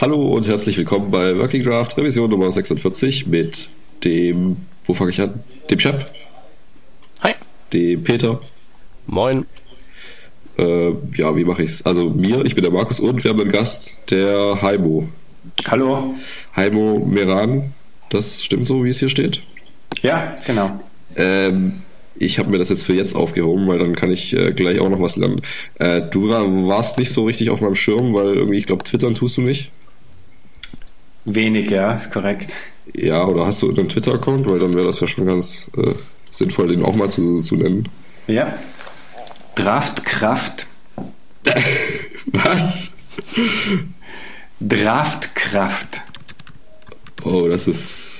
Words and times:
Hallo 0.00 0.34
und 0.34 0.48
herzlich 0.48 0.76
willkommen 0.76 1.12
bei 1.12 1.38
Working 1.38 1.62
Draft 1.62 1.96
Revision 1.96 2.28
Nummer 2.28 2.50
46 2.50 3.28
mit 3.28 3.70
dem, 4.02 4.56
wo 4.86 4.92
fange 4.92 5.12
ich 5.12 5.20
an? 5.20 5.44
Dem 5.70 5.78
Chap. 5.78 6.10
Hi. 7.22 7.34
Dem 7.72 8.02
Peter. 8.02 8.40
Moin. 9.06 9.46
Äh, 10.58 10.90
ja, 11.16 11.36
wie 11.36 11.44
mache 11.44 11.62
ich's? 11.62 11.82
Also 11.82 12.10
mir, 12.10 12.44
ich 12.44 12.56
bin 12.56 12.62
der 12.62 12.72
Markus 12.72 12.98
und 12.98 13.22
wir 13.22 13.30
haben 13.30 13.40
einen 13.40 13.52
Gast, 13.52 13.96
der 14.10 14.60
Heimo. 14.62 15.08
Hallo. 15.68 16.14
Heimo 16.56 16.98
Meran, 16.98 17.72
das 18.10 18.42
stimmt 18.42 18.66
so, 18.66 18.84
wie 18.84 18.88
es 18.88 18.98
hier 18.98 19.08
steht? 19.08 19.42
Ja, 20.02 20.36
genau. 20.44 20.80
Ähm, 21.14 21.82
ich 22.16 22.40
habe 22.40 22.50
mir 22.50 22.58
das 22.58 22.68
jetzt 22.68 22.84
für 22.84 22.94
jetzt 22.94 23.14
aufgehoben, 23.14 23.68
weil 23.68 23.78
dann 23.78 23.94
kann 23.94 24.10
ich 24.10 24.34
äh, 24.34 24.52
gleich 24.52 24.80
auch 24.80 24.88
noch 24.88 25.00
was 25.00 25.14
lernen. 25.14 25.40
Äh, 25.78 26.02
du 26.02 26.30
warst 26.30 26.98
nicht 26.98 27.12
so 27.12 27.24
richtig 27.26 27.50
auf 27.50 27.60
meinem 27.60 27.76
Schirm, 27.76 28.12
weil 28.12 28.34
irgendwie, 28.34 28.58
ich 28.58 28.66
glaube, 28.66 28.82
twittern 28.82 29.14
tust 29.14 29.36
du 29.36 29.40
nicht. 29.40 29.70
Wenig, 31.24 31.70
ja, 31.70 31.92
ist 31.94 32.12
korrekt. 32.12 32.50
Ja, 32.94 33.24
oder 33.24 33.46
hast 33.46 33.62
du 33.62 33.70
einen 33.70 33.88
Twitter-Account? 33.88 34.48
Weil 34.48 34.58
dann 34.58 34.74
wäre 34.74 34.86
das 34.86 35.00
ja 35.00 35.06
schon 35.06 35.26
ganz 35.26 35.70
äh, 35.76 35.94
sinnvoll, 36.30 36.68
den 36.68 36.84
auch 36.84 36.94
mal 36.94 37.10
zu, 37.10 37.40
zu 37.42 37.56
nennen. 37.56 37.88
Ja. 38.26 38.54
Draftkraft. 39.54 40.66
was? 42.26 42.90
Draftkraft. 44.60 46.02
Oh, 47.24 47.48
das 47.48 47.66
ist 47.68 48.13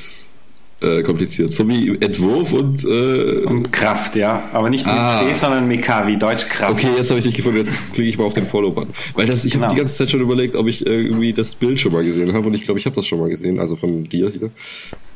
äh, 0.85 1.03
kompliziert. 1.03 1.51
So 1.53 1.69
wie 1.69 1.97
Entwurf 2.01 2.53
und. 2.53 2.85
Äh, 2.85 3.45
und 3.45 3.73
Kraft, 3.73 4.17
ja. 4.17 4.49
Aber 4.53 4.71
nicht 4.71 4.87
mit 4.87 4.95
ah. 4.95 5.19
C, 5.19 5.35
sondern 5.35 5.67
mit 5.67 5.83
K, 5.83 6.07
wie 6.07 6.17
Deutsch 6.17 6.49
Kraft. 6.49 6.73
Okay, 6.73 6.89
jetzt 6.97 7.11
habe 7.11 7.19
ich 7.19 7.25
dich 7.25 7.35
gefunden. 7.35 7.59
Jetzt 7.59 7.93
klicke 7.93 8.09
ich 8.09 8.19
mal 8.19 8.25
auf 8.25 8.35
den 8.35 8.47
Follow-Button. 8.47 8.93
Weil 9.15 9.27
das, 9.27 9.45
ich 9.45 9.53
genau. 9.53 9.65
habe 9.65 9.75
die 9.75 9.79
ganze 9.79 9.97
Zeit 9.97 10.11
schon 10.11 10.21
überlegt, 10.21 10.57
ob 10.57 10.69
ich 10.69 10.87
äh, 10.87 11.01
irgendwie 11.03 11.33
das 11.33 11.55
Bild 11.55 11.81
schon 11.81 11.93
mal 11.93 12.05
gesehen 12.05 12.33
habe. 12.33 12.47
Und 12.47 12.55
ich 12.55 12.63
glaube, 12.63 12.79
ich 12.79 12.87
habe 12.87 12.95
das 12.95 13.07
schon 13.07 13.19
mal 13.19 13.29
gesehen. 13.29 13.61
Also 13.61 13.77
von 13.77 14.05
dir 14.05 14.31
hier. 14.31 14.51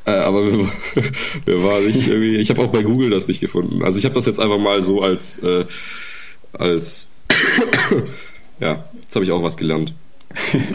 Äh, 0.06 0.18
aber 0.18 0.46
wir, 0.46 0.58
wir 1.44 1.64
waren 1.64 1.86
nicht 1.86 2.08
irgendwie. 2.08 2.36
Ich 2.36 2.50
habe 2.50 2.62
auch 2.62 2.68
bei 2.68 2.82
Google 2.82 3.10
das 3.10 3.28
nicht 3.28 3.40
gefunden. 3.40 3.82
Also 3.84 3.98
ich 3.98 4.04
habe 4.04 4.14
das 4.14 4.26
jetzt 4.26 4.40
einfach 4.40 4.58
mal 4.58 4.82
so 4.82 5.02
als. 5.02 5.38
Äh, 5.38 5.64
als 6.52 7.06
ja, 8.60 8.84
jetzt 9.02 9.14
habe 9.14 9.24
ich 9.24 9.30
auch 9.30 9.42
was 9.42 9.56
gelernt. 9.56 9.92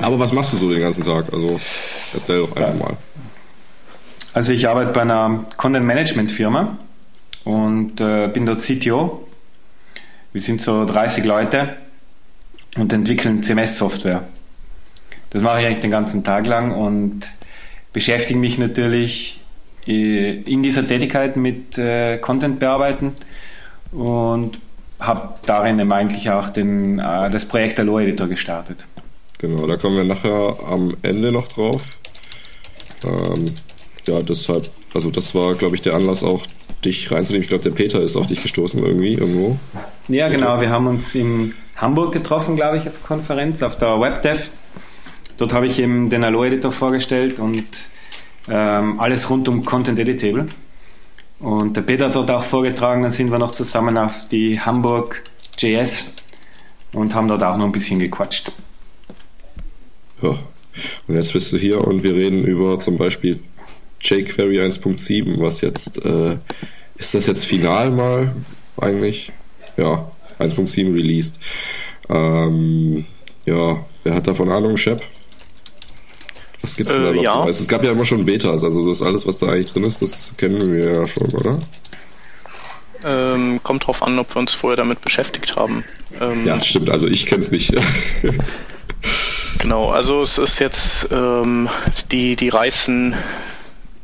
Aber 0.01 0.19
was 0.19 0.33
machst 0.33 0.53
du 0.53 0.57
so 0.57 0.69
den 0.71 0.81
ganzen 0.81 1.03
Tag? 1.03 1.31
Also 1.31 1.51
erzähl 2.13 2.39
doch 2.39 2.55
einfach 2.55 2.73
ja. 2.73 2.79
mal. 2.79 2.97
Also 4.33 4.51
ich 4.51 4.67
arbeite 4.67 4.91
bei 4.91 5.01
einer 5.01 5.45
Content 5.57 5.85
Management 5.85 6.31
Firma 6.31 6.77
und 7.43 8.01
äh, 8.01 8.27
bin 8.29 8.45
dort 8.45 8.61
CTO. 8.61 9.27
Wir 10.31 10.41
sind 10.41 10.61
so 10.61 10.85
30 10.85 11.23
Leute 11.25 11.77
und 12.75 12.91
entwickeln 12.91 13.43
CMS-Software. 13.43 14.27
Das 15.29 15.43
mache 15.43 15.61
ich 15.61 15.67
eigentlich 15.67 15.79
den 15.79 15.91
ganzen 15.91 16.23
Tag 16.23 16.47
lang 16.47 16.71
und 16.71 17.29
beschäftige 17.91 18.39
mich 18.39 18.57
natürlich 18.57 19.41
äh, 19.85 20.41
in 20.41 20.63
dieser 20.63 20.87
Tätigkeit 20.87 21.37
mit 21.37 21.77
äh, 21.77 22.17
Content 22.17 22.59
bearbeiten 22.59 23.13
und 23.91 24.59
habe 24.99 25.35
darin 25.45 25.91
eigentlich 25.91 26.31
auch 26.31 26.49
den, 26.49 26.97
äh, 26.97 27.29
das 27.29 27.47
Projekt 27.47 27.79
Allo 27.79 27.99
Editor 27.99 28.27
gestartet. 28.27 28.87
Genau, 29.37 29.67
da 29.67 29.77
kommen 29.77 29.97
wir 29.97 30.05
nachher 30.05 30.57
am 30.65 30.95
Ende 31.03 31.31
noch 31.31 31.47
drauf. 31.49 31.81
Ähm, 33.03 33.55
ja, 34.07 34.21
deshalb, 34.21 34.69
also 34.93 35.09
das 35.09 35.33
war, 35.33 35.55
glaube 35.55 35.75
ich, 35.75 35.81
der 35.81 35.93
Anlass 35.93 36.23
auch, 36.23 36.45
dich 36.83 37.11
reinzunehmen. 37.11 37.43
Ich 37.43 37.49
glaube, 37.49 37.63
der 37.63 37.71
Peter 37.71 38.01
ist 38.01 38.15
auf 38.15 38.27
dich 38.27 38.43
gestoßen 38.43 38.83
irgendwie 38.83 39.13
irgendwo. 39.13 39.57
Ja, 40.07 40.27
genau. 40.29 40.59
Wir 40.59 40.69
haben 40.69 40.87
uns 40.87 41.15
in 41.15 41.53
Hamburg 41.77 42.13
getroffen, 42.13 42.55
glaube 42.55 42.77
ich, 42.77 42.87
auf 42.87 43.01
Konferenz, 43.03 43.63
auf 43.63 43.77
der 43.77 43.99
WebDev. 43.99 44.51
Dort 45.37 45.53
habe 45.53 45.65
ich 45.67 45.79
eben 45.79 46.09
den 46.09 46.23
Allo 46.23 46.43
Editor 46.43 46.71
vorgestellt 46.71 47.39
und 47.39 47.65
ähm, 48.49 48.99
alles 48.99 49.29
rund 49.29 49.47
um 49.47 49.63
Content 49.63 49.99
Editable. 49.99 50.47
Und 51.39 51.75
der 51.75 51.81
Peter 51.81 52.05
hat 52.05 52.15
dort 52.15 52.31
auch 52.31 52.43
vorgetragen, 52.43 53.01
dann 53.03 53.11
sind 53.11 53.31
wir 53.31 53.39
noch 53.39 53.51
zusammen 53.51 53.97
auf 53.97 54.27
die 54.29 54.59
Hamburg 54.59 55.23
JS 55.57 56.15
und 56.93 57.15
haben 57.15 57.27
dort 57.27 57.43
auch 57.43 57.57
noch 57.57 57.65
ein 57.65 57.71
bisschen 57.71 57.99
gequatscht. 57.99 58.51
Ja, 60.21 60.37
und 61.07 61.15
jetzt 61.15 61.33
bist 61.33 61.51
du 61.51 61.57
hier 61.57 61.85
und 61.85 62.03
wir 62.03 62.13
reden 62.13 62.45
über 62.45 62.79
zum 62.79 62.97
Beispiel 62.97 63.39
jQuery 64.03 64.59
1.7, 64.59 65.39
was 65.39 65.61
jetzt, 65.61 66.03
äh, 66.03 66.37
ist 66.97 67.13
das 67.13 67.25
jetzt 67.27 67.45
final 67.45 67.91
mal 67.91 68.35
eigentlich? 68.77 69.31
Ja, 69.77 70.11
1.7 70.39 70.93
released. 70.93 71.39
Ähm, 72.09 73.05
ja, 73.45 73.85
wer 74.03 74.15
hat 74.15 74.27
davon 74.27 74.49
Ahnung, 74.49 74.77
Shep? 74.77 75.01
Was 76.61 76.75
gibt's 76.77 76.93
denn 76.93 77.03
äh, 77.03 77.07
da 77.07 77.13
noch? 77.13 77.23
Ja. 77.23 77.47
Es 77.49 77.67
gab 77.67 77.83
ja 77.83 77.91
immer 77.91 78.05
schon 78.05 78.25
Betas, 78.25 78.63
also 78.63 78.87
das 78.87 79.01
alles, 79.01 79.27
was 79.27 79.39
da 79.39 79.47
eigentlich 79.47 79.73
drin 79.73 79.83
ist, 79.83 80.01
das 80.01 80.33
kennen 80.37 80.71
wir 80.71 80.93
ja 80.93 81.07
schon, 81.07 81.29
oder? 81.31 81.59
Ähm, 83.05 83.59
kommt 83.63 83.85
drauf 83.85 84.01
an, 84.01 84.17
ob 84.17 84.33
wir 84.33 84.39
uns 84.39 84.53
vorher 84.53 84.77
damit 84.77 85.01
beschäftigt 85.01 85.57
haben. 85.57 85.83
Ähm, 86.21 86.45
ja, 86.45 86.61
stimmt, 86.61 86.89
also 86.89 87.07
ich 87.07 87.25
kenne 87.25 87.41
es 87.41 87.51
nicht. 87.51 87.73
genau, 89.59 89.89
also 89.89 90.21
es 90.21 90.37
ist 90.37 90.59
jetzt, 90.59 91.11
ähm, 91.11 91.67
die, 92.11 92.37
die 92.37 92.47
reißen 92.47 93.13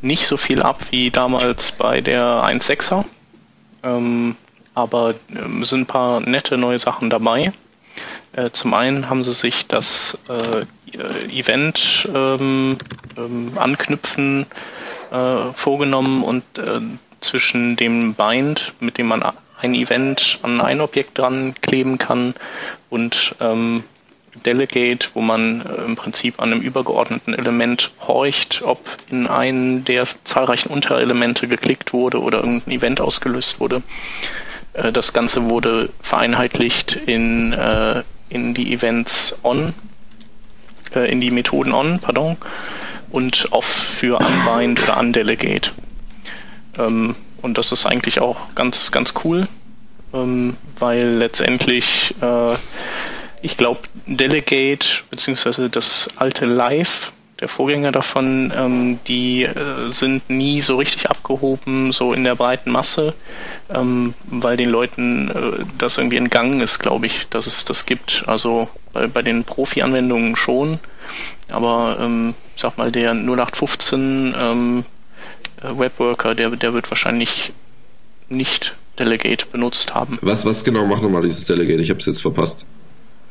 nicht 0.02 0.26
so 0.26 0.36
viel 0.36 0.62
ab 0.62 0.82
wie 0.90 1.10
damals 1.10 1.72
bei 1.72 2.00
der 2.00 2.22
1.6er. 2.22 3.04
Ähm, 3.82 4.36
aber 4.74 5.14
ähm, 5.30 5.64
sind 5.64 5.80
ein 5.82 5.86
paar 5.86 6.20
nette 6.20 6.56
neue 6.56 6.78
Sachen 6.78 7.10
dabei. 7.10 7.52
Äh, 8.32 8.50
zum 8.50 8.74
einen 8.74 9.10
haben 9.10 9.24
sie 9.24 9.32
sich 9.32 9.66
das 9.66 10.18
äh, 10.28 10.64
Event 11.30 12.08
ähm, 12.14 12.76
ähm, 13.16 13.52
anknüpfen 13.56 14.46
äh, 15.10 15.52
vorgenommen 15.54 16.22
und 16.22 16.44
äh, 16.58 16.80
zwischen 17.20 17.76
dem 17.76 18.14
Bind, 18.14 18.74
mit 18.80 18.98
dem 18.98 19.08
man 19.08 19.22
ein 19.60 19.74
Event 19.74 20.38
an 20.42 20.60
ein 20.60 20.80
Objekt 20.80 21.18
dran 21.18 21.54
kleben 21.60 21.98
kann 21.98 22.34
und 22.88 23.34
ähm, 23.40 23.84
Delegate, 24.34 25.08
wo 25.14 25.20
man 25.20 25.62
äh, 25.62 25.84
im 25.84 25.96
Prinzip 25.96 26.40
an 26.40 26.52
einem 26.52 26.60
übergeordneten 26.60 27.34
Element 27.34 27.90
horcht, 28.06 28.62
ob 28.64 28.78
in 29.10 29.26
einen 29.26 29.84
der 29.84 30.06
zahlreichen 30.24 30.70
Unterelemente 30.70 31.48
geklickt 31.48 31.92
wurde 31.92 32.20
oder 32.20 32.38
irgendein 32.38 32.72
Event 32.72 33.00
ausgelöst 33.00 33.60
wurde. 33.60 33.82
Äh, 34.72 34.92
das 34.92 35.12
Ganze 35.12 35.50
wurde 35.50 35.90
vereinheitlicht 36.00 36.94
in, 37.06 37.52
äh, 37.52 38.02
in 38.28 38.54
die 38.54 38.72
Events 38.72 39.38
on, 39.42 39.74
in 40.94 41.20
die 41.20 41.30
Methoden 41.30 41.72
on, 41.72 42.00
pardon, 42.00 42.36
und 43.10 43.48
off 43.52 43.66
für 43.66 44.18
unbind 44.18 44.82
oder 44.82 44.98
undelegate. 44.98 45.70
Ähm, 46.78 47.14
und 47.42 47.58
das 47.58 47.70
ist 47.72 47.86
eigentlich 47.86 48.20
auch 48.20 48.54
ganz, 48.54 48.90
ganz 48.90 49.14
cool, 49.24 49.46
ähm, 50.12 50.56
weil 50.78 51.10
letztendlich 51.10 52.14
ich 53.42 53.56
glaube, 53.56 53.80
Delegate 54.06 54.86
beziehungsweise 55.10 55.70
das 55.70 56.08
alte 56.16 56.46
Live, 56.46 57.12
der 57.40 57.48
Vorgänger 57.48 57.90
davon, 57.90 58.52
ähm, 58.54 58.98
die 59.06 59.44
äh, 59.44 59.90
sind 59.90 60.28
nie 60.28 60.60
so 60.60 60.76
richtig 60.76 61.08
abgehoben, 61.08 61.90
so 61.90 62.12
in 62.12 62.24
der 62.24 62.34
breiten 62.34 62.70
Masse, 62.70 63.14
ähm, 63.74 64.14
weil 64.26 64.58
den 64.58 64.68
Leuten 64.68 65.30
äh, 65.30 65.64
das 65.78 65.96
irgendwie 65.96 66.18
entgangen 66.18 66.60
ist, 66.60 66.78
glaube 66.78 67.06
ich, 67.06 67.28
dass 67.30 67.46
es 67.46 67.64
das 67.64 67.86
gibt. 67.86 68.24
Also 68.26 68.68
bei, 68.92 69.06
bei 69.06 69.22
den 69.22 69.44
Profi-Anwendungen 69.44 70.36
schon, 70.36 70.80
aber 71.48 71.96
ähm, 72.00 72.34
sag 72.56 72.76
mal, 72.76 72.92
der 72.92 73.12
0815 73.12 74.34
ähm, 74.38 74.84
äh, 75.62 75.78
Webworker, 75.78 76.34
der, 76.34 76.50
der 76.50 76.74
wird 76.74 76.90
wahrscheinlich 76.90 77.52
nicht 78.28 78.76
Delegate 78.98 79.46
benutzt 79.46 79.94
haben. 79.94 80.18
Was, 80.20 80.44
was 80.44 80.62
genau 80.62 80.84
macht 80.84 81.02
nochmal 81.02 81.22
dieses 81.22 81.46
Delegate? 81.46 81.80
Ich 81.80 81.88
habe 81.88 82.00
es 82.00 82.06
jetzt 82.06 82.20
verpasst. 82.20 82.66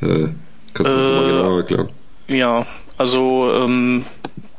Äh, 0.02 0.28
kannst 0.74 0.92
du 0.92 0.96
das 0.96 1.06
äh, 1.06 1.14
mal 1.14 1.26
genauer 1.26 1.56
erklären? 1.58 1.88
Ja, 2.28 2.66
also 2.96 3.52
ähm, 3.54 4.04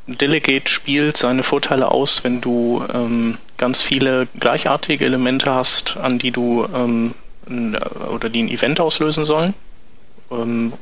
Delegate 0.07 0.69
spielt 0.69 1.17
seine 1.17 1.43
Vorteile 1.43 1.89
aus, 1.89 2.23
wenn 2.23 2.41
du 2.41 2.83
ähm, 2.93 3.37
ganz 3.57 3.81
viele 3.81 4.27
gleichartige 4.39 5.05
Elemente 5.05 5.53
hast, 5.53 5.97
an 5.97 6.19
die 6.19 6.31
du 6.31 6.67
ähm, 6.73 7.13
oder 8.11 8.29
die 8.29 8.43
ein 8.43 8.49
Event 8.49 8.79
auslösen 8.79 9.25
sollen. 9.25 9.53
Ähm, 10.31 10.73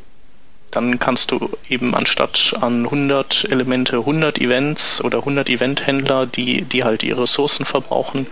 dann 0.72 1.00
kannst 1.00 1.32
du 1.32 1.50
eben 1.68 1.96
anstatt 1.96 2.56
an 2.62 2.86
100 2.86 3.48
Elemente 3.50 3.98
100 3.98 4.40
Events 4.40 5.04
oder 5.04 5.20
100 5.20 5.50
Eventhändler, 5.50 6.28
die, 6.28 6.62
die 6.62 6.84
halt 6.84 7.02
ihre 7.02 7.24
Ressourcen 7.24 7.66
verbrauchen, 7.66 8.28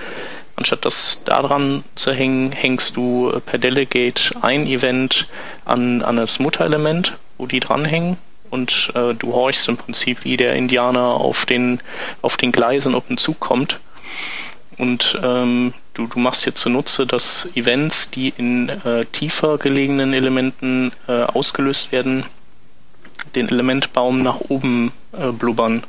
Anstatt 0.58 0.86
das 0.86 1.22
daran 1.24 1.84
zu 1.94 2.12
hängen, 2.12 2.52
hängst 2.52 2.98
du 2.98 3.32
per 3.46 3.60
Delegate 3.60 4.32
ein 4.42 4.66
Event 4.66 5.28
an, 5.66 6.02
an 6.02 6.18
das 6.18 6.40
Mutterelement, 6.40 7.16
wo 7.38 7.46
die 7.46 7.60
dranhängen 7.60 8.18
und 8.50 8.92
äh, 8.96 9.14
du 9.14 9.34
horchst 9.34 9.68
im 9.70 9.78
Prinzip 9.78 10.24
wie 10.24 10.36
der 10.36 10.54
Indianer 10.56 11.10
auf 11.10 11.46
den, 11.46 11.80
auf 12.24 12.38
den 12.38 12.52
Gleisen, 12.52 12.96
ob 12.96 13.08
ein 13.08 13.18
Zug 13.18 13.40
kommt. 13.40 13.80
Und 14.80 15.20
ähm, 15.24 15.74
du, 15.94 16.08
du 16.08 16.18
machst 16.18 16.46
dir 16.46 16.56
zunutze, 16.56 17.06
dass 17.06 17.50
Events, 17.56 18.10
die 18.10 18.34
in 18.36 18.70
äh, 18.70 19.06
tiefer 19.06 19.60
gelegenen 19.60 20.14
Elementen 20.14 20.92
äh, 21.08 21.22
ausgelöst 21.22 21.92
werden, 21.92 22.26
den 23.36 23.50
Elementbaum 23.50 24.24
nach 24.24 24.40
oben 24.50 24.92
äh, 25.14 25.32
blubbern. 25.32 25.84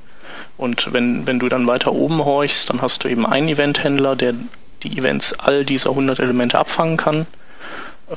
Und 0.59 0.93
wenn, 0.93 1.27
wenn 1.27 1.39
du 1.39 1.49
dann 1.49 1.67
weiter 1.67 1.93
oben 1.93 2.25
horchst, 2.25 2.69
dann 2.69 2.83
hast 2.83 3.05
du 3.05 3.09
eben 3.09 3.25
einen 3.25 3.49
Eventhändler, 3.49 4.17
der 4.17 4.35
die 4.83 4.99
Events 4.99 5.33
all 5.33 5.65
dieser 5.65 5.91
100 5.91 6.19
Elemente 6.19 6.59
abfangen 6.59 6.97
kann 6.97 7.27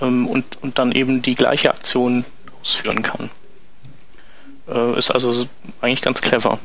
ähm, 0.02 0.28
und, 0.28 0.62
und 0.62 0.78
dann 0.80 0.92
eben 0.92 1.22
die 1.22 1.36
gleiche 1.36 1.72
Aktion 1.72 2.26
ausführen 2.60 3.04
kann. 3.04 3.30
Äh, 4.68 4.98
ist 4.98 5.12
also 5.12 5.48
eigentlich 5.82 6.02
ganz 6.02 6.22
clever. 6.22 6.60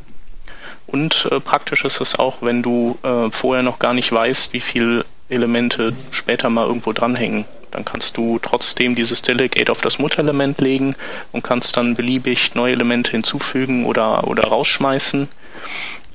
Und 0.86 1.28
äh, 1.30 1.40
praktisch 1.40 1.84
ist 1.84 2.00
es 2.00 2.18
auch, 2.18 2.38
wenn 2.40 2.62
du 2.62 2.98
äh, 3.02 3.30
vorher 3.30 3.62
noch 3.62 3.78
gar 3.78 3.92
nicht 3.92 4.10
weißt, 4.10 4.54
wie 4.54 4.60
viele 4.60 5.04
Elemente 5.28 5.92
später 6.10 6.48
mal 6.48 6.66
irgendwo 6.66 6.92
dranhängen. 6.92 7.44
Dann 7.70 7.84
kannst 7.84 8.16
du 8.16 8.38
trotzdem 8.40 8.94
dieses 8.94 9.20
Delegate 9.20 9.70
auf 9.70 9.82
das 9.82 9.98
Mutterelement 9.98 10.58
legen 10.58 10.94
und 11.32 11.42
kannst 11.42 11.76
dann 11.76 11.96
beliebig 11.96 12.54
neue 12.54 12.72
Elemente 12.72 13.10
hinzufügen 13.10 13.84
oder, 13.84 14.26
oder 14.28 14.44
rausschmeißen 14.44 15.28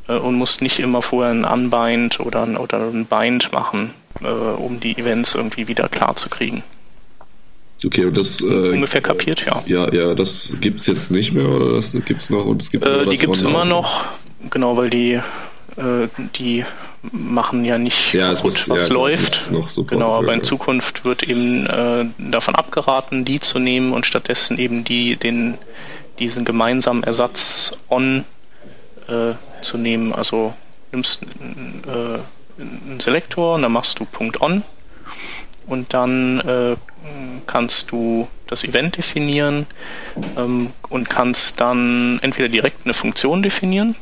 und 0.08 0.36
musst 0.36 0.62
nicht 0.62 0.80
immer 0.80 1.02
vorher 1.02 1.32
ein 1.32 1.46
Unbind 1.46 2.20
oder 2.20 2.44
ein, 2.44 2.58
oder 2.58 2.80
ein 2.80 3.06
Bind 3.06 3.52
machen, 3.52 3.94
äh, 4.22 4.28
um 4.28 4.80
die 4.80 4.98
Events 4.98 5.36
irgendwie 5.36 5.68
wieder 5.68 5.88
klar 5.90 6.16
zu 6.16 6.30
kriegen. 6.30 6.64
Okay, 7.86 8.06
und 8.06 8.18
das. 8.18 8.42
Äh, 8.42 8.46
Ungefähr 8.46 9.02
kapiert, 9.02 9.46
ja. 9.46 9.64
Ja, 9.66 9.92
ja, 9.92 10.14
das 10.14 10.56
gibt's 10.62 10.86
jetzt 10.86 11.12
nicht 11.12 11.34
mehr 11.34 11.50
oder 11.50 11.74
das 11.74 11.98
gibt's 12.06 12.30
noch 12.30 12.46
und 12.46 12.62
es 12.62 12.70
gibt 12.70 12.86
äh, 12.86 13.06
Die 13.06 13.18
gibt's 13.18 13.42
immer 13.42 13.66
noch, 13.66 14.04
genau, 14.50 14.78
weil 14.78 14.90
die, 14.90 15.14
äh, 15.14 16.08
die 16.36 16.64
machen 17.12 17.66
ja 17.66 17.80
nicht 17.80 18.14
ja, 18.14 18.34
gut, 18.34 18.44
muss, 18.44 18.70
was 18.70 18.88
ja, 18.90 18.94
läuft. 18.94 19.52
genau, 19.88 20.14
aber 20.14 20.34
in 20.34 20.44
Zukunft 20.44 21.06
wird 21.06 21.24
eben 21.24 21.66
äh, 21.66 22.06
davon 22.20 22.54
abgeraten, 22.54 23.26
die 23.26 23.40
zu 23.40 23.58
nehmen 23.58 23.94
und 23.94 24.06
stattdessen 24.06 24.60
eben 24.60 24.84
die, 24.84 25.16
den, 25.16 25.58
diesen 26.20 26.46
gemeinsamen 26.46 27.04
Ersatz 27.04 27.76
on 27.90 28.26
äh, 29.08 29.34
zu 29.62 29.78
nehmen. 29.78 30.14
Also 30.14 30.54
nimmst 30.92 31.24
äh, 31.24 32.20
einen 32.62 33.00
Selektor 33.00 33.56
und 33.56 33.64
dann 33.64 33.72
machst 33.72 34.00
du 34.00 34.06
Punkt 34.06 34.42
on 34.42 34.64
und 35.68 35.94
dann 35.94 36.40
äh, 36.42 36.76
kannst 37.48 37.92
du 37.92 38.28
das 38.48 38.64
Event 38.64 38.98
definieren 38.98 39.66
ähm, 40.38 40.72
und 40.90 41.10
kannst 41.10 41.60
dann 41.62 42.20
entweder 42.22 42.50
direkt 42.50 42.86
eine 42.86 42.94
Funktion 42.94 43.42
definieren. 43.42 43.96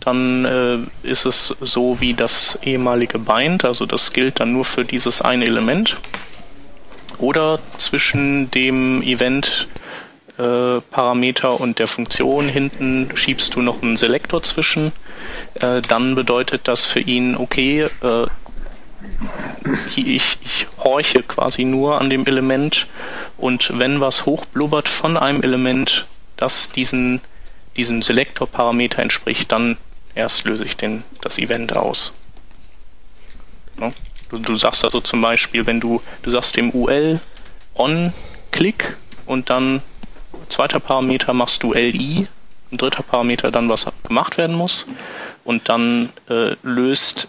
Dann 0.00 0.44
äh, 0.44 0.78
ist 1.08 1.24
es 1.26 1.56
so 1.60 2.00
wie 2.00 2.14
das 2.14 2.58
ehemalige 2.62 3.20
Bind, 3.20 3.64
also 3.64 3.86
das 3.86 4.12
gilt 4.12 4.40
dann 4.40 4.52
nur 4.52 4.64
für 4.64 4.84
dieses 4.84 5.22
eine 5.22 5.44
Element. 5.46 5.96
Oder 7.18 7.60
zwischen 7.78 8.50
dem 8.50 9.00
Event 9.02 9.68
äh, 10.38 10.80
Parameter 10.90 11.60
und 11.60 11.78
der 11.78 11.88
Funktion 11.88 12.48
hinten 12.48 13.10
schiebst 13.14 13.54
du 13.54 13.62
noch 13.62 13.82
einen 13.82 13.96
Selektor 13.96 14.42
zwischen. 14.42 14.92
Äh, 15.54 15.82
dann 15.82 16.14
bedeutet 16.14 16.68
das 16.68 16.86
für 16.86 17.00
ihn, 17.00 17.36
okay, 17.36 17.88
äh, 18.02 18.26
ich, 19.96 20.38
ich 20.42 20.66
horche 20.78 21.22
quasi 21.22 21.64
nur 21.64 22.00
an 22.00 22.10
dem 22.10 22.26
Element 22.26 22.86
und 23.36 23.78
wenn 23.78 24.00
was 24.00 24.26
hochblubbert 24.26 24.88
von 24.88 25.16
einem 25.16 25.42
Element, 25.42 26.06
das 26.36 26.70
diesen, 26.72 27.20
diesem 27.76 28.02
Selektorparameter 28.02 29.02
entspricht, 29.02 29.52
dann 29.52 29.76
erst 30.14 30.44
löse 30.44 30.64
ich 30.64 30.76
den, 30.76 31.04
das 31.20 31.38
Event 31.38 31.76
aus. 31.76 32.14
Ja? 33.80 33.92
Du, 34.28 34.38
du, 34.38 34.56
sagst 34.56 34.84
also 34.84 35.00
zum 35.00 35.20
Beispiel, 35.20 35.66
wenn 35.66 35.80
du, 35.80 36.00
du 36.22 36.30
sagst 36.30 36.56
dem 36.56 36.74
UL 36.74 37.20
on 37.74 38.12
Click 38.50 38.96
und 39.26 39.50
dann 39.50 39.82
zweiter 40.52 40.80
Parameter 40.80 41.32
machst 41.32 41.62
du 41.62 41.72
LI, 41.72 42.28
ein 42.70 42.78
dritter 42.78 43.02
Parameter 43.02 43.50
dann, 43.50 43.68
was 43.68 43.86
gemacht 44.06 44.38
werden 44.38 44.56
muss 44.56 44.86
und 45.44 45.68
dann 45.68 46.10
äh, 46.28 46.54
löst 46.62 47.28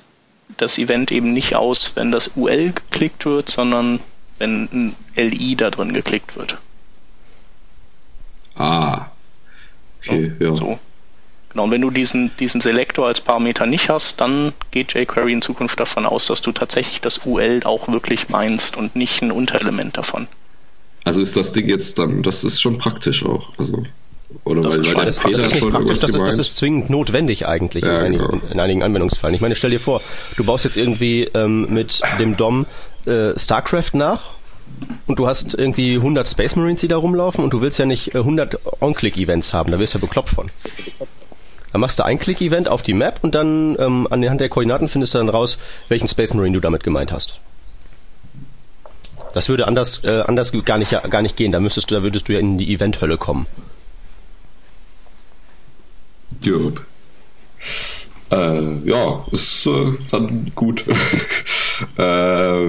das 0.57 0.77
Event 0.77 1.11
eben 1.11 1.33
nicht 1.33 1.55
aus, 1.55 1.95
wenn 1.95 2.11
das 2.11 2.31
UL 2.35 2.73
geklickt 2.73 3.25
wird, 3.25 3.49
sondern 3.49 3.99
wenn 4.39 4.63
ein 4.71 4.95
LI 5.15 5.55
da 5.55 5.69
drin 5.69 5.93
geklickt 5.93 6.35
wird. 6.35 6.57
Ah. 8.55 9.07
Okay, 9.99 10.31
so, 10.37 10.45
ja. 10.45 10.55
So. 10.55 10.79
Genau, 11.49 11.65
und 11.65 11.71
wenn 11.71 11.81
du 11.81 11.91
diesen, 11.91 12.35
diesen 12.37 12.61
Selektor 12.61 13.07
als 13.07 13.21
Parameter 13.21 13.65
nicht 13.65 13.89
hast, 13.89 14.19
dann 14.21 14.53
geht 14.71 14.93
jQuery 14.93 15.33
in 15.33 15.41
Zukunft 15.41 15.79
davon 15.79 16.05
aus, 16.05 16.25
dass 16.25 16.41
du 16.41 16.51
tatsächlich 16.51 16.99
das 17.01 17.25
UL 17.25 17.61
auch 17.63 17.87
wirklich 17.87 18.29
meinst 18.29 18.75
und 18.75 18.95
nicht 18.95 19.21
ein 19.21 19.31
Unterelement 19.31 19.97
davon. 19.97 20.27
Also 21.03 21.21
ist 21.21 21.35
das 21.35 21.51
Ding 21.51 21.67
jetzt 21.67 21.99
dann, 21.99 22.23
das 22.23 22.43
ist 22.43 22.61
schon 22.61 22.77
praktisch 22.77 23.25
auch. 23.25 23.57
Also. 23.57 23.83
Oder 24.45 24.61
das 24.61 24.77
weil, 24.77 24.95
weil 24.95 25.05
das, 25.05 25.19
das 25.19 25.53
ist 25.53 25.59
praktisch, 25.59 25.99
das 25.99 26.13
ist, 26.13 26.21
das 26.21 26.39
ist 26.39 26.57
zwingend 26.57 26.89
notwendig 26.89 27.45
eigentlich 27.45 27.83
ja, 27.83 27.99
in, 27.99 28.05
einigen, 28.05 28.27
genau. 28.27 28.51
in, 28.51 28.59
einigen 28.59 28.83
Anwendungsfällen. 28.83 29.35
Ich 29.35 29.41
meine, 29.41 29.55
stell 29.55 29.69
dir 29.69 29.79
vor, 29.79 30.01
du 30.37 30.43
baust 30.43 30.65
jetzt 30.65 30.75
irgendwie 30.75 31.29
ähm, 31.33 31.71
mit 31.73 32.01
dem 32.19 32.35
DOM 32.35 32.65
äh, 33.05 33.37
StarCraft 33.37 33.91
nach 33.93 34.23
und 35.07 35.19
du 35.19 35.27
hast 35.27 35.53
irgendwie 35.53 35.95
100 35.95 36.27
Space 36.27 36.55
Marines, 36.55 36.81
die 36.81 36.87
da 36.87 36.97
rumlaufen 36.97 37.43
und 37.43 37.53
du 37.53 37.61
willst 37.61 37.79
ja 37.79 37.85
nicht 37.85 38.15
äh, 38.15 38.19
100 38.19 38.59
On-Click-Events 38.81 39.53
haben, 39.53 39.71
da 39.71 39.79
wirst 39.79 39.93
du 39.93 39.99
ja 39.99 40.05
bekloppt 40.05 40.29
von. 40.29 40.47
Dann 41.71 41.81
machst 41.81 41.99
du 41.99 42.05
ein 42.05 42.19
Click-Event 42.19 42.67
auf 42.67 42.81
die 42.81 42.93
Map 42.93 43.19
und 43.21 43.35
dann 43.35 43.77
ähm, 43.79 44.07
an 44.09 44.21
der 44.21 44.31
Hand 44.31 44.41
der 44.41 44.49
Koordinaten 44.49 44.87
findest 44.87 45.13
du 45.13 45.19
dann 45.19 45.29
raus, 45.29 45.57
welchen 45.89 46.07
Space 46.07 46.33
Marine 46.33 46.55
du 46.55 46.59
damit 46.59 46.83
gemeint 46.83 47.11
hast. 47.11 47.39
Das 49.33 49.49
würde 49.49 49.67
anders, 49.67 50.03
äh, 50.03 50.21
anders 50.21 50.51
gar 50.63 50.77
nicht, 50.77 50.91
gar 51.09 51.21
nicht 51.21 51.35
gehen. 51.35 51.51
Da 51.51 51.59
müsstest 51.59 51.91
du, 51.91 51.95
da 51.95 52.03
würdest 52.03 52.29
du 52.29 52.33
ja 52.33 52.39
in 52.39 52.57
die 52.57 52.73
Event-Hölle 52.73 53.17
kommen. 53.17 53.47
Jupp. 56.41 56.81
Äh, 58.31 58.89
ja, 58.89 59.25
ist 59.31 59.65
äh, 59.65 59.93
dann 60.11 60.51
gut. 60.55 60.85
äh, 61.97 62.65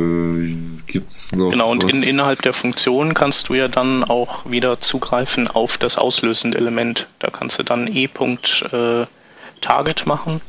gibt's 0.86 1.32
noch. 1.32 1.50
Genau, 1.50 1.70
und 1.70 1.84
in, 1.84 2.02
innerhalb 2.02 2.42
der 2.42 2.52
Funktion 2.52 3.14
kannst 3.14 3.48
du 3.48 3.54
ja 3.54 3.68
dann 3.68 4.04
auch 4.04 4.50
wieder 4.50 4.80
zugreifen 4.80 5.48
auf 5.48 5.78
das 5.78 5.98
auslösende 5.98 6.58
Element. 6.58 7.08
Da 7.18 7.30
kannst 7.30 7.58
du 7.58 7.62
dann 7.62 7.86
e.target 7.88 9.08
äh, 10.00 10.08
machen 10.08 10.40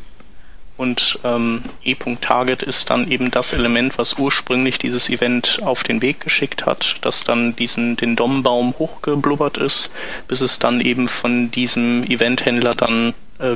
und 0.78 1.20
ähm, 1.24 1.64
e.target 1.84 2.62
ist 2.62 2.90
dann 2.90 3.10
eben 3.10 3.32
das 3.32 3.54
Element, 3.54 3.98
was 3.98 4.18
ursprünglich 4.18 4.78
dieses 4.78 5.10
Event 5.10 5.60
auf 5.64 5.84
den 5.84 6.02
Weg 6.02 6.20
geschickt 6.20 6.66
hat, 6.66 6.98
das 7.02 7.24
dann 7.24 7.56
diesen 7.56 7.96
den 7.96 8.16
DOM-Baum 8.16 8.76
hochgeblubbert 8.78 9.58
ist, 9.58 9.92
bis 10.28 10.42
es 10.42 10.60
dann 10.60 10.82
eben 10.82 11.08
von 11.08 11.50
diesem 11.52 12.04
Eventhändler 12.04 12.76
dann 12.76 13.14
äh, 13.40 13.56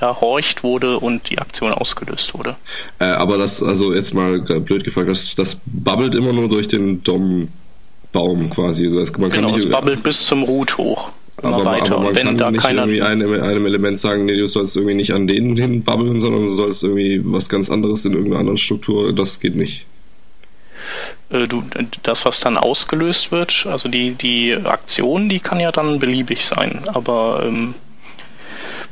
erhorcht 0.00 0.64
wurde 0.64 0.98
und 0.98 1.30
die 1.30 1.38
Aktion 1.38 1.72
ausgelöst 1.72 2.34
wurde. 2.34 2.56
Äh, 2.98 3.04
aber 3.04 3.38
das, 3.38 3.62
also 3.62 3.94
jetzt 3.94 4.14
mal 4.14 4.40
blöd 4.40 4.82
gefragt, 4.82 5.08
das, 5.08 5.34
das 5.36 5.56
bubbelt 5.66 6.14
immer 6.16 6.32
nur 6.32 6.48
durch 6.48 6.66
den 6.66 7.02
DOM-Baum 7.04 8.50
quasi. 8.50 8.86
Also 8.86 9.00
das, 9.00 9.12
man 9.18 9.30
genau, 9.30 9.48
kann 9.48 9.56
nicht, 9.56 9.66
es 9.66 9.72
bubbelt 9.72 10.02
bis 10.02 10.26
zum 10.26 10.42
Root 10.42 10.78
hoch 10.78 11.12
immer 11.42 11.54
aber, 11.54 11.64
weiter. 11.64 11.92
Aber 11.92 11.98
man 11.98 12.08
und 12.08 12.16
wenn 12.16 12.26
kann 12.26 12.38
da 12.38 12.50
nicht 12.50 12.62
keiner 12.62 12.82
irgendwie 12.82 13.02
einem, 13.02 13.42
einem 13.42 13.66
Element 13.66 13.98
sagen, 13.98 14.24
nee, 14.24 14.36
du 14.36 14.46
sollst 14.46 14.76
irgendwie 14.76 14.94
nicht 14.94 15.12
an 15.12 15.26
denen 15.26 15.56
hin 15.56 15.82
babbeln, 15.82 16.20
sondern 16.20 16.42
du 16.42 16.48
sollst 16.48 16.82
irgendwie 16.82 17.20
was 17.24 17.48
ganz 17.48 17.70
anderes 17.70 18.04
in 18.04 18.12
irgendeiner 18.12 18.40
anderen 18.40 18.58
Struktur. 18.58 19.12
Das 19.12 19.40
geht 19.40 19.56
nicht. 19.56 19.86
Äh, 21.30 21.46
du, 21.46 21.64
das, 22.02 22.24
was 22.24 22.40
dann 22.40 22.56
ausgelöst 22.56 23.32
wird, 23.32 23.66
also 23.66 23.88
die, 23.88 24.12
die 24.12 24.54
Aktion, 24.54 25.28
die 25.28 25.40
kann 25.40 25.60
ja 25.60 25.72
dann 25.72 25.98
beliebig 25.98 26.44
sein, 26.44 26.82
aber 26.86 27.42
ähm, 27.46 27.74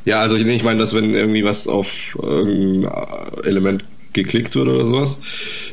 ja, 0.04 0.20
also 0.20 0.36
ich 0.36 0.62
meine, 0.62 0.80
dass 0.80 0.92
wenn 0.92 1.14
irgendwie 1.14 1.44
was 1.44 1.66
auf 1.66 2.18
irgendein 2.20 3.44
Element 3.44 3.84
geklickt 4.12 4.54
wird 4.54 4.68
oder 4.68 4.86
sowas, 4.86 5.18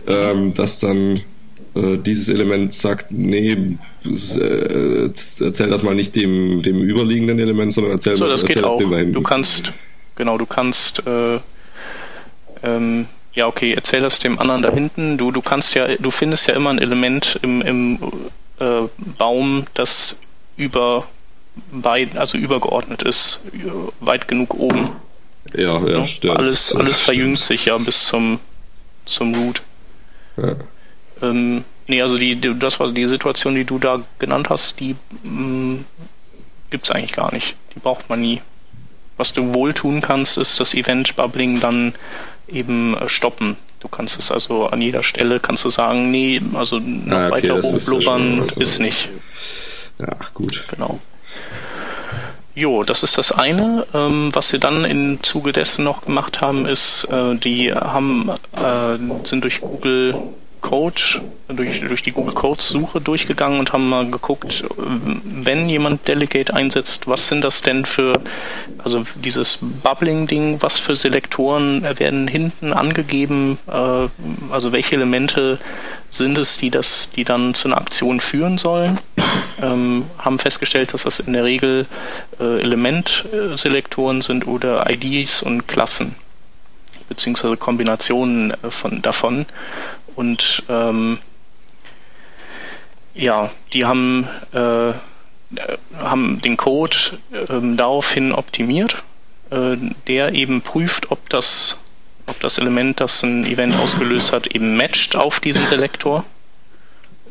ähm, 0.08 0.54
dass 0.54 0.80
dann 0.80 1.22
dieses 1.74 2.28
Element 2.28 2.74
sagt, 2.74 3.12
nee, 3.12 3.78
äh, 4.04 5.06
erzähl 5.06 5.70
das 5.70 5.84
mal 5.84 5.96
nicht 5.96 6.16
dem, 6.16 6.62
dem 6.62 6.82
überliegenden 6.82 7.40
Element, 7.40 7.74
sondern 7.74 7.94
erzähl, 7.94 8.16
so, 8.18 8.28
das 8.28 8.44
erzähl 8.44 8.56
geht 8.56 8.66
auch. 8.66 8.78
dem 8.78 8.92
dahin. 8.92 9.14
Du 9.14 9.22
kannst, 9.22 9.72
genau, 10.16 10.38
du 10.38 10.46
kannst, 10.46 11.06
äh, 11.08 11.40
ähm, 12.64 13.08
ja, 13.34 13.48
okay, 13.48 13.74
erzähl 13.74 14.02
das 14.02 14.20
dem 14.20 14.38
anderen 14.40 14.62
da 14.62 14.72
hinten. 14.72 15.18
Du, 15.18 15.32
du 15.32 15.42
kannst 15.42 15.74
ja, 15.74 15.88
du 15.98 16.12
findest 16.12 16.48
ja 16.50 16.56
immer 16.56 16.72
ein 16.72 16.80
Element 16.80 17.40
im, 17.42 17.62
im 17.62 18.00
äh, 18.60 18.82
Baum, 19.18 19.66
das 19.74 20.20
über 20.58 21.08
weit, 21.72 22.18
also 22.18 22.38
übergeordnet 22.38 23.02
ist, 23.04 23.44
weit 24.02 24.28
genug 24.28 24.56
oben. 24.56 24.90
Ja, 25.54 25.80
ja, 25.80 26.00
ja 26.00 26.06
stimmt. 26.06 26.38
Alles, 26.38 26.76
alles 26.76 27.00
verjüngt 27.00 27.40
sich 27.40 27.66
ja 27.66 27.78
bis 27.78 28.08
zum, 28.08 28.40
zum 29.06 29.34
Root. 29.36 29.62
Ja. 30.38 30.56
Ähm, 31.22 31.64
nee, 31.88 32.02
also 32.02 32.18
die, 32.18 32.40
das 32.40 32.80
war 32.80 32.92
die 32.92 33.08
Situation, 33.08 33.56
die 33.56 33.66
du 33.66 33.80
da 33.80 34.02
genannt 34.20 34.50
hast, 34.50 34.80
die 34.80 34.96
mm, 35.24 35.86
gibt 36.70 36.86
es 36.86 36.92
eigentlich 36.92 37.14
gar 37.14 37.34
nicht. 37.34 37.56
Die 37.76 37.80
braucht 37.80 38.10
man 38.10 38.22
nie. 38.22 38.42
Was 39.18 39.34
du 39.34 39.54
wohl 39.54 39.74
tun 39.74 40.02
kannst, 40.02 40.38
ist 40.38 40.60
das 40.60 40.74
Event 40.74 41.16
Bubbling 41.16 41.60
dann 41.60 41.94
eben 42.48 42.98
äh, 42.98 43.08
stoppen. 43.08 43.58
Du 43.80 43.88
kannst 43.88 44.18
es 44.20 44.32
also 44.32 44.68
an 44.68 44.82
jeder 44.82 45.04
Stelle 45.04 45.40
kannst 45.40 45.66
du 45.66 45.70
sagen, 45.70 46.12
nee, 46.12 46.42
also 46.54 46.80
noch 46.80 47.18
ah, 47.18 47.28
okay, 47.28 47.50
weiter 47.50 47.62
hochblubbern 47.62 48.44
ist, 48.44 48.56
ja 48.58 48.62
ist, 48.64 48.80
nicht. 48.80 49.10
Ja, 50.00 50.16
gut. 50.34 50.66
Genau. 50.70 51.00
Jo, 52.54 52.84
das 52.84 53.04
ist 53.04 53.18
das 53.18 53.32
eine. 53.32 53.88
Ähm, 53.94 54.30
was 54.34 54.52
wir 54.52 54.60
dann 54.60 54.84
im 54.84 55.24
Zuge 55.24 55.52
dessen 55.52 55.84
noch 55.84 56.06
gemacht 56.06 56.42
haben, 56.42 56.66
ist, 56.66 57.06
äh, 57.06 57.36
die 57.36 57.74
haben, 57.74 58.30
äh, 58.56 58.98
sind 59.26 59.44
durch 59.44 59.62
Google 59.62 60.16
Code, 60.62 61.02
durch, 61.48 61.82
durch 61.82 62.04
die 62.04 62.12
Google 62.12 62.34
Codes 62.34 62.70
Suche 62.70 63.02
durchgegangen 63.02 63.60
und 63.60 63.74
haben 63.74 63.90
mal 63.90 64.10
geguckt, 64.10 64.64
wenn 64.78 65.68
jemand 65.68 66.08
Delegate 66.08 66.54
einsetzt, 66.54 67.08
was 67.08 67.28
sind 67.28 67.44
das 67.44 67.62
denn 67.62 67.86
für, 67.86 68.14
also 68.84 69.04
dieses 69.16 69.60
Bubbling-Ding, 69.62 70.62
was 70.62 70.78
für 70.78 70.96
Selektoren 70.96 71.84
werden 72.00 72.28
hinten 72.28 72.74
angegeben, 72.74 73.58
äh, 73.68 74.08
also 74.52 74.72
welche 74.72 74.96
Elemente 74.96 75.60
sind 76.10 76.38
es, 76.38 76.58
die 76.58 76.70
das, 76.70 77.12
die 77.12 77.24
dann 77.24 77.54
zu 77.54 77.68
einer 77.68 77.78
Aktion 77.78 78.20
führen 78.20 78.58
sollen, 78.58 79.00
ähm, 79.62 80.06
haben 80.18 80.40
festgestellt, 80.40 80.94
dass 80.94 81.04
das 81.04 81.20
in 81.20 81.34
der 81.34 81.44
Regel 81.44 81.86
äh, 82.40 82.62
Elementselektoren 82.62 84.22
sind 84.22 84.48
oder 84.48 84.90
IDs 84.90 85.44
und 85.44 85.68
Klassen 85.68 86.16
beziehungsweise 87.12 87.58
Kombinationen 87.58 88.52
äh, 88.52 88.72
von 88.72 89.02
davon 89.02 89.46
und 90.16 90.64
ähm, 90.70 91.20
ja, 93.14 93.50
die 93.74 93.86
haben, 93.86 94.28
äh, 94.54 94.94
haben 95.98 96.42
den 96.42 96.58
Code 96.58 96.96
äh, 97.32 97.76
daraufhin 97.76 98.32
optimiert, 98.32 99.04
äh, 99.50 99.78
der 100.08 100.34
eben 100.34 100.62
prüft, 100.62 101.12
ob 101.12 101.30
das, 101.30 101.80
ob 102.28 102.40
das 102.40 102.58
Element, 102.58 103.00
das 103.00 103.24
ein 103.24 103.46
Event 103.46 103.76
ausgelöst 103.76 104.32
hat, 104.32 104.48
eben 104.48 104.78
matcht 104.78 105.16
auf 105.16 105.40
diesen 105.40 105.66
Selektor. 105.66 106.24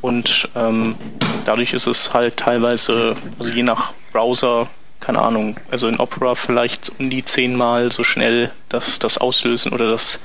Und 0.00 0.48
ähm, 0.54 0.96
dadurch 1.44 1.74
ist 1.74 1.86
es 1.86 2.14
halt 2.14 2.38
teilweise, 2.38 3.16
also 3.38 3.50
je 3.50 3.62
nach 3.62 3.92
Browser, 4.12 4.68
keine 4.98 5.20
Ahnung, 5.20 5.58
also 5.70 5.88
in 5.88 5.98
Opera 5.98 6.34
vielleicht 6.34 6.92
um 6.98 7.10
die 7.10 7.24
zehnmal 7.24 7.92
so 7.92 8.04
schnell 8.04 8.50
das, 8.68 8.98
das 8.98 9.18
Auslösen 9.18 9.72
oder 9.72 9.90
das, 9.90 10.22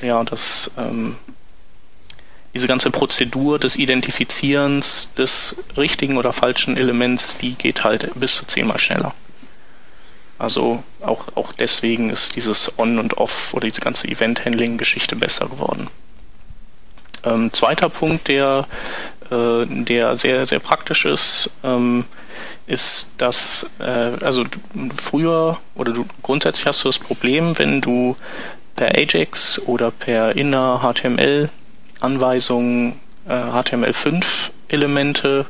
ja, 0.00 0.22
das 0.24 0.72
ähm, 0.78 1.16
diese 2.54 2.66
ganze 2.66 2.90
Prozedur 2.90 3.58
des 3.58 3.76
Identifizierens 3.76 5.10
des 5.16 5.64
richtigen 5.76 6.18
oder 6.18 6.32
falschen 6.32 6.76
Elements, 6.76 7.38
die 7.38 7.54
geht 7.54 7.84
halt 7.84 8.10
bis 8.14 8.36
zu 8.36 8.46
zehnmal 8.46 8.78
schneller. 8.78 9.14
Also 10.38 10.82
auch, 11.00 11.26
auch 11.36 11.52
deswegen 11.52 12.10
ist 12.10 12.36
dieses 12.36 12.78
On 12.78 12.98
und 12.98 13.16
Off 13.16 13.54
oder 13.54 13.66
diese 13.66 13.80
ganze 13.80 14.08
Event-Handling-Geschichte 14.08 15.16
besser 15.16 15.48
geworden. 15.48 15.88
Ähm, 17.24 17.52
zweiter 17.52 17.88
Punkt, 17.88 18.28
der, 18.28 18.66
äh, 19.30 19.64
der 19.66 20.16
sehr, 20.16 20.44
sehr 20.44 20.58
praktisch 20.58 21.04
ist, 21.04 21.50
ähm, 21.62 22.04
ist, 22.66 23.10
dass, 23.18 23.70
äh, 23.78 24.24
also 24.24 24.44
früher 24.94 25.58
oder 25.76 25.92
du 25.92 26.04
grundsätzlich 26.22 26.66
hast 26.66 26.82
du 26.82 26.88
das 26.88 26.98
Problem, 26.98 27.56
wenn 27.58 27.80
du 27.80 28.16
per 28.74 28.96
Ajax 28.96 29.60
oder 29.66 29.90
per 29.90 30.34
inner 30.34 30.80
HTML 30.82 31.50
Anweisungen 32.02 33.00
äh, 33.28 33.32
HTML5-Elemente 33.32 35.46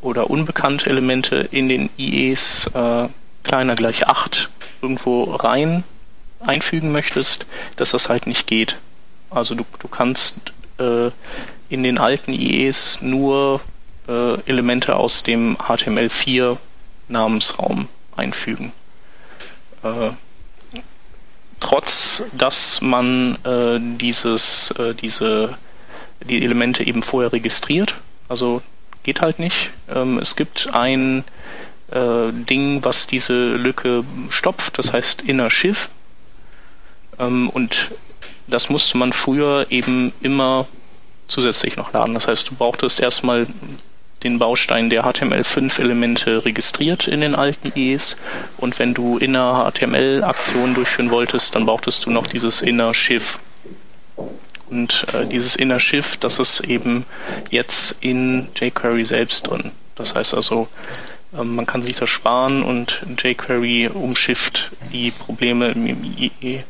oder 0.00 0.30
unbekannte 0.30 0.88
Elemente 0.88 1.48
in 1.50 1.68
den 1.68 1.90
IEs 1.98 2.70
äh, 2.74 3.08
kleiner 3.42 3.74
gleich 3.74 4.06
8 4.06 4.48
irgendwo 4.82 5.24
rein 5.24 5.84
einfügen 6.40 6.92
möchtest, 6.92 7.46
dass 7.76 7.90
das 7.90 8.08
halt 8.08 8.26
nicht 8.26 8.46
geht. 8.46 8.76
Also 9.30 9.54
du, 9.54 9.64
du 9.78 9.88
kannst 9.88 10.52
äh, 10.78 11.10
in 11.68 11.82
den 11.82 11.98
alten 11.98 12.32
IEs 12.32 12.98
nur 13.00 13.60
äh, 14.08 14.40
Elemente 14.42 14.96
aus 14.96 15.22
dem 15.22 15.56
HTML4 15.56 16.56
Namensraum 17.08 17.88
einfügen. 18.16 18.72
Äh, 19.82 20.10
trotz 21.60 22.22
dass 22.32 22.80
man 22.80 23.36
äh, 23.44 23.78
dieses, 23.98 24.70
äh, 24.72 24.94
diese 24.94 25.56
die 26.24 26.42
Elemente 26.42 26.84
eben 26.84 27.02
vorher 27.02 27.32
registriert. 27.32 27.94
Also 28.28 28.62
geht 29.02 29.20
halt 29.20 29.38
nicht. 29.38 29.70
Ähm, 29.94 30.18
es 30.18 30.36
gibt 30.36 30.68
ein 30.72 31.24
äh, 31.90 32.32
Ding, 32.32 32.84
was 32.84 33.06
diese 33.06 33.56
Lücke 33.56 34.04
stopft, 34.30 34.78
das 34.78 34.92
heißt 34.92 35.22
Inner 35.22 35.50
Shiv. 35.50 35.88
Ähm, 37.18 37.48
und 37.50 37.90
das 38.46 38.68
musste 38.68 38.98
man 38.98 39.12
früher 39.12 39.66
eben 39.70 40.12
immer 40.20 40.66
zusätzlich 41.28 41.76
noch 41.76 41.92
laden. 41.92 42.14
Das 42.14 42.28
heißt, 42.28 42.50
du 42.50 42.54
brauchtest 42.54 43.00
erstmal 43.00 43.46
den 44.22 44.38
Baustein 44.38 44.90
der 44.90 45.04
HTML5-Elemente 45.04 46.44
registriert 46.44 47.06
in 47.06 47.20
den 47.20 47.34
alten 47.34 47.72
IEs 47.76 48.16
und 48.56 48.78
wenn 48.78 48.94
du 48.94 49.18
inner 49.18 49.70
HTML-Aktionen 49.70 50.74
durchführen 50.74 51.10
wolltest, 51.10 51.54
dann 51.54 51.66
brauchtest 51.66 52.06
du 52.06 52.10
noch 52.10 52.26
dieses 52.26 52.62
inner 52.62 52.94
Shiv. 52.94 53.38
Und 54.68 55.06
äh, 55.14 55.26
dieses 55.26 55.56
Inner 55.56 55.80
Shift, 55.80 56.24
das 56.24 56.38
ist 56.38 56.60
eben 56.60 57.04
jetzt 57.50 57.98
in 58.00 58.48
jQuery 58.54 59.04
selbst 59.04 59.48
drin. 59.48 59.72
Das 59.94 60.14
heißt 60.14 60.34
also, 60.34 60.68
äh, 61.32 61.44
man 61.44 61.66
kann 61.66 61.82
sich 61.82 61.94
das 61.94 62.10
sparen 62.10 62.62
und 62.62 63.02
jQuery 63.18 63.88
umschifft 63.88 64.72
die 64.92 65.10
Probleme 65.10 65.68
im 65.68 66.04
IE 66.04 66.30
äh, 66.46 66.62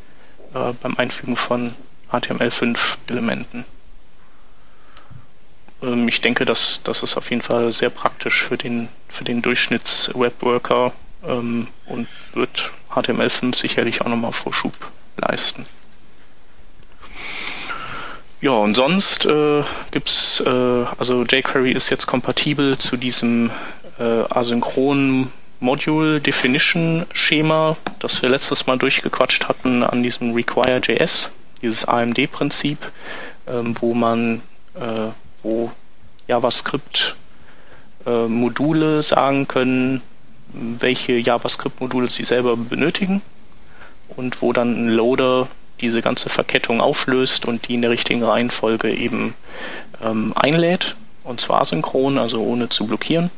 beim 0.52 0.96
Einfügen 0.96 1.36
von 1.36 1.74
HTML5-Elementen. 2.10 3.64
Ähm, 5.82 6.08
ich 6.08 6.20
denke, 6.20 6.44
dass 6.44 6.82
das 6.82 7.02
ist 7.02 7.16
auf 7.16 7.30
jeden 7.30 7.42
Fall 7.42 7.72
sehr 7.72 7.90
praktisch 7.90 8.42
für 8.42 8.56
den, 8.56 8.88
für 9.08 9.24
den 9.24 9.42
Durchschnitts-Webworker 9.42 10.92
ähm, 11.26 11.68
und 11.86 12.08
wird 12.32 12.72
HTML5 12.90 13.56
sicherlich 13.56 14.00
auch 14.00 14.08
nochmal 14.08 14.32
Vorschub 14.32 14.74
leisten. 15.16 15.66
Ja, 18.46 18.52
und 18.52 18.74
sonst 18.74 19.26
äh, 19.26 19.64
es, 19.90 20.40
äh, 20.46 20.84
also 20.98 21.24
jQuery 21.24 21.72
ist 21.72 21.90
jetzt 21.90 22.06
kompatibel 22.06 22.78
zu 22.78 22.96
diesem 22.96 23.50
äh, 23.98 24.22
asynchronen 24.30 25.32
Module 25.58 26.20
Definition 26.20 27.06
Schema, 27.12 27.76
das 27.98 28.22
wir 28.22 28.28
letztes 28.28 28.68
Mal 28.68 28.78
durchgequatscht 28.78 29.48
hatten 29.48 29.82
an 29.82 30.04
diesem 30.04 30.32
Require.js, 30.32 31.32
dieses 31.60 31.86
AMD-Prinzip, 31.86 32.78
ähm, 33.48 33.74
wo 33.80 33.94
man, 33.94 34.42
äh, 34.76 35.10
wo 35.42 35.72
JavaScript 36.28 37.16
äh, 38.06 38.28
Module 38.28 39.02
sagen 39.02 39.48
können, 39.48 40.02
welche 40.52 41.14
JavaScript-Module 41.14 42.08
sie 42.08 42.24
selber 42.24 42.56
benötigen 42.56 43.22
und 44.16 44.40
wo 44.40 44.52
dann 44.52 44.86
ein 44.86 44.88
Loader 44.90 45.48
diese 45.80 46.02
ganze 46.02 46.28
Verkettung 46.28 46.80
auflöst 46.80 47.46
und 47.46 47.68
die 47.68 47.74
in 47.74 47.82
der 47.82 47.90
richtigen 47.90 48.22
Reihenfolge 48.22 48.92
eben 48.92 49.34
ähm, 50.02 50.32
einlädt, 50.36 50.96
und 51.24 51.40
zwar 51.40 51.64
synchron, 51.64 52.18
also 52.18 52.42
ohne 52.42 52.68
zu 52.68 52.86
blockieren. 52.86 53.30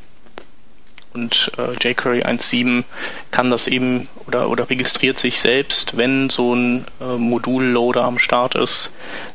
Und 1.14 1.50
äh, 1.56 1.72
jQuery 1.72 2.22
1.7 2.22 2.84
kann 3.30 3.50
das 3.50 3.66
eben 3.66 4.08
oder, 4.26 4.50
oder 4.50 4.68
registriert 4.68 5.18
sich 5.18 5.40
selbst, 5.40 5.96
wenn 5.96 6.28
so 6.28 6.54
ein 6.54 6.84
äh, 7.00 7.16
Modulloader 7.16 8.04
am 8.04 8.18
Start 8.18 8.54
ist, 8.54 8.92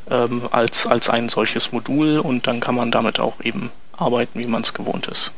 ähm, 0.08 0.48
als, 0.52 0.86
als 0.86 1.10
ein 1.10 1.28
solches 1.28 1.72
Modul 1.72 2.20
und 2.20 2.46
dann 2.46 2.60
kann 2.60 2.76
man 2.76 2.90
damit 2.90 3.18
auch 3.18 3.40
eben 3.42 3.70
arbeiten, 3.92 4.38
wie 4.38 4.46
man 4.46 4.62
es 4.62 4.72
gewohnt 4.72 5.08
ist. 5.08 5.32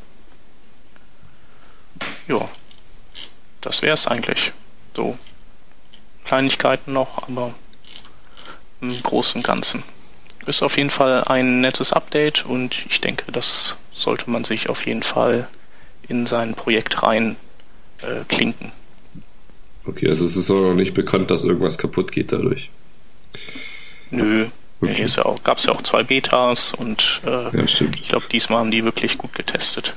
Ja, 2.29 2.49
das 3.63 3.83
wäre 3.83 3.95
es 3.95 4.07
eigentlich. 4.07 4.53
So 4.95 5.17
Kleinigkeiten 6.27 6.93
noch, 6.93 7.29
aber 7.29 7.55
im 8.81 9.03
Großen 9.03 9.39
und 9.39 9.47
Ganzen. 9.47 9.83
Ist 10.47 10.63
auf 10.63 10.77
jeden 10.77 10.91
Fall 10.91 11.25
ein 11.25 11.61
nettes 11.61 11.93
Update 11.93 12.45
und 12.45 12.85
ich 12.89 13.01
denke, 13.01 13.33
das 13.33 13.79
sollte 13.93 14.31
man 14.31 14.45
sich 14.45 14.69
auf 14.69 14.87
jeden 14.87 15.03
Fall 15.03 15.49
in 16.09 16.27
sein 16.27 16.55
Projekt 16.55 17.03
rein 17.03 17.37
äh, 18.03 18.25
klinken. 18.29 18.73
Okay, 19.87 20.09
also 20.09 20.25
es 20.25 20.37
ist 20.37 20.51
auch 20.51 20.61
noch 20.61 20.75
nicht 20.75 20.95
bekannt, 20.95 21.31
dass 21.31 21.45
irgendwas 21.45 21.79
kaputt 21.79 22.13
geht 22.13 22.33
dadurch. 22.33 22.71
Nö, 24.11 24.47
okay. 24.81 25.07
ja 25.07 25.07
ja 25.07 25.35
gab 25.43 25.59
es 25.59 25.65
ja 25.65 25.73
auch 25.73 25.83
zwei 25.83 26.03
Betas 26.03 26.73
und 26.75 27.21
äh, 27.25 27.57
ja, 27.57 27.65
ich 27.65 28.09
glaube, 28.09 28.27
diesmal 28.31 28.61
haben 28.61 28.71
die 28.71 28.85
wirklich 28.85 29.19
gut 29.19 29.33
getestet. 29.33 29.95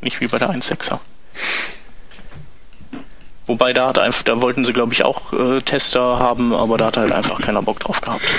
Nicht 0.00 0.20
wie 0.20 0.26
bei 0.28 0.38
der 0.38 0.50
1.6er. 0.50 1.00
Wobei 3.46 3.72
da 3.72 3.88
hat 3.88 3.98
einfach, 3.98 4.22
da 4.22 4.40
wollten 4.42 4.64
sie 4.64 4.72
glaube 4.72 4.92
ich 4.92 5.04
auch 5.04 5.32
äh, 5.32 5.60
Tester 5.60 6.18
haben, 6.18 6.52
aber 6.52 6.76
da 6.76 6.86
hat 6.86 6.96
halt 6.96 7.12
einfach 7.12 7.40
keiner 7.40 7.62
Bock 7.62 7.80
drauf 7.80 8.00
gehabt. 8.00 8.24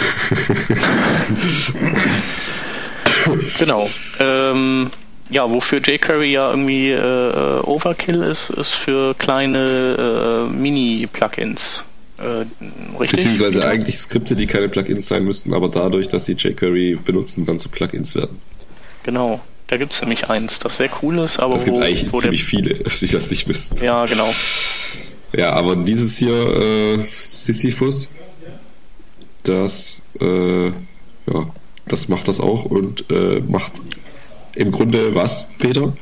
genau. 3.58 3.90
Ähm, 4.20 4.92
ja, 5.30 5.50
wofür 5.50 5.80
jQuery 5.80 6.32
ja 6.32 6.50
irgendwie 6.50 6.92
äh, 6.92 6.98
äh, 6.98 7.60
Overkill 7.62 8.24
ist, 8.24 8.50
ist 8.50 8.74
für 8.74 9.14
kleine 9.16 10.48
äh, 10.50 10.54
Mini-Plugins. 10.54 11.86
Äh, 12.18 12.46
richtig? 13.00 13.18
Beziehungsweise 13.18 13.66
eigentlich 13.66 14.00
Skripte, 14.00 14.36
die 14.36 14.48
keine 14.48 14.70
Plugins 14.70 15.08
sein 15.08 15.24
müssten, 15.24 15.54
aber 15.54 15.70
dadurch, 15.70 16.08
dass 16.08 16.26
sie 16.26 16.34
jQuery 16.34 16.98
benutzen, 17.04 17.46
dann 17.46 17.60
zu 17.60 17.70
Plugins 17.70 18.16
werden. 18.16 18.38
Genau. 19.04 19.42
Da 19.68 19.76
gibt 19.76 19.92
es 19.92 20.02
nämlich 20.02 20.30
eins, 20.30 20.60
das 20.60 20.78
sehr 20.78 20.90
cool 21.02 21.20
ist, 21.20 21.40
aber. 21.40 21.56
Es 21.56 21.66
gibt 21.66 21.78
wo, 21.78 21.82
eigentlich 21.82 22.12
wo 22.12 22.20
ziemlich 22.20 22.46
viele, 22.46 22.76
die 23.02 23.08
das 23.08 23.30
nicht 23.30 23.48
wissen. 23.48 23.78
Ja, 23.82 24.06
genau. 24.06 24.30
Ja, 25.34 25.54
aber 25.54 25.76
dieses 25.76 26.18
hier, 26.18 26.34
äh, 26.34 27.04
Sisyphus, 27.04 28.10
das, 29.44 30.02
äh, 30.22 30.68
ja, 30.68 30.74
das 31.88 32.08
macht 32.08 32.30
das 32.30 32.40
auch 32.40 32.66
und 32.66 33.10
äh, 33.12 33.42
macht 33.42 33.74
im 34.56 34.72
Grunde 34.72 35.14
was, 35.14 35.46
Peter? 35.60 35.94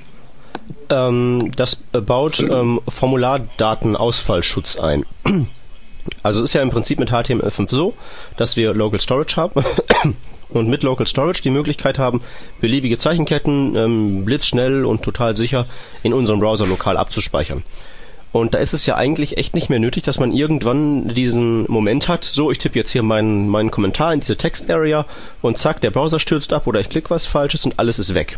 Ähm, 0.90 1.52
das 1.56 1.76
baut 1.76 2.40
ähm, 2.40 2.80
Formulardatenausfallschutz 2.88 4.78
ein. 4.78 5.06
Also 6.22 6.42
es 6.42 6.52
ist 6.52 6.54
ja 6.54 6.62
im 6.62 6.70
Prinzip 6.70 7.00
mit 7.00 7.12
HTML5 7.12 7.68
so, 7.72 7.96
dass 8.38 8.56
wir 8.56 8.76
Local 8.76 9.00
Storage 9.00 9.38
haben 9.38 9.66
und 10.56 10.68
mit 10.68 10.84
Local 10.84 11.08
Storage 11.08 11.42
die 11.42 11.50
Möglichkeit 11.50 12.00
haben, 12.00 12.22
beliebige 12.62 12.98
Zeichenketten 12.98 13.76
ähm, 13.76 14.26
blitzschnell 14.26 14.86
und 14.86 15.04
total 15.04 15.36
sicher 15.36 15.66
in 16.04 16.14
unserem 16.14 16.40
Browser 16.40 16.66
lokal 16.66 16.98
abzuspeichern. 16.98 17.64
Und 18.32 18.54
da 18.54 18.58
ist 18.58 18.74
es 18.74 18.86
ja 18.86 18.96
eigentlich 18.96 19.38
echt 19.38 19.54
nicht 19.56 19.70
mehr 19.70 19.80
nötig, 19.80 20.04
dass 20.04 20.20
man 20.20 20.34
irgendwann 20.34 21.08
diesen 21.14 21.64
Moment 21.72 22.10
hat, 22.10 22.26
so, 22.26 22.52
ich 22.52 22.58
tippe 22.58 22.78
jetzt 22.78 22.92
hier 22.92 23.02
meinen, 23.02 23.48
meinen 23.48 23.72
Kommentar 23.72 24.14
in 24.14 24.20
diese 24.20 24.36
Text-Area 24.36 25.06
und 25.42 25.58
zack, 25.58 25.80
der 25.80 25.92
Browser 25.92 26.20
stürzt 26.20 26.52
ab 26.52 26.68
oder 26.68 26.82
ich 26.82 26.90
klicke 26.90 27.12
was 27.12 27.26
Falsches 27.26 27.64
und 27.64 27.80
alles 27.80 27.98
ist 27.98 28.14
weg. 28.14 28.38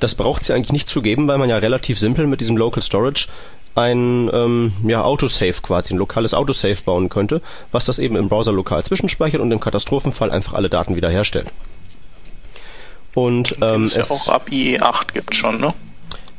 Das 0.00 0.14
braucht 0.14 0.42
es 0.42 0.48
ja 0.48 0.54
eigentlich 0.54 0.72
nicht 0.72 0.88
zu 0.88 1.00
geben, 1.00 1.28
weil 1.28 1.38
man 1.38 1.48
ja 1.48 1.56
relativ 1.56 1.98
simpel 1.98 2.26
mit 2.26 2.42
diesem 2.42 2.58
Local 2.58 2.82
Storage 2.82 3.28
ein 3.76 4.30
ähm, 4.32 4.72
ja, 4.86 5.02
Autosave 5.02 5.60
quasi, 5.62 5.94
ein 5.94 5.98
lokales 5.98 6.34
Autosave 6.34 6.78
bauen 6.84 7.08
könnte, 7.08 7.42
was 7.72 7.84
das 7.84 7.98
eben 7.98 8.16
im 8.16 8.28
Browser 8.28 8.52
lokal 8.52 8.82
zwischenspeichert 8.84 9.40
und 9.40 9.52
im 9.52 9.60
Katastrophenfall 9.60 10.30
einfach 10.30 10.54
alle 10.54 10.68
Daten 10.68 10.96
wiederherstellt. 10.96 11.48
Und 13.14 13.56
ähm, 13.62 13.84
es 13.84 13.96
ja 13.96 14.04
auch 14.04 14.28
ab 14.28 14.48
IE8 14.50 15.12
gibt 15.12 15.34
schon, 15.34 15.60
ne? 15.60 15.74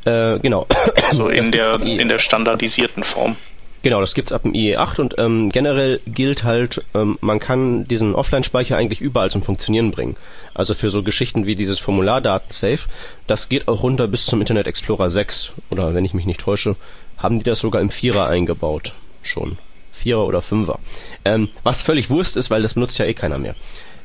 Äh, 0.04 0.38
genau. 0.40 0.66
So 1.12 1.28
in 1.28 1.50
der, 1.50 1.80
in 1.80 2.08
der 2.08 2.18
standardisierten 2.18 3.02
Form. 3.02 3.36
Genau, 3.82 4.00
das 4.00 4.14
gibt's 4.14 4.32
ab 4.32 4.42
dem 4.42 4.52
IE8 4.52 5.00
und 5.00 5.14
ähm, 5.18 5.50
generell 5.50 6.00
gilt 6.06 6.42
halt, 6.42 6.84
ähm, 6.94 7.16
man 7.20 7.38
kann 7.38 7.84
diesen 7.84 8.14
Offline-Speicher 8.14 8.76
eigentlich 8.76 9.00
überall 9.00 9.30
zum 9.30 9.42
Funktionieren 9.42 9.92
bringen. 9.92 10.16
Also 10.52 10.74
für 10.74 10.90
so 10.90 11.04
Geschichten 11.04 11.46
wie 11.46 11.54
dieses 11.54 11.78
Formulardaten-Safe, 11.78 12.80
das 13.28 13.48
geht 13.48 13.68
auch 13.68 13.84
runter 13.84 14.08
bis 14.08 14.26
zum 14.26 14.40
Internet 14.40 14.66
Explorer 14.66 15.08
6 15.08 15.52
oder 15.70 15.94
wenn 15.94 16.04
ich 16.04 16.12
mich 16.12 16.26
nicht 16.26 16.40
täusche, 16.40 16.74
haben 17.18 17.38
die 17.38 17.44
das 17.44 17.60
sogar 17.60 17.80
im 17.80 17.90
Vierer 17.90 18.28
eingebaut. 18.28 18.94
Schon. 19.22 19.58
Vierer 19.92 20.26
oder 20.26 20.42
Fünfer. 20.42 20.78
Ähm, 21.24 21.48
was 21.64 21.82
völlig 21.82 22.08
Wurst 22.10 22.36
ist, 22.36 22.50
weil 22.50 22.62
das 22.62 22.74
benutzt 22.74 22.98
ja 22.98 23.04
eh 23.04 23.14
keiner 23.14 23.38
mehr. 23.38 23.54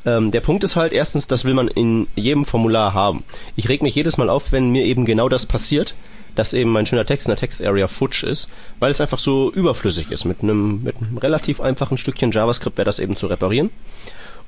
Ähm, 0.06 0.32
der 0.32 0.42
Punkt 0.42 0.64
ist 0.64 0.76
halt, 0.76 0.92
erstens, 0.92 1.28
das 1.28 1.46
will 1.46 1.54
man 1.54 1.68
in 1.68 2.08
jedem 2.16 2.46
Formular 2.46 2.94
haben. 2.94 3.24
Ich 3.56 3.70
reg 3.70 3.82
mich 3.82 3.96
jedes 3.96 4.18
Mal 4.18 4.30
auf, 4.30 4.52
wenn 4.52 4.72
mir 4.72 4.84
eben 4.84 5.06
genau 5.06 5.30
das 5.30 5.46
passiert, 5.46 5.96
dass 6.36 6.54
eben 6.54 6.72
mein 6.72 6.86
schöner 6.86 7.06
Text 7.06 7.28
in 7.28 7.32
der 7.32 7.38
Text-Area 7.38 7.88
futsch 7.88 8.24
ist, 8.24 8.50
weil 8.80 8.92
es 8.92 9.00
einfach 9.00 9.20
so 9.20 9.52
überflüssig 9.52 10.12
ist. 10.12 10.26
Mit 10.26 10.42
einem, 10.42 10.84
mit 10.84 10.96
relativ 11.22 11.62
einfachen 11.62 11.98
Stückchen 11.98 12.32
JavaScript 12.32 12.78
wäre 12.78 12.86
das 12.86 13.00
eben 13.00 13.16
zu 13.16 13.28
reparieren. 13.28 13.70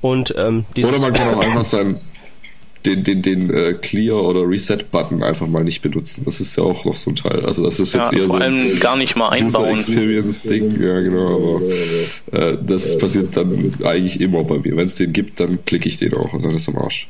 Und, 0.00 0.34
ähm, 0.36 0.66
Oder 0.76 0.98
man 0.98 1.12
kann 1.12 1.34
auch 1.34 1.40
einfach 1.40 1.64
sein, 1.64 1.98
den, 2.86 3.04
den, 3.04 3.22
den 3.22 3.50
äh, 3.50 3.74
Clear- 3.74 4.22
oder 4.22 4.48
Reset-Button 4.48 5.22
einfach 5.22 5.46
mal 5.46 5.64
nicht 5.64 5.82
benutzen. 5.82 6.24
Das 6.24 6.40
ist 6.40 6.56
ja 6.56 6.62
auch 6.62 6.84
noch 6.84 6.96
so 6.96 7.10
ein 7.10 7.16
Teil. 7.16 7.44
Also 7.44 7.64
das 7.64 7.80
ist 7.80 7.94
jetzt 7.94 8.12
ja, 8.12 8.18
eher 8.18 8.26
vor 8.26 8.38
so 8.38 8.44
allem 8.44 8.78
gar 8.80 8.96
nicht 8.96 9.16
mal 9.16 9.28
einbauen. 9.28 9.78
Experience-Ding, 9.78 10.80
ja 10.80 11.00
genau, 11.00 11.60
aber 12.32 12.38
äh, 12.38 12.56
das 12.64 12.96
passiert 12.98 13.36
dann 13.36 13.74
eigentlich 13.82 14.20
immer 14.20 14.44
bei 14.44 14.58
mir. 14.58 14.76
Wenn 14.76 14.86
es 14.86 14.94
den 14.94 15.12
gibt, 15.12 15.40
dann 15.40 15.64
klicke 15.64 15.88
ich 15.88 15.98
den 15.98 16.14
auch 16.14 16.32
und 16.32 16.44
dann 16.44 16.54
ist 16.54 16.68
am 16.68 16.78
Arsch. 16.78 17.08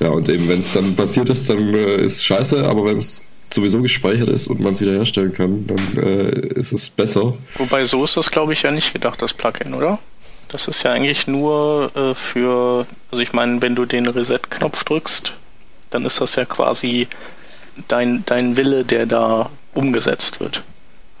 Ja, 0.00 0.10
und 0.10 0.28
eben, 0.28 0.48
wenn 0.48 0.60
es 0.60 0.72
dann 0.72 0.94
passiert 0.94 1.28
ist, 1.28 1.48
dann 1.48 1.74
äh, 1.74 2.02
ist 2.02 2.24
scheiße, 2.24 2.64
aber 2.64 2.84
wenn 2.84 2.98
es 2.98 3.24
sowieso 3.50 3.80
gespeichert 3.80 4.28
ist 4.28 4.48
und 4.48 4.60
man 4.60 4.72
es 4.72 4.80
wieder 4.80 4.92
herstellen 4.92 5.32
kann, 5.32 5.66
dann 5.66 6.04
äh, 6.04 6.48
ist 6.54 6.72
es 6.72 6.90
besser. 6.90 7.34
Wobei 7.56 7.84
so 7.86 8.04
ist 8.04 8.16
das, 8.16 8.30
glaube 8.30 8.52
ich, 8.52 8.62
ja 8.62 8.70
nicht 8.70 8.92
gedacht, 8.92 9.22
das 9.22 9.32
Plugin, 9.32 9.74
oder? 9.74 9.98
Das 10.48 10.66
ist 10.66 10.82
ja 10.82 10.92
eigentlich 10.92 11.26
nur 11.26 11.90
äh, 11.94 12.14
für, 12.14 12.86
also 13.10 13.22
ich 13.22 13.32
meine, 13.32 13.60
wenn 13.60 13.74
du 13.74 13.84
den 13.84 14.06
Reset-Knopf 14.06 14.84
drückst, 14.84 15.34
dann 15.90 16.04
ist 16.04 16.20
das 16.20 16.36
ja 16.36 16.44
quasi 16.44 17.06
dein, 17.86 18.24
dein 18.26 18.56
Wille, 18.56 18.84
der 18.84 19.06
da 19.06 19.50
umgesetzt 19.74 20.40
wird. 20.40 20.62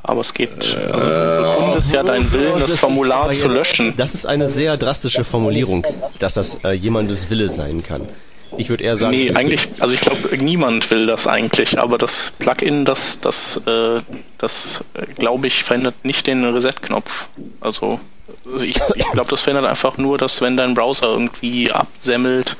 Aber 0.02 0.22
es 0.22 0.32
geht, 0.32 0.74
also 0.74 1.10
du 1.10 1.58
bekundest 1.58 1.92
ja 1.92 2.02
deinen 2.02 2.32
Willen, 2.32 2.58
das, 2.58 2.70
das 2.70 2.80
Formular 2.80 3.30
zu 3.32 3.48
löschen. 3.48 3.94
Das 3.98 4.14
ist 4.14 4.24
eine 4.24 4.48
sehr 4.48 4.78
drastische 4.78 5.24
Formulierung, 5.24 5.84
dass 6.18 6.34
das 6.34 6.56
äh, 6.64 6.72
jemandes 6.72 7.28
Wille 7.28 7.48
sein 7.48 7.82
kann. 7.82 8.08
Ich 8.56 8.70
würde 8.70 8.84
eher 8.84 8.96
sagen. 8.96 9.10
Nee, 9.10 9.32
eigentlich, 9.32 9.68
also 9.78 9.92
ich 9.92 10.00
glaube, 10.00 10.34
niemand 10.38 10.90
will 10.90 11.06
das 11.06 11.26
eigentlich, 11.26 11.78
aber 11.78 11.98
das 11.98 12.32
Plugin, 12.38 12.86
das, 12.86 13.20
das, 13.20 13.58
äh, 13.66 14.00
das 14.38 14.84
äh, 14.94 15.04
glaube 15.14 15.46
ich, 15.48 15.64
verändert 15.64 15.96
nicht 16.04 16.26
den 16.26 16.42
Reset-Knopf. 16.42 17.28
Also 17.60 18.00
also 18.44 18.64
ich, 18.64 18.80
ich 18.94 19.10
glaube, 19.12 19.30
das 19.30 19.42
verändert 19.42 19.66
einfach 19.66 19.96
nur, 19.98 20.18
dass 20.18 20.40
wenn 20.40 20.56
dein 20.56 20.74
Browser 20.74 21.08
irgendwie 21.08 21.70
absemmelt 21.70 22.56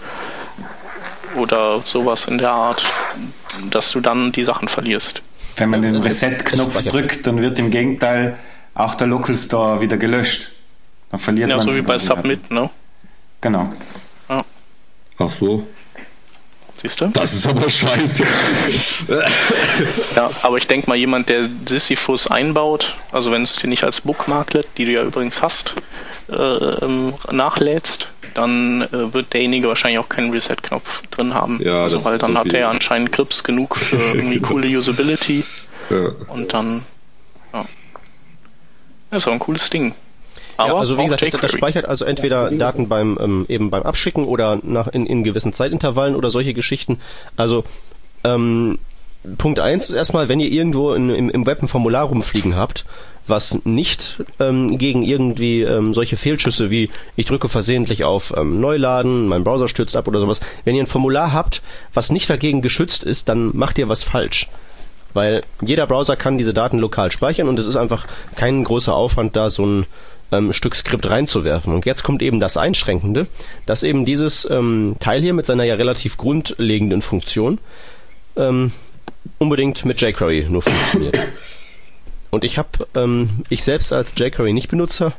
oder 1.37 1.81
sowas 1.81 2.27
in 2.27 2.39
der 2.39 2.51
Art, 2.51 2.85
dass 3.71 3.93
du 3.93 4.01
dann 4.01 4.33
die 4.33 4.45
Sachen 4.45 4.69
verlierst. 4.69 5.23
Wenn 5.57 5.71
man 5.71 5.83
den 5.83 5.97
Reset-Knopf 5.97 6.83
drückt, 6.85 7.27
dann 7.27 7.41
wird 7.41 7.59
im 7.59 7.71
Gegenteil 7.71 8.39
auch 8.75 8.95
der 8.95 9.07
Local 9.09 9.37
Store 9.37 9.81
wieder 9.81 9.97
gelöscht. 9.97 10.53
Dann 11.11 11.19
verliert 11.19 11.51
ja, 11.51 11.57
man 11.57 11.69
so 11.69 11.75
wie 11.75 11.83
bei 11.83 11.99
Submit, 11.99 12.51
ne? 12.51 12.71
Genau. 13.41 13.69
Ja. 14.29 14.45
Ach 15.19 15.33
so. 15.33 15.67
Siehst 16.81 17.01
du? 17.01 17.09
Das 17.09 17.33
ist 17.33 17.47
aber 17.47 17.69
scheiße. 17.69 18.23
ja, 20.15 20.31
aber 20.43 20.59
ich 20.59 20.69
denke 20.69 20.89
mal, 20.89 20.95
jemand, 20.97 21.29
der 21.29 21.49
Sisyphus 21.67 22.29
einbaut, 22.29 22.97
also 23.11 23.33
wenn 23.33 23.43
es 23.43 23.57
dir 23.57 23.67
nicht 23.67 23.83
als 23.83 24.03
Bookmarklet, 24.03 24.69
die 24.77 24.85
du 24.85 24.93
ja 24.93 25.03
übrigens 25.03 25.43
hast, 25.43 25.75
äh, 26.29 26.87
nachlädst, 27.33 28.09
dann 28.35 28.83
äh, 28.83 29.13
wird 29.13 29.33
derjenige 29.33 29.67
wahrscheinlich 29.67 29.99
auch 29.99 30.09
keinen 30.09 30.31
Reset-Knopf 30.31 31.03
drin 31.11 31.35
haben. 31.35 31.61
Ja, 31.63 31.83
also 31.83 32.05
weil 32.05 32.19
dann 32.19 32.39
hat 32.39 32.53
er 32.53 32.69
anscheinend 32.69 33.11
Grips 33.11 33.43
genug 33.43 33.77
für 33.77 33.97
irgendwie 34.15 34.39
coole 34.39 34.69
Usability. 34.69 35.45
Ja. 35.91 36.13
Und 36.29 36.53
dann, 36.55 36.85
ja. 37.53 37.65
Das 39.11 39.23
ist 39.23 39.29
auch 39.29 39.33
ein 39.33 39.39
cooles 39.41 39.69
Ding. 39.71 39.95
Aber 40.59 40.73
ja, 40.73 40.79
also 40.79 40.99
wie 40.99 41.05
gesagt, 41.05 41.23
das, 41.23 41.41
das, 41.41 41.53
speichert 41.53 41.87
also 41.87 42.05
entweder 42.05 42.51
Daten 42.51 42.89
beim 42.89 43.17
ähm, 43.21 43.47
eben 43.49 43.71
beim 43.71 43.85
Abschicken 43.85 44.25
oder 44.25 44.59
nach 44.63 44.89
in, 44.89 45.07
in 45.07 45.23
gewissen 45.23 45.53
Zeitintervallen 45.53 46.17
oder 46.17 46.31
solche 46.31 46.53
Geschichten. 46.53 47.01
Also 47.37 47.63
ähm, 48.25 48.79
Punkt 49.39 49.61
eins 49.61 49.89
ist 49.89 49.95
erstmal, 49.95 50.29
wenn 50.29 50.41
ihr 50.41 50.51
irgendwo 50.51 50.95
in, 50.95 51.11
im, 51.11 51.31
im 51.31 51.47
Web 51.47 51.63
ein 51.63 51.69
Formular 51.69 52.07
rumfliegen 52.07 52.57
habt, 52.57 52.85
was 53.29 53.65
nicht 53.65 54.25
ähm, 54.41 54.79
gegen 54.79 55.05
irgendwie 55.05 55.63
ähm, 55.63 55.95
solche 55.95 56.17
Fehlschüsse 56.17 56.71
wie 56.71 56.91
ich 57.15 57.27
drücke 57.27 57.49
versehentlich 57.49 58.03
auf 58.03 58.35
ähm, 58.37 58.61
Neuladen, 58.61 59.29
mein 59.29 59.45
Browser 59.45 59.69
stürzt 59.69 59.97
ab 59.97 60.09
oder 60.09 60.19
sowas, 60.19 60.41
wenn 60.65 60.75
ihr 60.75 60.83
ein 60.83 60.89
Formular 60.89 61.33
habt, 61.33 61.63
was 61.95 62.11
nicht 62.11 62.29
dagegen 62.29 62.63
geschützt 62.63 63.05
ist, 63.05 63.29
dann 63.29 63.57
macht 63.57 63.79
ihr 63.79 63.89
was 63.89 64.03
falsch. 64.03 64.49
Weil 65.15 65.43
jeder 65.63 65.87
Browser 65.87 66.17
kann 66.17 66.37
diese 66.37 66.55
Daten 66.55 66.79
lokal 66.79 67.13
speichern 67.13 67.49
und 67.49 67.59
es 67.59 67.67
ist 67.67 67.77
einfach 67.77 68.07
kein 68.35 68.65
großer 68.65 68.95
Aufwand, 68.95 69.37
da 69.37 69.49
so 69.51 69.65
ein 69.65 69.87
ähm, 70.33 70.53
Stück 70.53 70.75
Skript 70.75 71.09
reinzuwerfen. 71.09 71.73
Und 71.73 71.87
jetzt 71.87 72.03
kommt 72.03 72.23
eben 72.23 72.41
das 72.41 72.57
Einschränkende, 72.57 73.27
dass 73.67 73.83
eben 73.83 74.05
dieses 74.05 74.49
ähm, 74.51 74.97
Teil 75.01 75.21
hier 75.21 75.35
mit 75.35 75.47
seiner 75.47 75.65
ja 75.65 75.75
relativ 75.75 76.17
grundlegenden 76.17 77.03
Funktion 77.03 77.59
ähm, 78.37 78.73
unbedingt 79.39 79.85
mit 79.85 80.01
jQuery 80.01 80.47
nur 80.49 80.63
funktioniert. 80.63 81.19
Und 82.31 82.45
ich 82.45 82.59
habe, 82.59 82.69
ähm, 82.95 83.43
ich 83.49 83.65
selbst 83.65 83.93
als 83.93 84.13
jQuery 84.17 84.53
nicht 84.53 84.69
Benutzer, 84.69 85.15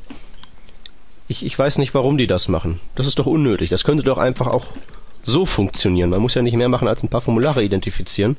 ich, 1.28 1.46
ich 1.46 1.58
weiß 1.58 1.78
nicht, 1.78 1.94
warum 1.94 2.18
die 2.18 2.28
das 2.28 2.48
machen. 2.48 2.80
Das 2.96 3.08
ist 3.08 3.20
doch 3.20 3.26
unnötig. 3.26 3.70
Das 3.70 3.84
könnte 3.84 4.04
doch 4.04 4.18
einfach 4.18 4.48
auch 4.48 4.66
so 5.24 5.46
funktionieren. 5.46 6.10
Man 6.10 6.22
muss 6.22 6.34
ja 6.34 6.42
nicht 6.42 6.56
mehr 6.56 6.70
machen, 6.70 6.88
als 6.88 7.04
ein 7.04 7.10
paar 7.10 7.22
Formulare 7.22 7.64
identifizieren 7.64 8.38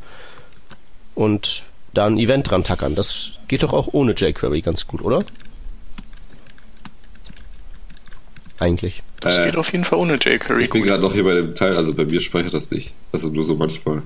und 1.14 1.62
da 1.94 2.06
ein 2.06 2.18
Event 2.18 2.50
dran 2.50 2.64
tackern. 2.64 2.94
Das 2.94 3.32
geht 3.48 3.62
doch 3.62 3.72
auch 3.72 3.88
ohne 3.92 4.12
jQuery 4.12 4.60
ganz 4.60 4.86
gut, 4.86 5.02
oder? 5.02 5.20
Eigentlich. 8.60 9.02
Das 9.20 9.38
äh, 9.38 9.46
geht 9.46 9.56
auf 9.56 9.72
jeden 9.72 9.84
Fall 9.84 9.98
ohne 9.98 10.14
jQuery. 10.14 10.64
Ich 10.64 10.70
bin 10.70 10.82
gerade 10.82 11.02
noch 11.02 11.12
hier 11.12 11.24
bei 11.24 11.34
dem 11.34 11.54
Teil, 11.54 11.76
also 11.76 11.94
bei 11.94 12.04
mir 12.04 12.20
speichert 12.20 12.54
das 12.54 12.70
nicht. 12.70 12.92
Also 13.12 13.28
nur 13.28 13.44
so 13.44 13.54
manchmal. 13.54 14.02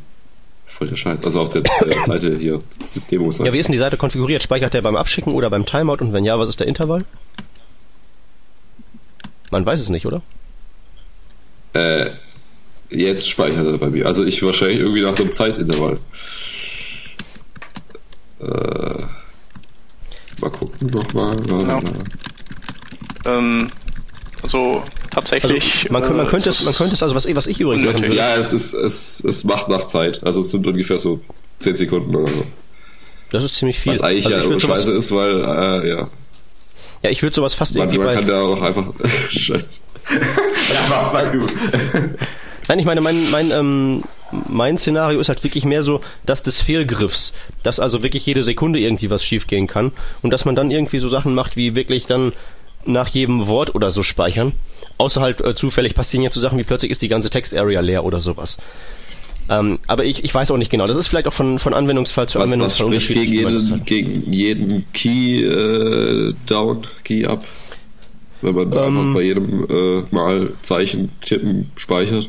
Voll 0.66 0.88
der 0.88 0.96
Scheiß. 0.96 1.24
Also 1.24 1.40
auf 1.40 1.50
der, 1.50 1.62
der 1.62 2.00
Seite 2.06 2.36
hier, 2.36 2.58
das 2.78 2.98
Demo-Seite. 3.10 3.48
Ja, 3.48 3.52
wie 3.52 3.58
ist 3.58 3.66
denn 3.66 3.72
die 3.72 3.78
Seite 3.78 3.96
konfiguriert? 3.96 4.42
Speichert 4.42 4.74
der 4.74 4.82
beim 4.82 4.96
Abschicken 4.96 5.32
oder 5.32 5.50
beim 5.50 5.66
Timeout? 5.66 5.98
Und 6.00 6.12
wenn 6.12 6.24
ja, 6.24 6.38
was 6.38 6.48
ist 6.48 6.60
der 6.60 6.66
Intervall? 6.66 7.02
Man 9.50 9.64
weiß 9.64 9.80
es 9.80 9.88
nicht, 9.88 10.06
oder? 10.06 10.22
Äh, 11.74 12.10
jetzt 12.90 13.28
speichert 13.28 13.66
er 13.66 13.78
bei 13.78 13.88
mir. 13.88 14.06
Also 14.06 14.24
ich 14.24 14.42
wahrscheinlich 14.42 14.80
irgendwie 14.80 15.02
nach 15.02 15.14
dem 15.14 15.30
Zeitintervall. 15.30 15.98
Äh, 18.40 19.02
mal 20.40 20.50
gucken 20.50 20.88
nochmal. 20.90 21.36
Ja. 21.48 21.80
Ähm, 23.26 23.68
Also 24.44 24.82
tatsächlich. 25.10 25.88
Also, 25.88 25.92
man, 25.92 26.02
äh, 26.02 26.10
man, 26.10 26.26
könnte 26.26 26.50
es, 26.50 26.64
man 26.66 26.74
könnte 26.74 26.92
es, 26.92 27.02
also 27.02 27.14
was, 27.14 27.26
was 27.34 27.46
ich 27.46 27.58
übrigens 27.58 27.86
machen 27.86 28.02
würde. 28.02 28.14
Ja, 28.14 28.36
es 28.36 28.52
ist, 28.52 28.74
es, 28.74 29.24
es 29.24 29.42
macht 29.42 29.70
nach 29.70 29.86
Zeit. 29.86 30.22
Also 30.22 30.40
es 30.40 30.50
sind 30.50 30.66
ungefähr 30.66 30.98
so 30.98 31.20
10 31.60 31.76
Sekunden 31.76 32.14
oder 32.14 32.30
so. 32.30 32.44
Das 33.32 33.42
ist 33.42 33.54
ziemlich 33.54 33.80
viel. 33.80 33.92
Was 33.92 34.02
eigentlich 34.02 34.26
also 34.26 34.52
ja 34.52 34.60
scheiße 34.60 34.92
ist, 34.92 35.12
weil, 35.12 35.40
äh, 35.40 35.88
ja. 35.88 36.08
Ja, 37.02 37.10
ich 37.10 37.22
würde 37.22 37.34
sowas 37.34 37.54
fast 37.54 37.74
man, 37.74 37.88
irgendwie 37.88 37.98
man 37.98 38.06
bei... 38.06 38.14
Man 38.16 38.26
kann 38.26 38.28
da 38.28 38.42
auch 38.42 38.60
einfach... 38.60 38.92
Scheiße. 39.30 39.80
ja, 40.10 40.90
was 40.90 41.12
sag 41.12 41.32
du? 41.32 41.46
Nein, 42.68 42.78
ich 42.78 42.84
meine, 42.84 43.00
mein, 43.00 43.30
mein, 43.30 43.50
ähm, 43.50 44.04
mein 44.30 44.76
Szenario 44.76 45.20
ist 45.20 45.30
halt 45.30 45.42
wirklich 45.42 45.64
mehr 45.64 45.82
so 45.82 46.02
das 46.26 46.42
des 46.42 46.60
Fehlgriffs, 46.60 47.32
dass 47.62 47.80
also 47.80 48.02
wirklich 48.02 48.26
jede 48.26 48.42
Sekunde 48.42 48.78
irgendwie 48.78 49.08
was 49.08 49.24
schiefgehen 49.24 49.68
kann 49.68 49.92
und 50.20 50.30
dass 50.30 50.44
man 50.44 50.54
dann 50.54 50.70
irgendwie 50.70 50.98
so 50.98 51.08
Sachen 51.08 51.34
macht, 51.34 51.56
wie 51.56 51.74
wirklich 51.74 52.04
dann 52.04 52.34
nach 52.86 53.08
jedem 53.08 53.46
Wort 53.46 53.74
oder 53.74 53.90
so 53.90 54.02
speichern. 54.02 54.52
Außerhalb 54.98 55.40
äh, 55.40 55.54
zufällig 55.54 55.94
passieren 55.94 56.22
jetzt 56.22 56.34
so 56.34 56.40
Sachen 56.40 56.58
wie 56.58 56.62
plötzlich 56.62 56.90
ist 56.90 57.02
die 57.02 57.08
ganze 57.08 57.30
Text-Area 57.30 57.80
leer 57.80 58.04
oder 58.04 58.20
sowas. 58.20 58.58
Ähm, 59.48 59.78
aber 59.86 60.04
ich, 60.04 60.24
ich 60.24 60.34
weiß 60.34 60.50
auch 60.50 60.56
nicht 60.56 60.70
genau. 60.70 60.86
Das 60.86 60.96
ist 60.96 61.08
vielleicht 61.08 61.26
auch 61.28 61.32
von, 61.32 61.58
von 61.58 61.74
Anwendungsfall 61.74 62.28
zu 62.28 62.38
was, 62.38 62.46
Anwendungsfall 62.46 62.94
was 62.94 63.02
spricht 63.02 63.20
gegen 63.20 63.32
jeden, 63.32 63.84
gegen 63.84 64.32
jeden 64.32 64.92
Key 64.92 65.42
äh, 65.42 66.32
down, 66.46 66.86
Key 67.02 67.26
up, 67.26 67.44
wenn 68.40 68.54
man 68.54 68.72
ähm, 68.72 68.78
einfach 68.78 69.14
bei 69.14 69.22
jedem 69.22 69.66
äh, 69.68 70.04
Mal 70.10 70.52
Zeichen 70.62 71.10
tippen 71.20 71.70
speichert. 71.76 72.28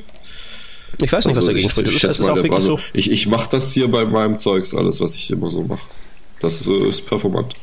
Ich 1.02 1.12
weiß 1.12 1.26
nicht, 1.26 1.36
also 1.36 1.48
was 1.48 1.54
dagegen 1.54 1.70
spricht. 1.70 1.92
Ich, 1.92 2.04
ich, 2.04 2.30
auch 2.30 2.36
wirklich 2.36 2.64
so 2.64 2.80
ich, 2.94 3.12
ich 3.12 3.28
mache 3.28 3.50
das 3.50 3.72
hier 3.72 3.90
bei 3.90 4.06
meinem 4.06 4.38
Zeugs 4.38 4.74
alles, 4.74 5.00
was 5.00 5.16
ich 5.16 5.30
immer 5.32 5.52
so 5.52 5.64
mache. 5.64 5.88
Das 6.42 6.66
äh, 6.68 6.90
ist 6.90 7.06
performant. 7.06 7.56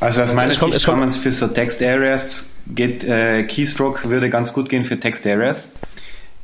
Also 0.00 0.22
aus 0.22 0.34
meiner 0.34 0.54
kommt, 0.54 0.74
Sicht 0.74 0.86
kann 0.86 0.98
man 0.98 1.08
es 1.08 1.16
für 1.16 1.32
so 1.32 1.46
Text 1.48 1.82
Areas 1.82 2.50
geht, 2.66 3.04
äh, 3.04 3.44
Keystroke 3.44 4.10
würde 4.10 4.30
ganz 4.30 4.52
gut 4.52 4.68
gehen 4.68 4.84
für 4.84 4.98
Text 4.98 5.26
Areas. 5.26 5.72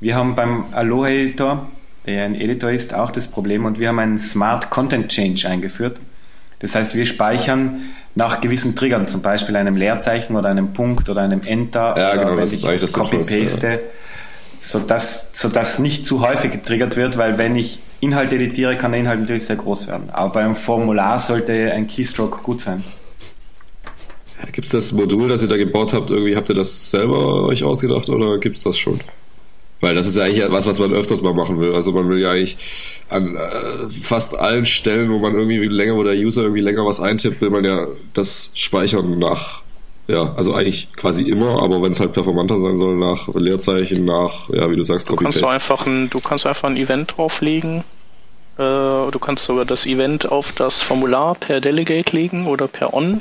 Wir 0.01 0.17
haben 0.17 0.35
beim 0.35 0.67
Aloha 0.73 1.09
Editor, 1.09 1.71
der 2.07 2.25
ein 2.25 2.35
Editor 2.35 2.71
ist, 2.71 2.95
auch 2.95 3.11
das 3.11 3.27
Problem 3.27 3.65
und 3.65 3.79
wir 3.79 3.89
haben 3.89 3.99
einen 3.99 4.19
Smart 4.19 4.71
Content 4.71 5.09
Change 5.09 5.49
eingeführt. 5.49 6.01
Das 6.61 6.75
heißt, 6.75 6.95
wir 6.95 7.07
speichern 7.07 7.81
nach 8.15 8.41
gewissen 8.41 8.77
Triggern, 8.77 9.09
zum 9.09 9.23
Beispiel 9.23 9.57
einem 9.57 9.77
Leerzeichen 9.77 10.37
oder 10.37 10.49
einem 10.49 10.73
Punkt 10.73 11.09
oder 11.09 11.23
einem 11.23 11.43
Enter 11.43 11.95
ja, 11.97 12.13
oder 12.13 12.25
genau, 12.25 12.31
wenn 12.33 12.41
das 12.41 12.53
ich 12.53 12.63
das 12.63 12.93
Copy-Paste. 12.93 13.69
Ja 13.69 13.79
sodass, 14.61 15.31
sodass 15.33 15.79
nicht 15.79 16.07
zu 16.07 16.21
häufig 16.21 16.53
getriggert 16.53 16.97
wird, 16.97 17.17
weil 17.17 17.39
wenn 17.39 17.57
ich 17.57 17.83
Inhalt 18.01 18.33
editiere, 18.33 18.77
kann 18.77 18.93
der 18.93 19.01
Inhalt 19.01 19.21
natürlich 19.21 19.47
sehr 19.47 19.57
groß 19.57 19.89
werden. 19.89 20.11
Aber 20.13 20.35
beim 20.35 20.55
Formular 20.55 21.19
sollte 21.19 21.73
ein 21.73 21.89
Keystroke 21.89 22.43
gut 22.43 22.61
sein. 22.61 22.85
Gibt 24.53 24.67
es 24.67 24.73
das 24.73 24.93
Modul, 24.93 25.29
das 25.29 25.43
ihr 25.43 25.49
da 25.49 25.57
gebaut 25.57 25.93
habt, 25.93 26.11
irgendwie 26.11 26.37
habt 26.37 26.49
ihr 26.49 26.55
das 26.55 26.91
selber 26.91 27.45
euch 27.45 27.65
ausgedacht 27.65 28.09
oder 28.09 28.39
gibt 28.39 28.57
es 28.57 28.63
das 28.63 28.79
schon? 28.79 29.01
Weil 29.81 29.95
das 29.95 30.07
ist 30.07 30.17
ja 30.17 30.25
eigentlich 30.25 30.51
was, 30.51 30.67
was 30.67 30.79
man 30.79 30.93
öfters 30.93 31.23
mal 31.23 31.33
machen 31.33 31.59
will. 31.59 31.75
Also 31.75 31.93
man 31.93 32.09
will 32.09 32.19
ja 32.19 32.33
eigentlich 32.33 32.59
an 33.09 33.35
äh, 33.37 33.89
fast 33.89 34.39
allen 34.39 34.67
Stellen, 34.67 35.11
wo 35.11 35.19
man 35.19 35.35
irgendwie 35.35 35.65
länger, 35.65 35.97
wo 35.97 36.03
der 36.03 36.15
User 36.15 36.43
irgendwie 36.43 36.61
länger 36.61 36.85
was 36.85 37.01
eintippt, 37.01 37.41
will 37.41 37.51
man 37.51 37.65
ja 37.65 37.87
das 38.13 38.51
speichern 38.55 39.19
nach 39.19 39.63
ja, 40.11 40.35
also 40.35 40.55
eigentlich 40.55 40.89
quasi 40.97 41.23
immer, 41.23 41.63
aber 41.63 41.83
wenn 41.83 41.93
es 41.93 42.01
halt 42.01 42.13
performanter 42.13 42.59
sein 42.59 42.75
soll, 42.75 42.97
nach 42.97 43.29
Leerzeichen, 43.29 44.05
nach, 44.05 44.51
ja, 44.51 44.69
wie 44.69 44.75
du 44.75 44.83
sagst, 44.83 45.09
du 45.09 45.15
kannst 45.15 45.41
du 45.41 45.47
einfach 45.47 45.87
ein, 45.87 46.11
Du 46.11 46.19
kannst 46.19 46.47
einfach 46.47 46.69
ein 46.69 46.77
Event 46.77 47.17
drauflegen. 47.17 47.85
Äh, 48.59 48.63
du 48.63 49.19
kannst 49.21 49.45
sogar 49.45 49.65
das 49.65 49.87
Event 49.87 50.31
auf 50.31 50.51
das 50.51 50.83
Formular 50.83 51.37
per 51.37 51.61
Delegate 51.61 52.17
legen 52.17 52.49
oder 52.49 52.67
per 52.67 52.93
On. 52.93 53.21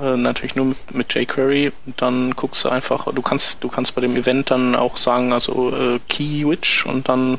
Äh, 0.00 0.16
natürlich 0.16 0.56
nur 0.56 0.66
mit, 0.66 0.94
mit 0.94 1.14
jQuery. 1.14 1.72
Und 1.86 2.02
dann 2.02 2.32
guckst 2.32 2.64
du 2.64 2.68
einfach, 2.68 3.12
du 3.12 3.22
kannst, 3.22 3.62
du 3.62 3.68
kannst 3.68 3.94
bei 3.94 4.00
dem 4.00 4.16
Event 4.16 4.50
dann 4.50 4.74
auch 4.74 4.96
sagen, 4.96 5.32
also 5.32 5.70
äh, 5.70 6.00
Key 6.08 6.46
Which 6.46 6.84
und 6.86 7.08
dann 7.08 7.38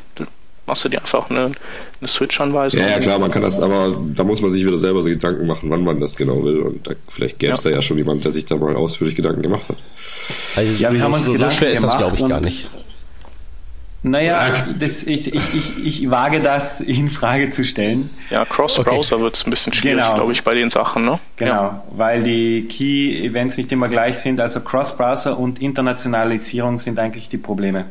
machst 0.66 0.86
du 0.86 0.90
dir 0.90 1.00
einfach 1.00 1.30
eine, 1.30 1.52
eine 2.00 2.08
Switch-Anweisung. 2.08 2.82
Ja, 2.82 2.88
ja, 2.88 3.00
klar, 3.00 3.20
man 3.20 3.30
kann 3.30 3.42
das, 3.42 3.60
aber 3.60 3.96
da 4.16 4.24
muss 4.24 4.42
man 4.42 4.52
sich 4.52 4.66
wieder 4.66 4.78
selber 4.78 5.04
so 5.04 5.10
Gedanken 5.10 5.46
machen, 5.48 5.70
wann 5.70 5.84
man 5.84 6.00
das 6.00 6.16
genau 6.16 6.44
will. 6.44 6.62
Und 6.62 6.88
da, 6.88 6.94
vielleicht 7.10 7.40
gäbe 7.40 7.54
es 7.54 7.64
ja. 7.64 7.72
da 7.72 7.76
ja 7.76 7.82
schon 7.82 7.98
jemand, 7.98 8.24
der 8.24 8.32
sich 8.32 8.46
da 8.46 8.56
mal 8.56 8.76
ausführlich 8.76 9.16
Gedanken 9.16 9.42
gemacht 9.42 9.70
hat. 9.70 9.78
Also, 10.56 10.72
ja, 10.82 10.92
wir 10.92 11.04
haben 11.04 11.14
uns 11.14 11.26
so, 11.26 11.38
so 11.38 11.52
schwer 11.52 11.72
ist 11.72 11.84
das, 11.84 11.98
glaube 11.98 12.16
ich, 12.16 12.28
gar 12.28 12.42
nicht. 12.42 12.68
Naja, 14.08 14.54
das, 14.78 15.02
ich, 15.02 15.34
ich, 15.34 15.56
ich, 15.56 15.86
ich 15.86 16.12
wage 16.12 16.40
das 16.40 16.80
in 16.80 17.10
Frage 17.10 17.50
zu 17.50 17.64
stellen. 17.66 18.12
Ja, 18.30 18.46
Cross-Browser 18.46 19.16
okay. 19.16 19.24
wird 19.24 19.36
es 19.36 19.48
ein 19.48 19.50
bisschen 19.50 19.74
schwierig, 19.74 19.98
genau. 19.98 20.14
glaube 20.14 20.32
ich, 20.32 20.44
bei 20.44 20.54
den 20.54 20.70
Sachen. 20.70 21.06
Ne? 21.06 21.18
Genau, 21.38 21.52
ja. 21.52 21.84
weil 21.90 22.22
die 22.22 22.68
Key-Events 22.68 23.58
nicht 23.58 23.72
immer 23.72 23.88
gleich 23.88 24.20
sind. 24.20 24.40
Also 24.40 24.60
Cross-Browser 24.60 25.40
und 25.40 25.60
Internationalisierung 25.60 26.78
sind 26.78 27.00
eigentlich 27.00 27.30
die 27.30 27.40
Probleme. 27.40 27.86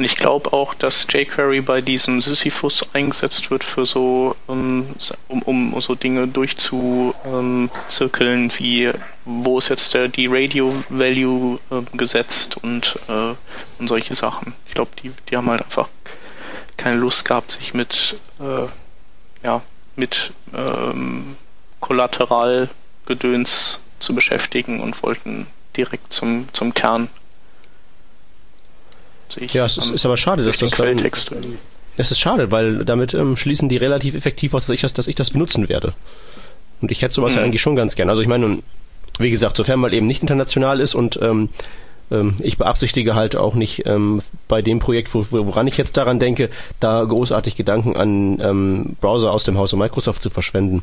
Und 0.00 0.06
ich 0.06 0.16
glaube 0.16 0.54
auch, 0.54 0.72
dass 0.72 1.06
jQuery 1.12 1.60
bei 1.60 1.82
diesem 1.82 2.22
Sisyphus 2.22 2.86
eingesetzt 2.94 3.50
wird 3.50 3.62
für 3.62 3.84
so, 3.84 4.34
ähm, 4.48 4.86
um, 5.28 5.42
um 5.42 5.78
so 5.78 5.94
Dinge 5.94 6.26
durchzuzirkeln, 6.26 8.44
ähm, 8.44 8.50
wie 8.56 8.90
wo 9.26 9.58
ist 9.58 9.68
jetzt 9.68 9.92
der, 9.92 10.08
die 10.08 10.26
Radio-Value 10.26 11.58
äh, 11.70 11.82
gesetzt 11.98 12.56
und, 12.62 12.98
äh, 13.08 13.34
und 13.78 13.88
solche 13.88 14.14
Sachen. 14.14 14.54
Ich 14.68 14.72
glaube, 14.72 14.92
die, 15.02 15.12
die 15.28 15.36
haben 15.36 15.50
halt 15.50 15.60
einfach 15.60 15.90
keine 16.78 16.96
Lust 16.96 17.26
gehabt, 17.26 17.50
sich 17.50 17.74
mit, 17.74 18.16
äh, 18.40 18.68
ja, 19.44 19.60
mit 19.96 20.32
ähm, 20.54 21.36
Kollateralgedöns 21.80 23.80
zu 23.98 24.14
beschäftigen 24.14 24.80
und 24.80 25.02
wollten 25.02 25.46
direkt 25.76 26.10
zum, 26.10 26.48
zum 26.54 26.72
Kern 26.72 27.10
ja, 29.36 29.64
es 29.64 29.76
ist, 29.78 29.90
ist, 29.90 30.04
aber 30.04 30.16
schade, 30.16 30.44
dass 30.44 30.58
das 30.58 30.70
dann, 30.72 30.98
Es 31.96 32.10
ist 32.10 32.18
schade, 32.18 32.50
weil 32.50 32.84
damit 32.84 33.14
ähm, 33.14 33.36
schließen 33.36 33.68
die 33.68 33.76
relativ 33.76 34.14
effektiv 34.14 34.54
aus, 34.54 34.66
dass 34.66 34.74
ich 34.74 34.80
das, 34.80 34.94
dass 34.94 35.06
ich 35.06 35.14
das 35.14 35.30
benutzen 35.30 35.68
werde. 35.68 35.92
Und 36.80 36.90
ich 36.90 37.02
hätte 37.02 37.14
sowas 37.14 37.32
mhm. 37.32 37.38
ja 37.38 37.44
eigentlich 37.44 37.62
schon 37.62 37.76
ganz 37.76 37.96
gern. 37.96 38.08
Also 38.08 38.22
ich 38.22 38.28
meine, 38.28 38.58
wie 39.18 39.30
gesagt, 39.30 39.56
sofern 39.56 39.80
man 39.80 39.92
eben 39.92 40.06
nicht 40.06 40.22
international 40.22 40.80
ist 40.80 40.94
und 40.94 41.18
ähm, 41.22 41.50
ähm, 42.10 42.36
ich 42.40 42.58
beabsichtige 42.58 43.14
halt 43.14 43.36
auch 43.36 43.54
nicht 43.54 43.86
ähm, 43.86 44.22
bei 44.48 44.62
dem 44.62 44.78
Projekt, 44.78 45.14
wo, 45.14 45.26
woran 45.30 45.66
ich 45.66 45.76
jetzt 45.76 45.96
daran 45.96 46.18
denke, 46.18 46.50
da 46.80 47.02
großartig 47.04 47.54
Gedanken 47.54 47.96
an 47.96 48.40
ähm, 48.40 48.96
Browser 49.00 49.30
aus 49.32 49.44
dem 49.44 49.58
Hause 49.58 49.76
Microsoft 49.76 50.22
zu 50.22 50.30
verschwenden. 50.30 50.82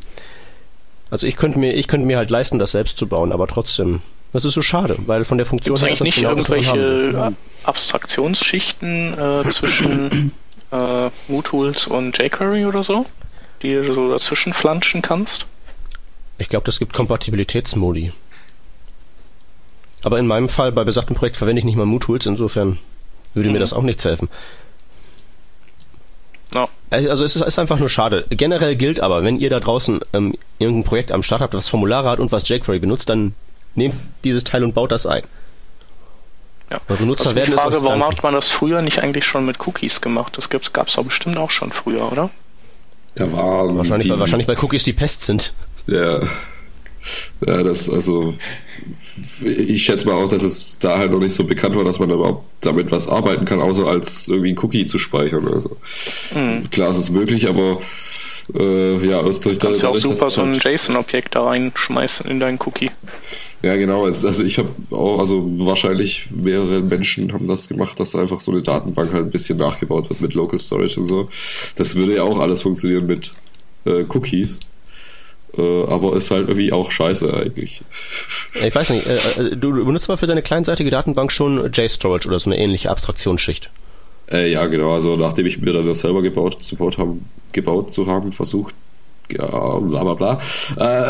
Also 1.10 1.26
ich 1.26 1.36
könnte 1.36 1.58
mir, 1.58 1.72
ich 1.74 1.88
könnte 1.88 2.06
mir 2.06 2.16
halt 2.16 2.30
leisten, 2.30 2.58
das 2.58 2.72
selbst 2.72 2.96
zu 2.98 3.06
bauen, 3.06 3.32
aber 3.32 3.46
trotzdem 3.46 4.02
das 4.32 4.44
ist 4.44 4.54
so 4.54 4.62
schade, 4.62 4.96
weil 5.06 5.24
von 5.24 5.38
der 5.38 5.46
Funktion 5.46 5.76
Gibt's 5.76 5.82
her 5.82 5.92
ist 5.92 6.00
das 6.00 6.06
nicht 6.06 6.16
genau 6.16 6.30
irgendwelche 6.30 7.12
das, 7.12 7.32
Abstraktionsschichten 7.64 9.18
äh, 9.18 9.48
zwischen 9.48 10.32
äh, 10.72 11.10
MooTools 11.28 11.86
und 11.86 12.18
jQuery 12.18 12.66
oder 12.66 12.82
so, 12.82 13.06
die 13.62 13.74
du 13.74 13.92
so 13.92 14.10
dazwischen 14.10 14.52
flanschen 14.52 15.02
kannst? 15.02 15.46
Ich 16.38 16.48
glaube, 16.48 16.64
das 16.64 16.78
gibt 16.78 16.92
Kompatibilitätsmodi. 16.92 18.12
Aber 20.04 20.18
in 20.18 20.26
meinem 20.26 20.48
Fall, 20.48 20.72
bei 20.72 20.84
besagtem 20.84 21.16
Projekt, 21.16 21.36
verwende 21.36 21.58
ich 21.58 21.64
nicht 21.64 21.76
mal 21.76 21.86
MooTools, 21.86 22.26
insofern 22.26 22.78
würde 23.34 23.48
mhm. 23.48 23.54
mir 23.54 23.58
das 23.58 23.72
auch 23.72 23.82
nichts 23.82 24.04
helfen. 24.04 24.28
No. 26.54 26.68
Also 26.90 27.24
es 27.24 27.36
ist, 27.36 27.42
ist, 27.42 27.58
einfach 27.58 27.78
nur 27.78 27.90
schade. 27.90 28.24
Generell 28.30 28.76
gilt 28.76 29.00
aber, 29.00 29.22
wenn 29.22 29.38
ihr 29.38 29.50
da 29.50 29.60
draußen 29.60 30.00
ähm, 30.14 30.34
irgendein 30.58 30.84
Projekt 30.84 31.12
am 31.12 31.22
Start 31.22 31.42
habt, 31.42 31.52
was 31.52 31.68
Formulare 31.68 32.08
hat 32.08 32.20
und 32.20 32.32
was 32.32 32.48
jQuery 32.48 32.78
benutzt, 32.78 33.10
dann 33.10 33.34
nehmt 33.78 33.96
dieses 34.24 34.44
Teil 34.44 34.62
und 34.62 34.74
baut 34.74 34.92
das 34.92 35.06
ein. 35.06 35.22
Ja. 36.70 36.80
Weil 36.86 36.98
Benutzer 36.98 37.28
also 37.28 37.36
werden 37.36 37.50
die 37.50 37.56
Frage, 37.56 37.82
warum 37.82 38.06
hat 38.06 38.22
man 38.22 38.34
das 38.34 38.48
früher 38.48 38.82
nicht 38.82 38.98
eigentlich 39.02 39.24
schon 39.24 39.46
mit 39.46 39.66
Cookies 39.66 40.00
gemacht? 40.00 40.36
Das 40.36 40.50
gab 40.50 40.88
es 40.88 40.94
doch 40.94 41.04
bestimmt 41.04 41.38
auch 41.38 41.50
schon 41.50 41.72
früher, 41.72 42.12
oder? 42.12 42.30
Da 43.14 43.32
war 43.32 43.74
wahrscheinlich, 43.74 44.10
weil, 44.10 44.18
wahrscheinlich, 44.18 44.46
weil 44.46 44.58
Cookies 44.62 44.84
die 44.84 44.92
Pest 44.92 45.22
sind. 45.22 45.52
Ja. 45.86 46.28
Ja, 47.46 47.62
das, 47.62 47.88
also, 47.88 48.34
ich 49.42 49.84
schätze 49.84 50.06
mal 50.06 50.14
auch, 50.14 50.28
dass 50.28 50.42
es 50.42 50.78
da 50.78 50.98
halt 50.98 51.12
noch 51.12 51.20
nicht 51.20 51.34
so 51.34 51.44
bekannt 51.44 51.76
war, 51.76 51.84
dass 51.84 51.98
man 51.98 52.10
überhaupt 52.10 52.44
damit 52.60 52.90
was 52.90 53.08
arbeiten 53.08 53.44
kann, 53.44 53.60
außer 53.60 53.86
als 53.86 54.28
irgendwie 54.28 54.52
ein 54.52 54.58
Cookie 54.58 54.84
zu 54.84 54.98
speichern. 54.98 55.48
Also, 55.48 55.76
mhm. 56.34 56.68
klar, 56.70 56.90
es 56.90 56.98
ist 56.98 57.10
möglich, 57.10 57.48
aber 57.48 57.80
äh, 58.54 59.06
ja, 59.06 59.22
durch 59.22 59.40
Du 59.40 59.56
kannst 59.56 59.82
ja 59.82 59.90
auch 59.90 59.96
super 59.96 60.30
so 60.30 60.42
ein 60.42 60.52
halt 60.52 60.64
JSON-Objekt 60.64 61.34
da 61.34 61.44
reinschmeißen 61.44 62.30
in 62.30 62.40
deinen 62.40 62.58
Cookie. 62.64 62.90
Ja, 63.62 63.76
genau. 63.76 64.04
Also 64.04 64.44
ich 64.44 64.58
habe 64.58 64.70
auch, 64.90 65.18
also 65.18 65.44
wahrscheinlich 65.66 66.28
mehrere 66.30 66.80
Menschen 66.80 67.32
haben 67.32 67.48
das 67.48 67.68
gemacht, 67.68 67.98
dass 68.00 68.14
einfach 68.14 68.40
so 68.40 68.52
eine 68.52 68.62
Datenbank 68.62 69.12
halt 69.12 69.26
ein 69.26 69.30
bisschen 69.30 69.58
nachgebaut 69.58 70.08
wird 70.08 70.20
mit 70.20 70.34
Local 70.34 70.58
Storage 70.58 71.00
und 71.00 71.06
so. 71.06 71.28
Das 71.76 71.96
würde 71.96 72.16
ja 72.16 72.22
auch 72.22 72.38
alles 72.38 72.62
funktionieren 72.62 73.06
mit 73.06 73.32
äh, 73.84 74.04
Cookies. 74.08 74.60
Äh, 75.56 75.84
aber 75.84 76.14
ist 76.16 76.30
halt 76.30 76.48
irgendwie 76.48 76.72
auch 76.72 76.90
scheiße 76.90 77.32
eigentlich. 77.32 77.82
Ich 78.64 78.74
weiß 78.74 78.90
nicht, 78.90 79.06
äh, 79.06 79.14
äh 79.14 79.56
du 79.56 79.72
benutzt 79.84 80.08
mal 80.08 80.16
für 80.16 80.26
deine 80.26 80.42
kleinseitige 80.42 80.90
Datenbank 80.90 81.30
schon 81.30 81.70
JStorage 81.72 82.26
oder 82.26 82.38
so 82.38 82.50
eine 82.50 82.58
ähnliche 82.58 82.90
Abstraktionsschicht. 82.90 83.70
Äh, 84.30 84.50
ja, 84.50 84.66
genau. 84.66 84.92
Also 84.92 85.16
nachdem 85.16 85.46
ich 85.46 85.60
mir 85.60 85.72
dann 85.72 85.86
das 85.86 86.00
selber 86.00 86.22
gebaut, 86.22 86.58
Support 86.60 86.98
haben, 86.98 87.28
gebaut 87.52 87.94
zu 87.94 88.06
haben, 88.06 88.32
versucht, 88.32 88.74
ja, 89.30 89.46
bla 89.46 90.04
bla 90.04 90.14
bla, 90.14 90.40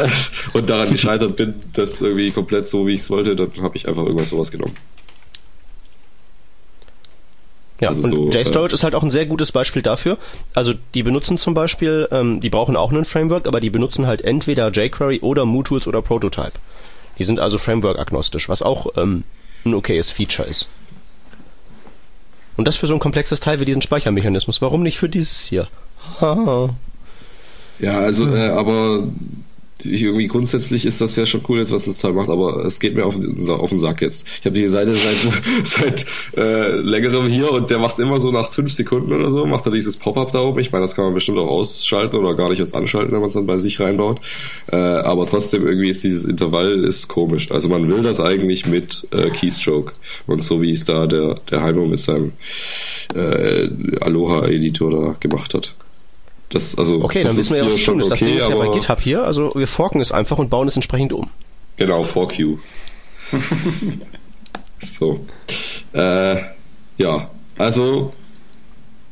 äh, 0.05 0.09
und 0.53 0.69
daran 0.69 0.91
gescheitert 0.91 1.37
bin, 1.37 1.55
das 1.73 2.01
irgendwie 2.01 2.31
komplett 2.31 2.69
so, 2.69 2.87
wie 2.87 2.95
ich 2.95 3.01
es 3.01 3.11
wollte, 3.11 3.37
dann 3.37 3.51
habe 3.61 3.77
ich 3.77 3.89
einfach 3.89 4.03
irgendwas 4.03 4.31
sowas 4.31 4.51
genommen. 4.51 4.75
Ja, 7.81 7.91
also 7.91 8.03
und 8.03 8.11
so, 8.11 8.31
JStorage 8.31 8.73
äh, 8.73 8.75
ist 8.75 8.83
halt 8.83 8.95
auch 8.97 9.05
ein 9.05 9.11
sehr 9.11 9.27
gutes 9.27 9.53
Beispiel 9.53 9.83
dafür. 9.83 10.19
Also 10.53 10.75
die 10.95 11.05
benutzen 11.05 11.39
zum 11.39 11.55
Beispiel, 11.55 12.09
ähm, 12.11 12.41
die 12.41 12.51
brauchen 12.51 12.77
auch 12.77 12.91
einen 12.91 13.05
Framework, 13.05 13.47
aber 13.47 13.61
die 13.61 13.71
benutzen 13.71 14.07
halt 14.07 14.23
entweder 14.23 14.71
jQuery 14.73 15.21
oder 15.21 15.45
MooTools 15.45 15.87
oder 15.87 16.03
Prototype. 16.03 16.53
Die 17.19 17.25
sind 17.25 17.39
also 17.39 17.59
Framework-agnostisch, 17.59 18.49
was 18.49 18.63
auch 18.63 18.97
ähm, 18.97 19.23
ein 19.65 19.75
okayes 19.75 20.11
Feature 20.11 20.49
ist. 20.49 20.69
Und 22.59 22.66
das 22.66 22.77
für 22.77 22.88
so 22.88 22.94
ein 22.94 22.99
komplexes 22.99 23.38
Teil 23.38 23.61
wie 23.61 23.64
diesen 23.64 23.83
Speichermechanismus. 23.83 24.61
Warum 24.61 24.83
nicht 24.83 24.99
für 24.99 25.09
dieses 25.09 25.44
hier? 25.44 25.68
ja, 27.79 27.99
also, 28.01 28.35
äh, 28.35 28.49
aber 28.49 29.05
irgendwie 29.85 30.27
grundsätzlich 30.27 30.87
ist 30.87 31.01
das 31.01 31.17
ja 31.17 31.27
schon 31.27 31.43
cool 31.49 31.59
jetzt, 31.59 31.73
was 31.73 31.85
das 31.85 31.99
Teil 31.99 32.12
macht, 32.12 32.29
aber 32.29 32.64
es 32.64 32.81
geht 32.81 32.95
mir 32.95 33.05
auf 33.05 33.19
den, 33.19 33.38
auf 33.49 33.71
den 33.71 33.79
Sack 33.79 34.03
jetzt. 34.03 34.27
Ich 34.41 34.47
habe 34.47 34.59
die 34.59 34.69
Seite 34.69 34.95
seit, 34.95 35.33
seit 35.64 36.07
äh, 36.37 36.77
längerem 36.77 37.27
hier 37.27 37.53
und 37.53 37.71
der 37.71 37.79
macht 37.79 37.99
immer 37.99 38.21
so 38.21 38.31
nach 38.31 38.53
fünf 38.53 38.73
Sekunden 38.73 39.12
oder 39.12 39.31
so, 39.31 39.47
macht 39.47 39.67
er 39.67 39.73
dieses 39.73 39.97
Pop-up 39.97 40.33
da 40.33 40.41
oben. 40.41 40.61
Ich 40.61 40.73
meine, 40.73 40.83
das 40.83 40.95
kann 40.95 41.05
man 41.05 41.14
bestimmt 41.14 41.38
auch 41.38 41.49
ausschalten 41.49 42.17
oder 42.17 42.35
gar 42.35 42.49
nicht 42.49 42.61
erst 42.61 42.75
anschalten, 42.75 43.12
wenn 43.12 43.21
man 43.21 43.29
es 43.29 43.35
dann 43.35 43.47
bei 43.47 43.59
sich 43.59 43.81
reinbaut. 43.81 44.21
Äh, 44.71 44.77
aber 44.77 45.27
trotzdem 45.27 45.67
irgendwie 45.67 45.91
ist 45.91 46.05
dieses 46.05 46.25
Intervall 46.25 46.85
ist 46.85 47.09
komisch. 47.09 47.51
Also 47.51 47.69
man 47.69 47.88
will 47.88 48.03
das 48.03 48.21
eigentlich 48.21 48.67
mit 48.67 49.07
äh, 49.11 49.31
Keystroke 49.31 49.93
und 50.27 50.43
so 50.43 50.61
wie 50.61 50.73
es 50.73 50.85
da 50.85 51.07
der, 51.07 51.41
der 51.51 51.62
Heimo 51.62 51.87
mit 51.87 52.01
seinem 52.01 52.33
äh, 53.14 53.69
Aloha-Editor 54.01 54.91
da 54.91 55.17
gemacht 55.21 55.55
hat. 55.55 55.75
Das, 56.51 56.79
also, 56.79 57.03
okay, 57.03 57.23
das 57.23 57.33
dann 57.33 57.39
wissen 57.39 57.57
wir 57.57 57.65
ja, 57.65 57.73
was 57.73 57.81
schon 57.81 58.01
okay, 58.01 58.09
Das 58.09 58.19
Ding 58.21 58.39
ist 58.39 58.49
ja 58.49 58.57
bei 58.57 58.69
GitHub 58.69 59.01
hier, 59.01 59.25
also 59.25 59.53
wir 59.55 59.67
forken 59.67 60.01
es 60.01 60.13
einfach 60.13 60.39
und 60.39 60.49
bauen 60.49 60.67
es 60.67 60.77
entsprechend 60.77 61.13
um. 61.13 61.31
Genau, 61.77 62.03
fork 62.03 62.39
you. 62.39 62.59
so. 64.81 65.25
Äh, 65.93 66.43
ja, 66.97 67.31
also 67.59 68.13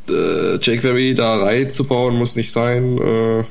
äh, 0.08 0.56
jQuery 0.56 1.14
da 1.14 1.36
reinzubauen 1.36 2.16
muss 2.16 2.36
nicht 2.36 2.50
sein, 2.50 2.98
äh, 2.98 3.44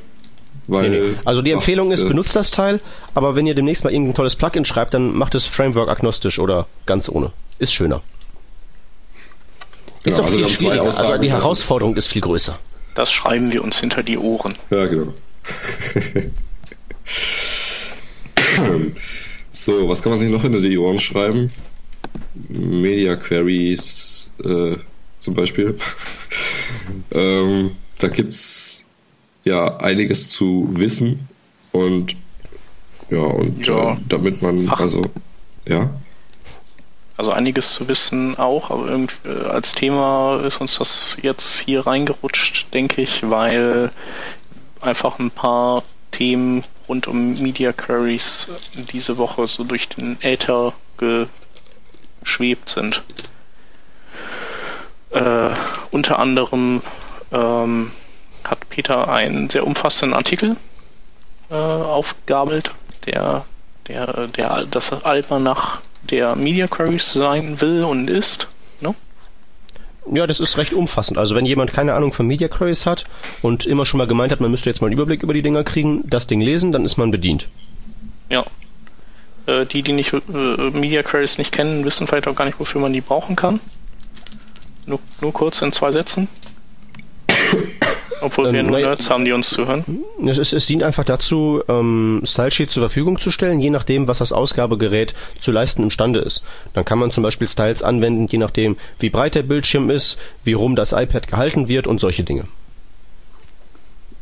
weil. 0.68 0.90
Nee, 0.90 1.00
nee. 1.00 1.14
Also 1.24 1.42
die 1.42 1.52
Empfehlung 1.52 1.92
ist, 1.92 2.02
äh, 2.02 2.08
benutzt 2.08 2.36
das 2.36 2.50
Teil, 2.50 2.80
aber 3.14 3.36
wenn 3.36 3.46
ihr 3.46 3.54
demnächst 3.54 3.84
mal 3.84 3.94
irgendein 3.94 4.16
tolles 4.16 4.36
Plugin 4.36 4.66
schreibt, 4.66 4.94
dann 4.96 5.14
macht 5.16 5.36
es 5.36 5.46
Framework 5.46 5.90
agnostisch 5.90 6.40
oder 6.40 6.68
ganz 6.86 7.08
ohne. 7.08 7.32
Ist 7.60 7.74
schöner. 7.74 8.02
Ist 10.04 10.04
genau, 10.04 10.18
auch 10.18 10.26
also 10.26 10.38
viel 10.38 10.50
schwieriger. 10.50 10.84
Also 10.84 11.18
die 11.18 11.32
Herausforderung 11.32 11.96
ist, 11.96 12.06
ist 12.06 12.12
viel 12.12 12.22
größer. 12.22 12.58
Das 12.96 13.12
schreiben 13.12 13.52
wir 13.52 13.64
uns 13.64 13.80
hinter 13.80 14.02
die 14.02 14.18
Ohren. 14.18 14.56
Ja, 14.72 14.88
genau. 14.88 15.14
so, 19.52 19.88
was 19.88 20.02
kann 20.02 20.12
man 20.12 20.20
sich 20.20 20.30
noch 20.30 20.42
hinter 20.42 20.62
die 20.62 20.78
Ohren 20.78 20.98
schreiben? 20.98 21.52
Media 22.48 23.16
Queries 23.16 24.32
äh, 24.44 24.78
zum 25.20 25.34
Beispiel. 25.34 25.78
ähm, 27.12 27.72
da 28.00 28.08
gibt 28.08 28.34
es 28.34 28.86
ja 29.44 29.78
einiges 29.78 30.30
zu 30.30 30.70
wissen 30.72 31.28
und 31.72 32.16
ja, 33.10 33.20
und 33.20 33.68
ja. 33.68 33.92
Äh, 33.94 33.98
damit 34.08 34.42
man, 34.42 34.68
Ach. 34.70 34.80
also, 34.80 35.04
ja 35.68 35.94
also 37.18 37.32
einiges 37.32 37.76
zu 37.76 37.88
wissen 37.88 38.38
auch, 38.38 38.72
aber 38.72 38.90
äh, 38.90 39.48
als 39.48 39.74
Thema 39.74 40.42
ist 40.46 40.60
uns 40.60 40.78
das 40.78 41.18
jetzt 41.22 41.60
hier 41.62 41.88
reingerutscht, 41.88 42.74
denke 42.74 43.02
ich, 43.02 43.30
weil 43.30 43.92
einfach 44.82 45.20
ein 45.20 45.32
paar 45.32 45.84
Themen 46.12 46.64
rund 46.88 47.08
um 47.08 47.42
Media 47.42 47.72
Queries 47.72 48.50
diese 48.74 49.18
Woche 49.18 49.48
so 49.48 49.64
durch 49.64 49.90
den 49.90 50.22
Äther 50.22 50.74
geschwebt 52.22 52.70
sind. 52.70 53.02
Äh, 55.12 55.50
unter 55.92 56.20
anderem 56.20 56.82
ähm, 57.32 57.92
hat 58.44 58.70
Peter 58.70 59.08
einen 59.08 59.50
sehr 59.50 59.66
umfassenden 59.66 60.16
Artikel 60.16 60.58
äh, 61.50 61.56
aufgegabelt, 61.56 62.72
der, 63.06 63.46
der, 63.88 64.28
der 64.28 64.66
das 64.66 64.92
Almanach 65.04 65.82
der 66.10 66.36
Media 66.36 66.68
Queries 66.68 67.14
sein 67.14 67.60
will 67.62 67.84
und 67.84 68.10
ist. 68.10 68.50
Ne? 68.82 68.96
Ja, 70.12 70.28
das 70.28 70.40
ist 70.40 70.58
recht 70.58 70.74
umfassend. 70.74 71.18
Also 71.18 71.36
wenn 71.36 71.46
jemand 71.46 71.74
keine 71.74 71.94
Ahnung 71.94 72.14
von 72.14 72.28
Media 72.28 72.48
Queries 72.48 72.86
hat 72.86 73.06
und 73.42 73.66
immer 73.66 73.86
schon 73.86 73.98
mal 73.98 74.08
gemeint 74.08 74.32
hat, 74.32 74.40
man 74.40 74.52
müsste 74.52 74.70
jetzt 74.70 74.82
mal 74.82 74.88
einen 74.88 74.94
Überblick 74.94 75.24
über 75.24 75.34
die 75.34 75.42
Dinger 75.42 75.64
kriegen, 75.64 76.04
das 76.08 76.28
Ding 76.28 76.42
lesen, 76.42 76.72
dann 76.72 76.86
ist 76.86 76.98
man 76.98 77.12
bedient. 77.12 77.48
Ja. 78.30 78.44
Äh, 79.48 79.66
die, 79.66 79.82
die 79.82 79.94
nicht 79.94 80.14
äh, 80.14 80.20
Media 80.72 81.04
Queries 81.04 81.38
nicht 81.38 81.52
kennen, 81.52 81.86
wissen 81.86 82.08
vielleicht 82.08 82.28
auch 82.28 82.36
gar 82.36 82.46
nicht, 82.46 82.60
wofür 82.60 82.82
man 82.82 82.94
die 82.94 83.02
brauchen 83.02 83.36
kann. 83.36 83.60
Nur, 84.86 85.00
nur 85.22 85.34
kurz 85.34 85.62
in 85.62 85.72
zwei 85.72 85.92
Sätzen. 85.92 86.28
Obwohl 88.22 88.52
wir 88.52 88.60
ähm, 88.60 88.68
nur 88.68 88.80
Nerds 88.80 89.10
haben, 89.10 89.26
die 89.26 89.32
uns 89.32 89.50
zuhören. 89.50 89.84
Es, 90.26 90.38
es, 90.38 90.54
es 90.54 90.66
dient 90.66 90.84
einfach 90.84 91.04
dazu, 91.04 91.62
ähm, 91.68 92.22
Stylesheet 92.24 92.72
zur 92.72 92.82
Verfügung 92.82 93.20
zu 93.20 93.32
stellen, 93.32 93.60
je 93.60 93.70
nachdem, 93.70 94.08
was 94.08 94.20
das 94.20 94.32
Ausgabegerät 94.32 95.14
zu 95.40 95.52
leisten 95.52 95.84
imstande 95.84 96.20
ist. 96.20 96.44
Dann 96.74 96.86
kann 96.86 97.00
man 97.00 97.12
zum 97.12 97.24
Beispiel 97.24 97.48
Styles 97.48 97.84
anwenden, 97.84 98.28
je 98.30 98.38
nachdem, 98.38 98.78
wie 99.00 99.10
breit 99.10 99.36
der 99.36 99.44
Bildschirm 99.44 99.90
ist, 99.90 100.18
wie 100.44 100.54
rum 100.54 100.76
das 100.76 100.92
iPad 100.92 101.28
gehalten 101.28 101.68
wird 101.68 101.88
und 101.88 102.00
solche 102.00 102.24
Dinge. 102.24 102.46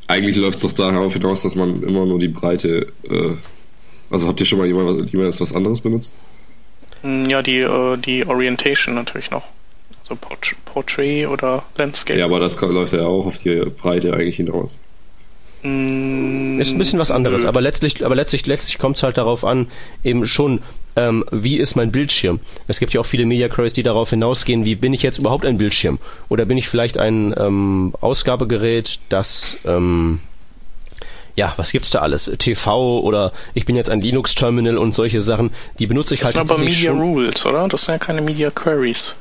Eigentlich 0.07 0.35
läuft 0.35 0.57
es 0.57 0.61
doch 0.63 0.73
darauf 0.73 1.13
hinaus, 1.13 1.41
dass 1.41 1.55
man 1.55 1.81
immer 1.81 2.05
nur 2.05 2.19
die 2.19 2.27
Breite. 2.27 2.87
Äh, 3.03 3.35
also 4.09 4.27
habt 4.27 4.39
ihr 4.39 4.45
schon 4.45 4.59
mal 4.59 4.67
jemand 4.67 5.39
was 5.39 5.53
anderes 5.55 5.81
benutzt? 5.81 6.19
Hm, 7.01 7.25
ja, 7.29 7.41
die, 7.41 7.59
äh, 7.59 7.97
die 7.97 8.25
Orientation 8.25 8.95
natürlich 8.95 9.31
noch. 9.31 9.43
So 10.13 10.55
Portrait 10.65 11.27
oder 11.27 11.63
Landscape. 11.77 12.19
Ja, 12.19 12.25
aber 12.25 12.39
das 12.39 12.59
läuft 12.59 12.93
ja 12.93 13.05
auch 13.05 13.25
auf 13.25 13.37
die 13.39 13.63
Breite 13.77 14.13
eigentlich 14.13 14.37
hinaus. 14.37 14.79
Mm, 15.63 16.59
ist 16.59 16.71
ein 16.71 16.77
bisschen 16.77 16.99
was 16.99 17.09
anderes, 17.09 17.45
aber 17.45 17.61
letztlich, 17.61 18.05
aber 18.05 18.15
letztlich, 18.15 18.45
letztlich 18.45 18.77
kommt 18.77 18.97
es 18.97 19.03
halt 19.03 19.17
darauf 19.17 19.45
an, 19.45 19.67
eben 20.03 20.27
schon, 20.27 20.61
ähm, 20.97 21.23
wie 21.31 21.57
ist 21.57 21.75
mein 21.75 21.91
Bildschirm? 21.91 22.41
Es 22.67 22.79
gibt 22.79 22.93
ja 22.93 22.99
auch 22.99 23.05
viele 23.05 23.25
Media 23.25 23.47
Queries, 23.47 23.73
die 23.73 23.83
darauf 23.83 24.09
hinausgehen, 24.09 24.65
wie 24.65 24.75
bin 24.75 24.93
ich 24.93 25.03
jetzt 25.03 25.19
überhaupt 25.19 25.45
ein 25.45 25.57
Bildschirm? 25.57 25.99
Oder 26.27 26.45
bin 26.45 26.57
ich 26.57 26.67
vielleicht 26.67 26.97
ein 26.97 27.33
ähm, 27.37 27.93
Ausgabegerät, 28.01 28.99
das 29.07 29.57
ähm, 29.65 30.19
ja, 31.35 31.53
was 31.57 31.71
gibt's 31.71 31.89
da 31.89 31.99
alles? 31.99 32.29
TV 32.37 32.99
oder 32.99 33.31
ich 33.53 33.65
bin 33.65 33.75
jetzt 33.75 33.89
ein 33.89 34.01
Linux-Terminal 34.01 34.77
und 34.77 34.93
solche 34.93 35.21
Sachen, 35.21 35.51
die 35.79 35.87
benutze 35.87 36.13
ich 36.13 36.19
das 36.19 36.35
halt. 36.35 36.35
Das 36.35 36.47
sind 36.49 36.57
aber 36.57 36.63
Media 36.63 36.91
Rules, 36.91 37.45
oder? 37.45 37.67
Das 37.67 37.85
sind 37.85 37.93
ja 37.93 37.97
keine 37.99 38.21
Media 38.21 38.51
Queries 38.51 39.15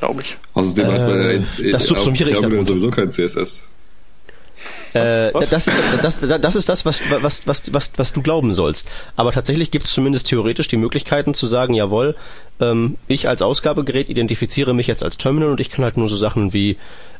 glaube 0.00 0.22
ich. 0.22 0.36
Außerdem 0.54 0.88
äh, 0.88 0.92
hat 0.92 1.08
man 1.08 1.22
ja 1.22 1.30
in, 1.30 1.46
in, 1.58 1.72
das 1.72 1.84
subsumiere 1.84 2.30
ich 2.30 2.38
Terminal 2.38 2.64
sowieso 2.64 2.90
kein 2.90 3.10
CSS. 3.10 3.68
Äh, 4.92 5.32
das, 5.32 5.66
ist, 5.66 5.70
das, 6.02 6.20
das 6.20 6.56
ist 6.56 6.68
das, 6.68 6.84
was, 6.84 7.00
was, 7.22 7.46
was, 7.46 7.72
was, 7.72 7.92
was 7.96 8.12
du 8.12 8.22
glauben 8.22 8.52
sollst. 8.52 8.88
Aber 9.14 9.32
tatsächlich 9.32 9.70
gibt 9.70 9.86
es 9.86 9.92
zumindest 9.92 10.26
theoretisch 10.26 10.68
die 10.68 10.76
Möglichkeiten 10.76 11.32
zu 11.32 11.46
sagen, 11.46 11.74
jawohl, 11.74 12.16
ähm, 12.60 12.96
ich 13.06 13.28
als 13.28 13.40
Ausgabegerät 13.40 14.10
identifiziere 14.10 14.74
mich 14.74 14.88
jetzt 14.88 15.04
als 15.04 15.16
Terminal 15.16 15.50
und 15.50 15.60
ich 15.60 15.70
kann 15.70 15.84
halt 15.84 15.96
nur 15.96 16.08
so 16.08 16.16
Sachen 16.16 16.52
wie 16.52 16.76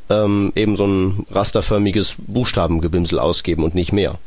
ähm, 0.09 0.51
eben 0.55 0.75
so 0.75 0.85
ein 0.85 1.25
rasterförmiges 1.31 2.15
Buchstabengebimsel 2.17 3.17
ausgeben 3.19 3.63
und 3.63 3.73
nicht 3.73 3.93
mehr. 3.93 4.19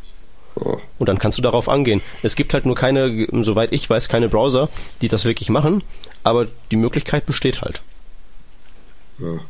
Oh. 0.57 0.79
Und 0.99 1.09
dann 1.09 1.19
kannst 1.19 1.37
du 1.37 1.43
darauf 1.43 1.69
angehen. 1.69 2.01
Es 2.23 2.37
gibt 2.37 2.55
halt 2.55 2.65
nur 2.65 2.77
keine, 2.77 3.27
soweit 3.43 3.73
ich 3.73 3.91
weiß, 3.91 4.09
keine 4.09 4.29
Browser, 4.29 4.69
die 5.03 5.09
das 5.09 5.25
wirklich 5.25 5.51
machen, 5.51 5.83
aber 6.23 6.47
die 6.71 6.77
Möglichkeit 6.77 7.27
besteht 7.27 7.61
halt. 7.61 7.83
Ja. 9.19 9.41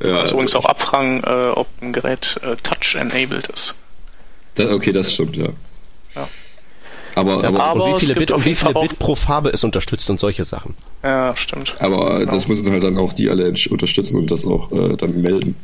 ja. 0.08 0.16
Also 0.20 0.34
übrigens 0.34 0.54
auch 0.54 0.64
abfragen, 0.64 1.22
äh, 1.24 1.50
ob 1.50 1.68
ein 1.80 1.92
Gerät 1.92 2.38
äh, 2.42 2.56
Touch-enabled 2.56 3.48
ist. 3.48 3.76
Das, 4.54 4.70
okay, 4.70 4.92
das 4.92 5.12
stimmt, 5.12 5.36
ja. 5.36 5.48
ja. 6.14 6.28
Aber, 7.14 7.44
aber, 7.44 7.62
aber 7.62 7.84
und 7.84 7.96
wie 7.96 8.00
viele, 8.00 8.14
Bit, 8.14 8.30
und 8.30 8.44
wie 8.44 8.54
viele 8.54 8.72
Bit 8.72 8.98
pro 8.98 9.14
Farbe 9.14 9.50
es 9.50 9.64
unterstützt 9.64 10.08
und 10.08 10.18
solche 10.18 10.44
Sachen. 10.44 10.74
Ja, 11.02 11.36
stimmt. 11.36 11.74
Aber 11.78 12.20
genau. 12.20 12.32
das 12.32 12.48
müssen 12.48 12.70
halt 12.70 12.82
dann 12.82 12.96
auch 12.96 13.12
die 13.12 13.28
alle 13.28 13.52
unterstützen 13.70 14.16
und 14.18 14.30
das 14.30 14.46
auch 14.46 14.72
äh, 14.72 14.96
dann 14.96 15.20
melden. 15.20 15.56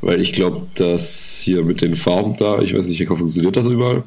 Weil 0.00 0.20
ich 0.20 0.32
glaube, 0.32 0.68
dass 0.76 1.40
hier 1.42 1.64
mit 1.64 1.80
den 1.80 1.96
Farben 1.96 2.36
da, 2.36 2.60
ich 2.60 2.74
weiß 2.74 2.86
nicht, 2.86 3.00
wie 3.00 3.06
funktioniert 3.06 3.56
das 3.56 3.66
überall? 3.66 4.04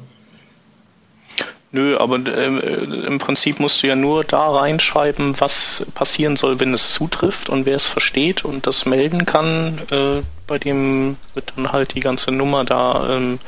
Nö, 1.70 1.98
aber 1.98 2.18
äh, 2.26 2.46
im 2.46 3.18
Prinzip 3.18 3.60
musst 3.60 3.82
du 3.82 3.88
ja 3.88 3.94
nur 3.94 4.24
da 4.24 4.48
reinschreiben, 4.48 5.38
was 5.38 5.86
passieren 5.94 6.36
soll, 6.36 6.60
wenn 6.60 6.72
es 6.72 6.94
zutrifft 6.94 7.50
und 7.50 7.66
wer 7.66 7.76
es 7.76 7.86
versteht 7.86 8.44
und 8.44 8.66
das 8.66 8.86
melden 8.86 9.26
kann. 9.26 9.78
Äh, 9.90 10.22
bei 10.46 10.58
dem 10.58 11.18
wird 11.34 11.52
dann 11.56 11.70
halt 11.70 11.94
die 11.94 12.00
ganze 12.00 12.32
Nummer 12.32 12.64
da 12.64 13.14
ähm, 13.14 13.38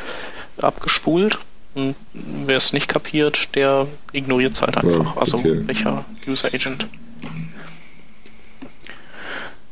abgespult. 0.61 1.39
Und 1.75 1.95
wer 2.13 2.59
es 2.59 2.73
nicht 2.73 2.89
kapiert, 2.89 3.55
der 3.55 3.87
ignoriert 4.13 4.55
es 4.55 4.63
halt 4.63 4.77
einfach. 4.77 5.17
Also 5.17 5.39
okay. 5.39 5.67
welcher 5.67 6.05
User 6.27 6.49
Agent. 6.53 6.87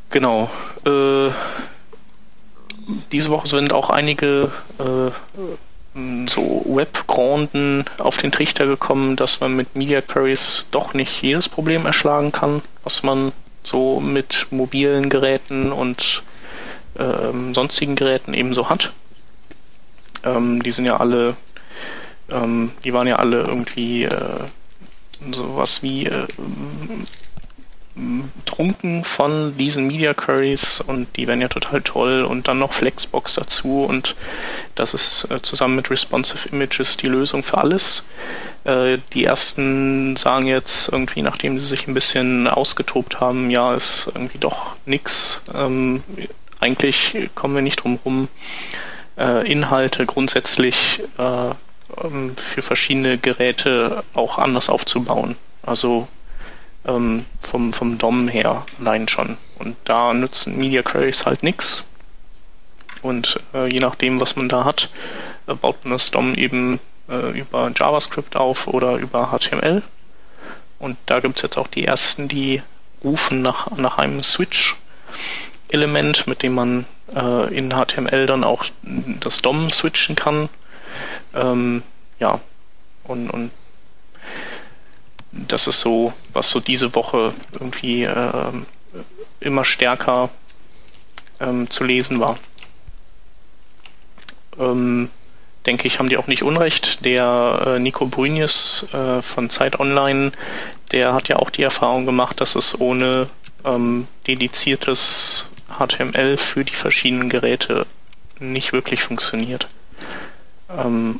Genau. 0.09 0.49
Äh, 0.85 1.29
diese 3.11 3.29
Woche 3.29 3.47
sind 3.47 3.73
auch 3.73 3.91
einige 3.91 4.51
äh, 4.79 5.11
so 6.27 6.63
Webgranden 6.65 7.85
auf 7.97 8.17
den 8.17 8.31
Trichter 8.31 8.65
gekommen, 8.65 9.15
dass 9.15 9.39
man 9.39 9.55
mit 9.55 9.75
Media 9.75 10.01
Queries 10.01 10.67
doch 10.71 10.93
nicht 10.93 11.21
jedes 11.21 11.49
Problem 11.49 11.85
erschlagen 11.85 12.31
kann, 12.31 12.61
was 12.83 13.03
man 13.03 13.31
so 13.63 13.99
mit 13.99 14.47
mobilen 14.51 15.09
Geräten 15.09 15.71
und 15.71 16.23
ähm, 16.97 17.53
sonstigen 17.53 17.95
Geräten 17.95 18.33
ebenso 18.33 18.69
hat. 18.69 18.93
Ähm, 20.23 20.61
die 20.63 20.71
sind 20.71 20.85
ja 20.85 20.97
alle, 20.97 21.35
ähm, 22.29 22.71
die 22.83 22.93
waren 22.93 23.07
ja 23.07 23.17
alle 23.17 23.41
irgendwie 23.41 24.03
äh, 24.03 24.43
sowas 25.31 25.83
wie 25.83 26.05
äh, 26.05 26.27
trunken 28.45 29.03
von 29.03 29.55
diesen 29.57 29.87
Media 29.87 30.13
Queries 30.13 30.81
und 30.81 31.15
die 31.17 31.27
werden 31.27 31.41
ja 31.41 31.47
total 31.47 31.81
toll 31.81 32.23
und 32.23 32.47
dann 32.47 32.59
noch 32.59 32.73
Flexbox 32.73 33.35
dazu 33.35 33.83
und 33.83 34.15
das 34.75 34.93
ist 34.93 35.29
äh, 35.31 35.41
zusammen 35.41 35.75
mit 35.75 35.89
Responsive 35.89 36.49
Images 36.49 36.97
die 36.97 37.07
Lösung 37.07 37.43
für 37.43 37.57
alles. 37.57 38.03
Äh, 38.63 38.97
die 39.13 39.25
ersten 39.25 40.17
sagen 40.17 40.47
jetzt 40.47 40.89
irgendwie, 40.89 41.21
nachdem 41.21 41.59
sie 41.59 41.65
sich 41.65 41.87
ein 41.87 41.93
bisschen 41.93 42.47
ausgetobt 42.47 43.19
haben, 43.19 43.49
ja, 43.49 43.73
ist 43.73 44.11
irgendwie 44.13 44.37
doch 44.37 44.75
nix. 44.85 45.41
Ähm, 45.53 46.03
eigentlich 46.59 47.29
kommen 47.35 47.55
wir 47.55 47.61
nicht 47.61 47.83
drum 47.83 47.99
rum, 48.03 48.27
äh, 49.17 49.49
Inhalte 49.49 50.05
grundsätzlich 50.05 51.01
äh, 51.17 51.49
ähm, 52.03 52.35
für 52.35 52.61
verschiedene 52.61 53.17
Geräte 53.17 54.03
auch 54.13 54.37
anders 54.37 54.69
aufzubauen. 54.69 55.35
Also 55.65 56.07
ähm, 56.85 57.25
vom, 57.39 57.73
vom 57.73 57.97
DOM 57.97 58.27
her 58.27 58.65
allein 58.79 59.07
schon. 59.07 59.37
Und 59.57 59.75
da 59.85 60.13
nützen 60.13 60.57
Media 60.57 60.81
Queries 60.81 61.25
halt 61.25 61.43
nichts. 61.43 61.85
Und 63.01 63.39
äh, 63.53 63.71
je 63.71 63.79
nachdem, 63.79 64.19
was 64.19 64.35
man 64.35 64.49
da 64.49 64.65
hat, 64.65 64.89
äh, 65.47 65.53
baut 65.53 65.83
man 65.83 65.93
das 65.93 66.11
DOM 66.11 66.35
eben 66.35 66.79
äh, 67.09 67.37
über 67.37 67.71
JavaScript 67.75 68.35
auf 68.35 68.67
oder 68.67 68.97
über 68.97 69.31
HTML. 69.31 69.83
Und 70.79 70.97
da 71.05 71.19
gibt 71.19 71.37
es 71.37 71.43
jetzt 71.43 71.57
auch 71.57 71.67
die 71.67 71.85
ersten, 71.85 72.27
die 72.27 72.61
rufen 73.03 73.41
nach, 73.41 73.71
nach 73.77 73.97
einem 73.97 74.23
Switch-Element, 74.23 76.27
mit 76.27 76.43
dem 76.43 76.53
man 76.53 76.85
äh, 77.15 77.55
in 77.55 77.71
HTML 77.71 78.25
dann 78.25 78.43
auch 78.43 78.65
das 78.81 79.41
DOM 79.41 79.71
switchen 79.71 80.15
kann. 80.15 80.49
Ähm, 81.33 81.83
ja, 82.19 82.39
und, 83.03 83.29
und 83.29 83.51
das 85.31 85.67
ist 85.67 85.81
so, 85.81 86.13
was 86.33 86.49
so 86.49 86.59
diese 86.59 86.95
Woche 86.95 87.33
irgendwie 87.53 88.03
äh, 88.03 88.51
immer 89.39 89.65
stärker 89.65 90.29
ähm, 91.39 91.69
zu 91.69 91.83
lesen 91.83 92.19
war. 92.19 92.37
Ähm, 94.57 95.09
denke 95.65 95.87
ich, 95.87 95.99
haben 95.99 96.09
die 96.09 96.17
auch 96.17 96.27
nicht 96.27 96.43
Unrecht. 96.43 97.05
Der 97.05 97.63
äh, 97.65 97.79
Nico 97.79 98.05
Brünjes 98.05 98.87
äh, 98.93 99.21
von 99.21 99.49
Zeit 99.49 99.79
Online, 99.79 100.31
der 100.91 101.13
hat 101.13 101.29
ja 101.29 101.37
auch 101.37 101.49
die 101.49 101.63
Erfahrung 101.63 102.05
gemacht, 102.05 102.41
dass 102.41 102.55
es 102.55 102.79
ohne 102.79 103.27
ähm, 103.65 104.07
dediziertes 104.27 105.49
HTML 105.77 106.37
für 106.37 106.65
die 106.65 106.73
verschiedenen 106.73 107.29
Geräte 107.29 107.85
nicht 108.39 108.73
wirklich 108.73 109.03
funktioniert. 109.03 109.67
Ähm, 110.75 111.19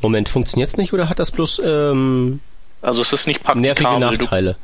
Moment, 0.00 0.28
funktioniert 0.28 0.68
es 0.68 0.76
nicht 0.76 0.92
oder 0.92 1.08
hat 1.08 1.18
das 1.18 1.30
bloß 1.30 1.60
ähm, 1.64 2.40
also 2.84 3.00
es 3.00 3.12
ist 3.12 3.26
nicht 3.26 3.42
praktikabel. 3.42 3.98
Nervige 3.98 4.22
Nachteile. 4.22 4.56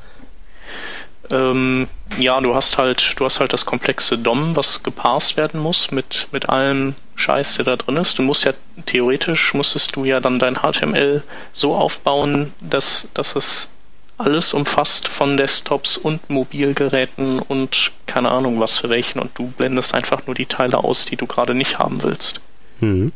Du, 1.28 1.36
ähm, 1.36 1.88
ja, 2.18 2.40
du 2.40 2.54
hast 2.54 2.78
halt, 2.78 3.14
du 3.16 3.24
hast 3.24 3.40
halt 3.40 3.52
das 3.52 3.64
komplexe 3.64 4.18
DOM, 4.18 4.56
was 4.56 4.82
geparst 4.82 5.36
werden 5.36 5.60
muss 5.60 5.90
mit, 5.90 6.28
mit 6.32 6.48
allem 6.48 6.94
Scheiß, 7.14 7.56
der 7.56 7.64
da 7.64 7.76
drin 7.76 7.96
ist. 7.96 8.18
Du 8.18 8.22
musst 8.22 8.44
ja 8.44 8.52
theoretisch 8.86 9.54
musstest 9.54 9.94
du 9.96 10.04
ja 10.04 10.20
dann 10.20 10.38
dein 10.38 10.56
HTML 10.56 11.22
so 11.52 11.74
aufbauen, 11.74 12.52
dass, 12.60 13.08
dass 13.14 13.36
es 13.36 13.70
alles 14.18 14.52
umfasst 14.52 15.08
von 15.08 15.36
Desktops 15.36 15.96
und 15.96 16.28
Mobilgeräten 16.28 17.38
und 17.38 17.92
keine 18.06 18.30
Ahnung 18.30 18.60
was 18.60 18.78
für 18.78 18.90
welchen 18.90 19.18
und 19.18 19.30
du 19.38 19.46
blendest 19.46 19.94
einfach 19.94 20.26
nur 20.26 20.34
die 20.34 20.46
Teile 20.46 20.78
aus, 20.78 21.06
die 21.06 21.16
du 21.16 21.26
gerade 21.26 21.54
nicht 21.54 21.78
haben 21.78 22.02
willst. 22.02 22.40
Mhm. 22.80 23.12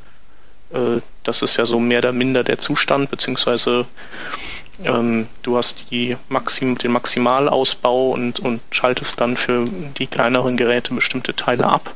Äh, 0.73 1.01
das 1.23 1.43
ist 1.43 1.57
ja 1.57 1.67
so 1.67 1.79
mehr 1.81 1.99
oder 1.99 2.13
minder 2.13 2.45
der 2.45 2.59
Zustand, 2.59 3.11
beziehungsweise 3.11 3.87
ähm, 4.83 5.29
du 5.43 5.57
hast 5.57 5.91
die 5.91 6.17
Maxim, 6.29 6.77
den 6.79 6.93
Maximalausbau 6.93 8.11
und, 8.11 8.41
und 8.41 8.61
schaltest 8.71 9.21
dann 9.21 9.37
für 9.37 9.65
die 9.99 10.07
kleineren 10.07 10.57
Geräte 10.57 10.95
bestimmte 10.95 11.35
Teile 11.35 11.67
ab. 11.67 11.95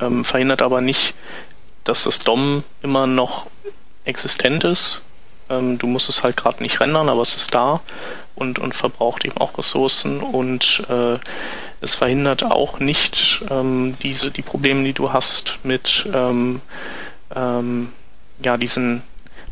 Ähm, 0.00 0.24
verhindert 0.24 0.62
aber 0.62 0.80
nicht, 0.80 1.14
dass 1.84 2.04
das 2.04 2.18
DOM 2.20 2.64
immer 2.82 3.06
noch 3.06 3.46
existent 4.04 4.64
ist. 4.64 5.02
Ähm, 5.48 5.78
du 5.78 5.86
musst 5.86 6.08
es 6.08 6.22
halt 6.22 6.36
gerade 6.36 6.62
nicht 6.62 6.80
rendern, 6.80 7.08
aber 7.08 7.22
es 7.22 7.36
ist 7.36 7.54
da 7.54 7.80
und, 8.34 8.58
und 8.58 8.74
verbraucht 8.74 9.24
eben 9.24 9.36
auch 9.36 9.56
Ressourcen 9.58 10.20
und 10.20 10.82
äh, 10.88 11.18
es 11.80 11.94
verhindert 11.94 12.42
auch 12.42 12.80
nicht 12.80 13.42
ähm, 13.50 13.96
diese 14.02 14.30
die 14.30 14.42
Probleme, 14.42 14.84
die 14.84 14.92
du 14.92 15.12
hast 15.12 15.58
mit 15.62 16.06
ähm, 16.12 16.60
ähm, 17.34 17.92
ja 18.42 18.56
diesen 18.56 19.02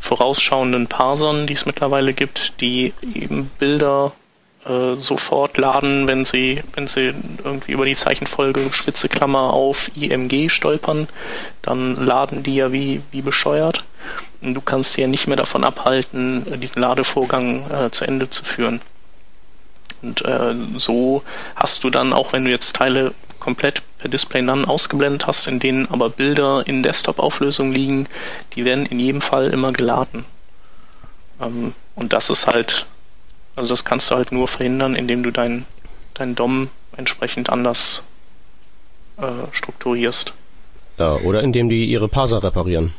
vorausschauenden 0.03 0.89
Parsern, 0.89 1.47
die 1.47 1.55
es 1.55 1.65
mittlerweile 1.65 2.13
gibt, 2.13 2.61
die 2.61 2.93
eben 3.15 3.51
Bilder 3.61 4.13
äh, 4.67 4.97
sofort 4.97 5.57
laden, 5.59 6.09
wenn 6.09 6.25
sie, 6.25 6.61
wenn 6.75 6.89
sie 6.89 7.15
irgendwie 7.45 7.73
über 7.73 7.87
die 7.87 7.95
Zeichenfolge 7.95 8.73
spitze 8.73 9.09
Klammer 9.09 9.53
auf 9.53 9.93
IMG 9.97 10.49
stolpern, 10.49 11.07
dann 11.63 11.95
laden 12.05 12.43
die 12.43 12.57
ja 12.57 12.73
wie, 12.73 13.01
wie 13.13 13.23
bescheuert. 13.23 13.85
Und 14.43 14.55
du 14.55 14.61
kannst 14.61 14.95
sie 14.95 15.03
ja 15.03 15.07
nicht 15.07 15.29
mehr 15.29 15.37
davon 15.37 15.63
abhalten, 15.63 16.61
diesen 16.61 16.83
Ladevorgang 16.83 17.71
äh, 17.71 17.91
zu 17.93 18.05
Ende 18.05 18.29
zu 18.29 18.45
führen. 18.45 18.81
Und 20.03 20.25
äh, 20.25 20.57
so 20.79 21.23
hast 21.55 21.85
du 21.85 21.91
dann, 21.91 22.13
auch 22.13 22.33
wenn 22.33 22.45
du 22.45 22.51
jetzt 22.51 22.75
Teile 22.75 23.15
komplett 23.43 23.83
per 23.99 24.09
Display 24.09 24.41
None 24.41 24.69
ausgeblendet 24.69 25.27
hast, 25.27 25.49
in 25.49 25.59
denen 25.59 25.91
aber 25.91 26.11
Bilder 26.11 26.65
in 26.65 26.85
Desktop-Auflösung 26.85 27.73
liegen, 27.73 28.07
die 28.55 28.65
werden 28.65 28.87
in 28.87 29.01
jedem 29.01 29.21
Fall 29.21 29.49
immer 29.49 29.73
geladen. 29.73 30.25
Ähm, 31.41 31.75
und 31.97 32.13
das 32.13 32.31
ist 32.31 32.47
halt, 32.47 32.87
also 33.57 33.71
das 33.71 33.85
kannst 33.85 34.11
du 34.11 34.15
halt 34.15 34.31
nur 34.31 34.47
verhindern, 34.47 34.95
indem 34.95 35.25
du 35.25 35.33
dein, 35.33 35.67
dein 36.15 36.37
DOM 36.37 36.71
entsprechend 36.97 37.51
anders 37.51 38.07
äh, 39.17 39.25
strukturierst. 39.51 40.35
Ja, 40.99 41.17
oder 41.17 41.43
indem 41.43 41.69
die 41.69 41.87
ihre 41.87 42.07
Parser 42.07 42.45
reparieren. 42.45 42.95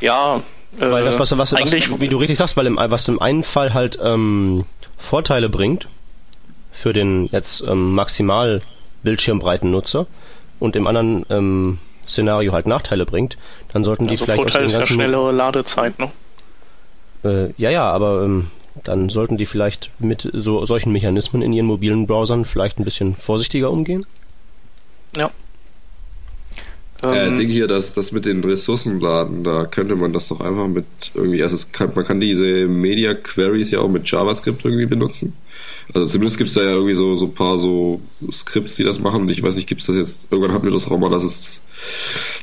Ja, 0.00 0.36
äh, 0.78 0.90
weil 0.90 1.04
das, 1.04 1.18
was, 1.18 1.36
was, 1.36 1.52
was, 1.52 2.00
wie 2.00 2.08
du 2.08 2.16
richtig 2.16 2.38
sagst, 2.38 2.56
weil 2.56 2.66
im, 2.66 2.78
was 2.78 3.06
im 3.06 3.20
einen 3.20 3.42
Fall 3.42 3.74
halt 3.74 3.98
ähm, 4.02 4.64
Vorteile 4.96 5.50
bringt, 5.50 5.88
für 6.80 6.92
den 6.94 7.28
jetzt 7.30 7.62
ähm, 7.66 7.92
maximal 7.92 8.62
Bildschirmbreiten-Nutzer 9.02 10.06
und 10.58 10.76
im 10.76 10.86
anderen 10.86 11.26
ähm, 11.28 11.78
Szenario 12.08 12.52
halt 12.52 12.66
Nachteile 12.66 13.04
bringt, 13.04 13.36
dann 13.72 13.84
sollten 13.84 14.06
die 14.06 14.12
also 14.12 14.24
vielleicht 14.24 14.38
Vorteil 14.38 14.64
ist 14.64 14.76
ja 14.76 14.86
schnellere 14.86 15.30
Ladezeit, 15.30 15.98
ne? 15.98 16.10
Äh, 17.22 17.52
ja, 17.58 17.70
ja, 17.70 17.90
aber 17.90 18.22
ähm, 18.22 18.48
dann 18.82 19.10
sollten 19.10 19.36
die 19.36 19.44
vielleicht 19.44 19.90
mit 19.98 20.28
so 20.32 20.64
solchen 20.64 20.90
Mechanismen 20.90 21.42
in 21.42 21.52
ihren 21.52 21.66
mobilen 21.66 22.06
Browsern 22.06 22.46
vielleicht 22.46 22.78
ein 22.78 22.84
bisschen 22.84 23.14
vorsichtiger 23.14 23.70
umgehen. 23.70 24.06
Ja. 25.14 25.30
Ähm, 27.02 27.32
ich 27.32 27.38
denke 27.38 27.52
hier, 27.52 27.66
dass 27.66 27.92
das 27.94 28.10
mit 28.10 28.24
den 28.24 28.42
Ressourcenladen, 28.42 29.44
da 29.44 29.66
könnte 29.66 29.96
man 29.96 30.14
das 30.14 30.28
doch 30.28 30.40
einfach 30.40 30.66
mit 30.66 30.86
irgendwie, 31.12 31.42
also 31.42 31.56
kann, 31.72 31.92
man 31.94 32.06
kann 32.06 32.20
diese 32.20 32.66
Media 32.68 33.12
Queries 33.12 33.70
ja 33.70 33.80
auch 33.80 33.88
mit 33.88 34.10
JavaScript 34.10 34.64
irgendwie 34.64 34.86
benutzen. 34.86 35.34
Also 35.92 36.06
zumindest 36.06 36.38
gibt 36.38 36.48
es 36.48 36.54
da 36.54 36.62
ja 36.62 36.70
irgendwie 36.70 36.94
so, 36.94 37.16
so 37.16 37.26
ein 37.26 37.34
paar 37.34 37.58
so 37.58 38.00
Skripts, 38.30 38.76
die 38.76 38.84
das 38.84 39.00
machen. 39.00 39.22
Und 39.22 39.30
ich 39.30 39.42
weiß 39.42 39.56
nicht, 39.56 39.68
gibt 39.68 39.80
es 39.80 39.86
das 39.86 39.96
jetzt, 39.96 40.28
irgendwann 40.30 40.54
hatten 40.54 40.64
wir 40.64 40.72
das 40.72 40.88
auch 40.88 40.98
mal, 40.98 41.10
dass 41.10 41.24
es, 41.24 41.60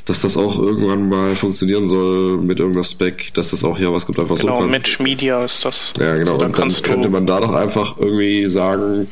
dass 0.05 0.21
das 0.21 0.37
auch 0.37 0.57
irgendwann 0.59 1.09
mal 1.09 1.29
funktionieren 1.29 1.85
soll 1.85 2.37
mit 2.37 2.59
irgendeiner 2.59 2.83
Spec, 2.83 3.33
dass 3.33 3.51
das 3.51 3.63
auch 3.63 3.79
JavaScript 3.79 4.19
einfach 4.19 4.37
genau, 4.37 4.57
so 4.57 4.61
kann. 4.61 4.71
Match 4.71 4.99
Media 4.99 5.43
ist 5.43 5.63
das. 5.63 5.93
Ja, 5.99 6.15
genau. 6.15 6.33
Also, 6.33 6.43
dann 6.43 6.53
und 6.53 6.59
dann 6.59 6.83
könnte 6.83 7.09
man 7.09 7.25
da 7.25 7.39
doch 7.39 7.53
einfach 7.53 7.97
irgendwie 7.97 8.47
sagen, 8.47 9.07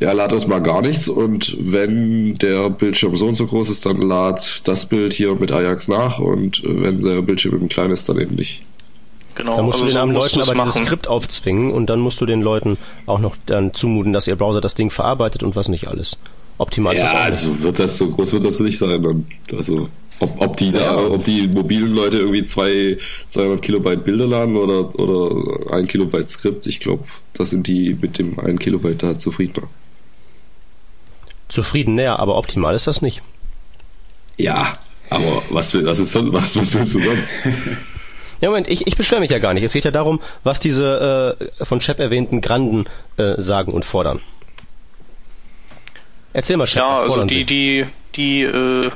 ja, 0.00 0.12
lad 0.12 0.32
uns 0.32 0.46
mal 0.46 0.60
gar 0.60 0.82
nichts 0.82 1.08
und 1.08 1.56
wenn 1.60 2.34
der 2.36 2.70
Bildschirm 2.70 3.16
so 3.16 3.26
und 3.26 3.34
so 3.34 3.46
groß 3.46 3.68
ist, 3.68 3.86
dann 3.86 4.00
lad 4.00 4.62
das 4.64 4.86
Bild 4.86 5.12
hier 5.12 5.34
mit 5.34 5.52
Ajax 5.52 5.88
nach 5.88 6.18
und 6.18 6.62
wenn 6.64 7.02
der 7.02 7.22
Bildschirm 7.22 7.54
eben 7.54 7.68
klein 7.68 7.90
ist, 7.90 8.08
dann 8.08 8.18
eben 8.18 8.34
nicht. 8.34 8.62
Genau. 9.34 9.56
Da 9.56 9.62
musst 9.62 9.76
also 9.76 9.86
du 9.86 9.92
den 9.92 9.98
armen 9.98 10.14
Leuten 10.14 10.40
aber 10.40 10.54
machen. 10.54 10.70
dieses 10.70 10.86
Skript 10.86 11.08
aufzwingen 11.08 11.72
und 11.72 11.86
dann 11.86 12.00
musst 12.00 12.20
du 12.20 12.26
den 12.26 12.42
Leuten 12.42 12.78
auch 13.06 13.18
noch 13.18 13.36
dann 13.46 13.72
zumuten, 13.72 14.12
dass 14.12 14.26
ihr 14.26 14.36
Browser 14.36 14.60
das 14.60 14.74
Ding 14.74 14.90
verarbeitet 14.90 15.42
und 15.42 15.56
was 15.56 15.68
nicht 15.68 15.88
alles. 15.88 16.18
Optimal 16.58 16.96
ja, 16.96 17.12
also 17.14 17.62
wird 17.62 17.78
das 17.78 17.96
so 17.96 18.08
groß 18.08 18.34
wird 18.34 18.44
das 18.44 18.60
nicht 18.60 18.78
sein. 18.78 19.24
Also 19.56 19.88
ob, 20.20 20.40
ob 20.40 20.56
die 20.56 20.70
da, 20.70 20.96
ob 20.96 21.24
die 21.24 21.48
mobilen 21.48 21.92
Leute 21.92 22.18
irgendwie 22.18 22.44
zwei, 22.44 22.96
200 23.28 23.60
Kilobyte 23.60 24.04
Bilder 24.04 24.26
laden 24.26 24.56
oder, 24.56 24.94
oder 25.00 25.72
ein 25.72 25.88
Kilobyte 25.88 26.30
Skript, 26.30 26.66
ich 26.66 26.78
glaube, 26.78 27.04
da 27.32 27.44
sind 27.44 27.66
die 27.66 27.96
mit 28.00 28.18
dem 28.18 28.38
ein 28.38 28.58
Kilobyte 28.58 29.02
da 29.02 29.18
zufriedener. 29.18 29.66
zufrieden, 31.48 31.96
näher, 31.96 32.20
aber 32.20 32.36
optimal 32.36 32.74
ist 32.74 32.86
das 32.86 33.02
nicht. 33.02 33.22
Ja, 34.36 34.74
aber 35.10 35.42
was, 35.50 35.74
was, 35.74 35.98
ist 35.98 36.14
was 36.14 36.56
willst 36.56 36.74
du 36.74 37.00
sonst? 37.00 37.30
Ja, 38.42 38.48
Moment, 38.48 38.68
ich, 38.68 38.88
ich 38.88 38.96
beschwere 38.96 39.20
mich 39.20 39.30
ja 39.30 39.38
gar 39.38 39.54
nicht. 39.54 39.62
Es 39.62 39.72
geht 39.72 39.84
ja 39.84 39.92
darum, 39.92 40.20
was 40.42 40.58
diese 40.58 41.38
äh, 41.60 41.64
von 41.64 41.80
Shep 41.80 42.00
erwähnten 42.00 42.40
Granden 42.40 42.86
äh, 43.16 43.40
sagen 43.40 43.72
und 43.72 43.84
fordern. 43.84 44.20
Erzähl 46.32 46.56
mal, 46.56 46.66
Shep. 46.66 46.80
Ja, 46.80 47.00
also 47.02 47.24
die, 47.24 47.44
die, 47.44 47.86
die 48.16 48.42
äh, 48.42 48.90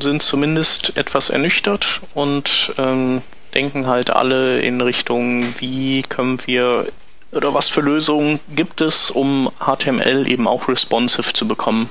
sind 0.00 0.22
zumindest 0.22 0.96
etwas 0.96 1.30
ernüchtert 1.30 2.00
und 2.14 2.72
ähm, 2.76 3.22
denken 3.54 3.86
halt 3.86 4.10
alle 4.10 4.60
in 4.62 4.80
Richtung, 4.80 5.44
wie 5.60 6.02
können 6.02 6.38
wir 6.46 6.88
oder 7.30 7.54
was 7.54 7.68
für 7.68 7.82
Lösungen 7.82 8.40
gibt 8.56 8.80
es, 8.80 9.12
um 9.12 9.48
HTML 9.60 10.26
eben 10.26 10.48
auch 10.48 10.66
responsive 10.66 11.32
zu 11.32 11.46
bekommen. 11.46 11.88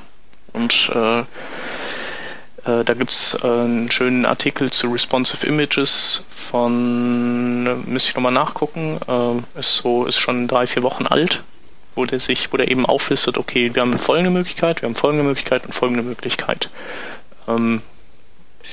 Und 0.51 0.91
äh, 0.93 1.24
äh, 2.68 2.84
da 2.84 2.93
gibt 2.93 3.11
es 3.11 3.38
äh, 3.41 3.47
einen 3.47 3.89
schönen 3.89 4.26
Artikel 4.26 4.70
zu 4.72 4.91
Responsive 4.91 5.47
Images 5.47 6.26
von, 6.30 7.65
äh, 7.65 7.89
müsste 7.89 8.09
ich 8.09 8.15
nochmal 8.15 8.34
nachgucken, 8.34 8.99
ist 9.55 9.78
so, 9.78 10.05
ist 10.05 10.18
schon 10.18 10.47
drei, 10.47 10.68
vier 10.68 10.84
Wochen 10.84 11.07
alt, 11.07 11.43
wo 11.95 12.05
der 12.05 12.20
sich, 12.20 12.51
wo 12.51 12.57
der 12.57 12.70
eben 12.70 12.86
auflistet, 12.86 13.38
okay, 13.38 13.74
wir 13.74 13.82
haben 13.82 13.97
folgende 13.97 14.32
Möglichkeit, 14.32 14.82
wir 14.82 14.89
haben 14.89 14.95
folgende 14.95 15.24
Möglichkeit 15.24 15.65
und 15.65 15.74
folgende 15.74 16.03
Möglichkeit. 16.03 16.70
Ähm, 17.47 17.82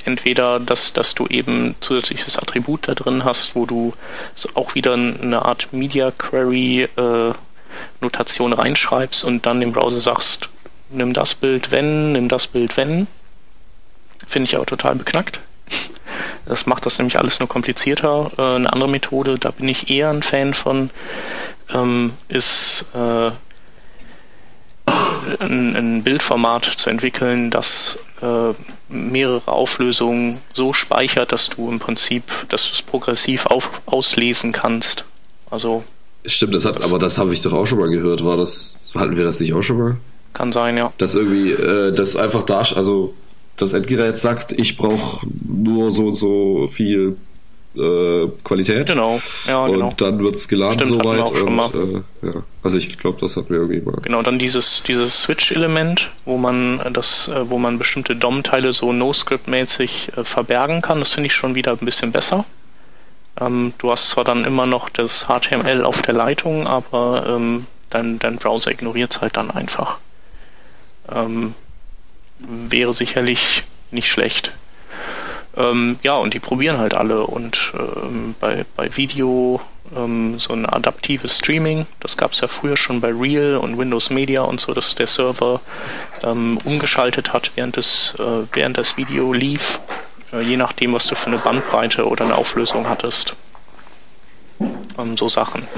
entweder, 0.04 0.58
dass, 0.58 0.92
dass 0.92 1.14
du 1.14 1.26
eben 1.28 1.76
zusätzliches 1.80 2.36
Attribut 2.36 2.88
da 2.88 2.94
drin 2.94 3.24
hast, 3.24 3.54
wo 3.54 3.64
du 3.64 3.94
so 4.34 4.48
auch 4.54 4.74
wieder 4.74 4.94
eine 4.94 5.44
Art 5.44 5.72
Media 5.72 6.10
Query 6.10 6.88
äh, 6.96 7.32
Notation 8.00 8.52
reinschreibst 8.52 9.24
und 9.24 9.46
dann 9.46 9.60
dem 9.60 9.72
Browser 9.72 10.00
sagst, 10.00 10.48
nimm 10.90 11.12
das 11.12 11.34
Bild 11.34 11.70
wenn, 11.70 12.12
nimm 12.12 12.28
das 12.28 12.46
Bild 12.46 12.76
wenn. 12.76 13.06
Finde 14.26 14.48
ich 14.48 14.56
aber 14.56 14.66
total 14.66 14.94
beknackt. 14.94 15.40
Das 16.46 16.66
macht 16.66 16.84
das 16.86 16.98
nämlich 16.98 17.18
alles 17.18 17.40
nur 17.40 17.48
komplizierter. 17.48 18.30
Äh, 18.36 18.42
eine 18.56 18.72
andere 18.72 18.90
Methode, 18.90 19.38
da 19.38 19.50
bin 19.50 19.68
ich 19.68 19.90
eher 19.90 20.10
ein 20.10 20.22
Fan 20.22 20.54
von, 20.54 20.90
ähm, 21.72 22.12
ist 22.28 22.86
äh, 22.94 23.30
ein, 25.40 25.76
ein, 25.76 26.02
Bildformat 26.02 26.64
zu 26.64 26.90
entwickeln, 26.90 27.50
das 27.50 27.98
äh, 28.20 28.52
mehrere 28.88 29.50
Auflösungen 29.50 30.40
so 30.52 30.72
speichert, 30.72 31.32
dass 31.32 31.48
du 31.48 31.70
im 31.70 31.78
Prinzip, 31.78 32.24
dass 32.50 32.68
du 32.68 32.74
es 32.74 32.82
progressiv 32.82 33.46
auf, 33.46 33.70
auslesen 33.86 34.52
kannst. 34.52 35.04
Also 35.50 35.84
Stimmt, 36.26 36.54
das 36.54 36.64
hat, 36.64 36.76
das 36.76 36.84
aber 36.84 36.98
das 36.98 37.18
habe 37.18 37.32
ich 37.32 37.42
doch 37.42 37.52
auch 37.52 37.66
schon 37.66 37.78
mal 37.78 37.88
gehört. 37.90 38.24
War 38.24 38.36
das, 38.36 38.92
hatten 38.94 39.16
wir 39.16 39.24
das 39.24 39.40
nicht 39.40 39.52
auch 39.52 39.62
schon 39.62 39.78
mal? 39.78 39.96
Kann 40.32 40.52
sein, 40.52 40.76
ja. 40.76 40.92
Dass 40.98 41.14
irgendwie, 41.14 41.52
äh, 41.52 41.92
das 41.92 42.16
einfach 42.16 42.42
da, 42.42 42.60
also 42.60 43.14
das 43.56 43.72
Endgerät 43.72 44.18
sagt, 44.18 44.52
ich 44.52 44.76
brauche 44.76 45.26
nur 45.46 45.90
so 45.90 46.06
und 46.06 46.14
so 46.14 46.68
viel 46.68 47.16
äh, 47.76 48.28
Qualität. 48.44 48.86
Genau, 48.86 49.20
ja, 49.46 49.64
und 49.64 49.72
genau. 49.72 49.94
dann 49.96 50.22
wird 50.22 50.36
es 50.36 50.48
geladen 50.48 50.78
Stimmt, 50.78 51.02
soweit. 51.02 51.30
Und, 51.30 52.04
äh, 52.22 52.26
ja. 52.26 52.42
Also 52.62 52.76
ich 52.76 52.96
glaube, 52.98 53.18
das 53.20 53.36
hatten 53.36 53.50
wir 53.50 53.58
irgendwie 53.58 53.80
mal. 53.80 53.96
Genau, 54.02 54.22
dann 54.22 54.38
dieses, 54.38 54.82
dieses 54.84 55.22
Switch-Element, 55.22 56.10
wo 56.24 56.36
man 56.36 56.80
das, 56.92 57.28
äh, 57.28 57.50
wo 57.50 57.58
man 57.58 57.78
bestimmte 57.78 58.16
DOM-Teile 58.16 58.72
so 58.72 58.92
no-script-mäßig 58.92 60.16
äh, 60.16 60.24
verbergen 60.24 60.82
kann, 60.82 61.00
das 61.00 61.12
finde 61.14 61.26
ich 61.26 61.34
schon 61.34 61.54
wieder 61.54 61.72
ein 61.72 61.84
bisschen 61.84 62.12
besser. 62.12 62.44
Ähm, 63.40 63.72
du 63.78 63.90
hast 63.90 64.10
zwar 64.10 64.24
dann 64.24 64.44
immer 64.44 64.66
noch 64.66 64.88
das 64.88 65.26
HTML 65.26 65.84
auf 65.84 66.02
der 66.02 66.14
Leitung, 66.14 66.66
aber 66.66 67.26
ähm, 67.28 67.66
dein, 67.90 68.18
dein 68.18 68.36
Browser 68.36 68.70
ignoriert 68.70 69.12
es 69.12 69.20
halt 69.20 69.36
dann 69.36 69.50
einfach. 69.50 69.98
Ähm, 71.12 71.54
wäre 72.38 72.94
sicherlich 72.94 73.64
nicht 73.90 74.08
schlecht. 74.08 74.52
Ähm, 75.56 75.98
ja, 76.02 76.14
und 76.14 76.34
die 76.34 76.40
probieren 76.40 76.78
halt 76.78 76.94
alle. 76.94 77.26
Und 77.26 77.72
ähm, 77.74 78.34
bei, 78.40 78.64
bei 78.76 78.96
Video 78.96 79.60
ähm, 79.94 80.38
so 80.38 80.52
ein 80.52 80.66
adaptives 80.66 81.38
Streaming, 81.38 81.86
das 82.00 82.16
gab 82.16 82.32
es 82.32 82.40
ja 82.40 82.48
früher 82.48 82.76
schon 82.76 83.00
bei 83.00 83.12
Real 83.12 83.56
und 83.56 83.78
Windows 83.78 84.10
Media 84.10 84.42
und 84.42 84.60
so, 84.60 84.74
dass 84.74 84.94
der 84.94 85.06
Server 85.06 85.60
ähm, 86.22 86.58
umgeschaltet 86.64 87.32
hat, 87.32 87.52
während 87.54 87.76
das, 87.76 88.14
äh, 88.18 88.46
während 88.52 88.78
das 88.78 88.96
Video 88.96 89.32
lief, 89.32 89.80
äh, 90.32 90.40
je 90.40 90.56
nachdem, 90.56 90.92
was 90.92 91.06
du 91.06 91.14
für 91.14 91.28
eine 91.28 91.38
Bandbreite 91.38 92.06
oder 92.06 92.24
eine 92.24 92.36
Auflösung 92.36 92.88
hattest. 92.88 93.34
Ähm, 94.98 95.16
so 95.16 95.28
Sachen. 95.28 95.68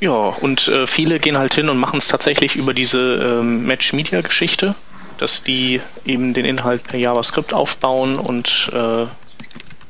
Ja, 0.00 0.12
und 0.12 0.68
äh, 0.68 0.86
viele 0.86 1.18
gehen 1.18 1.38
halt 1.38 1.54
hin 1.54 1.68
und 1.68 1.78
machen 1.78 1.98
es 1.98 2.08
tatsächlich 2.08 2.56
über 2.56 2.74
diese 2.74 3.40
ähm, 3.40 3.66
Match-Media-Geschichte 3.66 4.74
dass 5.18 5.42
die 5.42 5.80
eben 6.04 6.34
den 6.34 6.44
Inhalt 6.44 6.84
per 6.84 6.98
JavaScript 6.98 7.54
aufbauen 7.54 8.18
und 8.18 8.70
äh, 8.72 9.06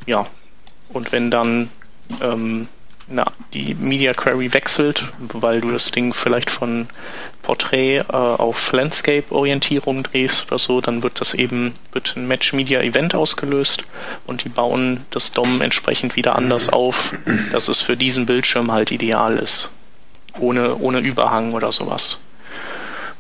ja, 0.07 0.27
und 0.91 1.13
wenn 1.13 1.31
dann 1.31 1.71
ähm, 2.21 2.69
na, 3.07 3.25
die 3.53 3.75
Media 3.75 4.15
Query 4.15 4.55
wechselt, 4.55 5.05
weil 5.19 5.61
du 5.61 5.71
das 5.71 5.91
Ding 5.91 6.15
vielleicht 6.15 6.51
von 6.51 6.87
Portrait 7.43 8.07
äh, 8.09 8.13
auf 8.13 8.73
Landscape-Orientierung 8.73 10.05
drehst 10.05 10.47
oder 10.47 10.59
so, 10.59 10.81
dann 10.81 11.03
wird 11.03 11.21
das 11.21 11.35
eben, 11.35 11.75
wird 11.93 12.15
ein 12.17 12.27
Match 12.27 12.55
Media 12.55 12.81
Event 12.81 13.15
ausgelöst 13.15 13.85
und 14.27 14.45
die 14.45 14.49
bauen 14.49 15.05
das 15.11 15.33
DOM 15.33 15.61
entsprechend 15.61 16.17
wieder 16.17 16.37
anders 16.37 16.71
auf, 16.71 17.15
dass 17.53 17.69
es 17.69 17.81
für 17.81 17.97
diesen 17.97 18.25
Bildschirm 18.25 18.73
halt 18.73 18.91
ideal 18.91 19.37
ist. 19.37 19.71
Ohne, 20.39 20.77
ohne 20.77 20.99
Überhang 20.99 21.53
oder 21.55 21.73
sowas. 21.73 22.21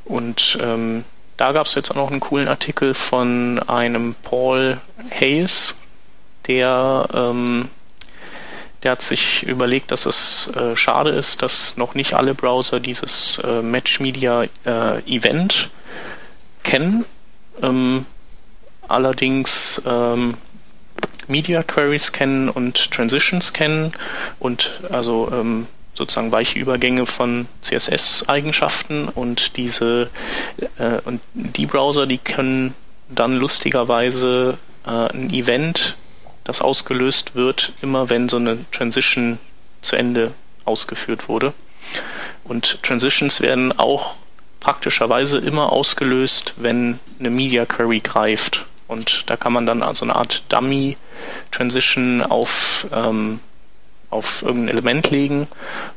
Und 0.04 0.58
ähm, 0.60 1.04
da 1.36 1.52
gab 1.52 1.66
es 1.66 1.74
jetzt 1.74 1.90
auch 1.90 1.96
noch 1.96 2.10
einen 2.10 2.20
coolen 2.20 2.48
Artikel 2.48 2.94
von 2.94 3.58
einem 3.66 4.14
Paul 4.22 4.80
Hayes, 5.10 5.78
der, 6.46 7.08
ähm, 7.12 7.68
der 8.82 8.92
hat 8.92 9.02
sich 9.02 9.42
überlegt, 9.44 9.90
dass 9.90 10.06
es 10.06 10.48
äh, 10.54 10.76
schade 10.76 11.10
ist, 11.10 11.42
dass 11.42 11.76
noch 11.76 11.94
nicht 11.94 12.14
alle 12.14 12.34
Browser 12.34 12.80
dieses 12.80 13.38
äh, 13.38 13.62
Match 13.62 14.00
Media 14.00 14.44
äh, 14.64 14.98
Event 15.06 15.70
kennen. 16.62 17.04
Ähm, 17.62 18.04
allerdings 18.86 19.82
ähm, 19.86 20.34
Media 21.26 21.62
Queries 21.62 22.12
kennen 22.12 22.50
und 22.50 22.90
Transitions 22.90 23.52
kennen 23.52 23.92
und 24.38 24.80
also 24.90 25.30
ähm, 25.32 25.66
sozusagen 25.94 26.32
weiche 26.32 26.58
Übergänge 26.58 27.06
von 27.06 27.46
CSS-Eigenschaften 27.62 29.08
und 29.08 29.56
diese 29.56 30.10
äh, 30.78 31.00
und 31.04 31.20
die 31.34 31.66
Browser, 31.66 32.06
die 32.06 32.18
können 32.18 32.74
dann 33.08 33.36
lustigerweise 33.36 34.58
äh, 34.86 34.90
ein 34.90 35.30
Event, 35.32 35.96
das 36.44 36.60
ausgelöst 36.60 37.34
wird, 37.34 37.72
immer 37.80 38.10
wenn 38.10 38.28
so 38.28 38.36
eine 38.36 38.58
Transition 38.70 39.38
zu 39.80 39.96
Ende 39.96 40.32
ausgeführt 40.64 41.28
wurde. 41.28 41.54
Und 42.44 42.82
Transitions 42.82 43.40
werden 43.40 43.78
auch 43.78 44.14
praktischerweise 44.60 45.38
immer 45.38 45.72
ausgelöst, 45.72 46.54
wenn 46.56 46.98
eine 47.18 47.30
Media 47.30 47.64
Query 47.64 48.00
greift. 48.00 48.66
Und 48.88 49.24
da 49.30 49.36
kann 49.36 49.52
man 49.52 49.66
dann 49.66 49.82
also 49.82 50.04
eine 50.04 50.16
Art 50.16 50.42
Dummy 50.48 50.96
Transition 51.50 52.22
auf 52.22 52.86
ähm, 52.92 53.40
auf 54.10 54.42
irgendein 54.42 54.68
Element 54.68 55.10
legen 55.10 55.48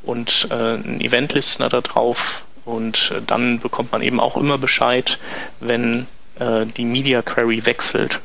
und 0.04 0.48
äh, 0.50 0.54
einen 0.54 1.02
Event-Listener 1.02 1.70
da 1.70 1.82
drauf 1.82 2.44
und 2.66 3.12
äh, 3.16 3.22
dann 3.26 3.60
bekommt 3.60 3.92
man 3.92 4.02
eben 4.02 4.20
auch 4.20 4.36
immer 4.36 4.58
Bescheid, 4.58 5.20
wenn 5.60 6.08
äh, 6.40 6.66
die 6.66 6.86
Media 6.86 7.22
Query 7.22 7.66
wechselt. 7.66 8.20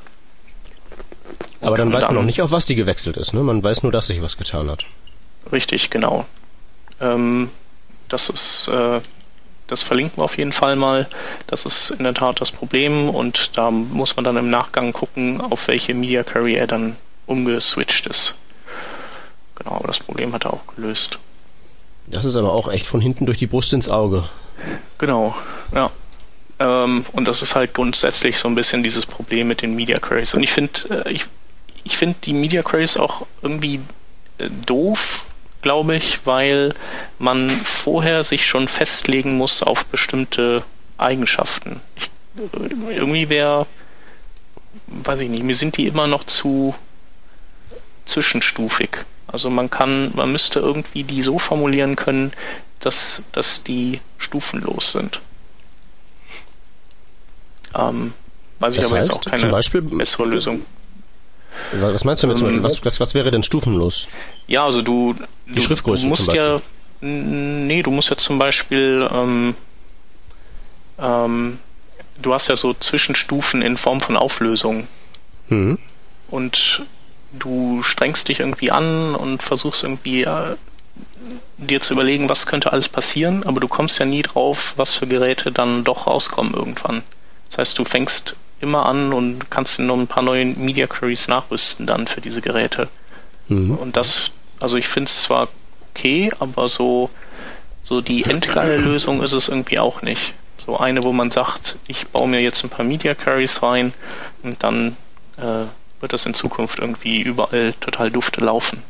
Aber 1.61 1.77
dann 1.77 1.93
weiß 1.93 2.01
dann, 2.01 2.15
man 2.15 2.23
noch 2.23 2.27
nicht, 2.27 2.43
auf 2.43 2.51
was 2.51 2.67
die 2.67 2.75
gewechselt 2.75 3.17
ist. 3.17 3.33
Ne? 3.35 3.43
Man 3.43 3.63
weiß 3.63 3.83
nur, 3.85 3.93
dass 3.93 4.09
sich 4.09 4.21
was 4.21 4.37
getan 4.37 4.69
hat. 4.69 4.85
Richtig, 5.53 5.91
genau. 5.91 6.27
Ähm, 7.01 7.51
das 8.09 8.29
ist, 8.29 8.69
äh, 8.69 9.01
das 9.69 9.83
verlinken 9.83 10.19
wir 10.19 10.25
auf 10.25 10.37
jeden 10.37 10.53
Fall 10.53 10.77
mal. 10.77 11.09
Das 11.47 11.65
ist 11.65 11.91
in 11.91 12.05
der 12.05 12.15
Tat 12.15 12.41
das 12.41 12.51
Problem 12.51 13.09
und 13.11 13.57
da 13.57 13.71
muss 13.71 14.17
man 14.17 14.25
dann 14.25 14.37
im 14.37 14.51
Nachgang 14.51 14.93
gucken, 14.93 15.41
auf 15.41 15.69
welche 15.69 15.95
Media 15.95 16.23
Query 16.25 16.55
er 16.55 16.67
dann 16.67 16.97
umgeswitcht 17.27 18.07
ist. 18.07 18.37
Genau, 19.63 19.77
aber 19.77 19.87
das 19.87 20.01
Problem 20.01 20.33
hat 20.33 20.45
er 20.45 20.55
auch 20.55 20.67
gelöst. 20.75 21.19
Das 22.07 22.25
ist 22.25 22.37
aber 22.37 22.53
auch 22.53 22.71
echt 22.71 22.87
von 22.87 23.01
hinten 23.01 23.27
durch 23.27 23.39
die 23.39 23.47
Brust 23.47 23.73
ins 23.73 23.89
Auge. 23.89 24.29
Genau, 24.99 25.35
ja. 25.75 25.91
Ähm, 26.59 27.05
und 27.13 27.27
das 27.27 27.43
ist 27.43 27.55
halt 27.55 27.75
grundsätzlich 27.75 28.39
so 28.39 28.49
ein 28.49 28.55
bisschen 28.55 28.83
dieses 28.83 29.07
Problem 29.07 29.49
mit 29.49 29.63
den 29.63 29.75
Media 29.75 29.99
Queries. 29.99 30.35
Und 30.35 30.43
ich 30.43 30.53
finde, 30.53 31.05
äh, 31.07 31.13
ich, 31.13 31.27
ich 31.85 31.97
finde 31.97 32.17
die 32.25 32.33
Media 32.33 32.63
Queries 32.63 32.97
auch 32.97 33.27
irgendwie 33.41 33.81
äh, 34.39 34.49
doof, 34.67 35.27
glaube 35.63 35.97
ich, 35.97 36.27
weil 36.27 36.75
man 37.19 37.49
vorher 37.49 38.25
sich 38.25 38.47
schon 38.47 38.67
festlegen 38.69 39.37
muss 39.37 39.63
auf 39.63 39.87
bestimmte 39.87 40.65
Eigenschaften. 40.99 41.81
Ich, 41.97 42.11
äh, 42.37 42.95
irgendwie 42.95 43.29
wäre, 43.29 43.67
weiß 44.89 45.21
ich 45.21 45.31
nicht, 45.31 45.45
mir 45.45 45.57
sind 45.57 45.77
die 45.77 45.87
immer 45.87 46.09
noch 46.09 46.25
zu 46.25 46.75
zwischenstufig. 48.05 48.91
Also 49.27 49.51
man 49.51 49.71
kann, 49.71 50.13
man 50.15 50.33
müsste 50.33 50.61
irgendwie 50.61 51.05
die 51.05 51.23
so 51.23 51.39
formulieren 51.39 51.97
können, 51.97 52.33
dass, 52.81 53.25
dass 53.33 53.65
die 53.65 54.01
stufenlos 54.19 54.93
sind. 54.93 55.21
Ähm, 57.75 58.13
weiß 58.59 58.77
ich 58.77 58.85
aber 58.85 58.99
heißt, 58.99 59.13
jetzt 59.13 59.27
auch 59.27 59.31
keine 59.31 59.47
Beispiel, 59.47 59.81
bessere 59.83 60.27
Lösung. 60.27 60.63
Was 61.73 62.05
meinst 62.05 62.23
du 62.23 62.27
mit 62.27 62.41
ähm, 62.41 62.63
was, 62.63 62.85
was, 62.85 63.01
was 63.01 63.15
wäre 63.15 63.31
denn 63.31 63.43
stufenlos? 63.43 64.09
Ja, 64.47 64.65
also 64.65 64.83
du, 64.83 65.15
Die 65.47 65.55
du, 65.55 65.63
Schriftgröße 65.63 66.03
du 66.03 66.09
musst 66.09 66.33
ja, 66.33 66.61
nee, 67.01 67.83
du 67.83 67.91
musst 67.91 68.11
ja 68.11 68.17
zum 68.17 68.39
Beispiel, 68.39 69.09
ähm, 69.13 69.55
ähm, 70.99 71.59
du 72.21 72.35
hast 72.35 72.49
ja 72.49 72.57
so 72.57 72.75
Zwischenstufen 72.75 73.63
in 73.63 73.77
Form 73.77 74.01
von 74.01 74.17
Auflösung. 74.17 74.87
Mhm. 75.49 75.79
Und 76.29 76.83
du 77.33 77.83
strengst 77.83 78.29
dich 78.29 78.41
irgendwie 78.41 78.71
an 78.71 79.15
und 79.15 79.43
versuchst 79.43 79.83
irgendwie 79.83 80.25
äh, 80.25 80.57
dir 81.57 81.81
zu 81.81 81.95
überlegen, 81.95 82.29
was 82.29 82.47
könnte 82.47 82.73
alles 82.73 82.89
passieren, 82.89 83.45
aber 83.45 83.61
du 83.61 83.69
kommst 83.69 83.99
ja 83.99 84.07
nie 84.07 84.23
drauf, 84.23 84.75
was 84.77 84.95
für 84.95 85.07
Geräte 85.07 85.53
dann 85.53 85.85
doch 85.85 86.07
rauskommen 86.07 86.55
irgendwann. 86.55 87.03
Das 87.49 87.59
heißt, 87.59 87.79
du 87.79 87.85
fängst 87.85 88.37
immer 88.61 88.87
an 88.87 89.13
und 89.13 89.51
kannst 89.51 89.79
noch 89.79 89.97
ein 89.97 90.07
paar 90.07 90.23
neue 90.23 90.45
Media 90.45 90.87
Queries 90.87 91.29
nachrüsten 91.29 91.87
dann 91.87 92.07
für 92.07 92.21
diese 92.21 92.41
Geräte. 92.41 92.89
Mhm. 93.49 93.77
Und 93.77 93.97
das, 93.97 94.31
also 94.61 94.77
ich 94.77 94.89
finde 94.89 95.09
es 95.09 95.23
zwar 95.23 95.49
okay, 95.91 96.31
aber 96.39 96.69
so, 96.69 97.11
so 97.85 98.01
die 98.01 98.25
endgeile 98.25 98.77
Lösung 98.77 99.23
ist 99.23 99.33
es 99.33 99.49
irgendwie 99.49 99.79
auch 99.79 100.03
nicht. 100.03 100.35
So 100.65 100.79
eine, 100.79 101.03
wo 101.03 101.13
man 101.13 101.31
sagt, 101.31 101.77
ich 101.89 102.07
baue 102.09 102.29
mir 102.29 102.41
jetzt 102.41 102.63
ein 102.63 102.71
paar 102.71 102.85
Media 102.85 103.15
Queries 103.15 103.63
rein 103.63 103.93
und 104.45 104.63
dann 104.63 104.97
äh, 105.37 105.65
wird 106.03 106.13
das 106.13 106.27
in 106.27 106.35
Zukunft 106.35 106.79
irgendwie 106.79 107.23
überall 107.23 107.73
total 107.81 108.11
dufte 108.11 108.41
laufen. 108.41 108.83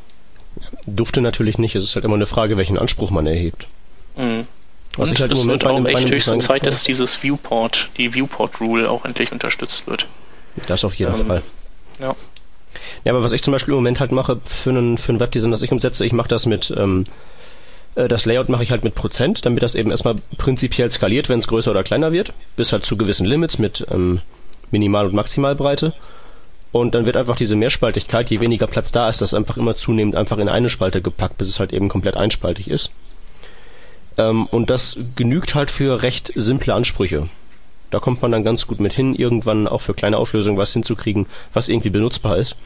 Dufte 0.87 1.21
natürlich 1.21 1.59
nicht, 1.59 1.75
es 1.77 1.85
ist 1.85 1.95
halt 1.95 2.05
immer 2.05 2.15
eine 2.15 2.27
Frage, 2.27 2.57
welchen 2.57 2.79
Anspruch 2.79 3.11
man 3.11 3.27
erhebt. 3.27 3.67
Mhm. 4.17 4.47
Was 4.97 5.09
und 5.09 5.15
ich 5.15 5.23
halt 5.23 5.35
Moment 5.35 5.63
wird 5.63 5.73
auch 5.73 5.85
echt 5.87 6.11
höchste 6.11 6.39
Zeit, 6.39 6.67
dass 6.67 6.85
dieses 6.85 7.23
Viewport, 7.23 7.89
die 7.97 8.15
Viewport-Rule 8.15 8.91
auch 8.91 9.05
endlich 9.05 9.33
unterstützt 9.33 9.87
wird. 9.87 10.07
Das 10.67 10.85
auf 10.85 10.95
jeden 10.95 11.15
ähm, 11.15 11.27
Fall. 11.27 11.43
Ja. 12.01 12.15
Ja, 13.05 13.13
aber 13.13 13.23
was 13.23 13.33
ich 13.33 13.43
zum 13.43 13.53
Beispiel 13.53 13.73
im 13.73 13.77
Moment 13.77 14.01
halt 14.01 14.13
mache 14.13 14.41
für 14.45 14.71
einen, 14.71 14.99
für 14.99 15.11
einen 15.11 15.21
Webdesign, 15.21 15.51
das 15.51 15.63
ich 15.63 15.73
umsetze, 15.73 16.05
ich 16.05 16.13
mache 16.13 16.29
das 16.29 16.47
mit, 16.47 16.73
ähm, 16.77 17.05
äh, 17.95 18.09
das 18.09 18.27
Layout 18.27 18.49
mache 18.49 18.63
ich 18.63 18.71
halt 18.71 18.85
mit 18.85 18.95
Prozent, 18.95 19.47
damit 19.47 19.63
das 19.63 19.75
eben 19.75 19.91
erstmal 19.91 20.17
prinzipiell 20.37 20.91
skaliert, 20.91 21.29
wenn 21.29 21.39
es 21.39 21.49
größer 21.49 21.71
oder 21.71 21.85
kleiner 21.85 22.13
wird, 22.13 22.33
bis 22.57 22.73
halt 22.73 22.85
zu 22.85 22.97
gewissen 22.97 23.27
Limits 23.27 23.59
mit 23.59 23.87
ähm, 23.91 24.21
Minimal- 24.71 25.07
und 25.07 25.15
Maximalbreite. 25.15 25.95
Und 26.73 26.95
dann 26.95 27.05
wird 27.05 27.19
einfach 27.19 27.37
diese 27.37 27.55
Mehrspaltigkeit, 27.55 28.31
je 28.31 28.41
weniger 28.41 28.67
Platz 28.67 28.93
da 28.93 29.09
ist, 29.11 29.21
das 29.21 29.35
einfach 29.35 29.59
immer 29.59 29.77
zunehmend 29.77 30.17
einfach 30.17 30.39
in 30.39 30.49
eine 30.49 30.71
Spalte 30.71 31.03
gepackt, 31.03 31.37
bis 31.37 31.49
es 31.49 31.61
halt 31.61 31.73
eben 31.73 31.91
komplett 31.91 32.17
einspaltig 32.17 32.69
ist. 32.69 32.91
Ähm, 34.17 34.47
und 34.47 34.71
das 34.71 34.97
genügt 35.15 35.55
halt 35.55 35.71
für 35.71 36.03
recht 36.03 36.33
simple 36.35 36.73
Ansprüche. 36.73 37.29
Da 37.91 38.01
kommt 38.01 38.23
man 38.23 38.33
dann 38.33 38.43
ganz 38.43 38.67
gut 38.67 38.81
mit 38.81 38.95
hin, 38.95 39.15
irgendwann 39.15 39.69
auch 39.69 39.83
für 39.83 39.93
kleine 39.93 40.17
Auflösungen 40.17 40.57
was 40.57 40.73
hinzukriegen, 40.73 41.27
was 41.53 41.69
irgendwie 41.69 41.91
benutzbar 41.91 42.39
ist. 42.39 42.57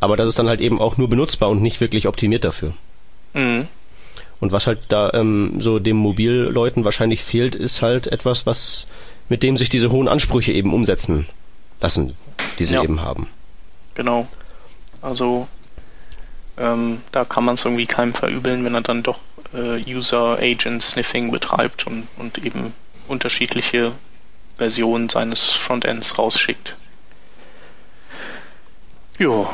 Aber 0.00 0.16
das 0.16 0.28
ist 0.28 0.38
dann 0.38 0.48
halt 0.48 0.60
eben 0.60 0.80
auch 0.80 0.96
nur 0.96 1.08
benutzbar 1.08 1.50
und 1.50 1.60
nicht 1.60 1.82
wirklich 1.82 2.08
optimiert 2.08 2.44
dafür. 2.44 2.72
Mhm. 3.34 3.68
Und 4.40 4.52
was 4.52 4.66
halt 4.66 4.80
da 4.88 5.12
ähm, 5.12 5.60
so 5.60 5.78
dem 5.78 5.96
Mobilleuten 5.96 6.84
wahrscheinlich 6.84 7.22
fehlt, 7.22 7.54
ist 7.54 7.82
halt 7.82 8.06
etwas, 8.06 8.46
was 8.46 8.90
mit 9.28 9.42
dem 9.42 9.56
sich 9.56 9.68
diese 9.68 9.90
hohen 9.90 10.08
Ansprüche 10.08 10.52
eben 10.52 10.72
umsetzen 10.72 11.26
lassen, 11.80 12.14
die 12.58 12.64
sie 12.64 12.74
ja. 12.74 12.82
eben 12.82 13.00
haben. 13.00 13.28
Genau. 13.94 14.26
Also 15.02 15.48
ähm, 16.58 17.02
da 17.12 17.24
kann 17.24 17.44
man 17.44 17.54
es 17.56 17.64
irgendwie 17.64 17.86
keinem 17.86 18.12
verübeln, 18.12 18.64
wenn 18.64 18.74
er 18.74 18.80
dann 18.80 19.02
doch 19.02 19.18
äh, 19.54 19.82
User-Agent-Sniffing 19.86 21.30
betreibt 21.30 21.86
und, 21.86 22.08
und 22.18 22.38
eben 22.38 22.72
unterschiedliche 23.08 23.92
Versionen 24.56 25.08
seines 25.08 25.52
Frontends 25.52 26.18
rausschickt. 26.18 26.76
Jo. 29.18 29.48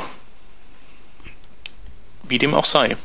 Wie 2.29 2.39
dem 2.39 2.55
auch 2.55 2.65
sei. 2.65 2.97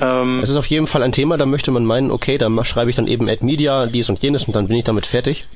Ähm, 0.00 0.40
es 0.42 0.50
ist 0.50 0.56
auf 0.56 0.66
jeden 0.66 0.86
Fall 0.86 1.02
ein 1.02 1.12
Thema, 1.12 1.36
da 1.36 1.46
möchte 1.46 1.70
man 1.70 1.84
meinen, 1.84 2.10
okay, 2.10 2.38
da 2.38 2.64
schreibe 2.64 2.90
ich 2.90 2.96
dann 2.96 3.06
eben 3.06 3.28
Add 3.28 3.44
Media, 3.44 3.86
dies 3.86 4.08
und 4.08 4.20
jenes 4.20 4.44
und 4.44 4.54
dann 4.54 4.68
bin 4.68 4.76
ich 4.76 4.84
damit 4.84 5.06
fertig. 5.06 5.46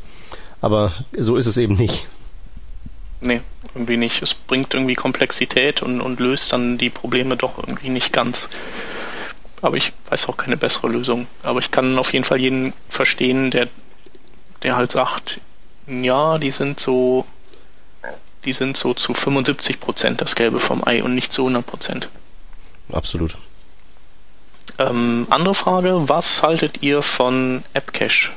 Aber 0.60 0.92
so 1.12 1.36
ist 1.36 1.46
es 1.46 1.56
eben 1.56 1.74
nicht. 1.74 2.06
Nee, 3.24 3.40
irgendwie 3.74 3.96
nicht. 3.96 4.22
Es 4.22 4.34
bringt 4.34 4.74
irgendwie 4.74 4.94
Komplexität 4.94 5.80
und, 5.82 6.02
und 6.02 6.20
löst 6.20 6.52
dann 6.52 6.76
die 6.76 6.90
Probleme 6.90 7.36
doch 7.36 7.56
irgendwie 7.58 7.88
nicht 7.88 8.12
ganz. 8.12 8.50
Aber 9.62 9.78
ich 9.78 9.92
weiß 10.10 10.28
auch 10.28 10.36
keine 10.36 10.58
bessere 10.58 10.88
Lösung. 10.88 11.26
Aber 11.42 11.58
ich 11.58 11.70
kann 11.70 11.98
auf 11.98 12.12
jeden 12.12 12.26
Fall 12.26 12.38
jeden 12.38 12.74
verstehen, 12.90 13.50
der, 13.50 13.68
der 14.62 14.76
halt 14.76 14.92
sagt, 14.92 15.40
ja, 15.86 16.36
die 16.36 16.50
sind 16.50 16.80
so, 16.80 17.24
die 18.44 18.52
sind 18.52 18.76
so 18.76 18.92
zu 18.92 19.14
75 19.14 19.80
Prozent 19.80 20.20
das 20.20 20.34
Gelbe 20.34 20.60
vom 20.60 20.86
Ei 20.86 21.02
und 21.02 21.14
nicht 21.14 21.32
zu 21.32 21.42
100 21.42 21.64
Prozent. 21.64 22.08
Absolut. 22.92 23.38
Ähm, 24.78 25.26
andere 25.30 25.54
Frage, 25.54 26.10
was 26.10 26.42
haltet 26.42 26.82
ihr 26.82 27.00
von 27.00 27.64
AppCache? 27.72 28.30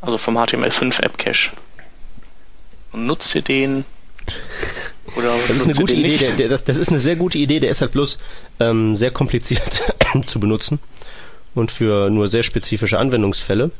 Also 0.00 0.18
vom 0.18 0.36
HTML5 0.36 1.04
AppCache? 1.04 1.50
Und 2.96 3.06
nutzt 3.06 3.34
ihr 3.34 3.42
den? 3.42 3.84
Oder 5.16 5.34
das 5.46 5.56
ist 5.58 5.64
eine 5.66 5.74
gute 5.74 5.94
Idee. 5.94 6.16
Der, 6.16 6.34
der, 6.34 6.48
das, 6.48 6.64
das, 6.64 6.78
ist 6.78 6.88
eine 6.88 6.98
sehr 6.98 7.14
gute 7.14 7.38
Idee. 7.38 7.60
Der 7.60 7.70
ist 7.70 7.82
halt 7.82 7.92
bloß 7.92 8.18
ähm, 8.58 8.96
sehr 8.96 9.10
kompliziert 9.10 9.82
zu 10.26 10.40
benutzen 10.40 10.80
und 11.54 11.70
für 11.70 12.08
nur 12.10 12.26
sehr 12.26 12.42
spezifische 12.42 12.98
Anwendungsfälle. 12.98 13.70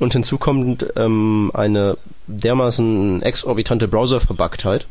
Und 0.00 0.12
hinzu 0.12 0.38
kommt 0.38 0.86
ähm, 0.96 1.50
eine 1.54 1.96
dermaßen 2.26 3.22
exorbitante 3.22 3.88
Browser-Verbugtheit. 3.88 4.86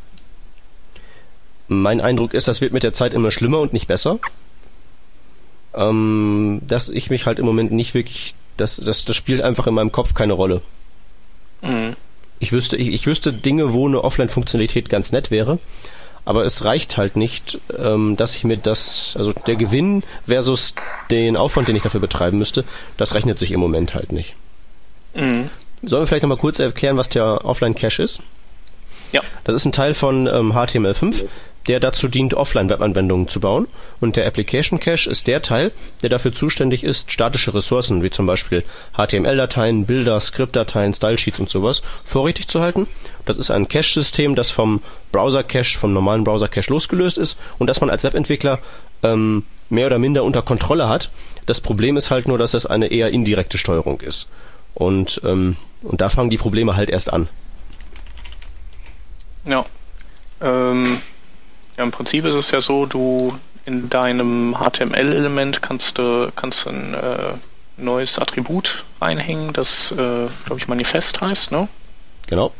Mein 1.67 1.99
Eindruck 1.99 2.33
ist, 2.33 2.47
das 2.47 2.61
wird 2.61 2.71
mit 2.71 2.83
der 2.83 2.93
Zeit 2.93 3.13
immer 3.13 3.31
schlimmer 3.31 3.59
und 3.59 3.73
nicht 3.73 3.87
besser. 3.87 4.17
Ähm, 5.73 6.61
dass 6.65 6.87
ich 6.87 7.09
mich 7.09 7.25
halt 7.25 7.37
im 7.39 7.45
Moment 7.45 7.71
nicht 7.73 7.93
wirklich, 7.93 8.33
das, 8.55 8.77
das, 8.77 9.03
das 9.03 9.15
spielt 9.15 9.41
einfach 9.41 9.67
in 9.67 9.73
meinem 9.73 9.91
Kopf 9.91 10.13
keine 10.13 10.33
Rolle. 10.33 10.61
Mhm. 11.61 11.95
Ich 12.39 12.51
wüsste, 12.51 12.77
ich, 12.77 12.89
ich 12.89 13.05
wüsste 13.07 13.33
Dinge, 13.33 13.73
wo 13.73 13.87
eine 13.87 14.03
Offline-Funktionalität 14.03 14.89
ganz 14.89 15.11
nett 15.11 15.31
wäre, 15.31 15.59
aber 16.25 16.45
es 16.45 16.65
reicht 16.65 16.97
halt 16.97 17.15
nicht, 17.15 17.57
ähm, 17.77 18.17
dass 18.17 18.35
ich 18.35 18.43
mir 18.43 18.57
das, 18.57 19.15
also 19.17 19.33
der 19.33 19.55
Gewinn 19.55 20.03
versus 20.27 20.75
den 21.09 21.37
Aufwand, 21.37 21.67
den 21.67 21.75
ich 21.75 21.83
dafür 21.83 22.01
betreiben 22.01 22.37
müsste, 22.37 22.65
das 22.97 23.15
rechnet 23.15 23.39
sich 23.39 23.51
im 23.51 23.59
Moment 23.59 23.95
halt 23.95 24.11
nicht. 24.11 24.35
Mhm. 25.15 25.49
Sollen 25.83 26.01
wir 26.01 26.07
vielleicht 26.07 26.23
nochmal 26.23 26.37
kurz 26.37 26.59
erklären, 26.59 26.97
was 26.97 27.09
der 27.09 27.45
Offline-Cache 27.45 28.03
ist? 28.03 28.23
Ja. 29.11 29.21
Das 29.43 29.55
ist 29.55 29.65
ein 29.65 29.71
Teil 29.71 29.93
von 29.93 30.27
ähm, 30.27 30.51
HTML5 30.51 31.23
der 31.67 31.79
dazu 31.79 32.07
dient, 32.07 32.33
Offline-Webanwendungen 32.33 33.27
zu 33.27 33.39
bauen. 33.39 33.67
Und 33.99 34.15
der 34.15 34.25
Application 34.25 34.79
Cache 34.79 35.09
ist 35.09 35.27
der 35.27 35.41
Teil, 35.41 35.71
der 36.01 36.09
dafür 36.09 36.33
zuständig 36.33 36.83
ist, 36.83 37.11
statische 37.11 37.53
Ressourcen 37.53 38.03
wie 38.03 38.09
zum 38.09 38.25
Beispiel 38.25 38.63
HTML-Dateien, 38.95 39.85
Bilder, 39.85 40.19
Skriptdateien, 40.19 40.93
Stylesheets 40.93 41.39
und 41.39 41.49
sowas 41.49 41.81
vorrätig 42.03 42.47
zu 42.47 42.61
halten. 42.61 42.87
Das 43.25 43.37
ist 43.37 43.51
ein 43.51 43.67
Cache-System, 43.67 44.35
das 44.35 44.51
vom 44.51 44.81
Browser-Cache, 45.11 45.77
vom 45.77 45.93
normalen 45.93 46.23
Browser-Cache 46.23 46.69
losgelöst 46.69 47.17
ist 47.17 47.37
und 47.57 47.67
das 47.67 47.81
man 47.81 47.89
als 47.89 48.03
Webentwickler 48.03 48.59
ähm, 49.03 49.43
mehr 49.69 49.87
oder 49.87 49.99
minder 49.99 50.23
unter 50.23 50.41
Kontrolle 50.41 50.87
hat. 50.87 51.09
Das 51.45 51.61
Problem 51.61 51.97
ist 51.97 52.11
halt 52.11 52.27
nur, 52.27 52.37
dass 52.37 52.53
es 52.53 52.65
eine 52.65 52.87
eher 52.87 53.09
indirekte 53.09 53.57
Steuerung 53.57 54.01
ist. 54.01 54.29
Und, 54.73 55.21
ähm, 55.23 55.57
und 55.81 56.01
da 56.01 56.09
fangen 56.09 56.29
die 56.29 56.37
Probleme 56.37 56.75
halt 56.75 56.89
erst 56.89 57.11
an. 57.11 57.27
Ja. 59.45 59.65
Ähm, 60.41 60.99
ja, 61.77 61.83
im 61.83 61.91
Prinzip 61.91 62.25
ist 62.25 62.35
es 62.35 62.51
ja 62.51 62.61
so, 62.61 62.85
du 62.85 63.33
in 63.65 63.89
deinem 63.89 64.55
HTML-Element 64.59 65.61
kannst 65.61 65.97
du 65.97 66.31
kannst 66.35 66.67
ein 66.67 66.93
äh, 66.93 67.33
neues 67.77 68.17
Attribut 68.17 68.85
reinhängen, 69.01 69.53
das, 69.53 69.91
äh, 69.91 70.27
glaube 70.45 70.57
ich, 70.57 70.67
Manifest 70.67 71.21
heißt, 71.21 71.51
ne? 71.51 71.67
Genau. 72.27 72.51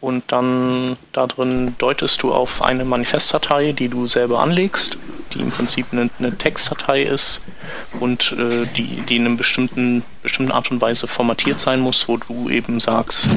Und 0.00 0.24
dann 0.28 0.96
da 1.12 1.26
drin 1.26 1.74
deutest 1.78 2.22
du 2.22 2.32
auf 2.32 2.62
eine 2.62 2.84
Manifestdatei, 2.84 3.72
die 3.72 3.88
du 3.88 4.06
selber 4.06 4.40
anlegst, 4.40 4.96
die 5.34 5.40
im 5.40 5.50
Prinzip 5.50 5.86
eine, 5.90 6.08
eine 6.18 6.38
Textdatei 6.38 7.02
ist 7.02 7.42
und 7.98 8.32
äh, 8.32 8.64
die, 8.76 9.02
die 9.02 9.16
in 9.16 9.26
einer 9.26 9.36
bestimmten, 9.36 10.04
bestimmten 10.22 10.52
Art 10.52 10.70
und 10.70 10.80
Weise 10.80 11.08
formatiert 11.08 11.60
sein 11.60 11.80
muss, 11.80 12.08
wo 12.08 12.16
du 12.16 12.48
eben 12.48 12.78
sagst, 12.78 13.28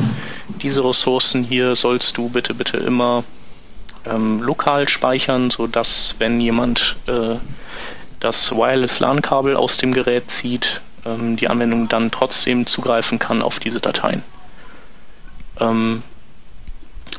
diese 0.61 0.85
Ressourcen 0.85 1.43
hier 1.43 1.75
sollst 1.75 2.17
du 2.17 2.29
bitte, 2.29 2.53
bitte 2.53 2.77
immer 2.77 3.23
ähm, 4.05 4.41
lokal 4.41 4.87
speichern, 4.89 5.49
sodass 5.49 6.15
wenn 6.19 6.39
jemand 6.39 6.95
äh, 7.07 7.35
das 8.19 8.51
Wireless 8.51 8.99
LAN-Kabel 8.99 9.55
aus 9.55 9.77
dem 9.77 9.93
Gerät 9.93 10.29
zieht, 10.31 10.81
ähm, 11.05 11.35
die 11.35 11.47
Anwendung 11.47 11.87
dann 11.87 12.11
trotzdem 12.11 12.65
zugreifen 12.65 13.19
kann 13.19 13.41
auf 13.41 13.59
diese 13.59 13.79
Dateien. 13.79 14.23
Ähm, 15.59 16.03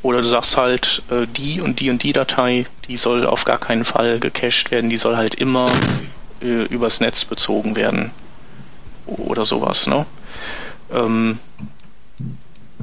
oder 0.03 0.23
du 0.23 0.29
sagst 0.29 0.57
halt, 0.57 1.03
äh, 1.11 1.27
die 1.27 1.61
und 1.61 1.81
die 1.81 1.91
und 1.91 2.03
die 2.03 2.13
Datei, 2.13 2.67
die 2.89 2.97
soll 2.97 3.27
auf 3.27 3.45
gar 3.45 3.59
keinen 3.59 3.85
Fall 3.85 4.19
gecached 4.19 4.71
werden, 4.71 4.91
die 4.91 4.99
soll 4.99 5.17
halt 5.17 5.35
immer 5.35 5.71
äh, 6.41 6.65
übers 6.65 7.01
Netz 7.01 7.25
bezogen 7.25 7.77
werden. 7.77 8.11
Oder 9.07 9.45
sowas, 9.45 9.87
ne? 9.87 10.07
Ähm, 10.93 11.39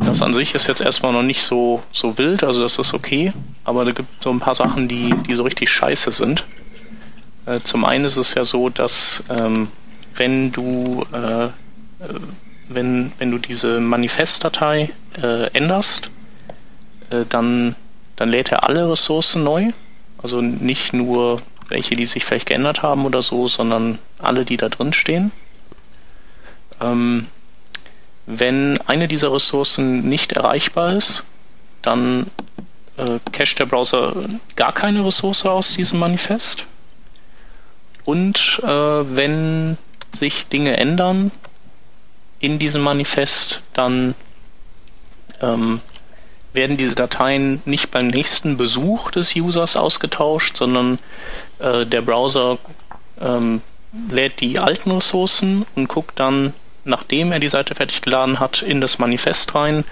das 0.05 0.21
an 0.21 0.33
sich 0.33 0.55
ist 0.55 0.67
jetzt 0.67 0.81
erstmal 0.81 1.13
noch 1.13 1.23
nicht 1.23 1.41
so, 1.41 1.81
so 1.91 2.17
wild, 2.17 2.43
also 2.43 2.61
das 2.61 2.77
ist 2.77 2.93
okay, 2.93 3.33
aber 3.63 3.85
da 3.85 3.91
gibt 3.91 4.23
so 4.23 4.29
ein 4.29 4.39
paar 4.39 4.55
Sachen, 4.55 4.87
die, 4.87 5.13
die 5.27 5.35
so 5.35 5.43
richtig 5.43 5.69
scheiße 5.69 6.11
sind. 6.11 6.45
Äh, 7.45 7.59
zum 7.61 7.85
einen 7.85 8.05
ist 8.05 8.17
es 8.17 8.33
ja 8.35 8.45
so, 8.45 8.69
dass 8.69 9.23
ähm, 9.29 9.69
wenn 10.15 10.51
du 10.51 11.05
äh, 11.13 11.45
äh 11.45 11.49
wenn, 12.69 13.11
wenn 13.17 13.31
du 13.31 13.39
diese 13.39 13.79
Manifestdatei 13.79 14.91
äh, 15.21 15.47
änderst, 15.53 16.09
äh, 17.09 17.25
dann, 17.27 17.75
dann 18.15 18.29
lädt 18.29 18.51
er 18.51 18.69
alle 18.69 18.91
Ressourcen 18.91 19.43
neu. 19.43 19.71
Also 20.21 20.41
nicht 20.41 20.93
nur 20.93 21.41
welche, 21.67 21.95
die 21.95 22.05
sich 22.05 22.25
vielleicht 22.25 22.47
geändert 22.47 22.83
haben 22.83 23.05
oder 23.05 23.21
so, 23.21 23.47
sondern 23.47 23.99
alle, 24.19 24.45
die 24.45 24.57
da 24.57 24.69
drin 24.69 24.93
stehen. 24.93 25.31
Ähm, 26.79 27.27
wenn 28.31 28.79
eine 28.85 29.07
dieser 29.07 29.33
Ressourcen 29.33 30.07
nicht 30.07 30.33
erreichbar 30.33 30.93
ist, 30.93 31.25
dann 31.81 32.27
äh, 32.95 33.17
cache 33.31 33.55
der 33.55 33.65
Browser 33.65 34.13
gar 34.55 34.71
keine 34.71 35.03
Ressource 35.03 35.47
aus 35.47 35.73
diesem 35.73 35.97
Manifest. 35.97 36.65
Und 38.05 38.59
äh, 38.61 38.67
wenn 38.67 39.79
sich 40.15 40.45
Dinge 40.47 40.77
ändern 40.77 41.31
in 42.39 42.59
diesem 42.59 42.83
Manifest, 42.83 43.63
dann 43.73 44.13
ähm, 45.41 45.81
werden 46.53 46.77
diese 46.77 46.95
Dateien 46.95 47.63
nicht 47.65 47.89
beim 47.89 48.09
nächsten 48.09 48.57
Besuch 48.57 49.09
des 49.09 49.35
Users 49.35 49.75
ausgetauscht, 49.75 50.55
sondern 50.55 50.99
äh, 51.57 51.83
der 51.83 52.03
Browser 52.03 52.59
ähm, 53.19 53.63
lädt 54.11 54.39
die 54.39 54.59
alten 54.59 54.91
Ressourcen 54.91 55.65
und 55.75 55.87
guckt 55.87 56.19
dann, 56.19 56.53
nachdem 56.89 57.31
er 57.31 57.39
die 57.39 57.49
Seite 57.49 57.75
fertig 57.75 58.01
geladen 58.01 58.39
hat, 58.39 58.61
in 58.61 58.81
das 58.81 58.99
Manifest 58.99 59.55
rein. 59.55 59.85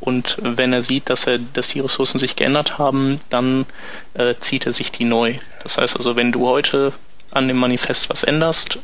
Und 0.00 0.38
wenn 0.40 0.72
er 0.72 0.82
sieht, 0.82 1.10
dass 1.10 1.26
er, 1.26 1.38
dass 1.38 1.68
die 1.68 1.80
Ressourcen 1.80 2.18
sich 2.18 2.36
geändert 2.36 2.78
haben, 2.78 3.20
dann 3.28 3.66
äh, 4.14 4.34
zieht 4.40 4.66
er 4.66 4.72
sich 4.72 4.90
die 4.92 5.04
neu. 5.04 5.34
Das 5.62 5.78
heißt 5.78 5.96
also, 5.96 6.16
wenn 6.16 6.32
du 6.32 6.48
heute 6.48 6.92
an 7.30 7.48
dem 7.48 7.58
Manifest 7.58 8.08
was 8.08 8.22
änderst, 8.22 8.78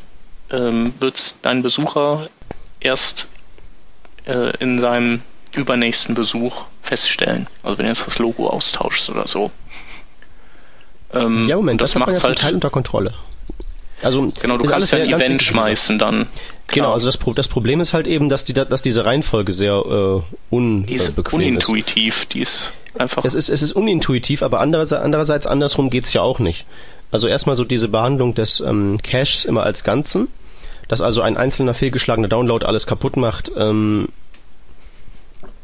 ähm, 0.51 0.93
wird 0.99 1.35
dein 1.43 1.63
Besucher 1.63 2.29
erst 2.79 3.27
äh, 4.25 4.55
in 4.57 4.79
seinem 4.79 5.21
übernächsten 5.53 6.15
Besuch 6.15 6.65
feststellen. 6.81 7.47
Also 7.63 7.77
wenn 7.77 7.85
du 7.85 7.91
jetzt 7.91 8.05
das 8.05 8.19
Logo 8.19 8.47
austauschst 8.47 9.09
oder 9.09 9.27
so. 9.27 9.51
Ähm, 11.13 11.47
ja, 11.47 11.55
Moment, 11.55 11.81
das, 11.81 11.91
das 11.91 11.99
macht 11.99 12.23
halt 12.23 12.39
Teil 12.39 12.53
unter 12.53 12.69
Kontrolle. 12.69 13.13
Also 14.03 14.31
genau, 14.41 14.57
du 14.57 14.65
kannst 14.65 14.91
ja 14.93 14.99
ein 14.99 15.09
Event 15.09 15.43
schmeißen 15.43 15.99
dann. 15.99 16.27
Genau, 16.71 16.91
also 16.91 17.05
das, 17.07 17.19
das, 17.35 17.47
Problem 17.47 17.79
ist 17.79 17.93
halt 17.93 18.07
eben, 18.07 18.29
dass, 18.29 18.45
die, 18.45 18.53
dass 18.53 18.81
diese 18.81 19.05
Reihenfolge 19.05 19.53
sehr 19.53 19.73
äh, 19.73 20.21
unbequem 20.49 20.85
die 20.85 20.95
ist. 20.95 21.19
Unintuitiv, 21.31 22.25
die 22.25 22.41
ist 22.41 22.73
einfach. 22.97 23.25
Es 23.25 23.33
ist, 23.33 23.49
es 23.49 23.61
ist 23.61 23.73
unintuitiv, 23.73 24.43
aber 24.43 24.59
andererseits, 24.59 25.03
andererseits 25.03 25.47
andersrum 25.47 25.89
geht's 25.89 26.13
ja 26.13 26.21
auch 26.21 26.39
nicht. 26.39 26.65
Also 27.11 27.27
erstmal 27.27 27.55
so 27.55 27.65
diese 27.65 27.89
Behandlung 27.89 28.33
des 28.33 28.61
ähm, 28.61 28.97
Caches 29.03 29.45
immer 29.45 29.63
als 29.63 29.83
Ganzen, 29.83 30.29
dass 30.87 31.01
also 31.01 31.21
ein 31.21 31.37
einzelner 31.37 31.73
fehlgeschlagener 31.73 32.29
Download 32.29 32.65
alles 32.65 32.87
kaputt 32.87 33.17
macht. 33.17 33.51
Ähm, 33.55 34.07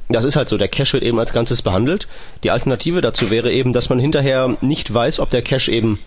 das 0.10 0.26
ist 0.26 0.36
halt 0.36 0.50
so, 0.50 0.58
der 0.58 0.70
Cache 0.70 0.94
wird 0.94 1.04
eben 1.04 1.20
als 1.20 1.34
Ganzes 1.34 1.62
behandelt. 1.62 2.08
Die 2.44 2.52
Alternative 2.52 3.02
dazu 3.02 3.30
wäre 3.30 3.52
eben, 3.52 3.74
dass 3.74 3.90
man 3.90 4.00
hinterher 4.00 4.56
nicht 4.62 4.94
weiß, 4.94 5.20
ob 5.20 5.30
der 5.30 5.42
Cache 5.42 5.72
eben 5.72 6.00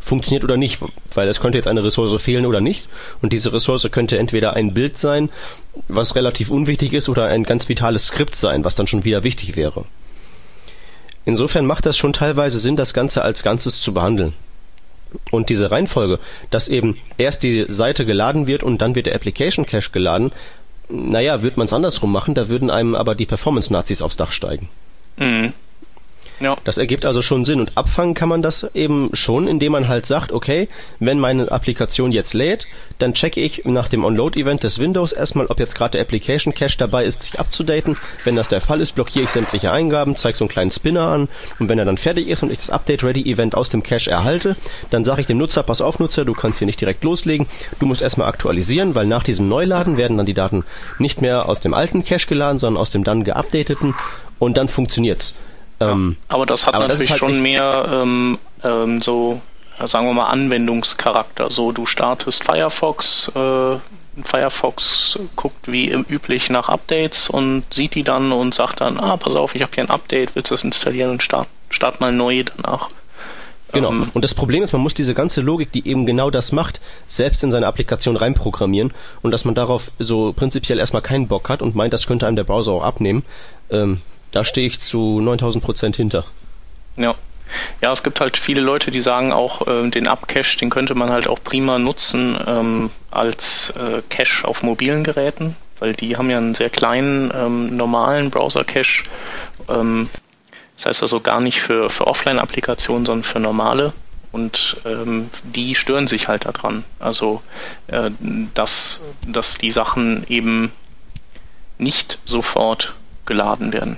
funktioniert 0.00 0.44
oder 0.44 0.56
nicht, 0.56 0.78
weil 1.14 1.28
es 1.28 1.40
könnte 1.40 1.58
jetzt 1.58 1.68
eine 1.68 1.84
Ressource 1.84 2.20
fehlen 2.20 2.46
oder 2.46 2.60
nicht. 2.60 2.88
Und 3.22 3.32
diese 3.32 3.52
Ressource 3.52 3.88
könnte 3.92 4.18
entweder 4.18 4.54
ein 4.54 4.74
Bild 4.74 4.98
sein, 4.98 5.28
was 5.88 6.16
relativ 6.16 6.50
unwichtig 6.50 6.92
ist, 6.94 7.08
oder 7.08 7.26
ein 7.26 7.44
ganz 7.44 7.68
vitales 7.68 8.06
Skript 8.06 8.34
sein, 8.34 8.64
was 8.64 8.74
dann 8.74 8.86
schon 8.86 9.04
wieder 9.04 9.22
wichtig 9.22 9.56
wäre. 9.56 9.84
Insofern 11.24 11.66
macht 11.66 11.86
das 11.86 11.96
schon 11.96 12.12
teilweise 12.12 12.58
Sinn, 12.58 12.76
das 12.76 12.94
Ganze 12.94 13.22
als 13.22 13.42
Ganzes 13.42 13.80
zu 13.80 13.92
behandeln. 13.94 14.32
Und 15.30 15.48
diese 15.48 15.70
Reihenfolge, 15.70 16.18
dass 16.50 16.68
eben 16.68 16.96
erst 17.18 17.42
die 17.42 17.66
Seite 17.68 18.06
geladen 18.06 18.46
wird 18.46 18.62
und 18.62 18.78
dann 18.78 18.94
wird 18.94 19.06
der 19.06 19.14
Application 19.14 19.66
Cache 19.66 19.90
geladen, 19.92 20.32
naja, 20.88 21.42
würde 21.42 21.56
man 21.56 21.66
es 21.66 21.72
andersrum 21.72 22.10
machen, 22.10 22.34
da 22.34 22.48
würden 22.48 22.70
einem 22.70 22.94
aber 22.94 23.14
die 23.14 23.26
Performance-Nazis 23.26 24.02
aufs 24.02 24.16
Dach 24.16 24.32
steigen. 24.32 24.68
Mhm. 25.18 25.52
Ja. 26.40 26.56
Das 26.64 26.78
ergibt 26.78 27.04
also 27.04 27.20
schon 27.20 27.44
Sinn. 27.44 27.60
Und 27.60 27.76
abfangen 27.76 28.14
kann 28.14 28.28
man 28.28 28.40
das 28.40 28.64
eben 28.74 29.10
schon, 29.12 29.46
indem 29.46 29.72
man 29.72 29.88
halt 29.88 30.06
sagt, 30.06 30.32
okay, 30.32 30.68
wenn 30.98 31.20
meine 31.20 31.52
Applikation 31.52 32.12
jetzt 32.12 32.32
lädt, 32.32 32.66
dann 32.98 33.12
checke 33.12 33.40
ich 33.40 33.64
nach 33.66 33.88
dem 33.88 34.04
Onload-Event 34.04 34.62
des 34.62 34.78
Windows 34.78 35.12
erstmal, 35.12 35.46
ob 35.46 35.60
jetzt 35.60 35.74
gerade 35.74 35.92
der 35.92 36.00
Application 36.00 36.54
Cache 36.54 36.78
dabei 36.78 37.04
ist, 37.04 37.22
sich 37.22 37.38
abzudaten. 37.38 37.96
Wenn 38.24 38.36
das 38.36 38.48
der 38.48 38.62
Fall 38.62 38.80
ist, 38.80 38.94
blockiere 38.94 39.24
ich 39.24 39.30
sämtliche 39.30 39.70
Eingaben, 39.70 40.16
zeige 40.16 40.36
so 40.36 40.44
einen 40.44 40.50
kleinen 40.50 40.70
Spinner 40.70 41.02
an 41.02 41.28
und 41.58 41.68
wenn 41.68 41.78
er 41.78 41.84
dann 41.84 41.98
fertig 41.98 42.28
ist 42.28 42.42
und 42.42 42.50
ich 42.50 42.58
das 42.58 42.70
Update-Ready-Event 42.70 43.54
aus 43.54 43.68
dem 43.68 43.82
Cache 43.82 44.10
erhalte, 44.10 44.56
dann 44.90 45.04
sage 45.04 45.20
ich 45.20 45.26
dem 45.26 45.38
Nutzer, 45.38 45.62
pass 45.62 45.82
auf 45.82 45.98
Nutzer, 45.98 46.24
du 46.24 46.32
kannst 46.32 46.58
hier 46.58 46.66
nicht 46.66 46.80
direkt 46.80 47.04
loslegen, 47.04 47.46
du 47.78 47.86
musst 47.86 48.02
erstmal 48.02 48.28
aktualisieren, 48.28 48.94
weil 48.94 49.06
nach 49.06 49.22
diesem 49.22 49.48
Neuladen 49.48 49.98
werden 49.98 50.16
dann 50.16 50.26
die 50.26 50.34
Daten 50.34 50.64
nicht 50.98 51.20
mehr 51.20 51.48
aus 51.48 51.60
dem 51.60 51.74
alten 51.74 52.04
Cache 52.04 52.26
geladen, 52.26 52.58
sondern 52.58 52.80
aus 52.80 52.90
dem 52.90 53.04
dann 53.04 53.24
geupdateten 53.24 53.94
und 54.38 54.56
dann 54.56 54.68
funktioniert's. 54.68 55.34
Ähm, 55.80 56.16
aber 56.28 56.46
das 56.46 56.66
hat 56.66 56.74
aber 56.74 56.84
natürlich 56.84 57.08
das 57.08 57.10
halt 57.10 57.18
schon 57.20 57.42
mehr 57.42 57.88
ähm, 57.90 58.38
ähm, 58.62 59.00
so, 59.00 59.40
sagen 59.84 60.06
wir 60.06 60.12
mal, 60.12 60.26
Anwendungscharakter. 60.26 61.50
So, 61.50 61.72
du 61.72 61.86
startest 61.86 62.44
Firefox, 62.44 63.28
äh, 63.34 63.76
Firefox 64.22 65.18
guckt 65.36 65.70
wie 65.72 65.90
üblich 65.90 66.50
nach 66.50 66.68
Updates 66.68 67.30
und 67.30 67.64
sieht 67.72 67.94
die 67.94 68.02
dann 68.02 68.32
und 68.32 68.52
sagt 68.54 68.80
dann, 68.80 68.98
ah, 68.98 69.16
pass 69.16 69.34
auf, 69.34 69.54
ich 69.54 69.62
habe 69.62 69.72
hier 69.74 69.84
ein 69.84 69.90
Update, 69.90 70.34
willst 70.34 70.50
du 70.50 70.54
das 70.54 70.64
installieren 70.64 71.10
und 71.10 71.22
start, 71.22 71.48
start 71.70 72.00
mal 72.00 72.12
neu 72.12 72.44
danach. 72.44 72.90
Genau. 73.72 73.90
Ähm, 73.90 74.10
und 74.14 74.24
das 74.24 74.34
Problem 74.34 74.62
ist, 74.62 74.72
man 74.72 74.82
muss 74.82 74.94
diese 74.94 75.14
ganze 75.14 75.40
Logik, 75.40 75.72
die 75.72 75.86
eben 75.86 76.06
genau 76.06 76.30
das 76.30 76.52
macht, 76.52 76.80
selbst 77.06 77.42
in 77.42 77.50
seine 77.50 77.66
Applikation 77.66 78.16
reinprogrammieren 78.16 78.92
und 79.22 79.30
dass 79.30 79.44
man 79.44 79.54
darauf 79.54 79.90
so 79.98 80.32
prinzipiell 80.32 80.78
erstmal 80.78 81.02
keinen 81.02 81.28
Bock 81.28 81.48
hat 81.48 81.62
und 81.62 81.74
meint, 81.74 81.92
das 81.92 82.06
könnte 82.06 82.26
einem 82.26 82.36
der 82.36 82.44
Browser 82.44 82.72
auch 82.72 82.82
abnehmen. 82.82 83.24
Ähm, 83.70 84.00
da 84.32 84.44
stehe 84.44 84.66
ich 84.66 84.80
zu 84.80 85.20
9000 85.20 85.64
Prozent 85.64 85.96
hinter. 85.96 86.24
Ja. 86.96 87.14
Ja, 87.80 87.92
es 87.92 88.04
gibt 88.04 88.20
halt 88.20 88.36
viele 88.36 88.60
Leute, 88.60 88.92
die 88.92 89.00
sagen 89.00 89.32
auch, 89.32 89.66
äh, 89.66 89.88
den 89.90 90.06
Upcache, 90.06 90.56
den 90.58 90.70
könnte 90.70 90.94
man 90.94 91.10
halt 91.10 91.26
auch 91.26 91.42
prima 91.42 91.78
nutzen 91.80 92.38
ähm, 92.46 92.90
als 93.10 93.70
äh, 93.70 94.02
Cache 94.08 94.46
auf 94.46 94.62
mobilen 94.62 95.02
Geräten, 95.02 95.56
weil 95.80 95.94
die 95.94 96.16
haben 96.16 96.30
ja 96.30 96.38
einen 96.38 96.54
sehr 96.54 96.70
kleinen 96.70 97.32
ähm, 97.34 97.76
normalen 97.76 98.30
Browser-Cache. 98.30 99.04
Ähm, 99.68 100.08
das 100.76 100.86
heißt 100.86 101.02
also 101.02 101.20
gar 101.20 101.40
nicht 101.40 101.60
für, 101.60 101.90
für 101.90 102.06
Offline-Applikationen, 102.06 103.04
sondern 103.04 103.24
für 103.24 103.40
normale. 103.40 103.92
Und 104.32 104.76
ähm, 104.84 105.28
die 105.42 105.74
stören 105.74 106.06
sich 106.06 106.28
halt 106.28 106.46
daran. 106.46 106.84
Also, 107.00 107.42
äh, 107.88 108.10
dass, 108.54 109.02
dass 109.26 109.58
die 109.58 109.72
Sachen 109.72 110.24
eben 110.28 110.70
nicht 111.78 112.20
sofort 112.24 112.94
geladen 113.26 113.72
werden. 113.72 113.96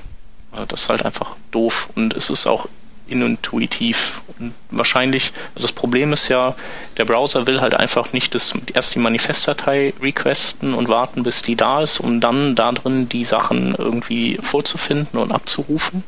Das 0.69 0.83
ist 0.83 0.89
halt 0.91 1.05
einfach 1.05 1.37
doof 1.51 1.89
und 1.95 2.15
es 2.15 2.31
ist 2.31 2.47
auch 2.47 2.69
inintuitiv. 3.07 4.23
Und 4.39 4.55
wahrscheinlich, 4.71 5.33
also 5.55 5.67
das 5.67 5.73
Problem 5.73 6.13
ist 6.13 6.29
ja, 6.29 6.55
der 6.97 7.05
Browser 7.05 7.47
will 7.47 7.61
halt 7.61 7.75
einfach 7.75 8.13
nicht 8.13 8.35
das, 8.35 8.55
erst 8.73 8.95
die 8.95 8.99
Manifestdatei 8.99 9.95
requesten 10.01 10.75
und 10.75 10.89
warten, 10.89 11.23
bis 11.23 11.43
die 11.43 11.57
da 11.57 11.83
ist, 11.83 12.01
um 12.01 12.21
dann 12.21 12.55
da 12.55 12.73
drin 12.73 13.09
die 13.09 13.25
Sachen 13.25 13.75
irgendwie 13.75 14.39
vorzufinden 14.43 15.19
und 15.19 15.33
abzurufen. 15.33 16.05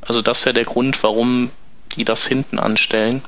Also 0.00 0.22
das 0.22 0.40
ist 0.40 0.44
ja 0.44 0.52
der 0.52 0.64
Grund, 0.64 1.02
warum 1.02 1.50
die 1.96 2.04
das 2.04 2.26
hinten 2.26 2.58
anstellen. 2.58 3.22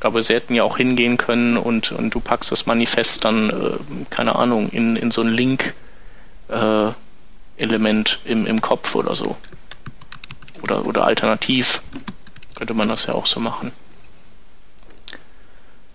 Aber 0.00 0.22
sie 0.22 0.34
hätten 0.34 0.54
ja 0.54 0.64
auch 0.64 0.76
hingehen 0.76 1.16
können 1.16 1.56
und, 1.56 1.92
und 1.92 2.10
du 2.10 2.20
packst 2.20 2.52
das 2.52 2.66
Manifest 2.66 3.24
dann, 3.24 3.50
äh, 3.50 4.04
keine 4.10 4.36
Ahnung, 4.36 4.68
in, 4.70 4.96
in 4.96 5.10
so 5.10 5.22
einen 5.22 5.32
Link 5.32 5.74
äh, 6.48 6.90
Element 7.56 8.20
im, 8.24 8.46
im 8.46 8.60
Kopf 8.60 8.94
oder 8.94 9.14
so. 9.14 9.36
Oder, 10.62 10.86
oder 10.86 11.04
alternativ 11.04 11.82
könnte 12.54 12.74
man 12.74 12.88
das 12.88 13.06
ja 13.06 13.14
auch 13.14 13.26
so 13.26 13.40
machen. 13.40 13.72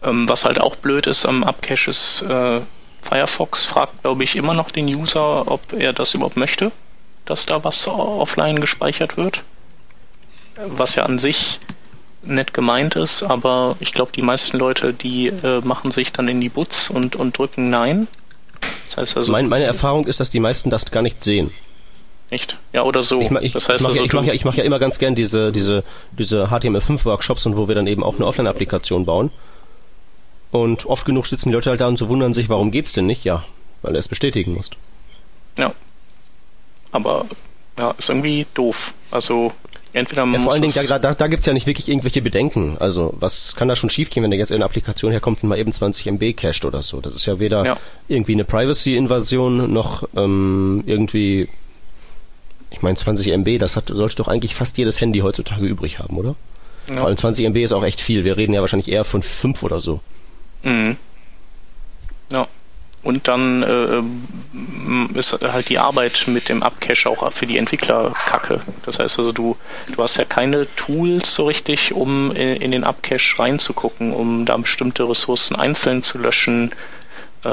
Ähm, 0.03 0.30
was 0.30 0.45
halt 0.45 0.60
auch 0.60 0.76
blöd 0.76 1.07
ist 1.07 1.26
am 1.26 1.43
Upcache 1.43 1.89
ist, 1.89 2.22
äh, 2.22 2.62
Firefox 3.01 3.66
fragt, 3.66 4.01
glaube 4.03 4.24
ich, 4.24 4.36
immer 4.36 4.53
noch 4.53 4.72
den 4.72 4.88
User, 4.88 5.49
ob 5.49 5.74
er 5.74 5.93
das 5.93 6.14
überhaupt 6.14 6.38
möchte, 6.38 6.72
dass 7.26 7.45
da 7.45 7.64
was 7.64 7.88
offline 7.88 8.60
gespeichert 8.60 9.18
wird. 9.18 9.43
Was 10.68 10.95
ja 10.95 11.03
an 11.03 11.20
sich 11.20 11.60
nett 12.22 12.53
gemeint 12.53 12.95
ist, 12.95 13.24
aber 13.24 13.78
ich 13.80 13.93
glaube, 13.93 14.12
die 14.12 14.22
meisten 14.22 14.57
Leute, 14.57 14.93
die 14.93 15.28
äh, 15.28 15.62
machen 15.62 15.91
sich 15.91 16.12
dann 16.12 16.28
in 16.28 16.41
die 16.41 16.49
Butz 16.49 16.89
und, 16.89 17.16
und 17.16 17.38
drücken 17.38 17.70
Nein. 17.70 18.07
Das 18.89 18.97
heißt 18.97 19.17
also, 19.17 19.31
mein, 19.31 19.47
meine 19.49 19.65
Erfahrung 19.65 20.07
ist, 20.07 20.19
dass 20.19 20.29
die 20.29 20.39
meisten 20.39 20.69
das 20.69 20.89
gar 20.89 21.01
nicht 21.01 21.23
sehen. 21.23 21.51
Nicht? 22.31 22.57
Ja, 22.73 22.83
oder 22.83 23.03
so. 23.03 23.21
Ich, 23.21 23.31
ich, 23.31 23.53
das 23.53 23.69
heißt 23.69 23.81
ich 23.81 23.87
mache 23.87 23.99
also, 23.99 24.03
ja, 24.03 24.21
mach 24.21 24.33
ja, 24.33 24.41
mach 24.43 24.55
ja 24.55 24.63
immer 24.63 24.79
ganz 24.79 24.99
gern 24.99 25.15
diese, 25.15 25.51
diese, 25.51 25.83
diese 26.11 26.45
HTML5-Workshops 26.45 27.45
und 27.45 27.57
wo 27.57 27.67
wir 27.67 27.75
dann 27.75 27.87
eben 27.87 28.03
auch 28.03 28.15
eine 28.15 28.25
Offline-Applikation 28.25 29.05
bauen. 29.05 29.31
Und 30.51 30.85
oft 30.85 31.05
genug 31.05 31.27
sitzen 31.27 31.49
die 31.49 31.55
Leute 31.55 31.69
halt 31.69 31.81
da 31.81 31.87
und 31.87 31.97
so 31.97 32.09
wundern 32.09 32.33
sich, 32.33 32.49
warum 32.49 32.71
geht's 32.71 32.93
denn 32.93 33.05
nicht? 33.05 33.23
Ja, 33.23 33.45
weil 33.81 33.95
er 33.95 33.99
es 33.99 34.07
bestätigen 34.07 34.53
muss. 34.53 34.71
Ja. 35.57 35.73
aber 36.91 37.25
ja, 37.77 37.91
ist 37.97 38.09
irgendwie 38.09 38.45
doof. 38.53 38.93
Also 39.11 39.51
entweder 39.93 40.25
man 40.25 40.39
ja, 40.39 40.43
vor 40.43 40.53
allen 40.53 40.61
Dingen, 40.61 40.73
da, 40.87 40.99
da, 40.99 41.13
da 41.13 41.27
gibt 41.27 41.41
es 41.41 41.45
ja 41.45 41.53
nicht 41.53 41.67
wirklich 41.67 41.89
irgendwelche 41.89 42.21
Bedenken. 42.21 42.77
Also 42.79 43.13
was 43.19 43.55
kann 43.55 43.67
da 43.67 43.75
schon 43.75 43.89
schiefgehen, 43.89 44.23
wenn 44.23 44.31
da 44.31 44.37
jetzt 44.37 44.51
eine 44.51 44.65
Applikation 44.65 45.11
herkommt 45.11 45.43
und 45.43 45.49
mal 45.49 45.57
eben 45.57 45.71
20 45.71 46.07
MB 46.07 46.35
cached 46.35 46.65
oder 46.65 46.81
so? 46.81 47.01
Das 47.01 47.15
ist 47.15 47.25
ja 47.25 47.39
weder 47.39 47.65
ja. 47.65 47.77
irgendwie 48.07 48.33
eine 48.33 48.43
Privacy-Invasion 48.43 49.71
noch 49.71 50.07
ähm, 50.15 50.83
irgendwie 50.85 51.49
ich 52.71 52.81
meine 52.81 52.95
20 52.95 53.27
MB, 53.29 53.57
das 53.59 53.75
hat, 53.75 53.85
sollte 53.87 54.15
doch 54.15 54.27
eigentlich 54.27 54.55
fast 54.55 54.77
jedes 54.77 55.01
Handy 55.01 55.19
heutzutage 55.19 55.65
übrig 55.65 55.99
haben, 55.99 56.17
oder? 56.17 56.35
Ja. 56.87 56.97
Vor 56.97 57.07
allem 57.07 57.17
20 57.17 57.45
MB 57.45 57.57
ist 57.57 57.73
auch 57.73 57.83
echt 57.83 58.01
viel. 58.01 58.23
Wir 58.23 58.37
reden 58.37 58.53
ja 58.53 58.61
wahrscheinlich 58.61 58.89
eher 58.89 59.03
von 59.03 59.21
5 59.21 59.63
oder 59.63 59.79
so. 59.79 59.99
Mhm. 60.63 60.97
Ja. 62.31 62.47
Und 63.01 63.29
dann 63.29 63.63
äh, 63.63 65.17
ist 65.17 65.39
halt 65.41 65.69
die 65.69 65.79
Arbeit 65.79 66.25
mit 66.27 66.49
dem 66.49 66.61
Upcache 66.61 67.09
auch 67.09 67.31
für 67.31 67.45
die 67.45 67.57
Entwickler 67.57 68.13
kacke. 68.25 68.59
Das 68.85 68.99
heißt 68.99 69.19
also, 69.19 69.31
du, 69.31 69.55
du 69.95 70.03
hast 70.03 70.17
ja 70.17 70.25
keine 70.25 70.67
Tools 70.75 71.33
so 71.33 71.45
richtig, 71.45 71.93
um 71.93 72.31
in, 72.31 72.57
in 72.57 72.71
den 72.71 72.83
Upcache 72.83 73.39
reinzugucken, 73.39 74.13
um 74.13 74.45
da 74.45 74.57
bestimmte 74.57 75.07
Ressourcen 75.07 75.55
einzeln 75.55 76.03
zu 76.03 76.17
löschen, 76.17 76.71
äh, 77.45 77.49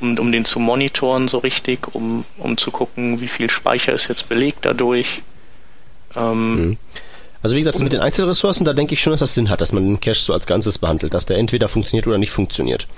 um, 0.00 0.18
um 0.18 0.32
den 0.32 0.46
zu 0.46 0.60
monitoren 0.60 1.28
so 1.28 1.38
richtig, 1.38 1.94
um, 1.94 2.24
um 2.38 2.56
zu 2.56 2.70
gucken, 2.70 3.20
wie 3.20 3.28
viel 3.28 3.50
Speicher 3.50 3.92
ist 3.92 4.08
jetzt 4.08 4.30
belegt 4.30 4.60
dadurch. 4.62 5.20
Ähm, 6.14 6.54
mhm. 6.54 6.76
Also 7.42 7.54
wie 7.54 7.60
gesagt, 7.60 7.78
mit 7.78 7.92
den 7.92 8.00
Einzelressourcen, 8.00 8.64
da 8.64 8.72
denke 8.72 8.94
ich 8.94 9.02
schon, 9.02 9.12
dass 9.12 9.20
das 9.20 9.34
Sinn 9.34 9.50
hat, 9.50 9.60
dass 9.60 9.72
man 9.72 9.84
den 9.84 10.00
Cache 10.00 10.20
so 10.20 10.32
als 10.32 10.46
Ganzes 10.46 10.78
behandelt, 10.78 11.12
dass 11.12 11.26
der 11.26 11.36
entweder 11.36 11.68
funktioniert 11.68 12.06
oder 12.06 12.18
nicht 12.18 12.30
funktioniert. 12.30 12.88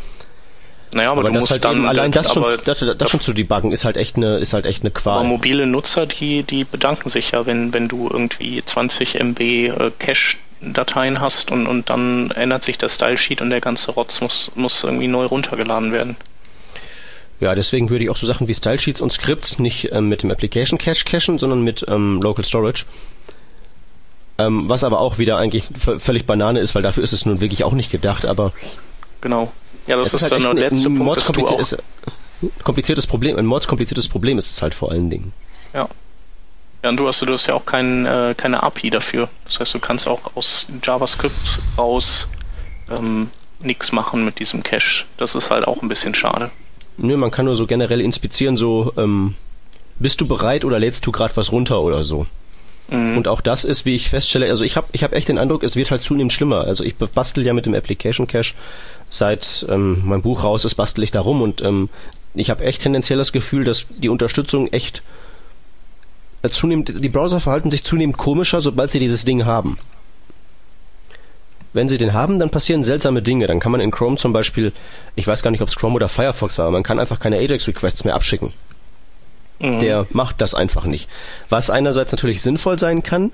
Naja, 0.92 1.10
aber, 1.10 1.20
aber 1.20 1.30
das 1.32 1.50
halt 1.50 1.64
dann 1.64 1.86
allein 1.86 2.12
das 2.12 2.32
schon, 2.32 2.42
das, 2.64 2.78
das, 2.78 2.96
das 2.96 3.10
schon 3.10 3.20
zu 3.20 3.32
debuggen 3.32 3.72
ist 3.72 3.84
halt 3.84 3.96
echt 3.96 4.16
eine 4.16 4.38
ist 4.38 4.54
halt 4.54 4.64
echt 4.64 4.82
eine 4.82 4.90
Qual. 4.90 5.18
Aber 5.18 5.24
mobile 5.24 5.66
Nutzer, 5.66 6.06
die 6.06 6.42
die 6.42 6.64
bedanken 6.64 7.10
sich 7.10 7.32
ja, 7.32 7.44
wenn 7.46 7.74
wenn 7.74 7.88
du 7.88 8.08
irgendwie 8.10 8.64
20 8.64 9.20
MB 9.20 9.40
äh, 9.40 9.90
Cache 9.98 10.36
Dateien 10.60 11.20
hast 11.20 11.50
und 11.50 11.66
und 11.66 11.90
dann 11.90 12.30
ändert 12.30 12.62
sich 12.62 12.78
der 12.78 12.88
Style 12.88 13.18
Sheet 13.18 13.42
und 13.42 13.50
der 13.50 13.60
ganze 13.60 13.92
Rotz 13.92 14.20
muss 14.20 14.50
muss 14.54 14.82
irgendwie 14.82 15.08
neu 15.08 15.26
runtergeladen 15.26 15.92
werden. 15.92 16.16
Ja, 17.40 17.54
deswegen 17.54 17.90
würde 17.90 18.04
ich 18.04 18.10
auch 18.10 18.16
so 18.16 18.26
Sachen 18.26 18.48
wie 18.48 18.54
Style 18.54 18.78
Sheets 18.78 19.00
und 19.00 19.12
Scripts 19.12 19.58
nicht 19.58 19.92
ähm, 19.92 20.08
mit 20.08 20.22
dem 20.22 20.30
Application 20.30 20.78
Cache 20.78 21.04
cachen, 21.04 21.38
sondern 21.38 21.62
mit 21.62 21.84
ähm, 21.86 22.20
Local 22.22 22.44
Storage. 22.44 22.84
Ähm, 24.38 24.68
was 24.68 24.84
aber 24.84 25.00
auch 25.00 25.18
wieder 25.18 25.36
eigentlich 25.36 25.64
völlig 25.98 26.24
Banane 26.26 26.60
ist, 26.60 26.74
weil 26.74 26.82
dafür 26.82 27.04
ist 27.04 27.12
es 27.12 27.26
nun 27.26 27.40
wirklich 27.40 27.64
auch 27.64 27.72
nicht 27.72 27.90
gedacht, 27.90 28.24
aber 28.24 28.52
genau. 29.20 29.52
Ja, 29.88 29.96
das, 29.96 30.12
das 30.12 30.22
ist, 30.22 30.30
halt 30.30 30.44
dann 30.44 30.56
der 30.56 30.70
letzte 30.70 30.90
Punkt, 30.90 31.16
dass 31.16 31.26
du 31.28 31.46
auch... 31.46 32.62
kompliziertes 32.62 33.06
Problem, 33.06 33.36
ein 33.36 33.46
mordskompliziertes 33.46 34.08
Problem 34.08 34.38
ist 34.38 34.50
es 34.50 34.62
halt 34.62 34.74
vor 34.74 34.92
allen 34.92 35.10
Dingen. 35.10 35.32
Ja. 35.74 35.88
Ja, 36.84 36.90
und 36.90 36.96
du 36.96 37.08
hast, 37.08 37.22
du 37.22 37.32
hast 37.32 37.46
ja 37.46 37.54
auch 37.54 37.64
kein, 37.64 38.06
äh, 38.06 38.34
keine 38.36 38.62
API 38.62 38.90
dafür. 38.90 39.28
Das 39.46 39.58
heißt, 39.58 39.74
du 39.74 39.80
kannst 39.80 40.06
auch 40.06 40.36
aus 40.36 40.68
JavaScript 40.82 41.58
raus 41.76 42.30
ähm, 42.88 43.30
nichts 43.60 43.90
machen 43.90 44.24
mit 44.24 44.38
diesem 44.38 44.62
Cache. 44.62 45.04
Das 45.16 45.34
ist 45.34 45.50
halt 45.50 45.66
auch 45.66 45.82
ein 45.82 45.88
bisschen 45.88 46.14
schade. 46.14 46.50
Nö, 46.96 47.16
man 47.16 47.30
kann 47.30 47.46
nur 47.46 47.56
so 47.56 47.66
generell 47.66 48.00
inspizieren, 48.00 48.56
so 48.56 48.92
ähm, 48.96 49.34
bist 49.98 50.20
du 50.20 50.28
bereit 50.28 50.64
oder 50.64 50.78
lädst 50.78 51.06
du 51.06 51.12
gerade 51.12 51.36
was 51.36 51.50
runter 51.50 51.80
oder 51.82 52.04
so. 52.04 52.26
Mhm. 52.90 53.18
Und 53.18 53.28
auch 53.28 53.40
das 53.40 53.64
ist, 53.64 53.84
wie 53.84 53.94
ich 53.94 54.08
feststelle, 54.08 54.48
also 54.48 54.64
ich 54.64 54.76
habe 54.76 54.88
ich 54.92 55.02
hab 55.02 55.12
echt 55.12 55.28
den 55.28 55.38
Eindruck, 55.38 55.62
es 55.62 55.76
wird 55.76 55.90
halt 55.90 56.02
zunehmend 56.02 56.32
schlimmer. 56.32 56.62
Also 56.62 56.84
ich 56.84 56.96
bastel 56.96 57.44
ja 57.44 57.52
mit 57.52 57.66
dem 57.66 57.74
Application 57.74 58.26
Cache 58.26 58.54
seit 59.10 59.66
ähm, 59.68 60.02
mein 60.04 60.22
Buch 60.22 60.42
raus 60.42 60.64
ist, 60.64 60.74
bastel 60.74 61.04
ich 61.04 61.10
da 61.10 61.20
rum 61.20 61.42
und 61.42 61.62
ähm, 61.62 61.88
ich 62.34 62.50
habe 62.50 62.64
echt 62.64 62.82
tendenziell 62.82 63.18
das 63.18 63.32
Gefühl, 63.32 63.64
dass 63.64 63.86
die 63.90 64.08
Unterstützung 64.08 64.68
echt 64.68 65.02
äh, 66.42 66.50
zunehmend, 66.50 66.92
die 67.02 67.08
Browser 67.08 67.40
verhalten 67.40 67.70
sich 67.70 67.84
zunehmend 67.84 68.16
komischer, 68.16 68.60
sobald 68.60 68.90
sie 68.90 69.00
dieses 69.00 69.24
Ding 69.24 69.44
haben. 69.44 69.78
Wenn 71.72 71.88
sie 71.88 71.98
den 71.98 72.14
haben, 72.14 72.38
dann 72.38 72.50
passieren 72.50 72.82
seltsame 72.82 73.22
Dinge. 73.22 73.46
Dann 73.46 73.60
kann 73.60 73.72
man 73.72 73.80
in 73.80 73.90
Chrome 73.90 74.16
zum 74.16 74.32
Beispiel, 74.32 74.72
ich 75.16 75.26
weiß 75.26 75.42
gar 75.42 75.50
nicht, 75.50 75.60
ob 75.60 75.68
es 75.68 75.76
Chrome 75.76 75.96
oder 75.96 76.08
Firefox 76.08 76.58
war, 76.58 76.70
man 76.70 76.82
kann 76.82 76.98
einfach 76.98 77.20
keine 77.20 77.36
Ajax-Requests 77.36 78.04
mehr 78.04 78.14
abschicken. 78.14 78.52
Mhm. 79.60 79.80
Der 79.80 80.06
macht 80.10 80.40
das 80.40 80.54
einfach 80.54 80.84
nicht. 80.84 81.08
Was 81.48 81.70
einerseits 81.70 82.12
natürlich 82.12 82.42
sinnvoll 82.42 82.78
sein 82.78 83.02
kann, 83.02 83.32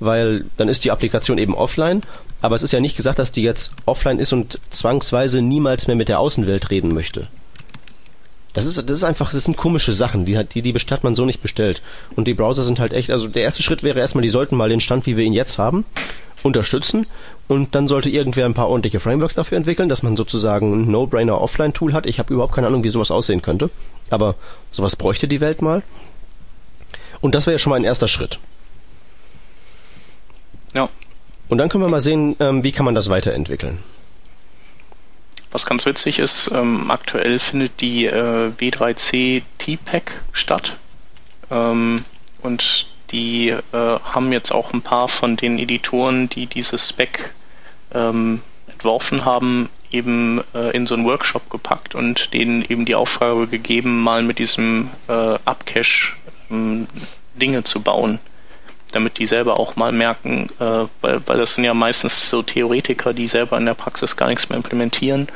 weil 0.00 0.44
dann 0.56 0.68
ist 0.68 0.84
die 0.84 0.90
Applikation 0.90 1.38
eben 1.38 1.54
offline, 1.54 2.00
aber 2.42 2.54
es 2.54 2.62
ist 2.62 2.72
ja 2.72 2.80
nicht 2.80 2.96
gesagt, 2.96 3.18
dass 3.18 3.32
die 3.32 3.42
jetzt 3.42 3.72
offline 3.86 4.18
ist 4.18 4.32
und 4.32 4.60
zwangsweise 4.70 5.42
niemals 5.42 5.86
mehr 5.86 5.96
mit 5.96 6.08
der 6.08 6.20
Außenwelt 6.20 6.70
reden 6.70 6.94
möchte. 6.94 7.28
Das 8.52 8.64
ist, 8.64 8.78
das 8.78 8.90
ist 8.90 9.04
einfach, 9.04 9.32
das 9.32 9.44
sind 9.44 9.58
komische 9.58 9.92
Sachen, 9.92 10.24
die, 10.24 10.38
die, 10.42 10.62
die 10.62 10.72
hat 10.72 11.04
man 11.04 11.14
so 11.14 11.26
nicht 11.26 11.42
bestellt. 11.42 11.82
Und 12.14 12.26
die 12.26 12.32
Browser 12.32 12.62
sind 12.62 12.80
halt 12.80 12.94
echt, 12.94 13.10
also 13.10 13.28
der 13.28 13.42
erste 13.42 13.62
Schritt 13.62 13.82
wäre 13.82 14.00
erstmal, 14.00 14.22
die 14.22 14.30
sollten 14.30 14.56
mal 14.56 14.70
den 14.70 14.80
Stand, 14.80 15.04
wie 15.04 15.16
wir 15.16 15.24
ihn 15.24 15.34
jetzt 15.34 15.58
haben, 15.58 15.84
unterstützen 16.42 17.06
und 17.48 17.74
dann 17.74 17.86
sollte 17.86 18.10
irgendwer 18.10 18.44
ein 18.44 18.54
paar 18.54 18.68
ordentliche 18.68 18.98
Frameworks 18.98 19.34
dafür 19.34 19.56
entwickeln, 19.56 19.88
dass 19.88 20.02
man 20.02 20.16
sozusagen 20.16 20.72
ein 20.72 20.90
No-Brainer 20.90 21.40
Offline-Tool 21.40 21.92
hat. 21.92 22.06
Ich 22.06 22.18
habe 22.18 22.34
überhaupt 22.34 22.54
keine 22.54 22.66
Ahnung, 22.66 22.82
wie 22.82 22.90
sowas 22.90 23.10
aussehen 23.10 23.42
könnte. 23.42 23.70
Aber 24.10 24.34
sowas 24.72 24.96
bräuchte 24.96 25.28
die 25.28 25.40
Welt 25.40 25.62
mal. 25.62 25.82
Und 27.20 27.34
das 27.34 27.46
wäre 27.46 27.54
ja 27.54 27.58
schon 27.58 27.70
mal 27.70 27.76
ein 27.76 27.84
erster 27.84 28.08
Schritt. 28.08 28.40
Ja. 30.74 30.88
Und 31.48 31.58
dann 31.58 31.68
können 31.68 31.84
wir 31.84 31.88
mal 31.88 32.00
sehen, 32.00 32.34
ähm, 32.40 32.64
wie 32.64 32.72
kann 32.72 32.84
man 32.84 32.96
das 32.96 33.08
weiterentwickeln. 33.08 33.78
Was 35.52 35.66
ganz 35.66 35.86
witzig 35.86 36.18
ist, 36.18 36.50
ähm, 36.52 36.90
aktuell 36.90 37.38
findet 37.38 37.80
die 37.80 38.06
äh, 38.06 38.50
W3C 38.58 39.42
T-Pack 39.58 40.20
statt. 40.32 40.76
Ähm, 41.50 42.04
und 42.42 42.88
die 43.10 43.50
äh, 43.50 43.60
haben 43.72 44.32
jetzt 44.32 44.52
auch 44.52 44.72
ein 44.72 44.82
paar 44.82 45.08
von 45.08 45.36
den 45.36 45.58
Editoren, 45.58 46.28
die 46.28 46.46
dieses 46.46 46.88
Spec 46.88 47.32
ähm, 47.94 48.42
entworfen 48.68 49.24
haben, 49.24 49.70
eben 49.90 50.42
äh, 50.54 50.70
in 50.76 50.86
so 50.86 50.94
einen 50.94 51.06
Workshop 51.06 51.48
gepackt 51.50 51.94
und 51.94 52.32
denen 52.34 52.62
eben 52.62 52.84
die 52.84 52.94
Aufgabe 52.94 53.46
gegeben, 53.46 54.02
mal 54.02 54.22
mit 54.22 54.38
diesem 54.38 54.90
äh, 55.08 55.12
Upcache 55.12 56.12
ähm, 56.50 56.86
Dinge 57.34 57.64
zu 57.64 57.80
bauen, 57.80 58.18
damit 58.92 59.18
die 59.18 59.26
selber 59.26 59.58
auch 59.60 59.76
mal 59.76 59.92
merken, 59.92 60.48
äh, 60.58 60.86
weil, 61.00 61.26
weil 61.26 61.38
das 61.38 61.54
sind 61.54 61.64
ja 61.64 61.74
meistens 61.74 62.30
so 62.30 62.42
Theoretiker, 62.42 63.12
die 63.12 63.28
selber 63.28 63.56
in 63.56 63.66
der 63.66 63.74
Praxis 63.74 64.16
gar 64.16 64.28
nichts 64.28 64.48
mehr 64.48 64.56
implementieren, 64.56 65.28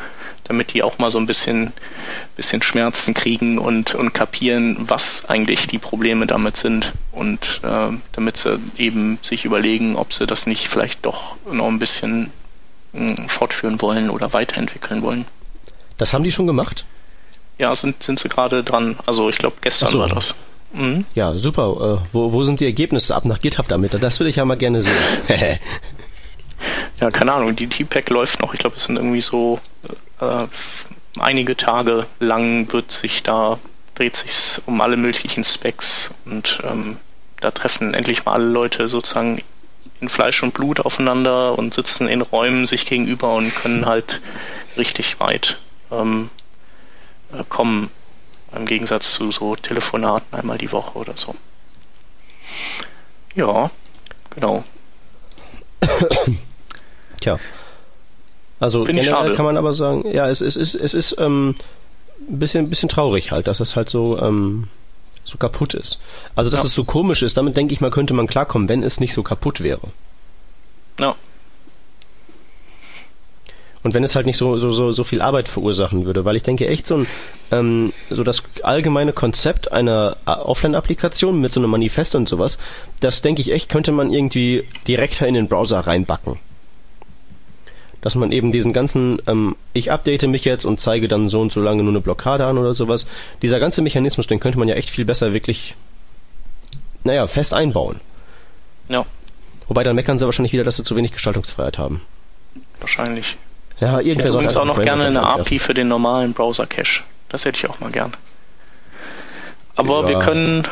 damit 0.51 0.75
die 0.75 0.83
auch 0.83 0.99
mal 0.99 1.13
so 1.13 1.19
ein 1.19 1.27
bisschen, 1.27 1.73
bisschen 2.35 2.61
Schmerzen 2.61 3.15
kriegen 3.15 3.57
und, 3.57 3.95
und 3.95 4.13
kapieren, 4.13 4.77
was 4.81 5.27
eigentlich 5.27 5.69
die 5.69 5.79
Probleme 5.79 6.27
damit 6.27 6.57
sind 6.57 6.93
und 7.13 7.61
äh, 7.63 7.97
damit 8.11 8.37
sie 8.37 8.59
eben 8.77 9.21
sich 9.23 9.45
überlegen, 9.45 9.95
ob 9.95 10.13
sie 10.13 10.27
das 10.27 10.49
nicht 10.49 10.67
vielleicht 10.67 11.07
doch 11.07 11.37
noch 11.53 11.69
ein 11.69 11.79
bisschen 11.79 12.33
fortführen 13.29 13.81
wollen 13.81 14.11
oder 14.11 14.33
weiterentwickeln 14.33 15.03
wollen. 15.03 15.25
Das 15.99 16.13
haben 16.13 16.25
die 16.25 16.33
schon 16.33 16.49
gemacht? 16.49 16.85
Ja, 17.59 17.73
sind, 17.77 18.03
sind 18.03 18.19
sie 18.19 18.29
gerade 18.29 18.65
dran. 18.65 18.97
Also 19.07 19.29
ich 19.29 19.39
glaube, 19.39 19.55
gestern 19.61 19.91
so. 19.91 20.01
war 20.01 20.09
das. 20.09 20.35
Mhm. 20.73 21.05
Ja, 21.15 21.39
super. 21.39 22.01
Äh, 22.03 22.09
wo, 22.13 22.33
wo 22.33 22.43
sind 22.43 22.59
die 22.59 22.65
Ergebnisse 22.65 23.15
ab 23.15 23.25
nach 23.25 23.41
GitHub 23.41 23.69
damit? 23.69 23.95
Das 23.95 24.19
würde 24.19 24.31
ich 24.31 24.37
ja 24.37 24.45
mal 24.45 24.57
gerne 24.57 24.83
sehen. 24.83 24.95
ja, 27.01 27.11
keine 27.11 27.33
Ahnung. 27.33 27.57
Die 27.57 27.69
T-Pack 27.69 28.11
läuft 28.11 28.41
noch. 28.41 28.55
Ich 28.55 28.61
glaube, 28.61 28.77
es 28.77 28.85
sind 28.85 28.97
irgendwie 28.97 29.21
so 29.21 29.59
äh, 30.21 30.47
einige 31.19 31.57
Tage 31.57 32.07
lang 32.19 32.73
wird 32.73 32.93
sich 32.93 33.23
da, 33.23 33.59
dreht 33.95 34.17
sich 34.17 34.63
um 34.67 34.81
alle 34.81 34.97
möglichen 34.97 35.45
Specs 35.45 36.15
und 36.25 36.61
ähm, 36.65 36.97
da 37.41 37.51
treffen 37.51 37.95
endlich 37.95 38.25
mal 38.25 38.35
alle 38.35 38.49
Leute 38.49 38.89
sozusagen 38.89 39.43
in 40.01 40.09
Fleisch 40.09 40.43
und 40.43 40.55
Blut 40.55 40.81
aufeinander 40.81 41.59
und 41.59 41.75
sitzen 41.75 42.09
in 42.09 42.23
Räumen 42.23 42.67
sich 42.67 42.87
gegenüber 42.87 43.35
und 43.35 43.55
können 43.55 43.87
halt 43.87 44.21
richtig 44.77 45.21
weit 45.21 45.59
ähm, 45.91 46.31
äh, 47.33 47.45
kommen. 47.49 47.91
Im 48.55 48.67
Gegensatz 48.67 49.15
zu 49.15 49.31
so 49.31 49.55
Telefonaten 49.55 50.37
einmal 50.37 50.59
die 50.59 50.73
Woche 50.73 50.99
oder 50.99 51.17
so. 51.17 51.37
Ja, 53.35 53.71
genau. 54.31 54.65
Tja. 57.21 57.39
Also 58.59 58.85
Find 58.85 59.01
generell 59.01 59.35
kann 59.35 59.45
man 59.45 59.57
aber 59.57 59.73
sagen, 59.73 60.05
ja, 60.13 60.29
es, 60.29 60.41
es 60.41 60.57
ist, 60.57 60.75
es 60.75 60.95
ist 60.95 61.17
ähm, 61.19 61.57
ein 62.29 62.39
bisschen, 62.39 62.69
bisschen 62.69 62.89
traurig 62.89 63.33
halt, 63.33 63.47
dass 63.47 63.61
es 63.61 63.75
halt 63.75 63.89
so 63.89 64.19
ähm, 64.19 64.69
so 65.25 65.39
kaputt 65.39 65.75
ist. 65.75 66.01
Also, 66.35 66.51
dass 66.51 66.61
ja. 66.61 66.67
es 66.67 66.75
so 66.75 66.85
komisch 66.85 67.23
ist, 67.23 67.37
damit 67.37 67.57
denke 67.57 67.73
ich 67.73 67.81
mal, 67.81 67.91
könnte 67.91 68.15
man 68.15 68.27
klarkommen, 68.27 68.69
wenn 68.69 68.83
es 68.83 69.01
nicht 69.01 69.15
so 69.15 69.23
kaputt 69.23 69.61
wäre. 69.61 69.89
Ja. 70.99 71.15
Und 73.83 73.95
wenn 73.95 74.05
es 74.05 74.15
halt 74.15 74.27
nicht 74.27 74.37
so, 74.37 74.59
so, 74.59 74.71
so, 74.73 74.91
so 74.93 75.05
viel 75.05 75.23
Arbeit 75.23 75.49
verursachen 75.49 76.05
würde, 76.05 76.27
weil 76.27 76.37
ich 76.37 76.43
denke 76.43 76.69
echt 76.69 76.87
so 76.87 76.97
ein, 76.97 77.07
ähm, 77.51 77.93
so 78.11 78.23
das 78.23 78.43
allgemeine 78.63 79.15
Konzept 79.15 79.73
einer 79.73 80.19
äh, 80.27 80.33
Offline-Applikation 80.33 81.41
mit 81.41 81.55
so 81.55 81.61
einem 81.61 81.71
Manifest 81.71 82.15
und 82.15 82.29
sowas, 82.29 82.59
das 83.01 83.23
denke 83.23 83.41
ich 83.41 83.53
echt, 83.53 83.71
könnte 83.71 83.93
man 83.93 84.13
irgendwie 84.13 84.65
direkt 84.87 85.23
in 85.23 85.33
den 85.33 85.49
Browser 85.49 85.81
reinbacken. 85.81 86.39
Dass 88.01 88.15
man 88.15 88.33
eben 88.33 88.53
diesen 88.53 88.73
ganzen, 88.73 89.21
ähm, 89.27 89.57
ich 89.73 89.93
update 89.93 90.27
mich 90.27 90.45
jetzt 90.45 90.65
und 90.65 90.81
zeige 90.81 91.09
dann 91.09 91.29
so 91.29 91.41
und 91.41 91.53
so 91.53 91.61
lange 91.61 91.83
nur 91.83 91.93
eine 91.93 92.01
Blockade 92.01 92.47
an 92.47 92.59
oder 92.59 92.75
sowas. 92.75 93.07
Dieser 93.43 93.61
ganze 93.61 93.83
Mechanismus, 93.83 94.27
den 94.27 94.41
könnte 94.41 94.59
man 94.59 94.69
ja 94.69 94.75
echt 94.75 94.91
viel 94.91 95.05
besser 95.05 95.33
wirklich, 95.33 95.75
naja, 97.05 97.27
fest 97.27 97.53
einbauen. 97.53 98.01
Ja. 98.89 99.05
Wobei 99.69 99.85
dann 99.85 99.95
meckern 99.95 100.19
sie 100.19 100.25
wahrscheinlich 100.25 100.53
wieder, 100.53 100.65
dass 100.65 100.77
sie 100.77 100.85
zu 100.85 100.97
wenig 100.97 101.13
Gestaltungsfreiheit 101.13 101.79
haben. 101.79 102.03
Wahrscheinlich. 102.81 103.37
Ja, 103.81 104.01
irgendwer 104.01 104.11
ich 104.11 104.19
hätte 104.19 104.29
übrigens 104.29 104.57
auch 104.57 104.65
noch 104.65 104.81
gerne 104.81 105.07
eine 105.07 105.23
API 105.27 105.59
für 105.59 105.75
den 105.75 105.89
normalen 105.89 106.33
Browser-Cache. 106.33 107.03
Das 107.29 107.45
hätte 107.45 107.59
ich 107.59 107.71
auch 107.71 107.81
mal 107.81 107.91
gern. 107.91 108.15
Aber 109.77 110.03
ja. 110.03 110.09
wir 110.09 110.19
können 110.19 110.65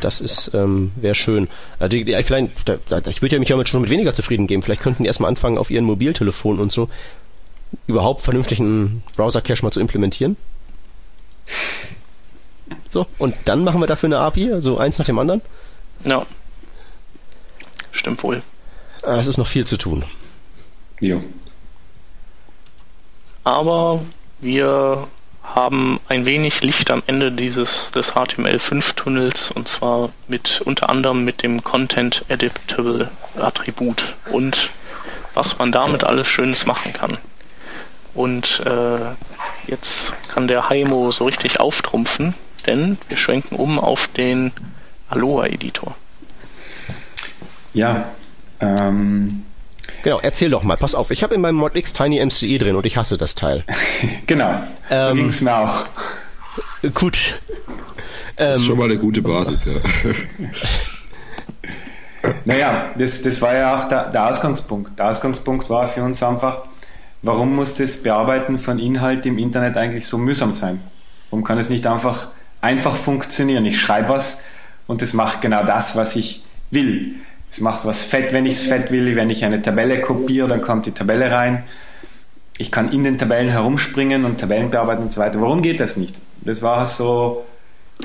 das 0.00 0.20
ist 0.20 0.54
ähm, 0.54 0.92
wäre 0.96 1.14
schön. 1.14 1.48
Also 1.78 1.90
die, 1.90 2.04
die, 2.04 2.22
vielleicht, 2.22 2.68
da, 2.68 2.76
da, 2.88 3.10
ich 3.10 3.22
würde 3.22 3.36
ja 3.36 3.38
mich 3.38 3.48
damit 3.48 3.68
schon 3.68 3.80
mit 3.80 3.90
weniger 3.90 4.14
zufrieden 4.14 4.46
geben. 4.46 4.62
Vielleicht 4.62 4.82
könnten 4.82 5.02
die 5.02 5.06
erstmal 5.06 5.28
anfangen, 5.28 5.58
auf 5.58 5.70
ihren 5.70 5.84
Mobiltelefon 5.84 6.58
und 6.58 6.72
so 6.72 6.88
überhaupt 7.86 8.22
vernünftigen 8.22 9.02
Browser-Cache 9.16 9.62
mal 9.62 9.70
zu 9.70 9.80
implementieren. 9.80 10.36
So, 12.88 13.06
und 13.18 13.34
dann 13.44 13.64
machen 13.64 13.80
wir 13.80 13.86
dafür 13.86 14.08
eine 14.08 14.18
API, 14.18 14.52
also 14.52 14.78
eins 14.78 14.98
nach 14.98 15.06
dem 15.06 15.18
anderen. 15.18 15.42
Ja. 16.04 16.24
Stimmt 17.92 18.22
wohl. 18.22 18.42
Ah, 19.02 19.18
es 19.18 19.26
ist 19.26 19.36
noch 19.36 19.46
viel 19.46 19.66
zu 19.66 19.76
tun. 19.76 20.04
Ja. 21.00 21.16
Aber 23.44 24.02
wir 24.40 25.06
haben 25.54 26.00
ein 26.08 26.26
wenig 26.26 26.62
Licht 26.62 26.90
am 26.90 27.02
Ende 27.06 27.32
dieses 27.32 27.90
des 27.90 28.12
HTML5-Tunnels 28.12 29.50
und 29.50 29.68
zwar 29.68 30.10
mit 30.26 30.60
unter 30.64 30.90
anderem 30.90 31.24
mit 31.24 31.42
dem 31.42 31.64
Content 31.64 32.24
Editable 32.28 33.10
Attribut 33.38 34.16
und 34.30 34.70
was 35.34 35.58
man 35.58 35.72
damit 35.72 36.04
alles 36.04 36.26
Schönes 36.28 36.66
machen 36.66 36.92
kann. 36.92 37.18
Und 38.14 38.60
äh, 38.66 39.70
jetzt 39.70 40.16
kann 40.28 40.48
der 40.48 40.68
Heimo 40.68 41.10
so 41.10 41.26
richtig 41.26 41.60
auftrumpfen, 41.60 42.34
denn 42.66 42.98
wir 43.08 43.16
schwenken 43.16 43.56
um 43.56 43.78
auf 43.78 44.08
den 44.08 44.52
Aloha-Editor. 45.08 45.94
Ja, 47.74 48.08
ähm, 48.60 49.44
Genau, 50.02 50.20
erzähl 50.20 50.50
doch 50.50 50.62
mal, 50.62 50.76
pass 50.76 50.94
auf, 50.94 51.10
ich 51.10 51.22
habe 51.22 51.34
in 51.34 51.40
meinem 51.40 51.56
Mod 51.56 51.74
X 51.74 51.92
Tiny 51.92 52.24
MCE 52.24 52.58
drin 52.58 52.76
und 52.76 52.86
ich 52.86 52.96
hasse 52.96 53.16
das 53.16 53.34
Teil. 53.34 53.64
genau, 54.26 54.62
ähm, 54.90 55.00
so 55.00 55.14
ging 55.14 55.28
es 55.28 55.40
mir 55.40 55.56
auch. 55.56 55.86
Gut. 56.94 57.40
Das 58.36 58.60
ist 58.60 58.66
schon 58.66 58.78
mal 58.78 58.84
eine 58.84 58.96
gute 58.96 59.20
Basis, 59.20 59.64
ja. 59.64 59.74
naja, 62.44 62.90
das, 62.96 63.22
das 63.22 63.42
war 63.42 63.54
ja 63.54 63.74
auch 63.74 63.88
der, 63.88 64.10
der 64.10 64.28
Ausgangspunkt. 64.28 64.96
Der 64.98 65.08
Ausgangspunkt 65.08 65.68
war 65.70 65.88
für 65.88 66.04
uns 66.04 66.22
einfach, 66.22 66.62
warum 67.22 67.56
muss 67.56 67.74
das 67.74 68.02
Bearbeiten 68.02 68.58
von 68.58 68.78
Inhalt 68.78 69.26
im 69.26 69.38
Internet 69.38 69.76
eigentlich 69.76 70.06
so 70.06 70.18
mühsam 70.18 70.52
sein? 70.52 70.80
Warum 71.30 71.42
kann 71.44 71.58
es 71.58 71.68
nicht 71.68 71.86
einfach, 71.86 72.28
einfach 72.60 72.94
funktionieren? 72.94 73.64
Ich 73.66 73.80
schreibe 73.80 74.10
was 74.10 74.44
und 74.86 75.02
es 75.02 75.14
macht 75.14 75.40
genau 75.40 75.64
das, 75.64 75.96
was 75.96 76.14
ich 76.14 76.44
will. 76.70 77.16
Es 77.50 77.60
macht 77.60 77.84
was 77.84 78.02
fett, 78.04 78.32
wenn 78.32 78.46
ich 78.46 78.54
es 78.54 78.66
fett 78.66 78.90
will. 78.90 79.16
Wenn 79.16 79.30
ich 79.30 79.44
eine 79.44 79.62
Tabelle 79.62 80.00
kopiere, 80.00 80.48
dann 80.48 80.60
kommt 80.60 80.86
die 80.86 80.92
Tabelle 80.92 81.30
rein. 81.30 81.64
Ich 82.58 82.70
kann 82.72 82.92
in 82.92 83.04
den 83.04 83.18
Tabellen 83.18 83.48
herumspringen 83.48 84.24
und 84.24 84.38
Tabellen 84.38 84.70
bearbeiten 84.70 85.02
und 85.02 85.12
so 85.12 85.20
weiter. 85.20 85.40
Warum 85.40 85.62
geht 85.62 85.80
das 85.80 85.96
nicht? 85.96 86.16
Das 86.42 86.62
war 86.62 86.86
so. 86.86 87.44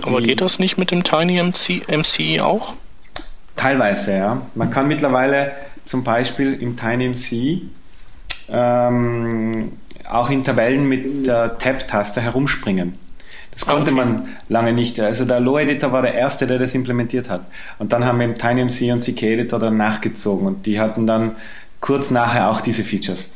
Aber 0.01 0.21
geht 0.21 0.41
das 0.41 0.59
nicht 0.59 0.77
mit 0.77 0.91
dem 0.91 1.03
Tiny 1.03 1.41
MC, 1.41 1.87
MCE 1.87 2.43
auch? 2.43 2.73
Teilweise, 3.55 4.13
ja. 4.15 4.41
Man 4.55 4.69
kann 4.69 4.87
mittlerweile 4.87 5.51
zum 5.85 6.03
Beispiel 6.03 6.53
im 6.53 6.75
Tiny 6.75 7.09
MC 7.09 7.61
ähm, 8.49 9.71
auch 10.09 10.29
in 10.29 10.43
Tabellen 10.43 10.87
mit 10.87 11.27
der 11.27 11.57
Tab-Taste 11.57 12.21
herumspringen. 12.21 12.97
Das 13.53 13.65
konnte 13.65 13.91
man 13.91 14.27
lange 14.49 14.73
nicht. 14.73 14.99
Also 14.99 15.25
der 15.25 15.39
Low 15.39 15.59
Editor 15.59 15.91
war 15.91 16.01
der 16.01 16.15
erste, 16.15 16.47
der 16.47 16.57
das 16.57 16.73
implementiert 16.73 17.29
hat. 17.29 17.41
Und 17.79 17.93
dann 17.93 18.03
haben 18.05 18.19
wir 18.19 18.25
im 18.25 18.35
TinyMC 18.35 18.91
und 18.91 19.03
CK 19.03 19.23
Editor 19.23 19.59
dann 19.59 19.77
nachgezogen 19.77 20.47
und 20.47 20.65
die 20.65 20.79
hatten 20.79 21.05
dann 21.05 21.35
kurz 21.79 22.11
nachher 22.11 22.49
auch 22.49 22.61
diese 22.61 22.83
Features. 22.83 23.33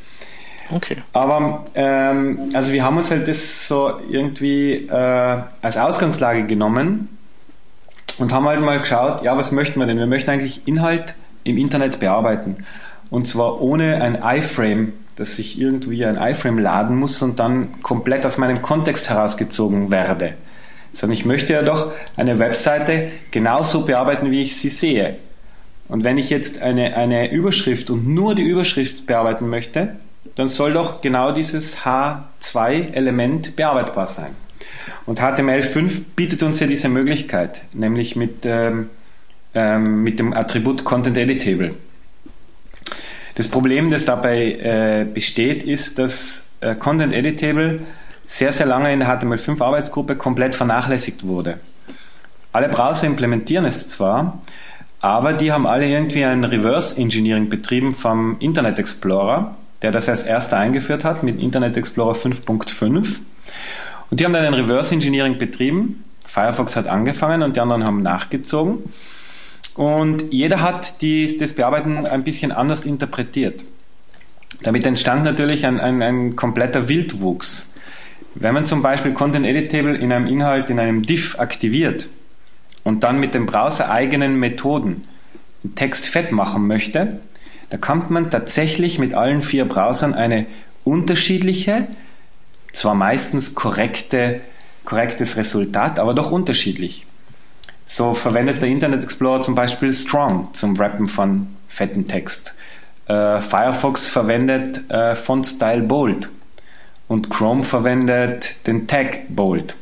Okay. 0.70 0.96
Aber 1.12 1.66
ähm, 1.74 2.50
also 2.52 2.72
wir 2.72 2.84
haben 2.84 2.98
uns 2.98 3.10
halt 3.10 3.26
das 3.28 3.68
so 3.68 3.92
irgendwie 4.10 4.86
äh, 4.88 5.42
als 5.62 5.76
Ausgangslage 5.76 6.44
genommen 6.44 7.08
und 8.18 8.32
haben 8.32 8.46
halt 8.46 8.60
mal 8.60 8.80
geschaut, 8.80 9.22
ja, 9.22 9.36
was 9.36 9.52
möchten 9.52 9.80
wir 9.80 9.86
denn? 9.86 9.98
Wir 9.98 10.06
möchten 10.06 10.30
eigentlich 10.30 10.66
Inhalt 10.66 11.14
im 11.44 11.56
Internet 11.56 12.00
bearbeiten. 12.00 12.64
Und 13.10 13.26
zwar 13.26 13.62
ohne 13.62 14.02
ein 14.02 14.18
iFrame 14.22 14.92
dass 15.18 15.38
ich 15.38 15.60
irgendwie 15.60 16.04
ein 16.04 16.16
iFrame 16.16 16.58
laden 16.58 16.96
muss 16.96 17.20
und 17.22 17.38
dann 17.38 17.82
komplett 17.82 18.24
aus 18.24 18.38
meinem 18.38 18.62
Kontext 18.62 19.10
herausgezogen 19.10 19.90
werde. 19.90 20.34
Sondern 20.92 21.14
ich 21.14 21.24
möchte 21.24 21.52
ja 21.52 21.62
doch 21.62 21.92
eine 22.16 22.38
Webseite 22.38 23.10
genauso 23.30 23.84
bearbeiten, 23.84 24.30
wie 24.30 24.42
ich 24.42 24.56
sie 24.56 24.68
sehe. 24.68 25.16
Und 25.88 26.04
wenn 26.04 26.18
ich 26.18 26.30
jetzt 26.30 26.62
eine, 26.62 26.96
eine 26.96 27.32
Überschrift 27.32 27.90
und 27.90 28.06
nur 28.06 28.34
die 28.34 28.42
Überschrift 28.42 29.06
bearbeiten 29.06 29.48
möchte, 29.48 29.96
dann 30.34 30.46
soll 30.46 30.74
doch 30.74 31.00
genau 31.00 31.32
dieses 31.32 31.84
H2-Element 31.84 33.56
bearbeitbar 33.56 34.06
sein. 34.06 34.30
Und 35.06 35.20
HTML5 35.20 36.02
bietet 36.14 36.42
uns 36.42 36.60
ja 36.60 36.66
diese 36.66 36.88
Möglichkeit, 36.88 37.62
nämlich 37.72 38.14
mit, 38.14 38.44
ähm, 38.44 38.90
ähm, 39.54 40.02
mit 40.02 40.18
dem 40.18 40.32
Attribut 40.32 40.84
Content 40.84 41.16
Editable. 41.16 41.74
Das 43.38 43.46
Problem, 43.46 43.88
das 43.88 44.04
dabei 44.04 44.50
äh, 44.50 45.06
besteht, 45.14 45.62
ist, 45.62 46.00
dass 46.00 46.48
äh, 46.60 46.74
Content 46.74 47.12
Editable 47.12 47.82
sehr, 48.26 48.52
sehr 48.52 48.66
lange 48.66 48.92
in 48.92 48.98
der 48.98 49.08
HTML5-Arbeitsgruppe 49.08 50.16
komplett 50.16 50.56
vernachlässigt 50.56 51.24
wurde. 51.24 51.60
Alle 52.50 52.68
Browser 52.68 53.06
implementieren 53.06 53.64
es 53.64 53.86
zwar, 53.86 54.40
aber 55.00 55.34
die 55.34 55.52
haben 55.52 55.68
alle 55.68 55.86
irgendwie 55.86 56.24
ein 56.24 56.42
Reverse 56.42 57.00
Engineering 57.00 57.48
betrieben 57.48 57.92
vom 57.92 58.36
Internet 58.40 58.80
Explorer, 58.80 59.54
der 59.82 59.92
das 59.92 60.08
als 60.08 60.24
erster 60.24 60.56
eingeführt 60.56 61.04
hat 61.04 61.22
mit 61.22 61.40
Internet 61.40 61.76
Explorer 61.76 62.14
5.5. 62.14 63.20
Und 64.10 64.18
die 64.18 64.24
haben 64.24 64.32
dann 64.32 64.46
ein 64.46 64.54
Reverse 64.54 64.92
Engineering 64.92 65.38
betrieben. 65.38 66.02
Firefox 66.26 66.74
hat 66.74 66.88
angefangen 66.88 67.44
und 67.44 67.54
die 67.54 67.60
anderen 67.60 67.84
haben 67.84 68.02
nachgezogen. 68.02 68.92
Und 69.78 70.32
jeder 70.32 70.60
hat 70.60 71.02
die, 71.02 71.38
das 71.38 71.52
Bearbeiten 71.52 72.04
ein 72.04 72.24
bisschen 72.24 72.50
anders 72.50 72.84
interpretiert. 72.84 73.62
Damit 74.64 74.84
entstand 74.84 75.22
natürlich 75.22 75.64
ein, 75.66 75.78
ein, 75.78 76.02
ein 76.02 76.34
kompletter 76.34 76.88
Wildwuchs. 76.88 77.72
Wenn 78.34 78.54
man 78.54 78.66
zum 78.66 78.82
Beispiel 78.82 79.12
Content 79.12 79.46
Editable 79.46 79.96
in 79.96 80.10
einem 80.10 80.26
Inhalt, 80.26 80.68
in 80.68 80.80
einem 80.80 81.04
Div 81.04 81.38
aktiviert 81.38 82.08
und 82.82 83.04
dann 83.04 83.20
mit 83.20 83.34
den 83.34 83.46
browsereigenen 83.46 84.34
Methoden 84.34 85.06
den 85.62 85.76
Text 85.76 86.08
fett 86.08 86.32
machen 86.32 86.66
möchte, 86.66 87.20
da 87.70 87.76
kommt 87.76 88.10
man 88.10 88.32
tatsächlich 88.32 88.98
mit 88.98 89.14
allen 89.14 89.42
vier 89.42 89.64
Browsern 89.64 90.12
eine 90.12 90.46
unterschiedliche, 90.82 91.86
zwar 92.72 92.96
meistens 92.96 93.54
korrekte, 93.54 94.40
korrektes 94.84 95.36
Resultat, 95.36 96.00
aber 96.00 96.14
doch 96.14 96.32
unterschiedlich. 96.32 97.06
So 97.90 98.12
verwendet 98.12 98.60
der 98.60 98.68
Internet 98.68 99.02
Explorer 99.02 99.40
zum 99.40 99.54
Beispiel 99.54 99.90
Strong 99.92 100.50
zum 100.52 100.76
Rappen 100.76 101.06
von 101.06 101.46
fetten 101.68 102.06
Text. 102.06 102.54
Äh, 103.06 103.40
Firefox 103.40 104.06
verwendet 104.06 104.90
äh, 104.90 105.16
Font 105.16 105.46
Style 105.46 105.80
Bold 105.80 106.28
und 107.08 107.30
Chrome 107.30 107.62
verwendet 107.62 108.66
den 108.66 108.86
Tag 108.86 109.22
Bold. 109.30 109.74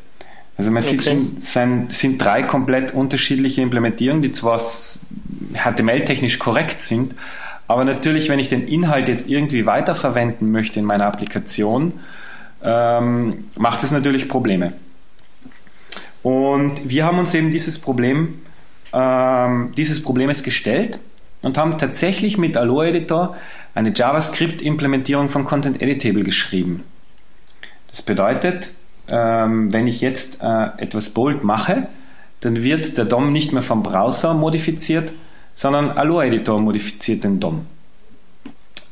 Also 0.57 0.71
man 0.71 0.85
okay. 0.85 0.93
sieht 0.93 1.05
schon, 1.05 1.39
sind, 1.41 1.93
sind 1.93 2.25
drei 2.25 2.45
komplett 2.45 2.95
unterschiedliche 2.95 3.61
Implementierungen, 3.61 4.23
die 4.23 4.31
zwar 4.31 4.61
HTML-technisch 4.61 6.39
korrekt 6.39 6.81
sind, 6.81 7.13
aber 7.67 7.85
natürlich, 7.85 8.29
wenn 8.29 8.39
ich 8.39 8.49
den 8.49 8.69
Inhalt 8.69 9.09
jetzt 9.09 9.29
irgendwie 9.29 9.67
weiterverwenden 9.67 10.53
möchte 10.53 10.79
in 10.79 10.87
meiner 10.87 11.07
Applikation, 11.07 11.93
ähm, 12.63 13.47
macht 13.59 13.83
es 13.83 13.91
natürlich 13.91 14.29
Probleme. 14.29 14.75
Und 16.27 16.91
wir 16.91 17.05
haben 17.05 17.20
uns 17.20 17.35
eben 17.35 17.53
dieses 17.53 17.79
Problem, 17.79 18.41
ähm, 18.93 19.70
dieses 19.77 20.03
Problems 20.03 20.43
gestellt 20.43 20.99
und 21.41 21.57
haben 21.57 21.79
tatsächlich 21.79 22.37
mit 22.37 22.57
Aloha 22.57 22.87
Editor 22.87 23.37
eine 23.77 23.93
JavaScript-Implementierung 23.95 25.29
von 25.29 25.45
Content 25.45 25.81
Editable 25.81 26.24
geschrieben. 26.24 26.83
Das 27.93 28.03
bedeutet, 28.03 28.70
ähm, 29.07 29.72
wenn 29.72 29.87
ich 29.87 30.01
jetzt 30.01 30.43
äh, 30.43 30.64
etwas 30.79 31.11
bold 31.11 31.45
mache, 31.45 31.87
dann 32.41 32.64
wird 32.64 32.99
der 32.99 33.05
DOM 33.05 33.31
nicht 33.31 33.53
mehr 33.53 33.62
vom 33.62 33.85
Browser 33.85 34.35
modifiziert, 34.35 35.12
sondern 35.55 35.91
Aloha 35.91 36.24
Editor 36.24 36.61
modifiziert 36.61 37.22
den 37.22 37.39
DOM. 37.39 37.66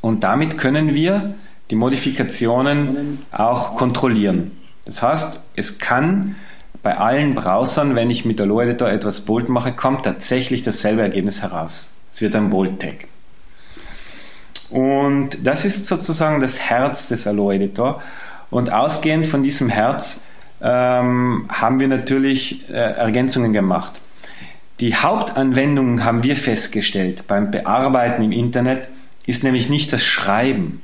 Und 0.03 0.23
damit 0.23 0.57
können 0.57 0.95
wir 0.95 1.35
die 1.73 1.75
Modifikationen 1.75 3.19
auch 3.33 3.75
kontrollieren. 3.75 4.53
Das 4.85 5.03
heißt, 5.03 5.43
es 5.57 5.81
kann 5.81 6.37
bei 6.85 6.99
allen 6.99 7.35
Browsern, 7.35 7.97
wenn 7.97 8.11
ich 8.11 8.25
mit 8.25 8.39
der 8.39 8.47
Low 8.47 8.61
Editor 8.61 8.91
etwas 8.91 9.23
bold 9.23 9.49
mache, 9.49 9.73
kommt 9.73 10.05
tatsächlich 10.05 10.63
dasselbe 10.63 11.03
Ergebnis 11.03 11.43
heraus. 11.43 11.95
Es 12.13 12.21
wird 12.21 12.37
ein 12.37 12.51
Bold 12.51 12.79
Tag. 12.79 13.09
Und 14.69 15.47
das 15.47 15.65
ist 15.65 15.87
sozusagen 15.87 16.41
das 16.41 16.61
Herz 16.61 17.09
des 17.09 17.27
Allo 17.27 17.51
Editor. 17.51 18.03
Und 18.51 18.71
ausgehend 18.73 19.27
von 19.27 19.43
diesem 19.43 19.69
Herz 19.69 20.29
ähm, 20.61 21.49
haben 21.49 21.81
wir 21.81 21.89
natürlich 21.89 22.69
äh, 22.69 22.73
Ergänzungen 22.73 23.53
gemacht. 23.53 24.01
Die 24.81 24.95
Hauptanwendung 24.95 26.05
haben 26.05 26.23
wir 26.23 26.37
festgestellt 26.37 27.25
beim 27.27 27.51
Bearbeiten 27.51 28.23
im 28.23 28.33
Internet 28.33 28.89
ist 29.27 29.43
nämlich 29.43 29.71
nicht 29.71 29.93
das 29.93 30.05
Schreiben, 30.05 30.83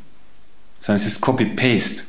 sondern 0.79 0.97
es 0.97 1.07
ist 1.07 1.21
Copy-Paste. 1.21 2.05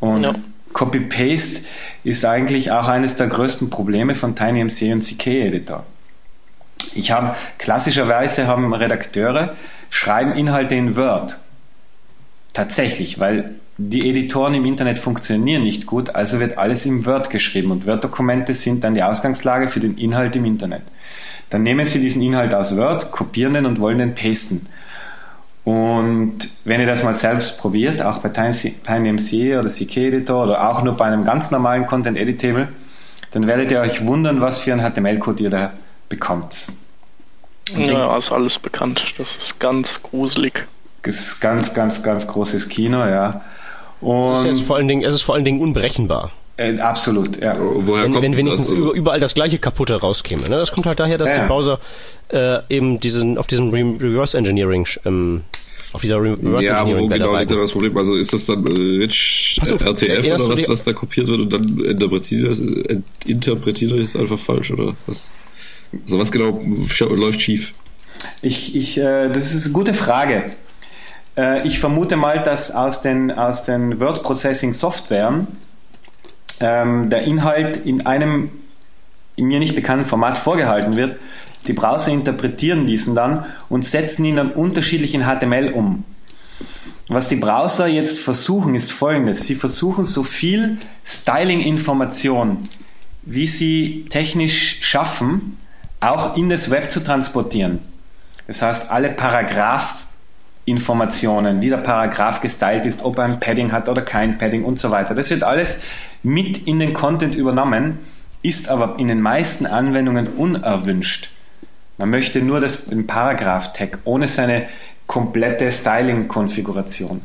Und 0.00 0.24
ja. 0.24 0.34
Copy-Paste 0.78 1.62
ist 2.04 2.24
eigentlich 2.24 2.70
auch 2.70 2.86
eines 2.86 3.16
der 3.16 3.26
größten 3.26 3.68
Probleme 3.68 4.14
von 4.14 4.36
TinyMC 4.36 4.92
und 4.92 5.02
CK-Editor. 5.02 5.84
Ich 6.94 7.10
habe 7.10 7.34
klassischerweise 7.58 8.46
haben 8.46 8.72
Redakteure 8.72 9.56
schreiben 9.90 10.32
Inhalte 10.34 10.76
in 10.76 10.96
Word. 10.96 11.38
Tatsächlich, 12.52 13.18
weil 13.18 13.56
die 13.76 14.08
Editoren 14.08 14.54
im 14.54 14.64
Internet 14.64 15.00
funktionieren 15.00 15.64
nicht 15.64 15.84
gut, 15.86 16.14
also 16.14 16.38
wird 16.38 16.58
alles 16.58 16.86
im 16.86 17.04
Word 17.06 17.30
geschrieben 17.30 17.72
und 17.72 17.84
Word-Dokumente 17.84 18.54
sind 18.54 18.84
dann 18.84 18.94
die 18.94 19.02
Ausgangslage 19.02 19.70
für 19.70 19.80
den 19.80 19.98
Inhalt 19.98 20.36
im 20.36 20.44
Internet. 20.44 20.82
Dann 21.50 21.64
nehmen 21.64 21.86
Sie 21.86 22.00
diesen 22.00 22.22
Inhalt 22.22 22.54
aus 22.54 22.76
Word, 22.76 23.10
kopieren 23.10 23.54
den 23.54 23.66
und 23.66 23.80
wollen 23.80 23.98
den 23.98 24.14
pasten. 24.14 24.66
Und 25.68 26.48
wenn 26.64 26.80
ihr 26.80 26.86
das 26.86 27.04
mal 27.04 27.12
selbst 27.12 27.60
probiert, 27.60 28.00
auch 28.00 28.20
bei 28.20 28.30
TinyMC 28.30 29.58
oder 29.58 29.68
CK 29.68 29.96
Editor 29.98 30.44
oder 30.44 30.70
auch 30.70 30.82
nur 30.82 30.96
bei 30.96 31.04
einem 31.04 31.24
ganz 31.24 31.50
normalen 31.50 31.84
Content 31.84 32.16
Editable, 32.16 32.68
dann 33.32 33.46
werdet 33.46 33.70
ihr 33.70 33.80
euch 33.80 34.06
wundern, 34.06 34.40
was 34.40 34.60
für 34.60 34.72
ein 34.72 34.80
HTML-Code 34.80 35.42
ihr 35.42 35.50
da 35.50 35.74
bekommt. 36.08 36.68
Und 37.74 37.84
ja, 37.84 38.16
ist 38.16 38.32
alles 38.32 38.58
bekannt. 38.58 39.12
Das 39.18 39.36
ist 39.36 39.60
ganz 39.60 40.02
gruselig. 40.02 40.66
Das 41.02 41.16
ist 41.16 41.40
ganz, 41.40 41.74
ganz, 41.74 42.02
ganz 42.02 42.26
großes 42.26 42.70
Kino, 42.70 43.04
ja. 43.04 43.42
Und 44.00 44.46
es, 44.46 44.56
ist 44.56 44.62
vor 44.62 44.76
allen 44.76 44.88
Dingen, 44.88 45.04
es 45.04 45.12
ist 45.12 45.22
vor 45.22 45.34
allen 45.34 45.44
Dingen 45.44 45.60
unberechenbar. 45.60 46.32
Äh, 46.56 46.78
absolut, 46.80 47.42
ja. 47.42 47.54
Woher 47.58 48.04
wenn, 48.04 48.14
wenn 48.14 48.36
wenigstens 48.38 48.70
das, 48.70 48.78
also? 48.78 48.94
überall 48.94 49.20
das 49.20 49.34
gleiche 49.34 49.58
kaputte 49.58 50.00
rauskäme. 50.00 50.44
Ne? 50.44 50.56
Das 50.56 50.72
kommt 50.72 50.86
halt 50.86 50.98
daher, 50.98 51.18
dass 51.18 51.28
ja. 51.28 51.40
der 51.40 51.46
Browser 51.46 51.78
äh, 52.30 52.60
eben 52.74 53.00
diesen, 53.00 53.36
auf 53.36 53.46
diesem 53.46 53.68
Reverse 53.68 54.38
Engineering 54.38 54.86
ähm, 55.04 55.44
auf 55.92 56.02
dieser 56.02 56.20
Reverse 56.22 56.64
Ja, 56.64 56.86
wo 56.86 57.06
genau 57.08 57.36
liegt 57.36 57.50
dann 57.50 57.58
das 57.58 57.72
Problem? 57.72 57.96
Also 57.96 58.14
ist 58.14 58.32
das 58.32 58.46
dann 58.46 58.66
Rich 58.66 59.60
auf, 59.62 59.80
RTF 59.80 60.34
oder 60.34 60.48
was, 60.48 60.68
was 60.68 60.84
da 60.84 60.92
kopiert 60.92 61.26
wird 61.28 61.40
und 61.40 61.52
dann 61.52 61.78
interpretiert 61.84 62.50
das, 62.50 62.62
interpretiert 63.24 63.92
das 63.98 64.16
einfach 64.16 64.38
falsch 64.38 64.70
oder 64.70 64.94
was? 65.06 65.32
Also 66.04 66.18
was 66.18 66.30
genau 66.30 66.60
läuft 67.14 67.40
schief? 67.40 67.72
Ich, 68.42 68.76
ich, 68.76 68.98
äh, 68.98 69.28
das 69.28 69.54
ist 69.54 69.66
eine 69.66 69.72
gute 69.72 69.94
Frage. 69.94 70.52
Äh, 71.36 71.66
ich 71.66 71.78
vermute 71.78 72.16
mal, 72.16 72.42
dass 72.42 72.70
aus 72.70 73.00
den, 73.00 73.30
aus 73.30 73.64
den 73.64 74.00
Word 74.00 74.22
Processing 74.22 74.72
Softwaren 74.72 75.46
ähm, 76.60 77.08
der 77.08 77.22
Inhalt 77.22 77.78
in 77.78 78.06
einem 78.06 78.50
in 79.36 79.46
mir 79.46 79.60
nicht 79.60 79.76
bekannten 79.76 80.04
Format 80.04 80.36
vorgehalten 80.36 80.96
wird. 80.96 81.16
Die 81.68 81.74
Browser 81.74 82.10
interpretieren 82.10 82.86
diesen 82.86 83.14
dann 83.14 83.44
und 83.68 83.84
setzen 83.84 84.24
ihn 84.24 84.36
dann 84.36 84.52
unterschiedlich 84.52 85.14
in 85.14 85.24
HTML 85.24 85.72
um. 85.72 86.04
Was 87.08 87.28
die 87.28 87.36
Browser 87.36 87.86
jetzt 87.86 88.20
versuchen, 88.20 88.74
ist 88.74 88.92
folgendes. 88.92 89.46
Sie 89.46 89.54
versuchen 89.54 90.04
so 90.04 90.22
viel 90.22 90.76
Styling-Information, 91.06 92.68
wie 93.22 93.46
sie 93.46 94.06
technisch 94.10 94.80
schaffen, 94.82 95.56
auch 96.00 96.36
in 96.36 96.48
das 96.48 96.70
Web 96.70 96.90
zu 96.90 97.00
transportieren. 97.00 97.80
Das 98.46 98.62
heißt, 98.62 98.90
alle 98.90 99.10
Paragraph-Informationen, 99.10 101.60
wie 101.60 101.70
der 101.70 101.78
Paragraph 101.78 102.40
gestylt 102.40 102.86
ist, 102.86 103.04
ob 103.04 103.18
er 103.18 103.24
ein 103.24 103.40
Padding 103.40 103.72
hat 103.72 103.88
oder 103.88 104.02
kein 104.02 104.38
Padding 104.38 104.64
und 104.64 104.78
so 104.78 104.90
weiter. 104.90 105.14
Das 105.14 105.30
wird 105.30 105.42
alles 105.42 105.80
mit 106.22 106.66
in 106.66 106.78
den 106.78 106.94
Content 106.94 107.34
übernommen, 107.34 107.98
ist 108.42 108.68
aber 108.68 108.98
in 108.98 109.08
den 109.08 109.20
meisten 109.20 109.66
Anwendungen 109.66 110.28
unerwünscht. 110.28 111.30
Man 111.98 112.10
möchte 112.10 112.40
nur 112.40 112.60
das, 112.60 112.86
den 112.86 113.06
Paragraph-Tag 113.06 113.98
ohne 114.04 114.28
seine 114.28 114.66
komplette 115.06 115.70
Styling-Konfiguration. 115.70 117.20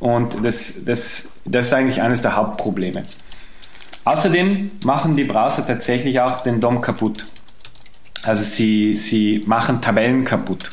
Und 0.00 0.44
das, 0.44 0.84
das, 0.84 1.32
das 1.44 1.66
ist 1.66 1.74
eigentlich 1.74 2.02
eines 2.02 2.22
der 2.22 2.36
Hauptprobleme. 2.36 3.04
Außerdem 4.04 4.70
machen 4.84 5.16
die 5.16 5.24
Browser 5.24 5.66
tatsächlich 5.66 6.20
auch 6.20 6.42
den 6.42 6.60
DOM 6.60 6.80
kaputt. 6.80 7.26
Also 8.22 8.44
sie, 8.44 8.96
sie 8.96 9.42
machen 9.46 9.80
Tabellen 9.80 10.24
kaputt. 10.24 10.72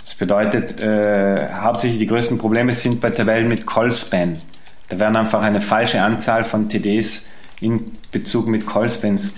Das 0.00 0.14
bedeutet, 0.14 0.80
äh, 0.80 1.48
hauptsächlich 1.52 1.98
die 1.98 2.06
größten 2.06 2.38
Probleme 2.38 2.72
sind 2.72 3.00
bei 3.00 3.10
Tabellen 3.10 3.48
mit 3.48 3.66
Callspan. 3.66 4.40
Da 4.88 4.98
werden 4.98 5.16
einfach 5.16 5.42
eine 5.42 5.60
falsche 5.60 6.02
Anzahl 6.02 6.44
von 6.44 6.68
TDs 6.68 7.30
in 7.60 7.92
Bezug 8.10 8.48
mit 8.48 8.66
Callspans 8.66 9.36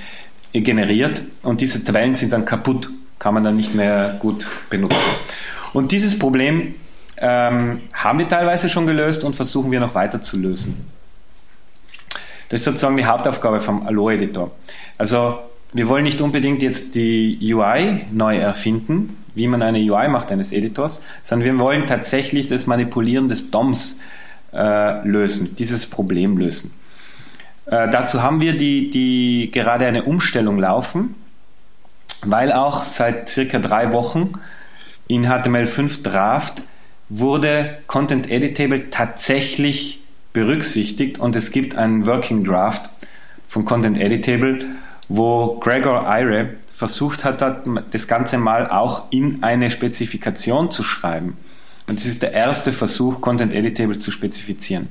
generiert 0.53 1.23
und 1.43 1.61
diese 1.61 1.85
Tabellen 1.85 2.15
sind 2.15 2.33
dann 2.33 2.45
kaputt, 2.45 2.91
kann 3.25 3.33
man 3.33 3.43
dann 3.43 3.57
nicht 3.57 3.75
mehr 3.75 4.16
gut 4.18 4.49
benutzen. 4.68 5.01
Und 5.72 5.93
dieses 5.93 6.18
Problem 6.18 6.75
ähm, 7.16 7.79
haben 7.95 8.18
wir 8.18 8.29
teilweise 8.29 8.68
schon 8.68 8.87
gelöst 8.87 9.25
und 9.25 9.35
versuchen 9.35 9.70
wir 9.70 9.81
noch 9.81 9.95
weiter 9.95 10.20
zu 10.20 10.37
lösen. 10.37 10.87
Das 12.51 12.61
ist 12.61 12.64
sozusagen 12.66 12.99
die 12.99 13.07
Hauptaufgabe 13.07 13.62
vom 13.62 13.87
Allo-Editor. 13.87 14.51
Also 14.99 15.39
wir 15.72 15.89
wollen 15.89 16.05
nicht 16.05 16.20
unbedingt 16.20 16.61
jetzt 16.61 16.97
die 16.97 17.39
UI 17.43 18.05
neu 18.12 18.37
erfinden, 18.37 19.16
wie 19.35 19.49
man 19.49 19.62
eine 19.62 19.79
UI 19.79 20.09
macht 20.09 20.31
eines 20.31 20.53
Editors, 20.53 21.03
sondern 21.22 21.47
wir 21.47 21.59
wollen 21.59 21.87
tatsächlich 21.87 22.49
das 22.49 22.66
Manipulieren 22.66 23.31
des 23.31 23.51
DOMs 23.51 24.03
äh, 24.53 25.09
lösen, 25.09 25.57
dieses 25.57 25.89
Problem 25.89 26.37
lösen. 26.37 26.75
Äh, 27.64 27.89
dazu 27.89 28.22
haben 28.22 28.43
wir 28.43 28.59
die, 28.59 28.91
die 28.91 29.51
gerade 29.51 29.87
eine 29.87 30.03
Umstellung 30.03 30.59
laufen, 30.59 31.14
weil 32.27 32.53
auch 32.53 32.85
seit 32.85 33.29
circa 33.29 33.59
drei 33.59 33.93
Wochen 33.93 34.33
in 35.07 35.27
HTML5 35.27 36.03
Draft 36.03 36.62
wurde 37.09 37.79
Content 37.87 38.31
Editable 38.31 38.91
tatsächlich 38.91 40.01
berücksichtigt 40.33 41.19
und 41.19 41.37
es 41.37 41.51
gibt 41.53 41.77
einen 41.77 42.07
Working 42.07 42.45
Draft 42.45 42.91
von 43.47 43.65
Content 43.65 43.99
Editable 43.99 44.65
wo 45.09 45.59
Gregor 45.59 46.05
Ire 46.07 46.55
versucht 46.73 47.25
hat, 47.25 47.43
das 47.91 48.09
Ganze 48.09 48.39
mal 48.39 48.69
auch 48.69 49.11
in 49.11 49.43
eine 49.43 49.71
Spezifikation 49.71 50.71
zu 50.71 50.83
schreiben. 50.83 51.37
Und 51.87 51.99
es 51.99 52.07
ist 52.07 52.23
der 52.23 52.33
erste 52.33 52.73
Versuch, 52.73 53.21
Content 53.21 53.53
Editable 53.53 53.99
zu 53.99 54.11
spezifizieren. 54.11 54.89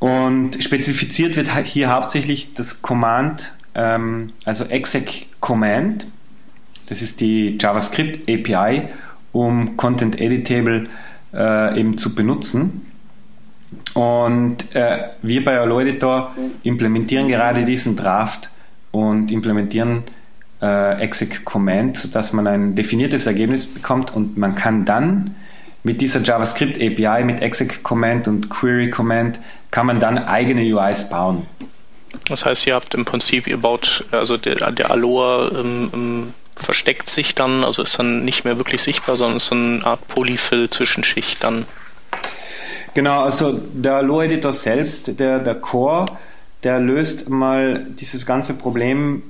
Und 0.00 0.62
spezifiziert 0.62 1.36
wird 1.36 1.48
hier 1.64 1.90
hauptsächlich 1.90 2.54
das 2.54 2.82
Command, 2.82 3.52
ähm, 3.74 4.32
also 4.44 4.64
exec 4.64 5.26
Command. 5.40 6.06
Das 6.88 7.02
ist 7.02 7.20
die 7.20 7.56
JavaScript 7.60 8.28
API, 8.28 8.88
um 9.32 9.76
Content 9.76 10.20
Editable 10.20 10.88
äh, 11.32 11.80
eben 11.80 11.96
zu 11.96 12.14
benutzen. 12.14 12.86
Und 13.94 14.74
äh, 14.74 15.04
wir 15.22 15.44
bei 15.44 15.58
Allo 15.58 15.80
Editor 15.80 16.34
implementieren 16.62 17.28
gerade 17.28 17.64
diesen 17.64 17.96
Draft 17.96 18.50
und 18.90 19.30
implementieren 19.30 20.04
äh, 20.60 21.00
exec 21.00 21.44
command, 21.44 21.96
sodass 21.96 22.32
man 22.32 22.46
ein 22.46 22.74
definiertes 22.74 23.26
Ergebnis 23.26 23.66
bekommt 23.66 24.14
und 24.14 24.36
man 24.36 24.54
kann 24.54 24.84
dann 24.84 25.34
mit 25.82 26.00
dieser 26.00 26.20
JavaScript 26.20 26.76
API, 26.76 27.24
mit 27.24 27.40
exec 27.40 27.82
command 27.82 28.28
und 28.28 28.48
query 28.48 28.90
command, 28.90 29.40
kann 29.70 29.86
man 29.86 29.98
dann 29.98 30.18
eigene 30.18 30.62
UIs 30.62 31.10
bauen. 31.10 31.46
Das 32.28 32.44
heißt, 32.44 32.66
ihr 32.66 32.74
habt 32.74 32.94
im 32.94 33.04
Prinzip, 33.04 33.46
ihr 33.46 33.58
baut, 33.58 34.04
also 34.10 34.36
der, 34.36 34.70
der 34.70 34.90
Aloha 34.90 35.50
ähm, 35.58 35.90
ähm, 35.92 36.34
versteckt 36.54 37.10
sich 37.10 37.34
dann, 37.34 37.64
also 37.64 37.82
ist 37.82 37.98
dann 37.98 38.24
nicht 38.24 38.44
mehr 38.44 38.58
wirklich 38.58 38.82
sichtbar, 38.82 39.16
sondern 39.16 39.38
ist 39.38 39.46
so 39.46 39.54
eine 39.54 39.84
Art 39.84 40.06
Polyfill-Zwischenschicht 40.08 41.42
dann. 41.42 41.64
Genau, 42.94 43.22
also 43.22 43.52
der 43.52 43.96
Aloha-Editor 43.96 44.52
selbst, 44.52 45.18
der, 45.18 45.38
der 45.38 45.54
Core, 45.54 46.06
der 46.62 46.78
löst 46.78 47.30
mal 47.30 47.86
dieses 47.88 48.26
ganze 48.26 48.54
Problem 48.54 49.22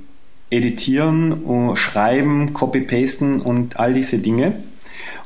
editieren, 0.49 1.75
schreiben, 1.75 2.53
copy-pasten 2.53 3.41
und 3.41 3.79
all 3.79 3.93
diese 3.93 4.19
Dinge. 4.19 4.53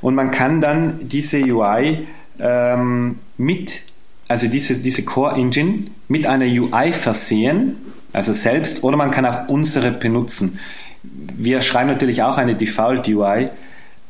Und 0.01 0.15
man 0.15 0.31
kann 0.31 0.61
dann 0.61 0.99
diese 1.01 1.39
UI 1.43 2.07
ähm, 2.39 3.19
mit, 3.37 3.81
also 4.27 4.47
diese, 4.47 4.77
diese 4.77 5.03
Core 5.03 5.35
Engine 5.35 5.85
mit 6.07 6.27
einer 6.27 6.45
UI 6.45 6.93
versehen, 6.93 7.77
also 8.13 8.33
selbst, 8.33 8.83
oder 8.83 8.97
man 8.97 9.11
kann 9.11 9.25
auch 9.25 9.47
unsere 9.47 9.91
benutzen. 9.91 10.59
Wir 11.03 11.61
schreiben 11.61 11.89
natürlich 11.89 12.23
auch 12.23 12.37
eine 12.37 12.55
Default 12.55 13.07
UI, 13.07 13.49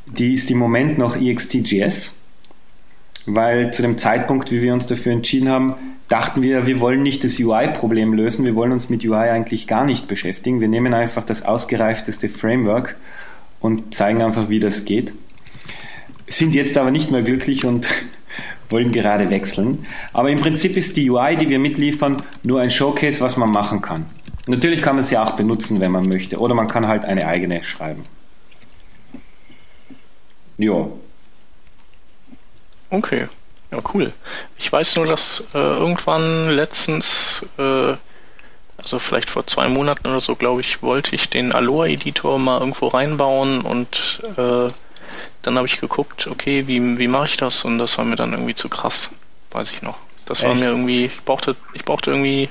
die 0.05 0.33
ist 0.33 0.49
im 0.49 0.57
Moment 0.57 0.97
noch 0.97 1.15
EXTJS, 1.17 2.17
weil 3.25 3.71
zu 3.71 3.81
dem 3.81 3.97
Zeitpunkt, 3.97 4.51
wie 4.51 4.61
wir 4.61 4.73
uns 4.73 4.87
dafür 4.87 5.11
entschieden 5.11 5.49
haben, 5.49 5.75
dachten 6.07 6.41
wir, 6.41 6.65
wir 6.65 6.79
wollen 6.79 7.01
nicht 7.01 7.23
das 7.23 7.37
UI-Problem 7.39 8.13
lösen, 8.13 8.45
wir 8.45 8.55
wollen 8.55 8.71
uns 8.71 8.89
mit 8.89 9.03
UI 9.03 9.29
eigentlich 9.29 9.67
gar 9.67 9.83
nicht 9.83 10.07
beschäftigen. 10.07 10.61
Wir 10.61 10.69
nehmen 10.69 10.93
einfach 10.93 11.25
das 11.25 11.43
ausgereifteste 11.43 12.29
Framework 12.29 12.95
und 13.59 13.93
zeigen 13.93 14.21
einfach, 14.21 14.47
wie 14.49 14.59
das 14.59 14.85
geht. 14.85 15.13
sind 16.29 16.55
jetzt 16.55 16.77
aber 16.77 16.91
nicht 16.91 17.11
mehr 17.11 17.23
glücklich 17.23 17.65
und 17.65 17.87
wollen 18.69 18.91
gerade 18.91 19.29
wechseln. 19.29 19.85
Aber 20.13 20.29
im 20.29 20.39
Prinzip 20.39 20.75
ist 20.77 20.97
die 20.97 21.09
UI, 21.09 21.35
die 21.35 21.49
wir 21.49 21.59
mitliefern, 21.59 22.17
nur 22.43 22.61
ein 22.61 22.69
Showcase, 22.69 23.21
was 23.21 23.37
man 23.37 23.51
machen 23.51 23.81
kann. 23.81 24.05
Natürlich 24.47 24.81
kann 24.81 24.95
man 24.95 25.03
sie 25.03 25.17
auch 25.17 25.31
benutzen, 25.31 25.79
wenn 25.81 25.91
man 25.91 26.07
möchte. 26.07 26.39
Oder 26.39 26.53
man 26.53 26.67
kann 26.67 26.87
halt 26.87 27.03
eine 27.03 27.27
eigene 27.27 27.63
schreiben. 27.63 28.03
Ja. 30.57 30.87
Okay. 32.89 33.27
Ja, 33.71 33.79
cool. 33.93 34.13
Ich 34.57 34.71
weiß 34.71 34.95
nur, 34.95 35.07
dass 35.07 35.49
äh, 35.53 35.57
irgendwann 35.57 36.49
letztens, 36.51 37.45
äh, 37.57 37.95
also 38.77 38.99
vielleicht 38.99 39.29
vor 39.29 39.45
zwei 39.45 39.67
Monaten 39.67 40.07
oder 40.07 40.21
so, 40.21 40.35
glaube 40.35 40.61
ich, 40.61 40.81
wollte 40.81 41.13
ich 41.13 41.29
den 41.29 41.51
Aloha-Editor 41.51 42.39
mal 42.39 42.59
irgendwo 42.59 42.87
reinbauen 42.87 43.61
und 43.61 44.21
äh, 44.37 44.69
dann 45.41 45.57
habe 45.57 45.67
ich 45.67 45.79
geguckt, 45.79 46.27
okay, 46.27 46.67
wie, 46.67 46.97
wie 46.97 47.07
mache 47.07 47.25
ich 47.25 47.37
das? 47.37 47.63
Und 47.65 47.77
das 47.77 47.97
war 47.97 48.05
mir 48.05 48.15
dann 48.15 48.33
irgendwie 48.33 48.55
zu 48.55 48.69
krass, 48.69 49.11
weiß 49.51 49.71
ich 49.71 49.81
noch. 49.81 49.97
Das 50.25 50.39
Echt? 50.39 50.47
war 50.47 50.55
mir 50.55 50.65
irgendwie, 50.65 51.05
ich 51.05 51.23
brauchte, 51.23 51.55
ich 51.73 51.85
brauchte 51.85 52.11
irgendwie, 52.11 52.49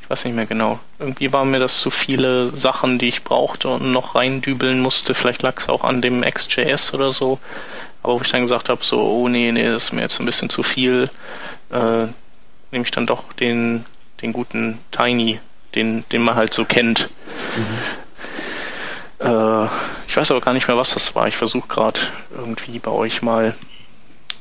ich 0.00 0.10
weiß 0.10 0.24
nicht 0.24 0.34
mehr 0.34 0.46
genau, 0.46 0.78
irgendwie 1.00 1.32
waren 1.32 1.50
mir 1.50 1.58
das 1.58 1.80
zu 1.80 1.90
viele 1.90 2.56
Sachen, 2.56 2.98
die 2.98 3.08
ich 3.08 3.24
brauchte 3.24 3.68
und 3.68 3.90
noch 3.90 4.14
reindübeln 4.14 4.80
musste. 4.80 5.14
Vielleicht 5.14 5.42
lag 5.42 5.58
es 5.58 5.68
auch 5.68 5.82
an 5.82 6.00
dem 6.00 6.22
XJS 6.22 6.94
oder 6.94 7.10
so. 7.10 7.40
Aber 8.02 8.14
wo 8.14 8.22
ich 8.22 8.30
dann 8.30 8.42
gesagt 8.42 8.68
habe, 8.68 8.84
so, 8.84 9.00
oh 9.00 9.28
nee, 9.28 9.50
nee, 9.50 9.66
das 9.66 9.84
ist 9.84 9.92
mir 9.92 10.02
jetzt 10.02 10.20
ein 10.20 10.26
bisschen 10.26 10.48
zu 10.48 10.62
viel, 10.62 11.10
äh, 11.72 12.06
nehme 12.70 12.84
ich 12.84 12.92
dann 12.92 13.06
doch 13.06 13.32
den, 13.32 13.84
den 14.22 14.32
guten 14.32 14.78
Tiny, 14.92 15.40
den, 15.74 16.04
den 16.12 16.22
man 16.22 16.36
halt 16.36 16.54
so 16.54 16.64
kennt. 16.64 17.10
Mhm. 17.56 18.05
Äh, 19.18 19.64
ich 20.06 20.16
weiß 20.16 20.30
aber 20.30 20.40
gar 20.40 20.52
nicht 20.52 20.68
mehr, 20.68 20.76
was 20.76 20.94
das 20.94 21.14
war. 21.14 21.28
Ich 21.28 21.36
versuche 21.36 21.68
gerade 21.68 22.00
irgendwie 22.36 22.78
bei 22.78 22.90
euch 22.90 23.22
mal 23.22 23.54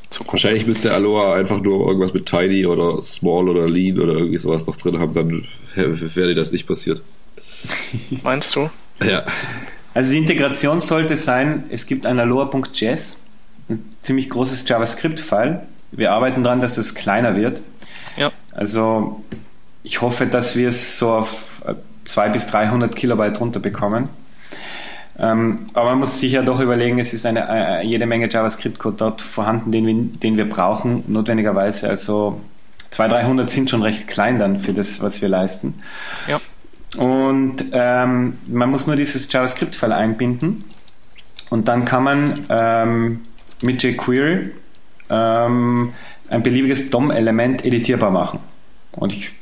zu 0.09 0.19
gucken. 0.19 0.33
Wahrscheinlich 0.33 0.65
müsste 0.65 0.93
Aloha 0.93 1.35
einfach 1.35 1.59
nur 1.61 1.87
irgendwas 1.87 2.13
mit 2.13 2.25
Tiny 2.25 2.65
oder 2.65 3.03
Small 3.03 3.49
oder 3.49 3.67
Lean 3.67 3.99
oder 3.99 4.13
irgendwie 4.13 4.37
sowas 4.37 4.67
noch 4.67 4.75
drin 4.75 4.99
haben, 4.99 5.13
dann 5.13 5.47
wäre 5.75 6.27
dir 6.27 6.35
das 6.35 6.51
nicht 6.51 6.67
passiert. 6.67 7.01
Meinst 8.23 8.55
du? 8.55 8.69
Ja. 9.03 9.25
Also 9.93 10.11
die 10.11 10.17
Integration 10.17 10.79
sollte 10.79 11.15
sein, 11.17 11.65
es 11.69 11.85
gibt 11.85 12.05
ein 12.05 12.19
Aloha.js, 12.19 13.21
ein 13.69 13.89
ziemlich 14.01 14.29
großes 14.29 14.67
JavaScript-File. 14.67 15.61
Wir 15.91 16.11
arbeiten 16.11 16.43
daran, 16.43 16.59
dass 16.59 16.77
es 16.77 16.95
kleiner 16.95 17.35
wird. 17.35 17.61
Ja. 18.17 18.31
Also 18.51 19.23
ich 19.83 20.01
hoffe, 20.01 20.25
dass 20.25 20.55
wir 20.55 20.69
es 20.69 20.99
so 20.99 21.11
auf 21.11 21.63
200 22.03 22.33
bis 22.33 22.47
300 22.47 22.95
Kilobyte 22.95 23.39
runterbekommen. 23.39 24.09
Ähm, 25.17 25.59
aber 25.73 25.91
man 25.91 25.99
muss 25.99 26.19
sich 26.19 26.33
ja 26.33 26.41
doch 26.41 26.59
überlegen, 26.59 26.99
es 26.99 27.13
ist 27.13 27.25
eine, 27.25 27.47
äh, 27.47 27.85
jede 27.85 28.05
Menge 28.05 28.29
JavaScript-Code 28.29 28.97
dort 28.97 29.21
vorhanden, 29.21 29.71
den 29.71 29.85
wir, 29.85 30.19
den 30.19 30.37
wir 30.37 30.47
brauchen, 30.47 31.03
notwendigerweise. 31.07 31.89
Also 31.89 32.41
200, 32.91 33.23
300 33.23 33.49
sind 33.49 33.69
schon 33.69 33.81
recht 33.81 34.07
klein 34.07 34.39
dann 34.39 34.57
für 34.57 34.73
das, 34.73 35.01
was 35.01 35.21
wir 35.21 35.29
leisten. 35.29 35.75
Ja. 36.27 36.39
Und 36.97 37.65
ähm, 37.71 38.37
man 38.47 38.69
muss 38.69 38.87
nur 38.87 38.95
dieses 38.95 39.31
JavaScript-File 39.31 39.93
einbinden 39.93 40.65
und 41.49 41.67
dann 41.67 41.85
kann 41.85 42.03
man 42.03 42.45
ähm, 42.49 43.21
mit 43.61 43.83
jQuery 43.83 44.51
ähm, 45.09 45.93
ein 46.29 46.43
beliebiges 46.43 46.89
DOM-Element 46.89 47.65
editierbar 47.65 48.11
machen. 48.11 48.39
Und 48.93 49.13
ich 49.13 49.33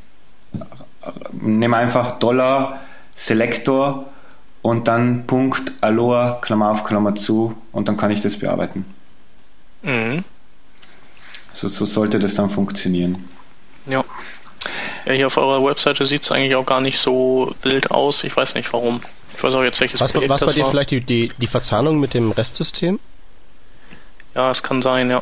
nehme 1.31 1.77
einfach 1.77 2.19
Dollar 2.19 2.79
Selector 3.13 4.07
und 4.63 4.87
dann 4.87 5.27
Punkt 5.27 5.73
Aloha, 5.81 6.39
Klammer 6.41 6.71
auf, 6.71 6.83
Klammer 6.83 7.13
zu 7.13 7.55
und 7.71 7.87
dann 7.87 7.97
kann 7.97 8.09
ich 8.09 8.21
das 8.21 8.39
bearbeiten. 8.39 8.85
Mhm. 9.83 10.23
So, 11.51 11.67
so 11.67 11.85
sollte 11.85 12.17
das 12.17 12.33
dann 12.33 12.49
funktionieren. 12.49 13.29
Ja. 13.85 14.03
Ja, 15.05 15.11
hier 15.11 15.27
auf 15.27 15.37
eurer 15.37 15.63
Webseite 15.63 16.05
sieht 16.05 16.23
es 16.23 16.31
eigentlich 16.31 16.55
auch 16.55 16.65
gar 16.65 16.81
nicht 16.81 16.97
so 16.97 17.53
wild 17.61 17.91
aus. 17.91 18.23
Ich 18.23 18.35
weiß 18.35 18.55
nicht 18.55 18.71
warum. 18.71 19.01
Ich 19.35 19.43
weiß 19.43 19.53
auch 19.53 19.63
jetzt 19.63 19.81
welches 19.81 19.99
was, 19.99 20.13
Projekt 20.13 20.29
Was 20.29 20.45
bei 20.45 20.53
dir 20.53 20.63
war. 20.63 20.71
vielleicht 20.71 20.91
die, 20.91 21.01
die, 21.01 21.27
die 21.37 21.47
Verzahnung 21.47 21.99
mit 21.99 22.13
dem 22.13 22.31
Restsystem? 22.31 22.99
Ja, 24.33 24.49
es 24.49 24.63
kann 24.63 24.81
sein, 24.81 25.09
ja. 25.09 25.21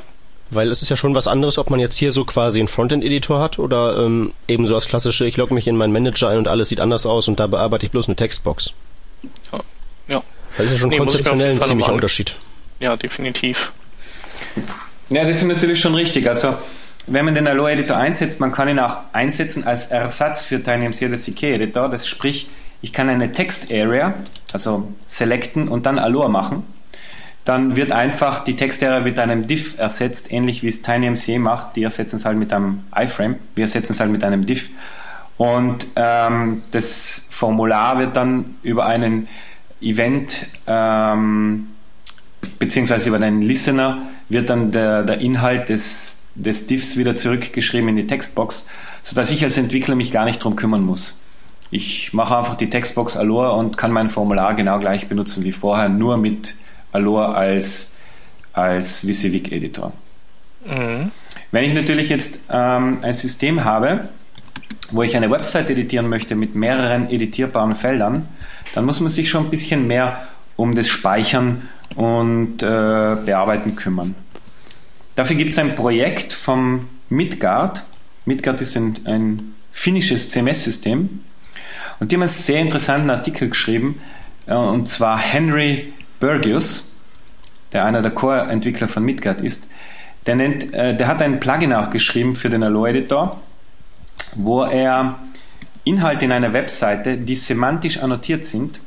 Weil 0.52 0.70
es 0.70 0.84
ist 0.84 0.90
ja 0.90 0.96
schon 0.96 1.16
was 1.16 1.28
anderes, 1.28 1.58
ob 1.58 1.72
man 1.72 1.80
jetzt 1.80 1.96
hier 1.96 2.12
so 2.12 2.26
quasi 2.26 2.60
einen 2.60 2.68
Frontend-Editor 2.68 3.40
hat 3.40 3.58
oder 3.58 3.98
ähm, 3.98 4.34
eben 4.48 4.68
so 4.68 4.76
das 4.76 4.86
klassische, 4.86 5.26
ich 5.26 5.38
logge 5.38 5.54
mich 5.56 5.66
in 5.66 5.78
meinen 5.78 5.94
Manager 5.94 6.30
ein 6.30 6.38
und 6.38 6.48
alles 6.48 6.70
sieht 6.70 6.80
anders 6.80 7.06
aus 7.08 7.28
und 7.28 7.40
da 7.40 7.48
bearbeite 7.48 7.86
ich 7.86 7.92
bloß 7.92 8.08
eine 8.08 8.16
Textbox. 8.16 8.74
Ja. 9.52 9.60
ja. 10.08 10.24
Das 10.58 10.66
ist 10.66 10.72
ja 10.74 10.78
schon 10.80 10.90
nee, 10.90 10.98
konzeptionell 10.98 11.52
ein 11.52 11.62
ziemlicher 11.62 11.94
Unterschied. 11.94 12.36
Ja, 12.80 12.96
definitiv. 12.96 13.72
Ja, 15.10 15.24
das 15.26 15.38
ist 15.38 15.44
natürlich 15.44 15.80
schon 15.80 15.94
richtig. 15.94 16.28
Also, 16.28 16.56
wenn 17.08 17.26
man 17.26 17.36
den 17.36 17.48
Aloha-Editor 17.48 17.98
einsetzt, 17.98 18.40
man 18.40 18.52
kann 18.52 18.70
ihn 18.70 18.80
auch 18.80 18.98
einsetzen 19.14 19.66
als 19.66 19.88
Ersatz 19.88 20.44
für 20.44 20.62
TinyMC 20.62 21.04
oder 21.04 21.18
CK-Editor. 21.18 21.90
Das 21.90 22.08
sprich, 22.08 22.50
ich 22.82 22.94
kann 22.94 23.10
eine 23.10 23.32
Text-Area, 23.32 24.16
also 24.54 24.92
selecten 25.06 25.68
und 25.68 25.86
dann 25.86 26.00
Aloha 26.00 26.28
machen. 26.28 26.64
Dann 27.44 27.76
wird 27.76 27.92
einfach 27.92 28.44
die 28.44 28.56
Text-Area 28.56 29.00
mit 29.00 29.18
einem 29.18 29.48
Div 29.48 29.80
ersetzt, 29.80 30.32
ähnlich 30.32 30.62
wie 30.64 30.68
es 30.68 30.82
TinyMC 30.82 31.40
macht. 31.40 31.76
Die 31.76 31.84
ersetzen 31.84 32.18
es 32.18 32.26
halt 32.26 32.38
mit 32.38 32.54
einem 32.54 32.84
iframe. 32.96 33.38
Wir 33.56 33.64
ersetzen 33.64 33.94
es 33.94 34.00
halt 34.00 34.12
mit 34.12 34.24
einem 34.24 34.46
Div. 34.46 34.70
Und 35.42 35.88
ähm, 35.96 36.62
das 36.70 37.30
Formular 37.32 37.98
wird 37.98 38.16
dann 38.16 38.58
über 38.62 38.86
einen 38.86 39.28
Event 39.82 40.46
ähm, 40.68 41.70
beziehungsweise 42.60 43.10
über 43.10 43.18
einen 43.18 43.42
Listener 43.42 44.04
wird 44.30 44.52
dann 44.52 44.72
der, 44.72 45.02
der 45.02 45.20
Inhalt 45.20 45.70
des, 45.70 46.28
des 46.36 46.68
Diffs 46.68 46.96
wieder 46.96 47.16
zurückgeschrieben 47.16 47.90
in 47.90 47.96
die 47.96 48.06
Textbox, 48.06 48.68
sodass 49.02 49.32
ich 49.32 49.44
als 49.44 49.58
Entwickler 49.58 49.96
mich 49.96 50.12
gar 50.12 50.26
nicht 50.26 50.44
drum 50.44 50.56
kümmern 50.56 50.84
muss. 50.84 51.26
Ich 51.72 52.14
mache 52.14 52.38
einfach 52.38 52.54
die 52.54 52.70
Textbox 52.70 53.18
Aloha 53.18 53.50
und 53.50 53.78
kann 53.78 53.92
mein 53.92 54.10
Formular 54.10 54.54
genau 54.54 54.78
gleich 54.78 55.10
benutzen 55.10 55.44
wie 55.44 55.52
vorher, 55.52 55.90
nur 55.90 56.20
mit 56.20 56.54
Aloha 56.92 57.32
als, 57.32 57.98
als 58.54 59.08
WYSIWYG-Editor. 59.08 59.92
Mhm. 60.68 61.10
Wenn 61.50 61.64
ich 61.64 61.74
natürlich 61.74 62.10
jetzt 62.10 62.42
ähm, 62.48 63.00
ein 63.02 63.14
System 63.14 63.64
habe, 63.64 64.08
wo 64.92 65.04
ich 65.04 65.16
eine 65.16 65.32
Website 65.32 65.70
editieren 65.70 66.08
möchte 66.10 66.36
mit 66.36 66.56
mehreren 66.56 67.10
editierbaren 67.10 67.76
Feldern, 67.76 68.28
dann 68.74 68.86
muss 68.86 69.00
man 69.00 69.10
sich 69.10 69.30
schon 69.30 69.46
ein 69.46 69.50
bisschen 69.50 69.88
mehr 69.88 70.28
um 70.56 70.76
das 70.76 70.88
Speichern 70.90 71.68
und 71.96 72.62
äh, 72.62 72.66
Bearbeiten 72.66 73.76
kümmern. 73.76 74.16
Dafür 75.16 75.36
gibt 75.36 75.52
es 75.52 75.60
ein 75.60 75.76
Projekt 75.76 76.34
vom 76.34 76.88
Midgard. 77.10 77.84
Midgard 78.26 78.62
ist 78.62 78.78
ein, 78.78 78.96
ein 79.06 79.54
finnisches 79.72 80.30
CMS-System 80.30 81.22
und 82.00 82.12
die 82.12 82.16
haben 82.16 82.24
einen 82.24 82.30
sehr 82.30 82.60
interessanten 82.60 83.10
Artikel 83.10 83.50
geschrieben 83.50 84.02
äh, 84.46 84.54
und 84.54 84.88
zwar 84.88 85.18
Henry 85.18 85.94
Burgius, 86.20 86.96
der 87.74 87.86
einer 87.86 88.02
der 88.02 88.12
Core-Entwickler 88.12 88.88
von 88.88 89.04
Midgard 89.04 89.42
ist, 89.42 89.72
der, 90.26 90.36
nennt, 90.36 90.74
äh, 90.74 90.96
der 90.96 91.08
hat 91.08 91.22
ein 91.22 91.40
Plugin 91.40 91.74
auch 91.74 91.90
geschrieben 91.90 92.36
für 92.36 92.50
den 92.50 92.64
Alloy 92.64 92.92
Editor 92.92 93.42
wo 94.36 94.64
er 94.64 95.20
Inhalte 95.84 96.26
in 96.26 96.32
einer 96.32 96.54
Webseite, 96.54 97.18
die 97.18 97.36
semantisch 97.36 98.00
annotiert 98.00 98.46
sind, 98.46 98.80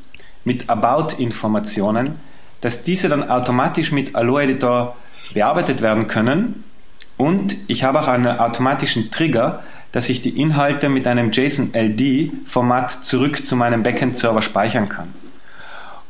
mit 0.44 0.70
About-Informationen, 0.70 2.18
dass 2.60 2.84
diese 2.84 3.08
dann 3.08 3.28
automatisch 3.28 3.92
mit 3.92 4.14
Allo 4.14 4.38
Editor 4.38 4.96
bearbeitet 5.32 5.82
werden 5.82 6.06
können. 6.06 6.64
Und 7.16 7.56
ich 7.66 7.84
habe 7.84 8.00
auch 8.00 8.08
einen 8.08 8.38
automatischen 8.38 9.10
Trigger, 9.10 9.62
dass 9.92 10.08
ich 10.08 10.22
die 10.22 10.40
Inhalte 10.40 10.88
mit 10.88 11.06
einem 11.06 11.30
JSON-LD-Format 11.30 12.90
zurück 12.90 13.46
zu 13.46 13.56
meinem 13.56 13.82
Backend-Server 13.82 14.42
speichern 14.42 14.88
kann. 14.88 15.08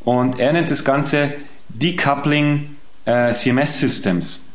Und 0.04 0.38
er 0.38 0.52
nennt 0.52 0.70
das 0.70 0.84
Ganze 0.84 1.34
Decoupling 1.68 2.76
äh, 3.04 3.32
CMS 3.32 3.80
Systems. 3.80 4.48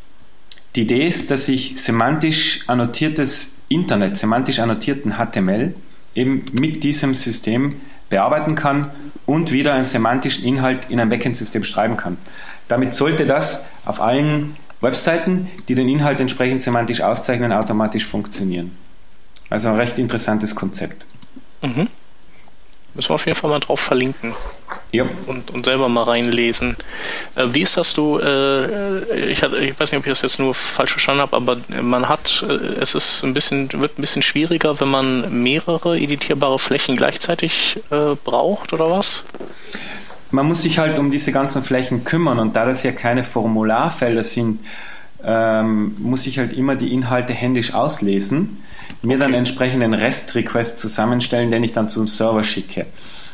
Die 0.76 0.82
Idee 0.82 1.06
ist, 1.06 1.32
dass 1.32 1.48
ich 1.48 1.82
semantisch 1.82 2.68
annotiertes 2.68 3.59
Internet, 3.70 4.18
semantisch 4.18 4.60
annotierten 4.60 5.14
HTML 5.14 5.74
eben 6.16 6.44
mit 6.60 6.84
diesem 6.84 7.16
System 7.16 7.70
bearbeiten 8.10 8.56
kann 8.56 8.92
und 9.26 9.52
wieder 9.52 9.74
einen 9.74 9.86
semantischen 9.86 10.44
Inhalt 10.44 10.90
in 10.90 11.00
ein 11.00 11.10
Backend-System 11.10 11.64
schreiben 11.64 11.96
kann. 11.96 12.18
Damit 12.68 12.94
sollte 12.94 13.26
das 13.26 13.68
auf 13.86 14.02
allen 14.02 14.56
Webseiten, 14.82 15.50
die 15.68 15.76
den 15.76 15.88
Inhalt 15.88 16.20
entsprechend 16.20 16.64
semantisch 16.64 17.02
auszeichnen, 17.02 17.52
automatisch 17.52 18.06
funktionieren. 18.06 18.76
Also 19.50 19.70
ein 19.70 19.76
recht 19.76 19.98
interessantes 19.98 20.56
Konzept. 20.56 21.06
Mhm. 21.62 21.88
Müssen 22.94 23.10
wir 23.10 23.16
auf 23.16 23.26
jeden 23.26 23.38
Fall 23.38 23.50
mal 23.50 23.60
drauf 23.60 23.80
verlinken. 23.80 24.34
Ja. 24.92 25.06
Und, 25.28 25.52
und 25.52 25.66
selber 25.66 25.88
mal 25.88 26.04
reinlesen. 26.04 26.76
Äh, 27.36 27.46
wie 27.52 27.62
ist 27.62 27.78
das 27.78 27.94
du, 27.94 28.18
äh, 28.18 29.32
ich, 29.32 29.44
ich 29.44 29.80
weiß 29.80 29.92
nicht, 29.92 30.00
ob 30.00 30.06
ich 30.06 30.12
das 30.12 30.24
jetzt 30.24 30.40
nur 30.40 30.56
falsch 30.56 30.92
verstanden 30.92 31.22
habe, 31.22 31.36
aber 31.36 31.58
man 31.82 32.10
hat, 32.10 32.44
äh, 32.48 32.82
es 32.82 32.96
ist 32.96 33.24
ein 33.24 33.34
bisschen, 33.34 33.72
wird 33.74 34.00
ein 34.00 34.02
bisschen 34.02 34.24
schwieriger, 34.24 34.80
wenn 34.80 34.90
man 34.90 35.44
mehrere 35.44 36.00
editierbare 36.00 36.58
Flächen 36.58 36.96
gleichzeitig 36.96 37.78
äh, 37.92 38.16
braucht, 38.24 38.74
oder 38.74 38.90
was? 38.90 39.24
man 40.32 40.48
muss 40.48 40.62
sich 40.62 40.80
halt 40.80 41.00
um 41.00 41.12
diese 41.12 41.32
ganzen 41.32 41.64
Flächen 41.64 42.04
kümmern 42.04 42.40
und 42.40 42.56
da 42.56 42.66
das 42.66 42.84
ja 42.84 42.92
keine 42.92 43.24
Formularfelder 43.24 44.24
sind, 44.24 44.60
ähm, 45.24 45.96
muss 46.00 46.28
ich 46.28 46.40
halt 46.40 46.54
immer 46.54 46.76
die 46.76 46.94
Inhalte 46.94 47.34
händisch 47.34 47.74
auslesen, 47.74 48.64
mir 49.02 49.16
okay. 49.16 49.24
dann 49.24 49.34
entsprechend 49.34 49.84
einen 49.84 49.94
REST-Request 49.94 50.80
zusammenstellen, 50.80 51.52
den 51.52 51.64
ich 51.64 51.72
dann 51.72 51.90
zum 51.90 52.08
Server 52.08 52.44
schicke. 52.44 52.86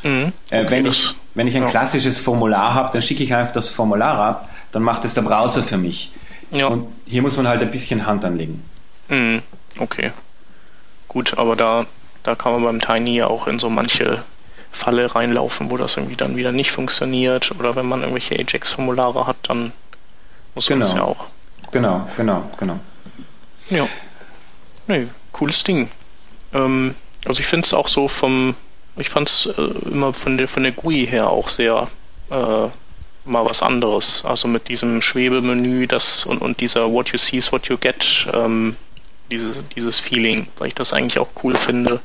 Mhm. 0.06 0.32
Äh, 0.50 0.62
okay, 0.62 0.70
wenn, 0.70 0.86
ich, 0.86 1.14
wenn 1.34 1.46
ich 1.46 1.56
ein 1.56 1.64
ja. 1.64 1.68
klassisches 1.68 2.18
Formular 2.18 2.74
habe, 2.74 2.92
dann 2.92 3.02
schicke 3.02 3.24
ich 3.24 3.34
einfach 3.34 3.52
das 3.52 3.68
Formular 3.68 4.18
ab, 4.18 4.48
dann 4.72 4.82
macht 4.82 5.04
es 5.04 5.14
der 5.14 5.22
Browser 5.22 5.62
für 5.62 5.78
mich. 5.78 6.12
Ja. 6.50 6.68
Und 6.68 6.86
hier 7.06 7.22
muss 7.22 7.36
man 7.36 7.48
halt 7.48 7.62
ein 7.62 7.70
bisschen 7.70 8.06
Hand 8.06 8.24
anlegen. 8.24 8.62
Mhm. 9.08 9.42
Okay. 9.78 10.12
Gut, 11.08 11.36
aber 11.38 11.56
da, 11.56 11.86
da 12.22 12.34
kann 12.34 12.52
man 12.52 12.62
beim 12.62 12.80
Tiny 12.80 13.22
auch 13.22 13.46
in 13.46 13.58
so 13.58 13.68
manche 13.68 14.22
Falle 14.70 15.14
reinlaufen, 15.14 15.70
wo 15.70 15.76
das 15.76 15.96
irgendwie 15.96 16.16
dann 16.16 16.36
wieder 16.36 16.52
nicht 16.52 16.70
funktioniert. 16.70 17.50
Oder 17.58 17.74
wenn 17.74 17.86
man 17.86 18.00
irgendwelche 18.00 18.36
Ajax-Formulare 18.36 19.26
hat, 19.26 19.36
dann 19.48 19.72
muss 20.54 20.66
genau. 20.66 20.78
man 20.78 20.88
das 20.88 20.96
ja 20.96 21.02
auch. 21.02 21.26
Genau, 21.72 22.08
genau, 22.16 22.44
genau. 22.58 22.78
Ja. 23.70 23.86
Nee, 24.86 25.08
cooles 25.32 25.64
Ding. 25.64 25.90
Ähm, 26.52 26.94
also 27.24 27.40
ich 27.40 27.46
finde 27.46 27.66
es 27.66 27.74
auch 27.74 27.88
so 27.88 28.06
vom, 28.06 28.54
ich 28.96 29.08
fand 29.08 29.28
es 29.28 29.46
äh, 29.46 29.62
immer 29.90 30.12
von 30.12 30.38
der, 30.38 30.48
von 30.48 30.62
der 30.62 30.72
GUI 30.72 31.06
her 31.06 31.30
auch 31.30 31.48
sehr 31.48 31.88
äh, 32.30 32.68
mal 33.26 33.44
was 33.44 33.62
anderes. 33.62 34.24
Also 34.24 34.48
mit 34.48 34.68
diesem 34.68 35.02
Schwebemenü 35.02 35.86
das 35.86 36.24
und, 36.24 36.38
und 36.40 36.60
dieser 36.60 36.90
What 36.92 37.10
you 37.10 37.18
see 37.18 37.38
is 37.38 37.52
what 37.52 37.66
you 37.66 37.76
get, 37.76 38.26
ähm, 38.32 38.76
dieses, 39.30 39.64
dieses 39.74 39.98
Feeling, 39.98 40.48
weil 40.58 40.68
ich 40.68 40.74
das 40.74 40.92
eigentlich 40.92 41.18
auch 41.18 41.28
cool 41.42 41.56
finde, 41.56 42.00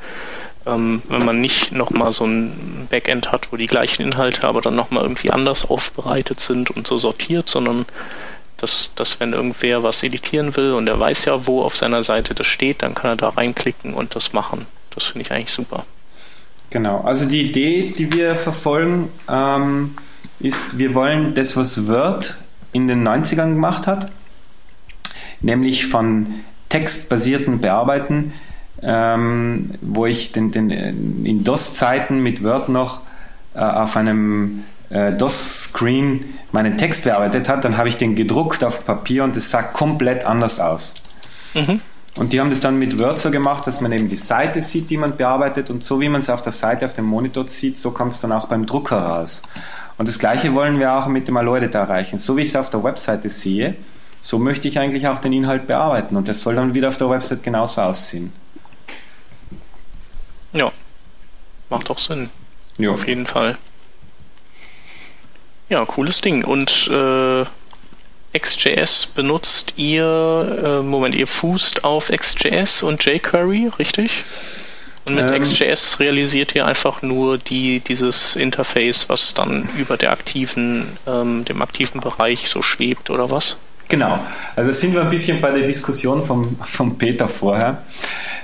ähm, 0.65 1.01
wenn 1.07 1.25
man 1.25 1.39
nicht 1.39 1.71
nochmal 1.71 2.11
so 2.11 2.25
ein 2.25 2.87
Backend 2.89 3.31
hat, 3.31 3.51
wo 3.51 3.57
die 3.57 3.67
gleichen 3.67 4.01
Inhalte 4.03 4.47
aber 4.47 4.61
dann 4.61 4.75
nochmal 4.75 5.03
irgendwie 5.03 5.31
anders 5.31 5.69
aufbereitet 5.69 6.39
sind 6.39 6.71
und 6.71 6.87
so 6.87 6.97
sortiert, 6.97 7.49
sondern 7.49 7.85
dass, 8.57 8.93
dass 8.95 9.19
wenn 9.19 9.33
irgendwer 9.33 9.81
was 9.81 10.03
editieren 10.03 10.55
will 10.55 10.73
und 10.73 10.87
er 10.87 10.99
weiß 10.99 11.25
ja, 11.25 11.47
wo 11.47 11.63
auf 11.63 11.75
seiner 11.75 12.03
Seite 12.03 12.35
das 12.35 12.47
steht, 12.47 12.83
dann 12.83 12.93
kann 12.93 13.11
er 13.11 13.15
da 13.15 13.29
reinklicken 13.29 13.93
und 13.93 14.15
das 14.15 14.33
machen. 14.33 14.67
Das 14.91 15.05
finde 15.05 15.21
ich 15.25 15.31
eigentlich 15.31 15.53
super. 15.53 15.85
Genau, 16.71 17.01
also 17.01 17.25
die 17.27 17.49
Idee, 17.49 17.93
die 17.95 18.11
wir 18.13 18.35
verfolgen, 18.35 19.09
ähm, 19.29 19.95
ist, 20.39 20.79
wir 20.79 20.95
wollen 20.95 21.33
das, 21.33 21.55
was 21.57 21.87
Word 21.89 22.37
in 22.71 22.87
den 22.87 23.05
90ern 23.07 23.53
gemacht 23.53 23.87
hat, 23.87 24.09
nämlich 25.41 25.85
von 25.85 26.27
textbasierten 26.69 27.59
Bearbeiten, 27.59 28.33
ähm, 28.81 29.71
wo 29.81 30.05
ich 30.05 30.31
den, 30.31 30.51
den, 30.51 30.69
in 31.25 31.43
DOS-Zeiten 31.43 32.19
mit 32.23 32.41
Word 32.41 32.69
noch 32.69 33.01
äh, 33.53 33.59
auf 33.59 33.97
einem 33.97 34.63
äh, 34.89 35.11
DOS-Screen 35.11 36.23
meinen 36.53 36.77
Text 36.77 37.03
bearbeitet 37.03 37.49
hat, 37.49 37.65
dann 37.65 37.75
habe 37.75 37.89
ich 37.89 37.97
den 37.97 38.15
gedruckt 38.15 38.63
auf 38.63 38.85
Papier 38.85 39.25
und 39.25 39.35
es 39.35 39.51
sah 39.51 39.61
komplett 39.61 40.25
anders 40.25 40.61
aus. 40.61 40.95
Mhm. 41.53 41.81
Und 42.15 42.33
die 42.33 42.41
haben 42.41 42.49
das 42.49 42.59
dann 42.59 42.77
mit 42.77 42.99
Word 42.99 43.19
so 43.19 43.31
gemacht, 43.31 43.65
dass 43.67 43.79
man 43.79 43.91
eben 43.93 44.09
die 44.09 44.17
Seite 44.17 44.61
sieht, 44.61 44.89
die 44.89 44.97
man 44.97 45.15
bearbeitet 45.15 45.69
und 45.69 45.83
so 45.83 46.01
wie 46.01 46.09
man 46.09 46.19
es 46.19 46.29
auf 46.29 46.41
der 46.41 46.51
Seite 46.51 46.85
auf 46.85 46.93
dem 46.93 47.05
Monitor 47.05 47.47
sieht, 47.47 47.77
so 47.77 47.91
kommt 47.91 48.13
es 48.13 48.19
dann 48.19 48.33
auch 48.33 48.47
beim 48.47 48.65
Drucker 48.65 48.99
raus. 48.99 49.41
Und 49.97 50.07
das 50.07 50.19
gleiche 50.19 50.53
wollen 50.53 50.77
wir 50.79 50.93
auch 50.93 51.07
mit 51.07 51.27
dem 51.27 51.37
Aloydit 51.37 51.73
erreichen. 51.73 52.17
So 52.19 52.35
wie 52.35 52.41
ich 52.41 52.49
es 52.49 52.55
auf 52.55 52.69
der 52.69 52.83
Webseite 52.83 53.29
sehe, 53.29 53.75
so 54.21 54.39
möchte 54.39 54.67
ich 54.67 54.77
eigentlich 54.77 55.07
auch 55.07 55.19
den 55.19 55.31
Inhalt 55.31 55.67
bearbeiten 55.67 56.15
und 56.15 56.27
das 56.27 56.41
soll 56.41 56.55
dann 56.55 56.73
wieder 56.73 56.89
auf 56.89 56.97
der 56.97 57.09
Website 57.09 57.43
genauso 57.43 57.81
aussehen. 57.81 58.33
Ja, 60.53 60.71
macht 61.69 61.89
auch 61.89 61.99
Sinn. 61.99 62.29
Ja. 62.77 62.91
Auf 62.91 63.07
jeden 63.07 63.25
Fall. 63.25 63.57
Ja, 65.69 65.85
cooles 65.85 66.19
Ding. 66.19 66.43
Und 66.43 66.87
äh, 66.87 67.45
XJS 68.37 69.07
benutzt 69.07 69.73
ihr, 69.77 70.79
äh, 70.81 70.83
Moment, 70.83 71.15
ihr 71.15 71.27
fußt 71.27 71.83
auf 71.83 72.09
XJS 72.09 72.83
und 72.83 73.03
jQuery, 73.03 73.71
richtig? 73.77 74.23
Und 75.07 75.15
mit 75.15 75.25
ähm, 75.25 75.41
XJS 75.41 75.99
realisiert 75.99 76.55
ihr 76.55 76.65
einfach 76.65 77.01
nur 77.01 77.37
die, 77.37 77.79
dieses 77.79 78.35
Interface, 78.35 79.09
was 79.09 79.33
dann 79.33 79.67
über 79.77 79.97
der 79.97 80.11
aktiven, 80.11 80.85
ähm, 81.07 81.43
dem 81.45 81.61
aktiven 81.61 82.01
Bereich 82.01 82.47
so 82.47 82.61
schwebt, 82.61 83.09
oder 83.09 83.29
was? 83.29 83.57
Genau. 83.89 84.19
Also 84.55 84.71
sind 84.71 84.93
wir 84.93 85.01
ein 85.01 85.09
bisschen 85.09 85.41
bei 85.41 85.51
der 85.51 85.63
Diskussion 85.63 86.23
vom, 86.23 86.57
vom 86.61 86.97
Peter 86.97 87.27
vorher. 87.27 87.83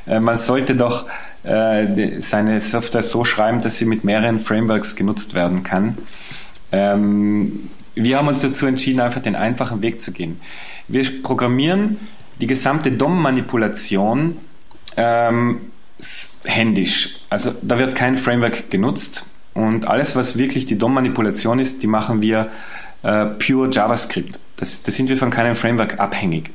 Äh, 0.06 0.20
man 0.20 0.36
sollte 0.36 0.76
doch 0.76 1.06
äh, 1.44 2.20
seine 2.20 2.60
Software 2.60 3.04
so 3.04 3.24
schreiben, 3.24 3.62
dass 3.62 3.78
sie 3.78 3.86
mit 3.86 4.04
mehreren 4.04 4.40
Frameworks 4.40 4.98
genutzt 4.98 5.34
werden 5.36 5.64
kann. 5.64 5.98
Ähm, 6.74 7.70
wir 8.04 8.18
haben 8.18 8.28
uns 8.28 8.42
dazu 8.42 8.66
entschieden, 8.66 9.00
einfach 9.00 9.22
den 9.22 9.36
einfachen 9.36 9.82
Weg 9.82 10.02
zu 10.02 10.12
gehen. 10.12 10.40
Wir 10.88 11.04
programmieren 11.24 11.98
die 12.40 12.48
gesamte 12.48 12.92
DOM-Manipulation 12.92 14.38
ähm, 14.96 15.62
händisch. 16.44 17.20
Also 17.30 17.54
da 17.62 17.78
wird 17.78 17.96
kein 17.96 18.18
Framework 18.18 18.70
genutzt 18.70 19.30
und 19.54 19.88
alles, 19.88 20.16
was 20.16 20.38
wirklich 20.38 20.66
die 20.66 20.78
DOM-Manipulation 20.78 21.60
ist, 21.60 21.82
die 21.82 21.88
machen 21.88 22.22
wir 22.22 22.50
äh, 23.04 23.26
pure 23.26 23.70
JavaScript. 23.72 24.40
Das, 24.58 24.84
das 24.84 24.96
sind 24.96 25.10
wir 25.10 25.18
von 25.18 25.30
keinem 25.30 25.56
Framework 25.56 26.00
abhängig. 26.00 26.52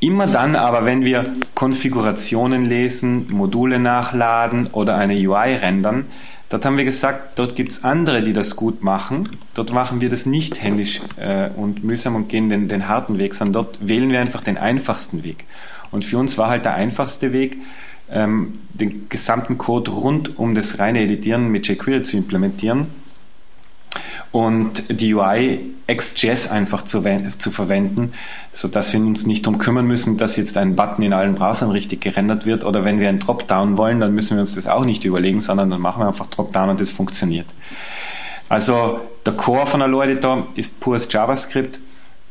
Immer 0.00 0.26
dann 0.26 0.54
aber, 0.54 0.84
wenn 0.84 1.04
wir 1.04 1.34
Konfigurationen 1.54 2.66
lesen, 2.66 3.26
Module 3.32 3.78
nachladen 3.78 4.66
oder 4.68 4.96
eine 4.96 5.14
UI 5.14 5.54
rendern, 5.54 6.06
Dort 6.48 6.64
haben 6.64 6.76
wir 6.76 6.84
gesagt, 6.84 7.38
dort 7.38 7.56
gibt 7.56 7.72
es 7.72 7.84
andere, 7.84 8.22
die 8.22 8.32
das 8.32 8.54
gut 8.54 8.82
machen. 8.82 9.28
Dort 9.54 9.72
machen 9.72 10.00
wir 10.00 10.08
das 10.08 10.26
nicht 10.26 10.62
händisch 10.62 11.00
äh, 11.16 11.48
und 11.50 11.84
mühsam 11.84 12.16
und 12.16 12.28
gehen 12.28 12.48
den, 12.48 12.68
den 12.68 12.88
harten 12.88 13.18
Weg, 13.18 13.34
sondern 13.34 13.64
dort 13.64 13.88
wählen 13.88 14.10
wir 14.10 14.20
einfach 14.20 14.42
den 14.42 14.58
einfachsten 14.58 15.24
Weg. 15.24 15.44
Und 15.90 16.04
für 16.04 16.18
uns 16.18 16.38
war 16.38 16.48
halt 16.48 16.64
der 16.64 16.74
einfachste 16.74 17.32
Weg, 17.32 17.56
ähm, 18.10 18.58
den 18.74 19.08
gesamten 19.08 19.58
Code 19.58 19.90
rund 19.90 20.38
um 20.38 20.54
das 20.54 20.78
reine 20.78 21.00
Editieren 21.00 21.48
mit 21.48 21.66
jQuery 21.66 22.02
zu 22.02 22.16
implementieren 22.16 22.86
und 24.34 25.00
die 25.00 25.14
UI 25.14 25.60
XJS 25.86 26.50
einfach 26.50 26.82
zu, 26.82 27.04
zu 27.38 27.52
verwenden, 27.52 28.10
sodass 28.50 28.92
wir 28.92 28.98
uns 28.98 29.26
nicht 29.26 29.46
darum 29.46 29.60
kümmern 29.60 29.86
müssen, 29.86 30.16
dass 30.16 30.36
jetzt 30.36 30.56
ein 30.56 30.74
Button 30.74 31.04
in 31.04 31.12
allen 31.12 31.36
Browsern 31.36 31.70
richtig 31.70 32.00
gerendert 32.00 32.44
wird 32.44 32.64
oder 32.64 32.84
wenn 32.84 32.98
wir 32.98 33.08
ein 33.08 33.20
Dropdown 33.20 33.78
wollen, 33.78 34.00
dann 34.00 34.12
müssen 34.12 34.36
wir 34.36 34.40
uns 34.40 34.56
das 34.56 34.66
auch 34.66 34.84
nicht 34.84 35.04
überlegen, 35.04 35.40
sondern 35.40 35.70
dann 35.70 35.80
machen 35.80 36.02
wir 36.02 36.08
einfach 36.08 36.26
Dropdown 36.26 36.70
und 36.70 36.80
das 36.80 36.90
funktioniert. 36.90 37.46
Also 38.48 38.98
der 39.24 39.34
Core 39.34 39.68
von 39.68 39.82
Allo 39.82 40.02
Editor 40.02 40.48
ist 40.56 40.80
pures 40.80 41.06
JavaScript 41.08 41.78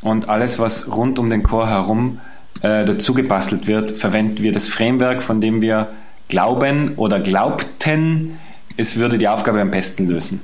und 0.01 0.27
alles, 0.27 0.59
was 0.59 0.93
rund 0.93 1.19
um 1.19 1.29
den 1.29 1.41
Core 1.41 1.69
herum 1.69 2.19
äh, 2.63 2.83
dazu 2.83 3.13
gebastelt 3.13 3.65
wird, 3.65 3.91
verwenden 3.91 4.43
wir 4.43 4.51
das 4.51 4.67
Framework, 4.67 5.23
von 5.23 5.39
dem 5.39 5.61
wir 5.61 5.87
glauben 6.27 6.95
oder 6.97 7.21
glaubten, 7.21 8.37
es 8.75 8.97
würde 8.97 9.17
die 9.17 9.29
Aufgabe 9.29 9.61
am 9.61 9.71
besten 9.71 10.09
lösen. 10.09 10.41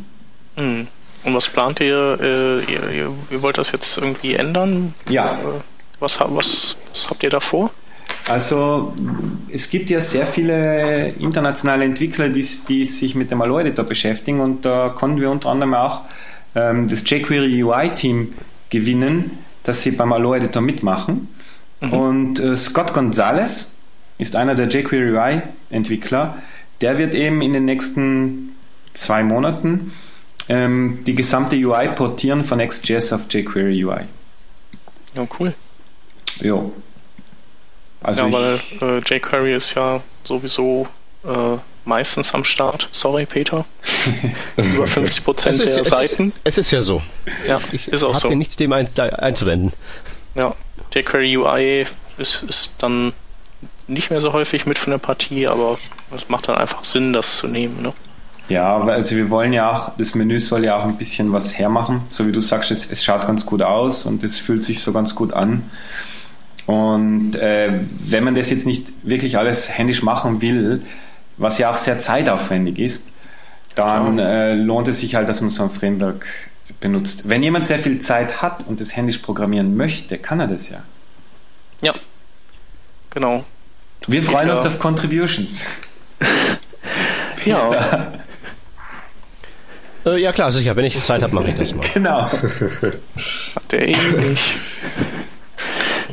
Mhm. 0.55 0.87
Und 1.23 1.33
was 1.33 1.47
plant 1.47 1.79
ihr? 1.79 2.17
Äh, 2.21 2.71
ihr, 2.71 2.89
ihr, 2.89 3.13
ihr, 3.29 3.41
wollt 3.41 3.57
das 3.57 3.71
jetzt 3.71 3.97
irgendwie 3.97 4.35
ändern? 4.35 4.93
Ja. 5.09 5.33
Äh, 5.33 5.61
was, 5.99 6.19
was, 6.19 6.77
was 6.91 7.09
habt 7.09 7.23
ihr 7.23 7.29
da 7.29 7.39
vor? 7.39 7.71
Also 8.27 8.93
es 9.51 9.69
gibt 9.69 9.89
ja 9.89 10.01
sehr 10.01 10.25
viele 10.25 11.09
internationale 11.19 11.83
Entwickler, 11.85 12.29
die, 12.29 12.45
die 12.67 12.85
sich 12.85 13.15
mit 13.15 13.31
dem 13.31 13.41
Allo-Editor 13.41 13.85
beschäftigen 13.85 14.39
und 14.39 14.65
da 14.65 14.89
konnten 14.89 15.19
wir 15.19 15.31
unter 15.31 15.49
anderem 15.49 15.73
auch 15.73 16.01
ähm, 16.55 16.87
das 16.87 17.09
jQuery 17.09 17.63
UI-Team 17.63 18.33
gewinnen, 18.69 19.39
dass 19.63 19.83
sie 19.83 19.91
beim 19.91 20.13
Allo-Editor 20.13 20.61
mitmachen. 20.61 21.27
Mhm. 21.81 21.93
Und 21.93 22.39
äh, 22.39 22.55
Scott 22.55 22.93
Gonzalez 22.93 23.77
ist 24.17 24.35
einer 24.35 24.55
der 24.55 24.67
jQuery 24.67 25.11
UI-Entwickler. 25.15 26.37
Der 26.81 26.97
wird 26.97 27.15
eben 27.15 27.41
in 27.41 27.53
den 27.53 27.65
nächsten 27.65 28.55
zwei 28.93 29.23
Monaten 29.23 29.91
ähm, 30.49 30.99
die 31.05 31.13
gesamte 31.13 31.55
UI 31.55 31.89
portieren 31.89 32.43
von 32.43 32.59
XJS 32.59 33.13
auf 33.13 33.21
jQuery 33.29 33.85
UI. 33.85 34.01
Ja, 35.15 35.27
cool. 35.39 35.53
Jo. 36.41 36.73
Also 38.01 38.27
ja, 38.27 38.31
weil 38.31 38.59
äh, 38.81 38.99
jQuery 38.99 39.55
ist 39.55 39.75
ja 39.75 40.01
sowieso 40.23 40.87
äh, 41.23 41.57
meistens 41.85 42.33
am 42.33 42.43
Start. 42.43 42.89
Sorry, 42.91 43.25
Peter. 43.25 43.65
Über 44.57 44.87
50 44.87 45.23
Prozent 45.23 45.59
der 45.59 45.77
es 45.77 45.87
Seiten. 45.87 46.29
Ist, 46.29 46.37
es 46.43 46.57
ist 46.57 46.71
ja 46.71 46.81
so. 46.81 47.01
Ja, 47.47 47.59
ich 47.71 47.87
ist 47.87 48.03
auch 48.03 48.15
so. 48.15 48.29
Hier 48.29 48.37
nichts 48.37 48.55
dem 48.55 48.71
ein, 48.73 48.89
einzuwenden. 48.97 49.73
Ja, 50.35 50.55
jQuery 50.93 51.37
UI 51.37 51.85
ist, 52.17 52.43
ist 52.43 52.75
dann 52.79 53.13
nicht 53.87 54.11
mehr 54.11 54.21
so 54.21 54.33
häufig 54.33 54.65
mit 54.65 54.79
von 54.79 54.91
der 54.91 54.99
Partie, 54.99 55.47
aber 55.47 55.77
es 56.15 56.29
macht 56.29 56.47
dann 56.47 56.57
einfach 56.57 56.83
Sinn, 56.83 57.11
das 57.11 57.37
zu 57.37 57.47
nehmen. 57.47 57.81
Ne? 57.81 57.93
Ja, 58.49 58.79
also 58.81 59.15
wir 59.15 59.29
wollen 59.29 59.53
ja 59.53 59.71
auch, 59.71 59.91
das 59.97 60.15
Menü 60.15 60.39
soll 60.39 60.65
ja 60.65 60.75
auch 60.75 60.83
ein 60.83 60.97
bisschen 60.97 61.31
was 61.31 61.57
hermachen. 61.57 62.01
So 62.07 62.27
wie 62.27 62.31
du 62.31 62.41
sagst, 62.41 62.71
es, 62.71 62.89
es 62.89 63.03
schaut 63.03 63.25
ganz 63.27 63.45
gut 63.45 63.61
aus 63.61 64.05
und 64.05 64.23
es 64.23 64.39
fühlt 64.39 64.63
sich 64.63 64.81
so 64.81 64.91
ganz 64.91 65.13
gut 65.13 65.33
an. 65.33 65.69
Und 66.65 67.35
äh, 67.35 67.81
wenn 67.99 68.23
man 68.23 68.33
das 68.33 68.49
jetzt 68.49 68.65
nicht 68.65 68.91
wirklich 69.03 69.37
alles 69.37 69.77
händisch 69.77 70.01
machen 70.01 70.41
will, 70.41 70.83
was 71.37 71.59
ja 71.59 71.69
auch 71.69 71.77
sehr 71.77 71.99
zeitaufwendig 71.99 72.79
ist, 72.79 73.13
dann 73.75 74.17
äh, 74.17 74.55
lohnt 74.55 74.87
es 74.87 74.99
sich 74.99 75.13
halt, 75.13 75.29
dass 75.29 75.41
man 75.41 75.51
so 75.51 75.63
ein 75.63 75.69
Framework 75.69 76.25
benutzt. 76.79 77.29
Wenn 77.29 77.43
jemand 77.43 77.67
sehr 77.67 77.79
viel 77.79 77.99
Zeit 77.99 78.41
hat 78.41 78.67
und 78.67 78.81
das 78.81 78.95
händisch 78.95 79.19
programmieren 79.19 79.77
möchte, 79.77 80.17
kann 80.17 80.39
er 80.39 80.47
das 80.47 80.69
ja. 80.69 80.81
Ja, 81.81 81.93
genau. 83.11 83.45
Das 84.01 84.11
Wir 84.11 84.23
freuen 84.23 84.49
uns 84.49 84.65
auf 84.65 84.79
Contributions. 84.79 85.65
ja. 87.45 88.11
Äh, 90.15 90.21
ja 90.21 90.31
klar, 90.31 90.51
sicher. 90.51 90.75
Wenn 90.75 90.85
ich 90.85 91.01
Zeit 91.03 91.21
habe, 91.21 91.33
mache 91.33 91.49
ich 91.49 91.55
das 91.55 91.73
mal. 91.73 91.81
Genau. 91.93 92.21
Hat 92.31 93.71
der 93.71 93.87
ewig. 93.87 94.39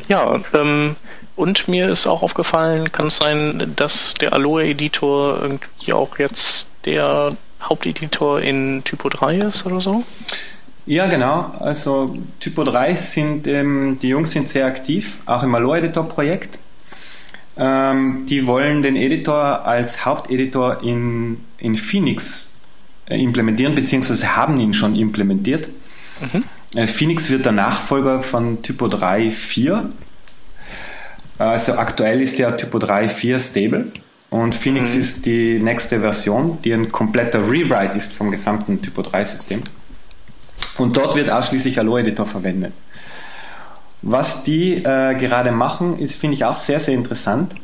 Ja, 0.07 0.39
ähm, 0.53 0.95
und 1.35 1.67
mir 1.67 1.89
ist 1.89 2.07
auch 2.07 2.23
aufgefallen, 2.23 2.91
kann 2.91 3.07
es 3.07 3.17
sein, 3.17 3.73
dass 3.75 4.15
der 4.15 4.33
Aloe-Editor 4.33 5.39
irgendwie 5.41 5.93
auch 5.93 6.17
jetzt 6.17 6.71
der 6.85 7.35
Haupteditor 7.61 8.41
in 8.41 8.83
Typo 8.83 9.09
3 9.09 9.35
ist 9.35 9.65
oder 9.65 9.81
so? 9.81 10.03
Ja, 10.85 11.07
genau. 11.07 11.51
Also 11.59 12.17
Typo 12.39 12.63
3 12.63 12.95
sind, 12.95 13.47
ähm, 13.47 13.99
die 14.01 14.07
Jungs 14.09 14.31
sind 14.31 14.47
sehr 14.47 14.65
aktiv, 14.65 15.19
auch 15.25 15.43
im 15.43 15.53
Aloe-Editor-Projekt. 15.53 16.59
Ähm, 17.57 18.25
die 18.29 18.47
wollen 18.47 18.81
den 18.81 18.95
Editor 18.95 19.65
als 19.65 20.05
Haupteditor 20.05 20.81
in, 20.83 21.43
in 21.57 21.75
Phoenix 21.75 22.56
implementieren, 23.15 23.75
beziehungsweise 23.75 24.35
haben 24.35 24.57
ihn 24.57 24.73
schon 24.73 24.95
implementiert. 24.95 25.69
Mhm. 26.33 26.43
Äh, 26.75 26.87
Phoenix 26.87 27.29
wird 27.29 27.45
der 27.45 27.53
Nachfolger 27.53 28.21
von 28.21 28.61
Typo 28.61 28.87
3.4. 28.87 29.85
Also 31.37 31.73
aktuell 31.73 32.21
ist 32.21 32.37
ja 32.39 32.51
Typo 32.51 32.79
3.4 32.79 33.39
stable 33.39 33.91
und 34.29 34.55
Phoenix 34.55 34.95
mhm. 34.95 35.01
ist 35.01 35.25
die 35.25 35.59
nächste 35.59 35.99
Version, 35.99 36.57
die 36.63 36.73
ein 36.73 36.91
kompletter 36.91 37.39
Rewrite 37.39 37.97
ist 37.97 38.13
vom 38.13 38.31
gesamten 38.31 38.81
Typo 38.81 39.01
3-System. 39.01 39.61
Und 40.77 40.97
dort 40.97 41.15
wird 41.15 41.29
ausschließlich 41.29 41.79
Allo 41.79 41.97
Editor 41.97 42.25
verwendet. 42.25 42.73
Was 44.01 44.43
die 44.43 44.75
äh, 44.75 45.15
gerade 45.15 45.51
machen, 45.51 45.99
ist, 45.99 46.19
finde 46.19 46.35
ich, 46.35 46.45
auch 46.45 46.57
sehr, 46.57 46.79
sehr 46.79 46.93
interessant, 46.93 47.55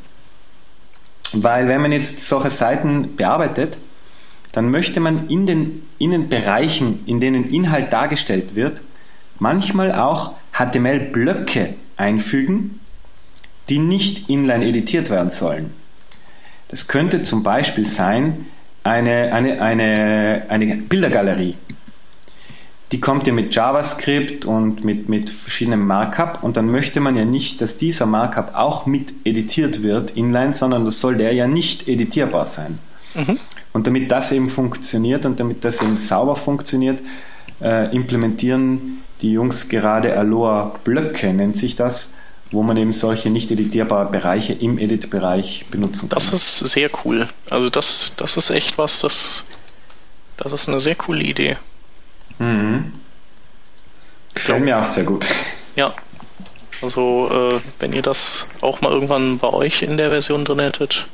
weil 1.34 1.68
wenn 1.68 1.82
man 1.82 1.92
jetzt 1.92 2.28
solche 2.28 2.50
Seiten 2.50 3.16
bearbeitet, 3.16 3.78
dann 4.54 4.70
möchte 4.70 5.00
man 5.00 5.28
in 5.28 5.46
den, 5.46 5.84
in 5.98 6.30
Bereichen, 6.30 7.02
in 7.06 7.20
denen 7.20 7.50
Inhalt 7.50 7.92
dargestellt 7.92 8.56
wird, 8.56 8.82
manchmal 9.40 9.92
auch 9.92 10.34
HTML-Blöcke 10.54 11.74
einfügen, 11.98 12.80
die 13.68 13.80
nicht 13.80 14.30
inline 14.30 14.66
editiert 14.66 15.10
werden 15.10 15.30
sollen. 15.30 15.72
Das 16.70 16.88
könnte 16.88 17.24
zum 17.24 17.44
Beispiel 17.44 17.86
sein 17.86 18.46
eine, 18.84 19.34
eine, 19.34 19.62
eine, 19.62 20.44
eine 20.50 20.78
Bildergalerie. 20.78 21.56
Die 22.92 23.00
kommt 23.00 23.26
ja 23.26 23.34
mit 23.34 23.56
JavaScript 23.56 24.46
und 24.46 24.86
mit, 24.86 25.10
mit 25.10 25.32
verschiedenem 25.32 25.88
Markup 25.88 26.44
und 26.44 26.58
dann 26.58 26.70
möchte 26.70 27.00
man 27.00 27.16
ja 27.16 27.26
nicht, 27.26 27.60
dass 27.60 27.78
dieser 27.78 28.06
Markup 28.06 28.54
auch 28.54 28.86
mit 28.86 29.14
editiert 29.24 29.82
wird 29.82 30.12
inline, 30.12 30.54
sondern 30.54 30.86
das 30.86 31.00
soll 31.00 31.16
der 31.16 31.34
ja 31.34 31.48
nicht 31.48 31.88
editierbar 31.88 32.46
sein. 32.46 32.78
Mhm. 33.14 33.40
Und 33.74 33.88
damit 33.88 34.12
das 34.12 34.32
eben 34.32 34.50
funktioniert 34.50 35.26
und 35.26 35.40
damit 35.40 35.64
das 35.66 35.82
eben 35.82 35.98
sauber 35.98 36.36
funktioniert, 36.36 37.00
äh, 37.62 37.94
implementieren 37.96 39.04
die 39.22 39.32
Jungs 39.32 39.70
gerade 39.70 40.18
Aloha 40.18 40.74
Blöcke, 40.84 41.34
nennt 41.34 41.58
sich 41.58 41.76
das, 41.76 42.14
wo 42.52 42.62
man 42.62 42.78
eben 42.78 42.94
solche 42.94 43.30
nicht 43.30 43.50
editierbaren 43.52 44.12
Bereiche 44.12 44.54
im 44.54 44.78
Edit-Bereich 44.78 45.66
benutzen 45.72 46.10
kann. 46.10 46.20
Das 46.20 46.34
ist 46.34 46.60
sehr 46.60 46.90
cool. 47.04 47.28
Also 47.50 47.70
das, 47.70 48.14
das 48.18 48.38
ist 48.38 48.50
echt 48.52 48.78
was, 48.78 49.00
das, 49.00 49.46
das 50.38 50.52
ist 50.52 50.68
eine 50.68 50.82
sehr 50.82 50.96
coole 50.96 51.24
Idee. 51.24 51.58
Mhm. 52.40 52.92
Gefällt 54.34 54.64
mir 54.64 54.80
auch 54.80 54.86
sehr 54.86 55.04
gut. 55.04 55.26
Ja. 55.76 55.94
Also 56.82 57.30
äh, 57.32 57.62
wenn 57.80 57.94
ihr 57.94 58.02
das 58.02 58.50
auch 58.60 58.82
mal 58.82 58.92
irgendwann 58.92 59.40
bei 59.40 59.48
euch 59.48 59.84
in 59.84 59.96
der 59.96 60.10
Version 60.10 60.44
drin 60.44 60.60
hättet, 60.60 61.08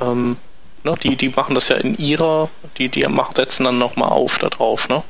ähm, 0.00 0.36
ne, 0.86 0.94
die, 1.02 1.16
die 1.16 1.28
machen 1.28 1.54
das 1.54 1.68
ja 1.68 1.76
in 1.76 1.98
ihrer, 1.98 2.48
die, 2.78 2.88
die 2.88 3.06
macht, 3.08 3.36
setzen 3.36 3.64
dann 3.64 3.78
nochmal 3.78 4.08
auf 4.08 4.38
da 4.38 4.48
drauf, 4.48 4.88
ne? 4.88 5.02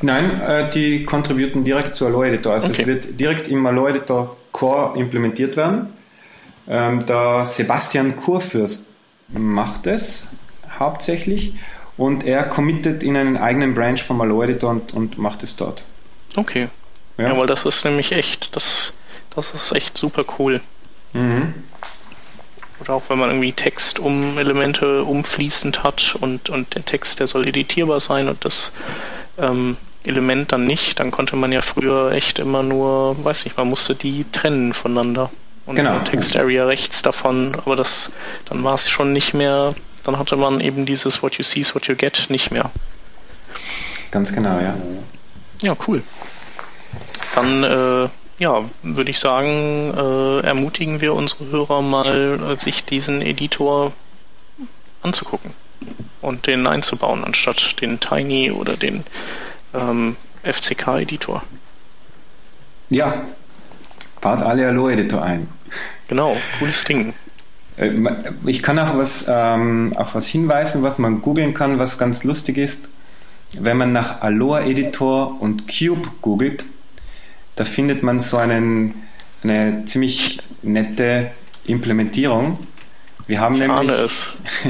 Nein, 0.00 0.40
äh, 0.40 0.70
die 0.70 1.04
contributen 1.04 1.64
direkt 1.64 1.94
zu 1.94 2.06
Alloy 2.06 2.28
Editor. 2.28 2.52
Also 2.52 2.68
okay. 2.68 2.82
es 2.82 2.86
wird 2.86 3.18
direkt 3.18 3.48
im 3.48 3.66
Alloy 3.66 3.90
Editor 3.90 4.36
Core 4.52 4.98
implementiert 4.98 5.56
werden. 5.56 5.92
Ähm, 6.68 7.04
der 7.06 7.44
Sebastian 7.44 8.14
Kurfürst 8.14 8.88
macht 9.28 9.86
es 9.86 10.36
hauptsächlich 10.78 11.54
und 11.96 12.24
er 12.24 12.44
committet 12.44 13.02
in 13.02 13.16
einen 13.16 13.36
eigenen 13.36 13.74
Branch 13.74 13.98
vom 13.98 14.20
Alloy 14.20 14.44
Editor 14.44 14.70
und, 14.70 14.92
und 14.94 15.18
macht 15.18 15.42
es 15.42 15.56
dort. 15.56 15.82
Okay. 16.36 16.68
Ja. 17.16 17.28
ja, 17.30 17.36
weil 17.36 17.48
das 17.48 17.64
ist 17.64 17.84
nämlich 17.84 18.12
echt, 18.12 18.54
das, 18.54 18.92
das 19.34 19.52
ist 19.54 19.72
echt 19.72 19.98
super 19.98 20.24
cool. 20.38 20.60
Mhm. 21.14 21.54
Oder 22.80 22.94
auch 22.94 23.02
wenn 23.08 23.18
man 23.18 23.30
irgendwie 23.30 23.52
Text 23.52 23.98
um 23.98 24.38
Elemente 24.38 25.02
umfließend 25.02 25.82
hat 25.82 26.16
und, 26.20 26.48
und 26.48 26.74
der 26.74 26.84
Text, 26.84 27.20
der 27.20 27.26
soll 27.26 27.48
editierbar 27.48 28.00
sein 28.00 28.28
und 28.28 28.44
das 28.44 28.72
ähm, 29.38 29.76
Element 30.04 30.52
dann 30.52 30.66
nicht, 30.66 31.00
dann 31.00 31.10
konnte 31.10 31.36
man 31.36 31.52
ja 31.52 31.60
früher 31.60 32.12
echt 32.12 32.38
immer 32.38 32.62
nur, 32.62 33.22
weiß 33.24 33.44
nicht, 33.44 33.56
man 33.56 33.68
musste 33.68 33.94
die 33.94 34.24
trennen 34.32 34.72
voneinander. 34.72 35.30
Und 35.66 35.74
genau. 35.74 35.98
Text 36.00 36.34
Area 36.36 36.64
rechts 36.64 37.02
davon, 37.02 37.54
aber 37.64 37.76
das, 37.76 38.14
dann 38.46 38.64
war 38.64 38.74
es 38.74 38.88
schon 38.88 39.12
nicht 39.12 39.34
mehr, 39.34 39.74
dann 40.04 40.18
hatte 40.18 40.36
man 40.36 40.60
eben 40.60 40.86
dieses 40.86 41.22
What 41.22 41.34
you 41.34 41.44
see 41.44 41.60
is 41.60 41.74
what 41.74 41.86
you 41.86 41.94
get 41.94 42.26
nicht 42.30 42.50
mehr. 42.50 42.70
Ganz 44.10 44.32
genau, 44.32 44.58
ja. 44.60 44.74
Ja, 45.60 45.76
cool. 45.86 46.02
Dann, 47.34 47.64
äh, 47.64 48.08
ja, 48.38 48.64
würde 48.82 49.10
ich 49.10 49.18
sagen, 49.18 49.92
äh, 49.96 50.40
ermutigen 50.46 51.00
wir 51.00 51.14
unsere 51.14 51.46
Hörer 51.46 51.82
mal, 51.82 52.40
äh, 52.40 52.60
sich 52.60 52.84
diesen 52.84 53.20
Editor 53.20 53.92
anzugucken 55.02 55.52
und 56.20 56.46
den 56.46 56.66
einzubauen, 56.66 57.24
anstatt 57.24 57.80
den 57.80 58.00
Tiny 58.00 58.50
oder 58.50 58.76
den 58.76 59.04
ähm, 59.74 60.16
FCK-Editor. 60.42 61.42
Ja, 62.90 63.22
baut 64.20 64.42
alle 64.42 64.66
Allo-Editor 64.68 65.22
ein. 65.22 65.48
Genau, 66.08 66.36
cooles 66.58 66.84
Ding. 66.84 67.14
Äh, 67.76 67.90
ich 68.46 68.62
kann 68.62 68.78
auch 68.78 68.96
was, 68.96 69.26
ähm, 69.28 69.92
auf 69.96 70.14
was 70.14 70.26
hinweisen, 70.26 70.82
was 70.82 70.98
man 70.98 71.22
googeln 71.22 71.54
kann, 71.54 71.78
was 71.78 71.98
ganz 71.98 72.24
lustig 72.24 72.58
ist. 72.58 72.88
Wenn 73.58 73.76
man 73.76 73.92
nach 73.92 74.20
Aloha 74.20 74.60
Editor 74.60 75.40
und 75.40 75.66
Cube 75.68 76.08
googelt, 76.20 76.64
da 77.58 77.64
findet 77.64 78.04
man 78.04 78.20
so 78.20 78.36
einen, 78.36 79.02
eine 79.42 79.84
ziemlich 79.84 80.38
nette 80.62 81.32
Implementierung. 81.64 82.60
Wir 83.26 83.40
haben 83.40 83.56
ich 83.56 83.62
nämlich. 83.62 83.90
Es. 83.90 84.28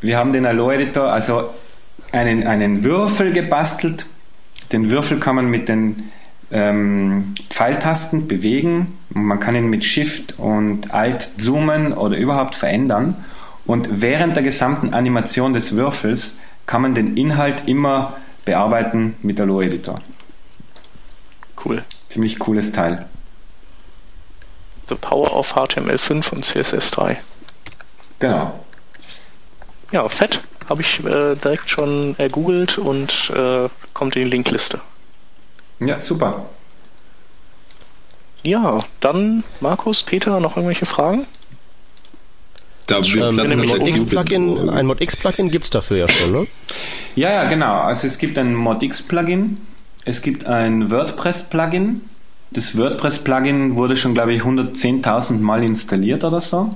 wir 0.00 0.18
haben 0.18 0.32
den 0.32 0.44
Aloha 0.44 0.72
Editor, 0.72 1.12
also 1.12 1.50
einen, 2.10 2.44
einen 2.44 2.82
Würfel 2.82 3.32
gebastelt. 3.32 4.06
Den 4.72 4.90
Würfel 4.90 5.20
kann 5.20 5.36
man 5.36 5.46
mit 5.46 5.68
den 5.68 6.10
ähm, 6.50 7.36
Pfeiltasten 7.48 8.26
bewegen. 8.26 8.98
Man 9.10 9.38
kann 9.38 9.54
ihn 9.54 9.70
mit 9.70 9.84
Shift 9.84 10.40
und 10.40 10.92
Alt 10.92 11.22
zoomen 11.38 11.92
oder 11.92 12.16
überhaupt 12.16 12.56
verändern. 12.56 13.14
Und 13.64 14.02
während 14.02 14.34
der 14.34 14.42
gesamten 14.42 14.92
Animation 14.92 15.52
des 15.52 15.76
Würfels 15.76 16.40
kann 16.66 16.82
man 16.82 16.94
den 16.94 17.16
Inhalt 17.16 17.62
immer 17.66 18.16
bearbeiten 18.44 19.14
mit 19.22 19.38
der 19.38 19.46
Low 19.46 19.62
Editor. 19.62 20.00
Cool. 21.64 21.82
Ziemlich 22.08 22.38
cooles 22.38 22.72
Teil. 22.72 23.06
The 24.88 24.94
Power 24.96 25.32
of 25.34 25.56
HTML5 25.56 26.32
und 26.32 26.44
CSS3. 26.44 27.16
Genau. 28.18 28.58
Ja, 29.92 30.08
fett 30.08 30.40
habe 30.68 30.82
ich 30.82 31.04
äh, 31.04 31.34
direkt 31.34 31.68
schon 31.68 32.14
ergoogelt 32.18 32.78
und 32.78 33.30
äh, 33.34 33.68
kommt 33.92 34.16
in 34.16 34.24
die 34.24 34.30
Linkliste. 34.30 34.80
Ja, 35.80 36.00
super. 36.00 36.46
Ja, 38.42 38.84
dann 39.00 39.44
Markus, 39.60 40.02
Peter, 40.02 40.40
noch 40.40 40.56
irgendwelche 40.56 40.86
Fragen? 40.86 41.26
Da 42.86 42.98
ähm, 42.98 43.38
ein 43.38 43.66
Mod-X-Plugin 43.66 44.86
Mod 44.86 44.98
Plugin 44.98 45.50
gibt 45.50 45.64
es 45.64 45.70
dafür 45.70 45.98
ja 45.98 46.08
schon, 46.08 46.32
ne? 46.32 46.46
Ja, 47.14 47.30
ja, 47.30 47.44
genau. 47.44 47.80
Also 47.82 48.06
es 48.06 48.18
gibt 48.18 48.38
ein 48.38 48.54
Mod-X-Plugin, 48.54 49.58
es 50.04 50.22
gibt 50.22 50.46
ein 50.46 50.90
WordPress-Plugin. 50.90 52.00
Das 52.50 52.76
WordPress-Plugin 52.76 53.76
wurde 53.76 53.96
schon, 53.96 54.14
glaube 54.14 54.34
ich, 54.34 54.42
110.000 54.42 55.40
Mal 55.40 55.62
installiert 55.62 56.24
oder 56.24 56.40
so. 56.40 56.74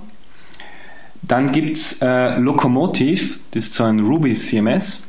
Dann 1.22 1.52
gibt 1.52 1.76
es 1.76 2.00
äh, 2.02 2.38
Locomotive, 2.38 3.38
das 3.50 3.64
ist 3.64 3.74
so 3.74 3.84
ein 3.84 4.00
Ruby 4.00 4.32
CMS. 4.32 5.08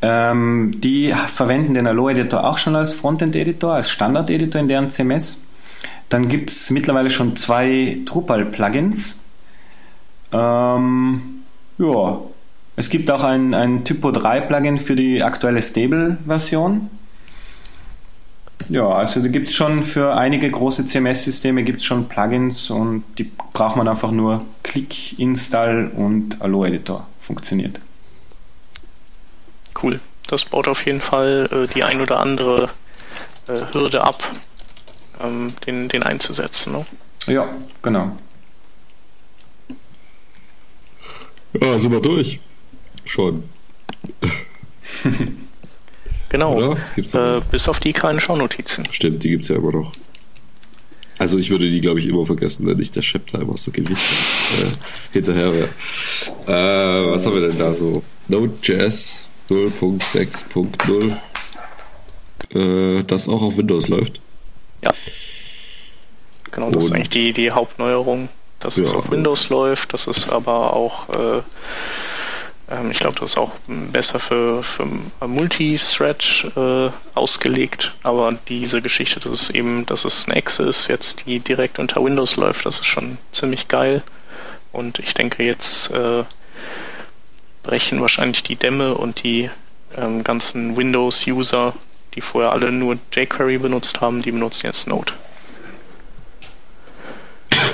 Ähm, 0.00 0.74
die 0.80 1.14
verwenden 1.28 1.74
den 1.74 1.86
Allo-Editor 1.86 2.44
auch 2.44 2.58
schon 2.58 2.74
als 2.74 2.94
Frontend-Editor, 2.94 3.74
als 3.74 3.90
Standard-Editor 3.90 4.60
in 4.60 4.68
deren 4.68 4.90
CMS. 4.90 5.44
Dann 6.08 6.28
gibt 6.28 6.50
es 6.50 6.70
mittlerweile 6.70 7.10
schon 7.10 7.36
zwei 7.36 7.98
Drupal-Plugins. 8.04 9.24
Ähm, 10.32 11.42
Ja, 11.78 12.20
es 12.76 12.88
gibt 12.88 13.10
auch 13.10 13.24
ein, 13.24 13.54
ein 13.54 13.84
Typo 13.84 14.10
3 14.10 14.40
Plugin 14.42 14.78
für 14.78 14.96
die 14.96 15.22
aktuelle 15.22 15.60
Stable-Version. 15.60 16.90
Ja, 18.68 18.88
also 18.88 19.20
da 19.20 19.28
gibt 19.28 19.48
es 19.48 19.54
schon 19.54 19.82
für 19.82 20.14
einige 20.14 20.50
große 20.50 20.86
CMS-Systeme 20.86 21.64
gibt 21.64 21.82
schon 21.82 22.08
Plugins 22.08 22.70
und 22.70 23.04
die 23.18 23.30
braucht 23.52 23.76
man 23.76 23.88
einfach 23.88 24.10
nur 24.10 24.44
Click, 24.62 25.18
Install 25.18 25.90
und 25.94 26.40
Allo 26.40 26.64
Editor. 26.64 27.06
Funktioniert. 27.18 27.80
Cool. 29.82 30.00
Das 30.26 30.44
baut 30.44 30.68
auf 30.68 30.86
jeden 30.86 31.00
Fall 31.00 31.48
äh, 31.52 31.74
die 31.74 31.82
ein 31.82 32.00
oder 32.00 32.20
andere 32.20 32.70
äh, 33.48 33.60
Hürde 33.72 34.02
ab, 34.02 34.22
ähm, 35.22 35.52
den, 35.66 35.88
den 35.88 36.02
einzusetzen. 36.02 36.72
Ne? 36.72 36.86
Ja, 37.26 37.48
genau. 37.82 38.12
Ja, 41.60 41.78
sind 41.78 41.92
wir 41.92 42.00
durch. 42.00 42.40
Schon. 43.04 43.44
genau. 46.28 46.74
Äh, 46.74 47.40
bis 47.50 47.68
auf 47.68 47.80
die 47.80 47.92
kleinen 47.92 48.20
Schaunotizen. 48.20 48.84
Stimmt, 48.90 49.24
die 49.24 49.30
gibt 49.30 49.42
es 49.44 49.48
ja 49.48 49.56
immer 49.56 49.72
noch. 49.72 49.92
Also 51.18 51.38
ich 51.38 51.50
würde 51.50 51.70
die, 51.70 51.80
glaube 51.80 52.00
ich, 52.00 52.06
immer 52.06 52.26
vergessen, 52.26 52.66
wenn 52.66 52.80
ich 52.80 52.90
der 52.90 53.02
Chef 53.02 53.22
da 53.30 53.38
immer 53.38 53.56
so 53.56 53.70
gewiss 53.70 54.00
äh, 54.62 54.66
hinterher 55.12 55.52
wäre. 55.52 55.68
Äh, 56.46 57.12
was 57.12 57.24
haben 57.26 57.34
wir 57.34 57.48
denn 57.48 57.58
da 57.58 57.72
so? 57.74 58.02
Node.js 58.28 59.28
0.6.0 59.48 61.16
äh, 62.54 63.04
das 63.04 63.28
auch 63.28 63.42
auf 63.42 63.56
Windows 63.56 63.88
läuft. 63.88 64.20
Ja. 64.84 64.92
Genau, 66.50 66.70
das 66.70 66.84
Und, 66.84 66.90
ist 66.90 66.92
eigentlich 66.94 67.10
die, 67.10 67.32
die 67.32 67.50
Hauptneuerung, 67.50 68.28
dass 68.60 68.76
ja, 68.76 68.82
es 68.84 68.92
auf 68.92 69.10
Windows 69.10 69.48
läuft, 69.48 69.94
das 69.94 70.06
ist 70.06 70.28
aber 70.28 70.74
auch 70.74 71.08
äh, 71.08 71.42
ähm, 72.72 72.90
ich 72.90 72.98
glaube, 72.98 73.18
das 73.18 73.32
ist 73.32 73.38
auch 73.38 73.52
besser 73.66 74.18
für, 74.18 74.62
für 74.62 74.86
Multithread 75.20 76.52
äh, 76.56 76.90
ausgelegt, 77.14 77.94
aber 78.02 78.32
diese 78.48 78.80
Geschichte, 78.80 79.20
dass 79.20 79.32
es 79.32 79.50
eben, 79.50 79.84
dass 79.86 80.04
es 80.04 80.26
eine 80.26 80.36
Exe 80.36 80.64
ist, 80.64 80.88
jetzt 80.88 81.26
die 81.26 81.40
direkt 81.40 81.78
unter 81.78 82.02
Windows 82.02 82.36
läuft, 82.36 82.64
das 82.66 82.80
ist 82.80 82.86
schon 82.86 83.18
ziemlich 83.32 83.68
geil. 83.68 84.02
Und 84.72 84.98
ich 84.98 85.12
denke, 85.12 85.42
jetzt 85.42 85.90
äh, 85.90 86.24
brechen 87.62 88.00
wahrscheinlich 88.00 88.42
die 88.42 88.56
Dämme 88.56 88.94
und 88.94 89.22
die 89.22 89.50
ähm, 89.96 90.24
ganzen 90.24 90.76
Windows-User, 90.76 91.74
die 92.14 92.22
vorher 92.22 92.52
alle 92.52 92.72
nur 92.72 92.96
jQuery 93.12 93.58
benutzt 93.58 94.00
haben, 94.00 94.22
die 94.22 94.32
benutzen 94.32 94.66
jetzt 94.66 94.86
Node. 94.86 95.12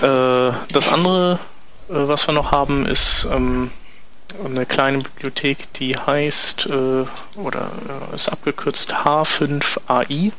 Äh, 0.02 0.52
das 0.72 0.92
andere, 0.92 1.38
äh, 1.88 1.92
was 1.92 2.26
wir 2.26 2.34
noch 2.34 2.50
haben, 2.50 2.84
ist 2.86 3.28
ähm, 3.32 3.70
eine 4.44 4.66
kleine 4.66 4.98
Bibliothek, 4.98 5.72
die 5.74 5.94
heißt 5.94 6.66
äh, 6.66 7.05
oder 7.38 7.70
äh, 8.12 8.14
ist 8.14 8.28
abgekürzt 8.28 8.94
H5AI. 8.94 10.28
Äh, 10.28 10.32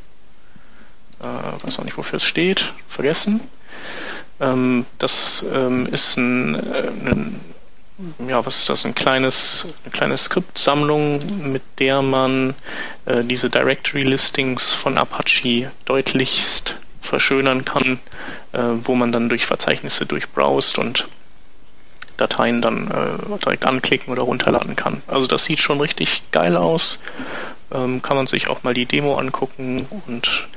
weiß 1.63 1.79
auch 1.79 1.83
nicht, 1.83 1.97
wofür 1.97 2.17
es 2.17 2.23
steht, 2.23 2.73
vergessen. 2.87 3.41
Ähm, 4.39 4.85
das 4.97 5.45
ähm, 5.53 5.87
ist 5.87 6.17
ein, 6.17 6.55
äh, 6.55 6.87
ein, 6.87 7.39
ja, 8.27 8.45
was 8.45 8.57
ist 8.57 8.69
das? 8.69 8.85
Ein 8.85 8.95
kleines, 8.95 9.75
eine 9.83 9.91
kleine 9.91 10.17
Skriptsammlung, 10.17 11.19
mit 11.51 11.63
der 11.79 12.01
man 12.01 12.55
äh, 13.05 13.23
diese 13.23 13.49
Directory-Listings 13.49 14.71
von 14.71 14.97
Apache 14.97 15.71
deutlichst 15.85 16.75
verschönern 17.01 17.65
kann, 17.65 17.99
äh, 18.53 18.59
wo 18.83 18.95
man 18.95 19.11
dann 19.11 19.29
durch 19.29 19.45
Verzeichnisse 19.45 20.05
durchbrowst 20.05 20.77
und 20.77 21.07
Dateien 22.19 22.61
dann 22.61 22.89
äh, 22.89 23.37
direkt 23.43 23.65
anklicken 23.65 24.11
oder 24.11 24.23
runterladen 24.23 24.75
kann. 24.75 25.01
Also 25.07 25.27
das 25.27 25.45
sieht 25.45 25.59
schon 25.59 25.79
richtig 25.79 26.23
geil 26.31 26.55
aus. 26.55 27.03
Ähm, 27.71 28.01
kann 28.01 28.17
man 28.17 28.27
sich 28.27 28.47
auch 28.47 28.63
mal 28.63 28.73
die 28.73 28.85
Demo 28.85 29.15
angucken 29.15 29.85
und 30.07 30.47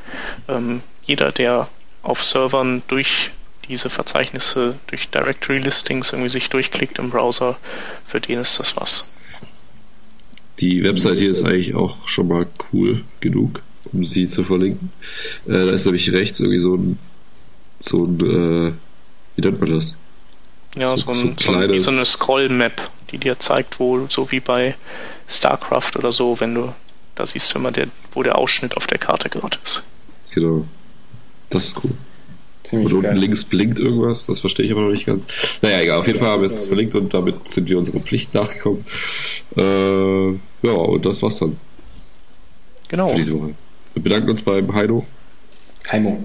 ähm, 0.48 0.82
jeder, 1.02 1.32
der 1.32 1.68
auf 2.02 2.24
Servern 2.24 2.82
durch 2.89 3.30
diese 3.68 3.90
Verzeichnisse, 3.90 4.74
durch 4.89 5.09
Directory 5.10 5.59
Listings 5.59 6.12
irgendwie 6.12 6.30
sich 6.30 6.51
durchklickt 6.51 6.98
im 6.98 7.10
Browser, 7.10 7.56
für 8.06 8.20
den 8.20 8.40
ist 8.40 8.59
das 8.59 8.76
was. 8.76 9.12
Die 10.60 10.82
Website 10.82 11.18
hier 11.18 11.30
ist 11.30 11.44
eigentlich 11.44 11.74
auch 11.74 12.09
schon 12.09 12.28
mal 12.28 12.47
cool 12.72 13.02
genug, 13.20 13.62
um 13.93 14.05
sie 14.05 14.28
zu 14.28 14.44
verlinken. 14.44 14.90
Äh, 15.47 15.52
da 15.52 15.70
ist 15.70 15.84
nämlich 15.84 16.12
rechts 16.12 16.40
irgendwie 16.40 16.59
so 16.59 16.74
ein, 16.76 16.98
so 17.78 18.05
ein 18.05 18.20
äh, 18.20 18.72
wie 19.36 19.43
nennt 19.43 19.60
man 19.60 19.70
das? 19.70 19.97
Ja, 20.76 20.96
so, 20.96 20.96
so, 20.96 21.12
ein, 21.12 21.36
so, 21.38 21.52
ein, 21.52 21.80
so 21.80 21.90
eine 21.90 22.04
Scroll-Map, 22.04 22.90
die 23.10 23.18
dir 23.18 23.38
zeigt, 23.38 23.78
wo, 23.78 24.06
so 24.08 24.30
wie 24.30 24.40
bei 24.40 24.74
StarCraft 25.28 25.92
oder 25.96 26.12
so, 26.12 26.40
wenn 26.40 26.54
du, 26.54 26.72
da 27.14 27.26
siehst 27.26 27.52
du 27.54 27.58
immer, 27.58 27.72
der, 27.72 27.88
wo 28.12 28.22
der 28.22 28.38
Ausschnitt 28.38 28.76
auf 28.76 28.86
der 28.86 28.98
Karte 28.98 29.28
gerade 29.28 29.58
ist. 29.62 29.82
Genau. 30.34 30.66
Das 31.50 31.66
ist 31.66 31.84
cool. 31.84 31.90
Ziemlich 32.64 32.92
und 32.92 33.04
unten 33.04 33.16
links 33.16 33.44
blinkt 33.44 33.80
irgendwas, 33.80 34.26
das 34.26 34.38
verstehe 34.38 34.64
ich 34.64 34.72
aber 34.72 34.82
noch 34.82 34.92
nicht 34.92 35.04
ganz. 35.04 35.26
Naja, 35.62 35.80
egal, 35.80 35.98
auf 35.98 36.06
jeden 36.06 36.18
Fall 36.20 36.28
haben 36.28 36.42
wir 36.42 36.46
es 36.46 36.66
verlinkt 36.66 36.94
und 36.94 37.12
damit 37.12 37.48
sind 37.48 37.68
wir 37.68 37.76
unserer 37.76 38.00
Pflicht 38.00 38.32
nachgekommen. 38.34 38.84
Äh, 39.56 40.30
ja, 40.30 40.72
und 40.72 41.04
das 41.04 41.22
war's 41.22 41.38
dann. 41.38 41.58
Genau. 42.88 43.08
Für 43.08 43.16
diese 43.16 43.34
Woche. 43.34 43.54
Wir 43.94 44.02
bedanken 44.02 44.30
uns 44.30 44.42
beim 44.42 44.72
Heino. 44.72 45.04
Heimo. 45.90 46.24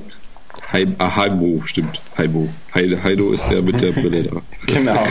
Heim, 0.72 0.96
ah, 0.98 1.16
Heimo, 1.16 1.62
stimmt. 1.66 2.02
Heimo. 2.18 2.50
Heido 2.74 3.32
ist 3.32 3.48
der 3.48 3.62
mit 3.62 3.80
der 3.82 3.92
Brille 3.94 4.24
da. 4.24 4.42
genau. 4.66 5.06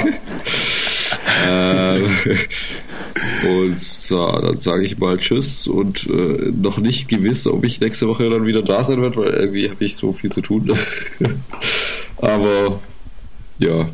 äh, 1.46 2.02
und 3.48 3.78
so, 3.78 4.26
dann 4.40 4.56
sage 4.58 4.84
ich 4.84 4.98
mal 4.98 5.16
Tschüss 5.16 5.66
und 5.66 6.06
äh, 6.08 6.52
noch 6.52 6.78
nicht 6.78 7.08
gewiss, 7.08 7.46
ob 7.46 7.64
ich 7.64 7.80
nächste 7.80 8.06
Woche 8.06 8.28
dann 8.28 8.44
wieder 8.44 8.62
da 8.62 8.84
sein 8.84 9.00
werde, 9.00 9.16
weil 9.16 9.30
irgendwie 9.30 9.70
habe 9.70 9.84
ich 9.84 9.96
so 9.96 10.12
viel 10.12 10.30
zu 10.30 10.42
tun. 10.42 10.78
Aber 12.18 12.80
ja, 13.58 13.88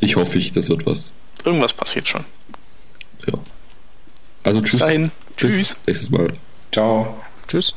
ich 0.00 0.16
hoffe, 0.16 0.38
ich, 0.38 0.52
das 0.52 0.68
wird 0.68 0.84
was. 0.84 1.12
Irgendwas 1.44 1.72
passiert 1.72 2.08
schon. 2.08 2.24
Ja. 3.26 3.38
Also 4.42 4.60
tschüss. 4.60 4.72
Bis 4.72 4.80
dahin. 4.80 5.10
Tschüss. 5.36 5.82
Nächstes 5.86 6.10
Mal. 6.10 6.26
Ciao. 6.70 7.16
Tschüss. 7.48 7.74